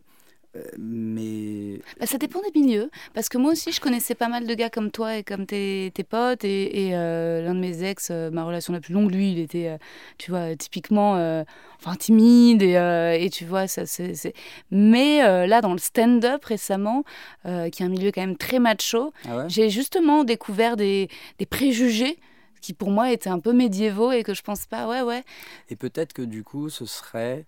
mais 0.78 1.80
Bah, 2.00 2.06
ça 2.06 2.18
dépend 2.18 2.40
des 2.40 2.58
milieux. 2.58 2.90
Parce 3.14 3.28
que 3.28 3.38
moi 3.38 3.52
aussi, 3.52 3.72
je 3.72 3.80
connaissais 3.80 4.14
pas 4.14 4.28
mal 4.28 4.46
de 4.46 4.54
gars 4.54 4.70
comme 4.70 4.90
toi 4.90 5.16
et 5.16 5.22
comme 5.24 5.46
tes, 5.46 5.90
tes 5.94 6.04
potes. 6.04 6.44
Et, 6.44 6.88
et, 6.88 6.96
euh, 6.96 7.42
l'un 7.42 7.54
de 7.54 7.60
mes 7.60 7.82
ex, 7.84 8.08
euh, 8.10 8.30
ma 8.30 8.44
relation 8.44 8.72
la 8.72 8.80
plus 8.80 8.92
longue, 8.94 9.10
lui, 9.12 9.32
il 9.32 9.38
était, 9.38 9.68
euh, 9.68 9.78
tu 10.18 10.30
vois, 10.30 10.54
typiquement 10.56 11.16
euh, 11.16 11.44
enfin, 11.78 11.94
timide. 11.96 12.62
Et, 12.62 12.76
euh, 12.76 13.12
et 13.18 13.30
tu 13.30 13.44
vois, 13.44 13.66
ça 13.66 13.86
c'est. 13.86 14.32
Mais 14.70 15.24
euh, 15.24 15.46
là, 15.46 15.60
dans 15.60 15.72
le 15.72 15.78
stand-up 15.78 16.44
récemment, 16.44 17.04
euh, 17.46 17.70
qui 17.70 17.82
est 17.82 17.86
un 17.86 17.90
milieu 17.90 18.10
quand 18.12 18.20
même 18.22 18.36
très 18.36 18.58
macho, 18.58 19.12
ah 19.28 19.36
ouais? 19.36 19.44
j'ai 19.48 19.70
justement 19.70 20.24
découvert 20.24 20.76
des, 20.76 21.08
des 21.38 21.46
préjugés 21.46 22.18
qui 22.60 22.74
pour 22.74 22.90
moi 22.90 23.12
étaient 23.12 23.30
un 23.30 23.38
peu 23.38 23.52
médiévaux 23.52 24.10
et 24.10 24.24
que 24.24 24.34
je 24.34 24.42
pense 24.42 24.66
pas, 24.66 24.88
ouais, 24.88 25.02
ouais. 25.02 25.22
et 25.70 25.76
peut-être 25.76 26.12
que 26.12 26.22
du 26.22 26.42
coup 26.42 26.68
ce 26.70 26.86
serait 26.86 27.46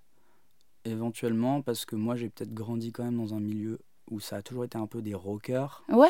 éventuellement 0.85 1.63
parce 1.63 1.85
que 1.85 1.97
moi 1.97 2.17
j'ai 2.17 2.29
peut-être 2.29 2.53
grandi 2.55 2.93
quand 2.93 3.05
même 3.05 3.17
dans 3.17 3.35
un 3.35 3.41
milieu 3.41 3.79
où 4.11 4.21
ça 4.21 4.37
a 4.37 4.43
toujours 4.43 4.65
été 4.65 4.77
un 4.79 4.87
peu 4.87 5.03
des 5.03 5.15
rockers 5.15 5.83
Ouais, 5.89 6.09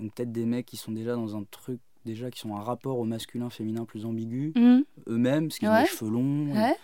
donc 0.00 0.12
peut-être 0.14 0.32
des 0.32 0.44
mecs 0.46 0.66
qui 0.66 0.76
sont 0.76 0.92
déjà 0.92 1.14
dans 1.14 1.36
un 1.36 1.44
truc 1.44 1.80
déjà 2.04 2.30
qui 2.30 2.40
sont 2.40 2.56
un 2.56 2.60
rapport 2.62 2.98
au 2.98 3.04
masculin 3.04 3.48
féminin 3.50 3.84
plus 3.84 4.04
ambigu 4.04 4.52
Mhm. 4.56 4.84
eux-mêmes 5.08 5.48
parce 5.48 5.58
qu'ils 5.58 5.68
ont 5.68 5.72
les 5.82 5.86
cheveux 5.86 6.10
longs 6.10 6.52
ouais. 6.54 6.76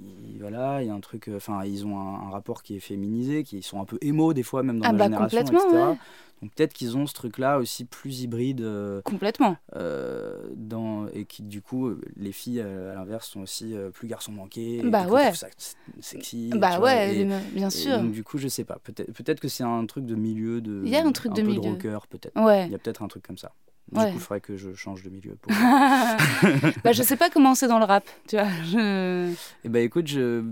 Ils- 0.00 0.38
voilà, 0.40 0.82
il 0.82 0.86
y 0.86 0.90
a 0.90 0.94
un 0.94 1.00
truc, 1.00 1.28
euh, 1.28 1.36
enfin, 1.36 1.64
ils 1.64 1.86
ont 1.86 1.98
un, 1.98 2.26
un 2.26 2.30
rapport 2.30 2.62
qui 2.62 2.76
est 2.76 2.80
féminisé, 2.80 3.42
qui 3.42 3.62
sont 3.62 3.80
un 3.80 3.84
peu 3.84 3.98
émo 4.00 4.32
des 4.34 4.42
fois, 4.42 4.62
même 4.62 4.78
dans 4.80 4.88
Ah 4.88 4.92
la 4.92 4.98
bah, 4.98 5.04
génération, 5.04 5.38
complètement, 5.44 5.68
etc. 5.70 5.82
ouais. 5.90 5.96
Donc 6.42 6.52
peut-être 6.52 6.74
qu'ils 6.74 6.98
ont 6.98 7.06
ce 7.06 7.14
truc-là 7.14 7.56
aussi 7.56 7.86
plus 7.86 8.20
hybride, 8.20 8.60
euh, 8.60 9.00
complètement. 9.02 9.56
euh, 9.74 10.50
dans, 10.54 11.06
et 11.14 11.24
qui 11.24 11.42
du 11.42 11.62
coup, 11.62 11.92
les 12.16 12.30
filles 12.32 12.60
à 12.60 12.94
l'inverse 12.94 13.28
sont 13.30 13.40
aussi 13.40 13.74
euh, 13.74 13.88
plus 13.90 14.06
garçons 14.06 14.32
manqués. 14.32 14.82
Bah 14.84 15.06
ouais. 15.06 15.32
ça 15.32 15.46
sexy. 16.00 16.50
Bah 16.54 16.76
vois, 16.76 16.88
ouais, 16.88 17.20
et- 17.20 17.24
bien 17.24 17.68
et 17.68 17.70
sûr. 17.70 17.98
donc 17.98 18.12
du 18.12 18.22
coup, 18.22 18.36
je 18.36 18.48
sais 18.48 18.64
pas. 18.64 18.78
Peut-être, 18.84 19.10
peut-être 19.12 19.40
que 19.40 19.48
c'est 19.48 19.64
un 19.64 19.86
truc 19.86 20.04
de 20.04 20.14
milieu 20.14 20.60
de. 20.60 20.82
Il 20.84 20.90
y 20.90 20.96
a 20.96 21.06
un 21.06 21.12
truc 21.12 21.32
de 21.32 21.40
peu 21.40 21.48
milieu. 21.48 21.62
de 21.62 21.68
rocker, 21.68 21.98
peut-être. 22.10 22.38
Ouais. 22.38 22.66
Il 22.66 22.72
y 22.72 22.74
a 22.74 22.78
peut-être 22.78 23.02
un 23.02 23.08
truc 23.08 23.26
comme 23.26 23.38
ça. 23.38 23.52
Du 23.92 24.00
Ouais. 24.00 24.06
coup, 24.10 24.16
il 24.16 24.20
faudrait 24.20 24.40
que 24.40 24.56
je 24.56 24.74
change 24.74 25.02
de 25.04 25.10
milieu. 25.10 25.36
Pour... 25.36 25.52
bah, 26.84 26.92
je 26.92 27.02
sais 27.04 27.16
pas 27.16 27.30
comment 27.30 27.54
c'est 27.54 27.68
dans 27.68 27.78
le 27.78 27.84
rap, 27.84 28.04
tu 28.28 28.36
vois. 28.36 28.48
Je... 28.64 29.32
Eh 29.64 29.68
ben 29.68 29.84
écoute, 29.84 30.08
je, 30.08 30.44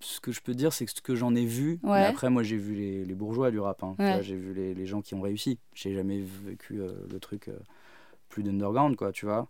ce 0.00 0.20
que 0.20 0.30
je 0.30 0.40
peux 0.40 0.54
dire, 0.54 0.72
c'est 0.72 0.84
que 0.86 0.92
ce 0.92 1.00
que 1.00 1.14
j'en 1.16 1.34
ai 1.34 1.44
vu, 1.44 1.80
mais 1.82 2.04
après 2.04 2.30
moi 2.30 2.42
j'ai 2.44 2.56
vu 2.56 2.74
les, 2.74 3.04
les 3.04 3.14
bourgeois 3.14 3.50
du 3.50 3.58
rap, 3.58 3.82
hein, 3.82 3.96
Ouais. 3.98 4.20
j'ai 4.22 4.36
vu 4.36 4.54
les, 4.54 4.74
les 4.74 4.86
gens 4.86 5.00
qui 5.02 5.14
ont 5.14 5.20
réussi. 5.20 5.58
J'ai 5.74 5.92
jamais 5.94 6.20
vécu 6.44 6.80
euh, 6.80 6.92
le 7.10 7.18
truc 7.18 7.48
euh, 7.48 7.58
plus 8.28 8.42
d'underground, 8.44 8.94
quoi, 8.96 9.10
tu 9.10 9.26
vois. 9.26 9.48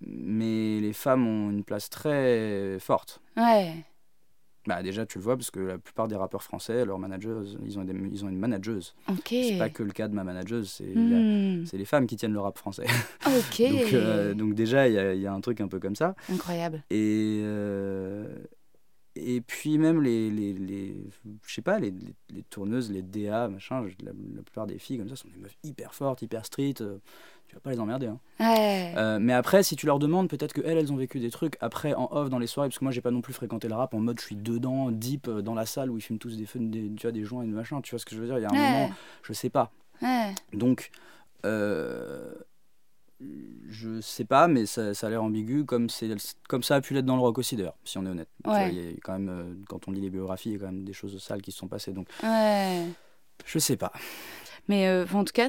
Mais 0.00 0.78
les 0.80 0.92
femmes 0.92 1.26
ont 1.26 1.50
une 1.50 1.64
place 1.64 1.90
très 1.90 2.78
forte. 2.78 3.20
Ouais. 3.36 3.74
Bah 4.68 4.82
déjà 4.82 5.06
tu 5.06 5.16
le 5.16 5.24
vois 5.24 5.34
parce 5.34 5.50
que 5.50 5.60
la 5.60 5.78
plupart 5.78 6.08
des 6.08 6.14
rappeurs 6.16 6.42
français, 6.42 6.84
leurs 6.84 6.98
managers, 6.98 7.40
ils 7.64 7.78
ont, 7.78 7.84
des, 7.84 7.94
ils 8.12 8.22
ont 8.24 8.28
une 8.28 8.38
manageuse. 8.38 8.94
Ok. 9.08 9.28
C'est 9.30 9.56
pas 9.58 9.70
que 9.70 9.82
le 9.82 9.92
cas 9.92 10.08
de 10.08 10.14
ma 10.14 10.24
manageuse, 10.24 10.70
c'est 10.70 10.94
Hmm. 10.94 11.64
c'est 11.64 11.78
les 11.78 11.86
femmes 11.86 12.06
qui 12.06 12.16
tiennent 12.16 12.34
le 12.34 12.40
rap 12.40 12.58
français. 12.58 12.84
Ok. 13.26 13.62
donc, 13.72 13.92
euh, 13.94 14.34
donc 14.34 14.54
déjà 14.54 14.86
il 14.86 14.92
y 14.94 14.98
a, 14.98 15.14
y 15.14 15.26
a 15.26 15.32
un 15.32 15.40
truc 15.40 15.62
un 15.62 15.68
peu 15.68 15.80
comme 15.80 15.96
ça. 15.96 16.14
Incroyable. 16.30 16.82
Et, 16.90 17.40
euh, 17.44 18.26
et 19.16 19.40
puis 19.40 19.78
même 19.78 20.02
les, 20.02 20.30
les, 20.30 20.52
les 20.52 20.96
je 21.46 21.54
sais 21.54 21.62
pas, 21.62 21.78
les, 21.78 21.94
les, 22.30 22.42
tourneuses, 22.44 22.90
les 22.92 23.02
DA, 23.02 23.48
machin, 23.48 23.82
la, 24.04 24.12
la 24.36 24.42
plupart 24.42 24.66
des 24.66 24.78
filles 24.78 24.98
comme 24.98 25.08
ça 25.08 25.16
sont 25.16 25.28
des 25.28 25.38
meufs 25.40 25.56
hyper 25.64 25.94
fortes, 25.94 26.20
hyper 26.22 26.44
street. 26.44 26.74
Tu 27.48 27.54
vas 27.54 27.60
pas 27.60 27.70
les 27.70 27.80
emmerder. 27.80 28.06
Hein. 28.06 28.20
Ouais. 28.40 28.92
Euh, 28.96 29.18
mais 29.20 29.32
après, 29.32 29.62
si 29.62 29.74
tu 29.74 29.86
leur 29.86 29.98
demandes, 29.98 30.28
peut-être 30.28 30.52
que 30.52 30.60
elles, 30.64 30.78
elles 30.78 30.92
ont 30.92 30.96
vécu 30.96 31.18
des 31.18 31.30
trucs. 31.30 31.56
Après, 31.60 31.94
en 31.94 32.08
off, 32.12 32.28
dans 32.30 32.38
les 32.38 32.46
soirées, 32.46 32.68
parce 32.68 32.78
que 32.78 32.84
moi, 32.84 32.92
j'ai 32.92 33.00
pas 33.00 33.10
non 33.10 33.20
plus 33.22 33.32
fréquenté 33.32 33.68
le 33.68 33.74
rap 33.74 33.94
en 33.94 33.98
mode 34.00 34.20
je 34.20 34.26
suis 34.26 34.36
dedans, 34.36 34.90
deep, 34.90 35.28
euh, 35.28 35.42
dans 35.42 35.54
la 35.54 35.66
salle 35.66 35.90
où 35.90 35.96
ils 35.98 36.02
fument 36.02 36.18
tous 36.18 36.36
des 36.36 36.46
feux, 36.46 36.58
des, 36.60 36.90
tu 36.94 37.02
vois, 37.02 37.12
des 37.12 37.24
joints 37.24 37.42
et 37.42 37.46
des 37.46 37.52
machins. 37.52 37.80
Tu 37.82 37.90
vois 37.90 37.98
ce 37.98 38.04
que 38.04 38.14
je 38.14 38.20
veux 38.20 38.26
dire? 38.26 38.38
Il 38.38 38.42
y 38.42 38.44
a 38.44 38.50
un 38.50 38.52
Ouais. 38.52 38.58
moment, 38.60 38.90
je 39.22 39.32
sais 39.32 39.50
pas. 39.50 39.72
Ouais. 40.02 40.34
Donc, 40.52 40.90
euh, 41.44 42.34
je 43.68 44.00
sais 44.00 44.24
pas, 44.24 44.46
mais 44.46 44.66
ça, 44.66 44.94
ça 44.94 45.08
a 45.08 45.10
l'air 45.10 45.22
ambigu, 45.22 45.64
comme, 45.64 45.88
c'est, 45.90 46.08
comme 46.48 46.62
ça 46.62 46.76
a 46.76 46.80
pu 46.80 46.94
l'être 46.94 47.06
dans 47.06 47.16
le 47.16 47.22
rock 47.22 47.38
aussi 47.38 47.56
d'ailleurs, 47.56 47.76
si 47.84 47.98
on 47.98 48.06
est 48.06 48.10
honnête. 48.10 48.28
Tu 48.44 48.50
Ouais. 48.50 48.56
vois, 48.58 48.68
Il 48.68 48.84
y 48.84 48.88
a 48.88 48.92
quand 49.02 49.18
même, 49.18 49.64
quand 49.68 49.88
on 49.88 49.90
lit 49.90 50.00
les 50.00 50.10
biographies, 50.10 50.50
il 50.50 50.52
y 50.52 50.56
a 50.56 50.58
quand 50.60 50.66
même 50.66 50.84
des 50.84 50.92
choses 50.92 51.20
sales 51.22 51.42
qui 51.42 51.50
se 51.50 51.58
sont 51.58 51.66
passées. 51.68 51.92
Donc, 51.92 52.08
je 52.22 53.58
sais 53.58 53.76
pas. 53.76 53.92
Mais 54.68 54.86
euh, 54.86 55.06
en 55.14 55.24
tout 55.24 55.32
cas, 55.32 55.48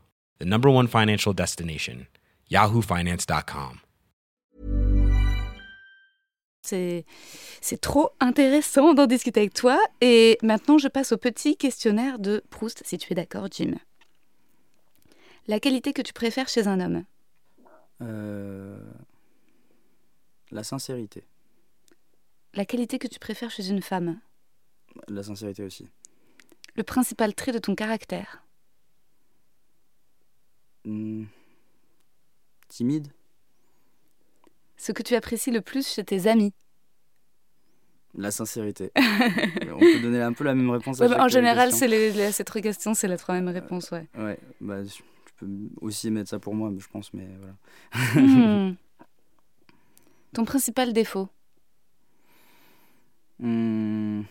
the 0.41 0.45
number 0.45 0.69
one 0.69 0.87
financial 0.87 1.33
destination, 1.33 2.07
yahoofinance.com. 2.49 3.81
c'est 6.63 7.05
c'est 7.59 7.81
trop 7.81 8.11
intéressant 8.19 8.93
d'en 8.93 9.07
discuter 9.07 9.41
avec 9.41 9.53
toi. 9.53 9.79
Et 9.99 10.37
maintenant, 10.41 10.77
je 10.77 10.87
passe 10.87 11.11
au 11.11 11.17
petit 11.17 11.57
questionnaire 11.57 12.17
de 12.17 12.43
Proust, 12.49 12.81
si 12.85 12.97
tu 12.97 13.11
es 13.11 13.15
d'accord, 13.15 13.47
Jim. 13.51 13.75
La 15.47 15.59
qualité 15.59 15.93
que 15.93 16.01
tu 16.01 16.13
préfères 16.13 16.47
chez 16.47 16.67
un 16.67 16.79
homme? 16.79 17.03
Euh, 18.01 18.79
la 20.51 20.63
sincérité. 20.63 21.23
La 22.53 22.65
qualité 22.65 22.99
que 22.99 23.07
tu 23.07 23.19
préfères 23.19 23.51
chez 23.51 23.69
une 23.69 23.81
femme? 23.81 24.19
La 25.07 25.23
sincérité 25.23 25.63
aussi. 25.63 25.87
Le 26.75 26.83
principal 26.83 27.33
trait 27.33 27.51
de 27.51 27.59
ton 27.59 27.75
caractère? 27.75 28.43
Hmm. 30.85 31.25
Timide 32.67 33.07
Ce 34.77 34.91
que 34.91 35.03
tu 35.03 35.15
apprécies 35.15 35.51
le 35.51 35.61
plus 35.61 35.87
chez 35.87 36.03
tes 36.03 36.27
amis? 36.27 36.53
La 38.15 38.31
sincérité. 38.31 38.91
On 38.95 39.79
peut 39.79 39.99
donner 40.01 40.21
un 40.21 40.33
peu 40.33 40.43
la 40.43 40.53
même 40.55 40.69
réponse 40.69 40.99
à 41.01 41.07
Ouais, 41.07 41.19
en 41.19 41.27
général, 41.29 41.71
c'est 41.71 41.87
les, 41.87 42.11
les- 42.11 42.31
ces 42.31 42.43
trois 42.43 42.61
questions, 42.61 42.93
c'est 42.93 43.07
la 43.07 43.17
troisième 43.17 43.47
réponse, 43.47 43.91
ouais. 43.91 44.07
Ouais, 44.17 44.37
bah, 44.59 44.83
je 44.83 45.01
peux 45.37 45.47
aussi 45.79 46.11
mettre 46.11 46.29
ça 46.29 46.39
pour 46.39 46.53
moi, 46.55 46.71
je 46.77 46.87
pense, 46.87 47.13
mais 47.13 47.27
voilà. 47.39 48.21
Hmm. 48.69 48.75
Ton 50.33 50.43
principal 50.45 50.91
défaut? 50.93 51.29
Hmm. 53.39 54.23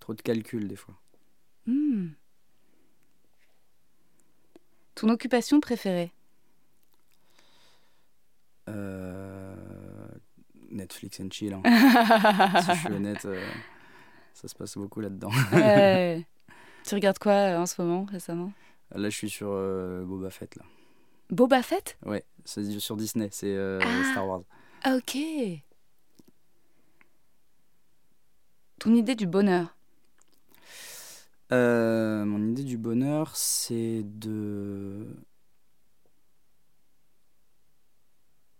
Trop 0.00 0.14
de 0.14 0.22
calculs, 0.22 0.68
des 0.68 0.76
fois. 0.76 0.94
Ton 4.96 5.08
occupation 5.10 5.60
préférée 5.60 6.10
Euh, 8.68 9.54
Netflix 10.70 11.20
and 11.20 11.28
chill. 11.30 11.52
hein. 11.54 11.62
si 12.62 12.72
je 12.74 12.78
suis 12.80 12.92
honnête, 12.92 13.24
euh, 13.26 13.40
ça 14.34 14.48
se 14.48 14.54
passe 14.56 14.76
beaucoup 14.76 15.00
là-dedans. 15.00 15.30
Ouais. 15.52 16.26
Tu 16.84 16.94
regardes 16.94 17.18
quoi 17.18 17.32
euh, 17.32 17.58
en 17.58 17.66
ce 17.66 17.80
moment, 17.82 18.04
récemment? 18.04 18.52
Là, 18.94 19.08
je 19.10 19.16
suis 19.16 19.28
sur 19.30 19.48
euh, 19.50 20.04
Boba 20.04 20.30
Fett, 20.30 20.54
là. 20.56 20.62
Boba 21.30 21.60
Fett? 21.62 21.98
Ouais, 22.06 22.24
c'est 22.44 22.78
sur 22.78 22.96
Disney, 22.96 23.28
c'est 23.32 23.56
Ah. 23.56 24.04
Star 24.12 24.26
Wars. 24.26 24.42
Ah, 24.84 24.94
ok. 24.96 25.16
Ton 28.78 28.94
idée 28.94 29.16
du 29.16 29.26
bonheur 29.26 29.75
Euh, 31.52 32.24
mon 32.24 32.42
idée 32.48 32.64
du 32.64 32.76
bonheur, 32.76 33.36
c'est 33.36 34.02
de 34.04 35.06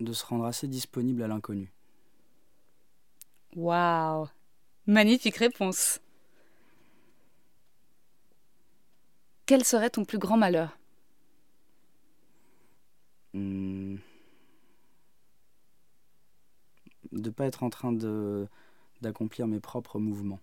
de 0.01 0.13
se 0.13 0.25
rendre 0.27 0.45
assez 0.45 0.69
disponible 0.69 1.23
à 1.23 1.29
l'inconnu. 1.29 1.73
Waouh 3.57 4.29
Magnifique 4.87 5.37
réponse. 5.37 6.01
Quel 9.47 9.65
serait 9.65 9.91
ton 9.91 10.05
plus 10.05 10.19
grand 10.19 10.37
malheur? 10.37 10.79
Hmm. 13.35 13.97
De 17.13 17.31
pas 17.31 17.47
être 17.47 17.63
en 17.63 17.71
train 17.71 17.93
de 17.93 18.47
d'accomplir 19.03 19.47
mes 19.47 19.61
propres 19.61 19.99
mouvements. 19.99 20.41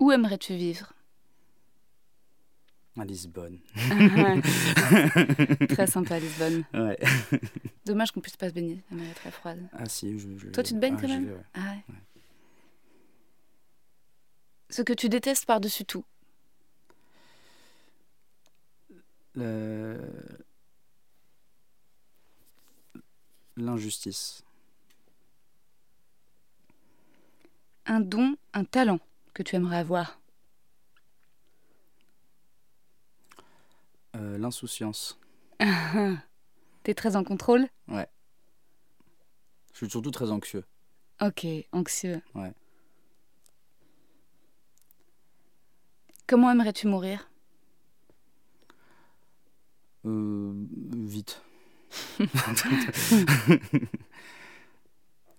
Où 0.00 0.10
aimerais-tu 0.12 0.54
vivre? 0.54 0.92
À 2.98 3.04
Lisbonne. 3.04 3.60
Très 5.68 5.86
sympa, 5.86 6.18
Lisbonne. 6.18 6.64
Ouais. 6.74 6.98
Dommage 7.86 8.10
qu'on 8.12 8.20
puisse 8.20 8.36
pas 8.36 8.48
se 8.50 8.54
baigner, 8.54 8.82
la 8.90 8.96
mer 8.96 9.10
est 9.10 9.14
très 9.14 9.30
froide. 9.30 9.60
Ah 9.72 9.86
si, 9.88 10.18
je, 10.18 10.28
je- 10.36 10.48
Toi, 10.48 10.62
tu 10.62 10.74
te 10.74 10.78
baignes 10.78 10.96
ah, 10.98 11.00
quand 11.00 11.08
même 11.08 11.24
vais, 11.26 11.32
ouais. 11.32 11.44
Ah 11.54 11.60
ouais. 11.88 11.94
Ce 14.68 14.82
que 14.82 14.92
tu 14.92 15.08
détestes 15.08 15.46
par-dessus 15.46 15.84
tout? 15.84 16.04
Le- 19.34 19.98
L'injustice. 23.56 24.42
Un 27.86 28.00
don, 28.00 28.36
un 28.54 28.64
talent 28.64 29.00
que 29.34 29.42
tu 29.42 29.56
aimerais 29.56 29.78
avoir 29.78 30.18
Euh, 34.16 34.38
L'insouciance. 34.38 35.18
T'es 36.82 36.94
très 36.94 37.14
en 37.16 37.22
contrôle 37.24 37.68
Je 37.88 38.04
suis 39.74 39.90
surtout 39.90 40.10
très 40.10 40.30
anxieux. 40.30 40.64
Ok, 41.20 41.46
anxieux. 41.72 42.20
Ouais. 42.34 42.52
Comment 46.26 46.50
aimerais-tu 46.50 46.86
mourir 46.88 47.30
Euh, 50.06 50.52
vite. 50.96 51.42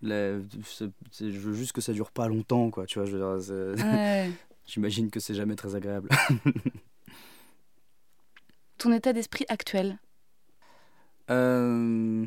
La- 0.01 0.39
je 0.39 1.39
veux 1.39 1.53
juste 1.53 1.73
que 1.73 1.81
ça 1.81 1.93
dure 1.93 2.11
pas 2.11 2.27
longtemps, 2.27 2.71
quoi. 2.71 2.85
Tu 2.85 2.99
vois, 2.99 3.05
je 3.07 3.17
veux 3.17 3.75
Ouais. 3.75 4.31
j'imagine 4.65 5.09
que 5.11 5.19
c'est 5.19 5.35
jamais 5.35 5.55
très 5.55 5.75
agréable. 5.75 6.09
Ton 8.77 8.91
état 8.93 9.13
d'esprit 9.13 9.45
actuel 9.47 9.99
Euh, 11.29 12.25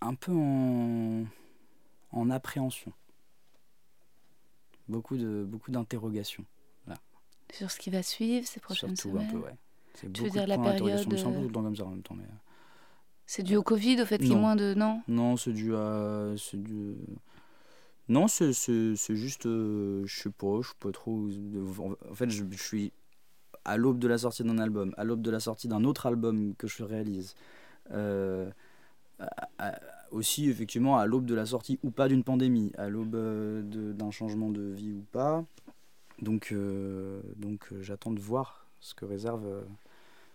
Un 0.00 0.14
peu 0.14 0.32
en, 0.32 1.24
en 2.12 2.30
appréhension. 2.30 2.92
Beaucoup 4.88 5.16
de 5.16 5.44
beaucoup 5.44 5.70
d'interrogations. 5.70 6.44
sur 7.52 7.70
ce 7.70 7.78
qui 7.78 7.90
va 7.90 8.02
suivre 8.02 8.46
ces 8.46 8.60
prochaines 8.60 8.96
Surtout 8.96 9.16
semaines 9.18 9.28
un 9.28 9.32
peu, 9.32 9.38
ouais. 9.38 9.56
C'est 9.94 10.12
Tu 10.12 10.22
veux 10.22 10.30
dire 10.30 10.44
de 10.44 10.48
la 10.48 10.58
période, 10.58 10.82
euh, 10.88 11.02
tout 11.04 11.10
le 11.10 11.50
temps 11.52 11.62
comme 11.62 11.76
ça 11.76 11.84
en 11.84 11.90
même 11.90 12.02
temps. 12.02 12.14
Mais... 12.14 12.24
C'est 13.26 13.42
dû 13.42 13.56
au 13.56 13.62
Covid, 13.62 14.00
au 14.02 14.06
fait 14.06 14.18
qu'il 14.18 14.28
y 14.28 14.32
ait 14.32 14.36
moins 14.40 14.56
de... 14.56 14.74
Non 14.74 15.02
Non, 15.08 15.36
c'est 15.36 15.52
dû 15.52 15.74
à. 15.74 16.34
C'est 16.38 16.62
dû... 16.62 16.94
Non, 18.08 18.28
c'est, 18.28 18.52
juste. 19.16 19.46
euh, 19.46 20.04
je 20.06 20.20
sais 20.22 20.30
pas, 20.30 20.60
je 20.62 20.68
sais 20.68 20.74
pas 20.78 20.92
trop. 20.92 21.28
En 22.08 22.14
fait, 22.14 22.30
je, 22.30 22.44
je 22.50 22.62
suis 22.62 22.92
à 23.64 23.76
l'aube 23.76 23.98
de 23.98 24.06
la 24.06 24.16
sortie 24.18 24.44
d'un 24.44 24.58
album, 24.58 24.94
à 24.96 25.02
l'aube 25.02 25.22
de 25.22 25.30
la 25.32 25.40
sortie 25.40 25.66
d'un 25.66 25.82
autre 25.84 26.06
album 26.06 26.54
que 26.54 26.68
je 26.68 26.84
réalise. 26.84 27.34
Euh, 27.90 28.48
à- 29.18 29.48
à- 29.58 29.80
aussi, 30.12 30.48
effectivement, 30.48 30.98
à 30.98 31.06
l'aube 31.06 31.26
de 31.26 31.34
la 31.34 31.46
sortie 31.46 31.80
ou 31.82 31.90
pas 31.90 32.06
d'une 32.06 32.22
pandémie, 32.22 32.70
à 32.78 32.88
l'aube 32.88 33.16
euh, 33.16 33.62
de- 33.62 33.92
d'un 33.92 34.12
changement 34.12 34.50
de 34.50 34.62
vie 34.62 34.92
ou 34.92 35.04
pas. 35.10 35.44
Donc, 36.22 36.52
euh, 36.52 37.20
donc 37.34 37.72
euh, 37.72 37.82
j'attends 37.82 38.12
de 38.12 38.20
voir 38.20 38.66
ce 38.78 38.94
que 38.94 39.04
réserve. 39.04 39.64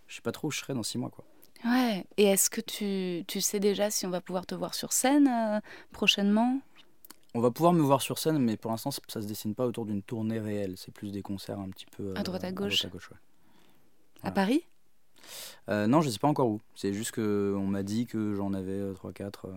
je 0.07 0.15
sais 0.15 0.21
pas 0.21 0.33
trop 0.33 0.49
où 0.49 0.51
je 0.51 0.59
serai 0.59 0.73
dans 0.73 0.83
six 0.83 0.97
mois, 0.97 1.09
quoi. 1.09 1.23
Ouais. 1.65 2.05
Et 2.17 2.23
est-ce 2.25 2.49
que 2.49 2.61
tu, 2.61 3.23
tu 3.27 3.41
sais 3.41 3.59
déjà 3.59 3.89
si 3.91 4.05
on 4.05 4.09
va 4.09 4.21
pouvoir 4.21 4.45
te 4.45 4.55
voir 4.55 4.73
sur 4.73 4.93
scène 4.93 5.27
euh, 5.27 5.59
prochainement? 5.91 6.59
On 7.33 7.39
va 7.39 7.51
pouvoir 7.51 7.73
me 7.73 7.81
voir 7.81 8.01
sur 8.01 8.17
scène, 8.17 8.39
mais 8.39 8.57
pour 8.57 8.71
l'instant, 8.71 8.91
ça 8.91 9.01
ça 9.07 9.21
se 9.21 9.27
dessine 9.27 9.55
pas 9.55 9.65
autour 9.65 9.85
d'une 9.85 10.01
tournée 10.01 10.39
réelle. 10.39 10.73
C'est 10.77 10.91
plus 10.91 11.11
des 11.11 11.21
concerts 11.21 11.59
un 11.59 11.69
petit 11.69 11.85
peu. 11.85 12.13
À 12.17 12.23
droite, 12.23 12.43
à 12.43 12.51
gauche. 12.51 12.85
À 12.85 12.89
Voilà. 14.21 14.31
Paris? 14.33 14.63
Euh, 15.69 15.87
non, 15.87 16.01
je 16.01 16.09
sais 16.09 16.19
pas 16.19 16.27
encore 16.27 16.47
où. 16.49 16.59
C'est 16.75 16.93
juste 16.93 17.11
que 17.11 17.55
on 17.57 17.67
m'a 17.67 17.83
dit 17.83 18.05
que 18.05 18.33
j'en 18.35 18.53
avais 18.53 18.81
3-4. 18.93 19.49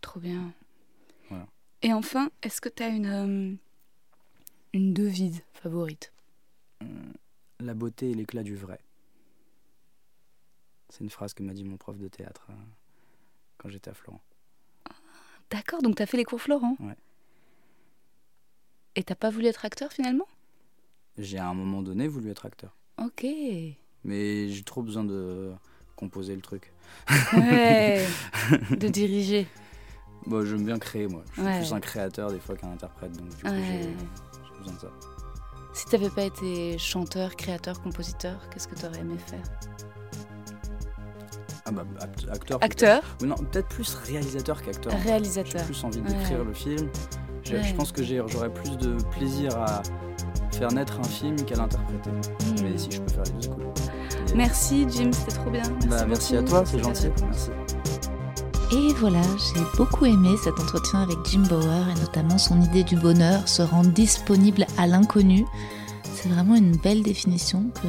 Trop 0.00 0.18
bien. 0.20 0.52
Voilà. 1.28 1.46
Et 1.82 1.92
enfin, 1.92 2.30
est-ce 2.42 2.60
que 2.60 2.68
tu 2.68 2.82
as 2.82 2.88
une, 2.88 3.06
euh, 3.06 3.54
une 4.72 4.92
devise 4.94 5.42
favorite? 5.52 6.12
La 7.60 7.74
beauté 7.74 8.10
et 8.10 8.14
l'éclat 8.14 8.42
du 8.42 8.56
vrai. 8.56 8.80
C'est 10.92 11.02
une 11.02 11.08
phrase 11.08 11.32
que 11.32 11.42
m'a 11.42 11.54
dit 11.54 11.64
mon 11.64 11.78
prof 11.78 11.96
de 11.96 12.06
théâtre 12.06 12.48
euh, 12.50 12.54
quand 13.56 13.70
j'étais 13.70 13.88
à 13.90 13.94
Florent. 13.94 14.20
D'accord, 15.50 15.80
donc 15.80 15.96
t'as 15.96 16.04
fait 16.04 16.18
les 16.18 16.24
cours 16.24 16.38
Florent 16.42 16.76
Ouais. 16.80 16.96
Et 18.94 19.02
t'as 19.02 19.14
pas 19.14 19.30
voulu 19.30 19.46
être 19.46 19.64
acteur 19.64 19.90
finalement? 19.90 20.26
J'ai 21.16 21.38
à 21.38 21.48
un 21.48 21.54
moment 21.54 21.80
donné 21.80 22.08
voulu 22.08 22.30
être 22.30 22.44
acteur. 22.44 22.76
Ok. 22.98 23.24
Mais 24.04 24.50
j'ai 24.50 24.62
trop 24.64 24.82
besoin 24.82 25.02
de 25.04 25.52
composer 25.96 26.34
le 26.36 26.42
truc. 26.42 26.74
Ouais. 27.32 28.06
de 28.70 28.88
diriger. 28.88 29.46
Bon, 30.26 30.44
j'aime 30.44 30.66
bien 30.66 30.78
créer, 30.78 31.06
moi. 31.08 31.24
Je 31.28 31.32
suis 31.32 31.42
Ouais. 31.42 31.58
plus 31.58 31.72
un 31.72 31.80
créateur 31.80 32.30
des 32.30 32.38
fois 32.38 32.54
qu'un 32.54 32.70
interprète, 32.70 33.12
donc 33.16 33.30
du 33.30 33.36
coup, 33.42 33.48
Ouais. 33.50 33.62
j'ai 33.64 33.82
j'ai 34.44 34.58
besoin 34.58 34.74
de 34.74 34.78
ça. 34.78 34.90
Si 35.72 35.86
t'avais 35.86 36.10
pas 36.10 36.24
été 36.24 36.76
chanteur, 36.76 37.34
créateur, 37.34 37.80
compositeur, 37.80 38.50
qu'est-ce 38.50 38.68
que 38.68 38.74
t'aurais 38.74 38.98
aimé 39.00 39.16
faire? 39.16 39.42
Ah 41.64 41.70
bah, 41.70 41.84
act- 42.00 42.26
acteur. 42.32 42.58
Acteur, 42.60 43.00
peut-être. 43.02 43.22
Ou 43.22 43.26
non, 43.26 43.36
peut-être 43.36 43.68
plus 43.68 43.94
réalisateur 44.06 44.62
qu'acteur. 44.62 44.92
J'ai 44.92 45.08
réalisateur. 45.10 45.64
plus 45.64 45.84
envie 45.84 46.00
Ouais. 46.00 46.08
d'écrire 46.08 46.44
le 46.44 46.52
film. 46.52 46.88
Je, 47.44 47.54
Ouais. 47.56 47.62
je 47.64 47.74
pense 47.74 47.92
que 47.92 48.02
j'ai- 48.02 48.20
j'aurais 48.26 48.52
plus 48.52 48.76
de 48.76 48.96
plaisir 49.16 49.56
à 49.58 49.82
faire 50.52 50.72
naître 50.72 50.98
un 50.98 51.04
film 51.04 51.36
qu'à 51.44 51.56
l'interpréter. 51.56 52.10
Hmm. 52.10 52.54
Mais 52.62 52.76
si 52.78 52.90
je 52.90 53.00
peux 53.00 53.12
faire 53.12 53.24
les 53.24 53.46
deux, 53.46 53.48
cool. 53.54 53.64
Et- 54.32 54.34
Merci 54.34 54.86
Jim, 54.88 55.10
c'était 55.12 55.36
trop 55.36 55.50
bien. 55.50 55.62
Merci, 55.62 55.88
Bah, 55.88 56.04
merci 56.06 56.36
à 56.36 56.42
toi, 56.42 56.64
c'est 56.66 56.78
gentil. 56.82 57.08
Merci. 57.24 57.50
Et 58.72 58.92
voilà, 58.94 59.20
j'ai 59.38 59.60
beaucoup 59.76 60.06
aimé 60.06 60.30
cet 60.42 60.58
entretien 60.58 61.02
avec 61.02 61.18
Jim 61.26 61.42
Bauer 61.48 61.84
et 61.94 62.00
notamment 62.00 62.38
son 62.38 62.60
idée 62.62 62.84
du 62.84 62.96
bonheur, 62.96 63.46
se 63.46 63.60
rendre 63.62 63.90
disponible 63.90 64.66
à 64.78 64.86
l'inconnu. 64.86 65.44
C'est 66.14 66.28
vraiment 66.28 66.54
une 66.54 66.76
belle 66.76 67.02
définition 67.02 67.64
que 67.82 67.88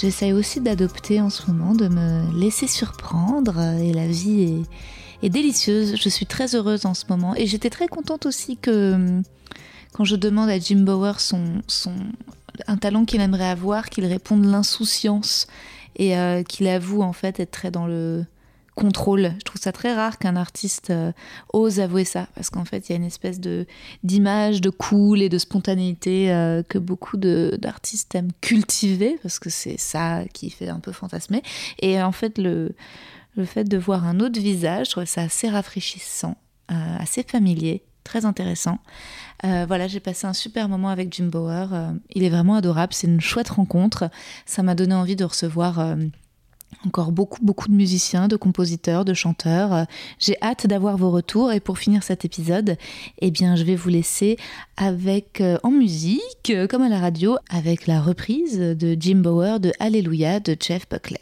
j'essaye 0.00 0.32
aussi 0.32 0.60
d'adopter 0.60 1.20
en 1.20 1.30
ce 1.30 1.50
moment, 1.50 1.74
de 1.74 1.88
me 1.88 2.38
laisser 2.38 2.66
surprendre 2.66 3.58
et 3.60 3.92
la 3.92 4.06
vie 4.06 4.64
est, 5.22 5.28
délicieuse. 5.28 5.96
Je 5.96 6.08
suis 6.08 6.26
très 6.26 6.54
heureuse 6.54 6.86
en 6.86 6.94
ce 6.94 7.04
moment 7.08 7.34
et 7.34 7.46
j'étais 7.46 7.70
très 7.70 7.88
contente 7.88 8.26
aussi 8.26 8.56
que 8.56 8.94
hum, 8.94 9.22
quand 9.92 10.04
je 10.04 10.16
demande 10.16 10.48
à 10.48 10.58
Jim 10.58 10.80
Bauer 10.80 11.18
son, 11.18 11.62
son, 11.66 11.92
un 12.66 12.76
talent 12.76 13.04
qu'il 13.04 13.20
aimerait 13.20 13.48
avoir, 13.48 13.90
qu'il 13.90 14.06
réponde 14.06 14.44
l'insouciance. 14.44 15.46
et 15.96 16.14
qu'il 16.48 16.68
avoue 16.68 17.02
en 17.02 17.12
fait 17.12 17.40
être 17.40 17.50
très 17.50 17.72
dans 17.72 17.88
le 17.88 18.24
contrôle. 18.78 19.32
Je 19.38 19.44
trouve 19.44 19.60
ça 19.60 19.72
très 19.72 19.92
rare 19.92 20.18
qu'un 20.18 20.36
artiste 20.36 20.90
euh, 20.90 21.10
ose 21.52 21.80
avouer 21.80 22.04
ça, 22.04 22.28
parce 22.36 22.48
qu'en 22.48 22.64
fait, 22.64 22.88
il 22.88 22.92
y 22.92 22.94
a 22.94 22.96
une 22.96 23.04
espèce 23.04 23.40
de 23.40 23.66
d'image 24.04 24.60
de 24.60 24.70
cool 24.70 25.20
et 25.20 25.28
de 25.28 25.36
spontanéité 25.36 26.32
euh, 26.32 26.62
que 26.62 26.78
beaucoup 26.78 27.16
d'artistes 27.16 28.14
aiment 28.14 28.30
cultiver, 28.40 29.18
parce 29.22 29.40
que 29.40 29.50
c'est 29.50 29.78
ça 29.78 30.22
qui 30.32 30.50
fait 30.50 30.68
un 30.68 30.78
peu 30.78 30.92
fantasmer. 30.92 31.42
Et 31.80 32.00
en 32.00 32.12
fait, 32.12 32.38
le, 32.38 32.76
le 33.36 33.44
fait 33.44 33.64
de 33.64 33.76
voir 33.76 34.06
un 34.06 34.20
autre 34.20 34.40
visage, 34.40 34.86
je 34.86 34.90
trouve 34.92 35.04
ça 35.06 35.22
assez 35.22 35.48
rafraîchissant, 35.48 36.36
euh, 36.70 36.96
assez 37.00 37.24
familier, 37.24 37.82
très 38.04 38.24
intéressant. 38.26 38.78
voilà, 39.42 39.88
j'ai 39.88 40.00
passé 40.00 40.26
un 40.26 40.32
super 40.32 40.68
moment 40.68 40.88
avec 40.88 41.12
Jim 41.12 41.26
Bower. 41.26 41.66
il 42.14 42.22
est 42.22 42.30
vraiment 42.30 42.54
adorable, 42.54 42.94
c'est 42.94 43.08
une 43.08 43.20
chouette 43.20 43.48
rencontre. 43.50 44.08
Ça 44.46 44.62
m'a 44.62 44.74
donné 44.74 44.94
envie 44.94 45.16
de 45.16 45.24
recevoir 45.24 45.96
encore 46.84 47.12
beaucoup, 47.12 47.44
beaucoup 47.44 47.68
de 47.68 47.74
musiciens, 47.74 48.28
de 48.28 48.36
compositeurs, 48.36 49.04
de 49.04 49.14
chanteurs. 49.14 49.72
Euh, 49.72 49.84
j'ai 50.18 50.36
hâte 50.42 50.66
d'avoir 50.66 50.96
vos 50.96 51.10
retours 51.10 51.52
et 51.52 51.60
pour 51.60 51.78
finir 51.78 52.02
cet 52.02 52.24
épisode, 52.24 52.76
eh 53.20 53.30
bien, 53.30 53.56
je 53.56 53.64
vais 53.64 53.74
vous 53.74 53.88
laisser 53.88 54.36
avec 54.76 55.40
euh, 55.40 55.58
en 55.62 55.70
musique, 55.70 56.50
euh, 56.50 56.66
comme 56.66 56.82
à 56.82 56.88
la 56.88 56.98
radio, 56.98 57.36
avec 57.50 57.86
la 57.86 58.00
reprise 58.00 58.58
de 58.58 58.96
Jim 58.98 59.16
Bower 59.16 59.58
de 59.60 59.72
Alléluia 59.80 60.40
de 60.40 60.56
Jeff 60.58 60.88
Buckley. 60.88 61.18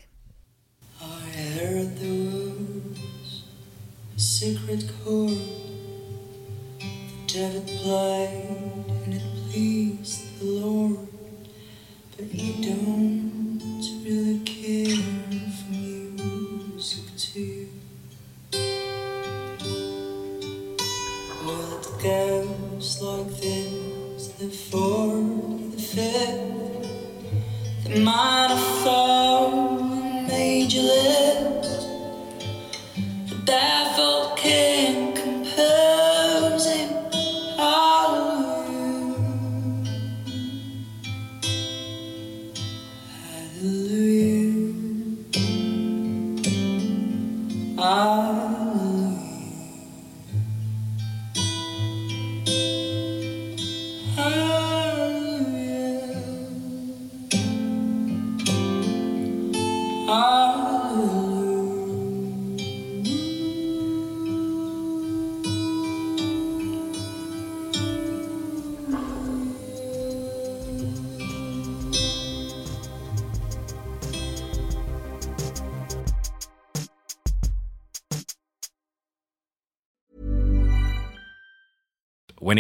really 12.18 12.85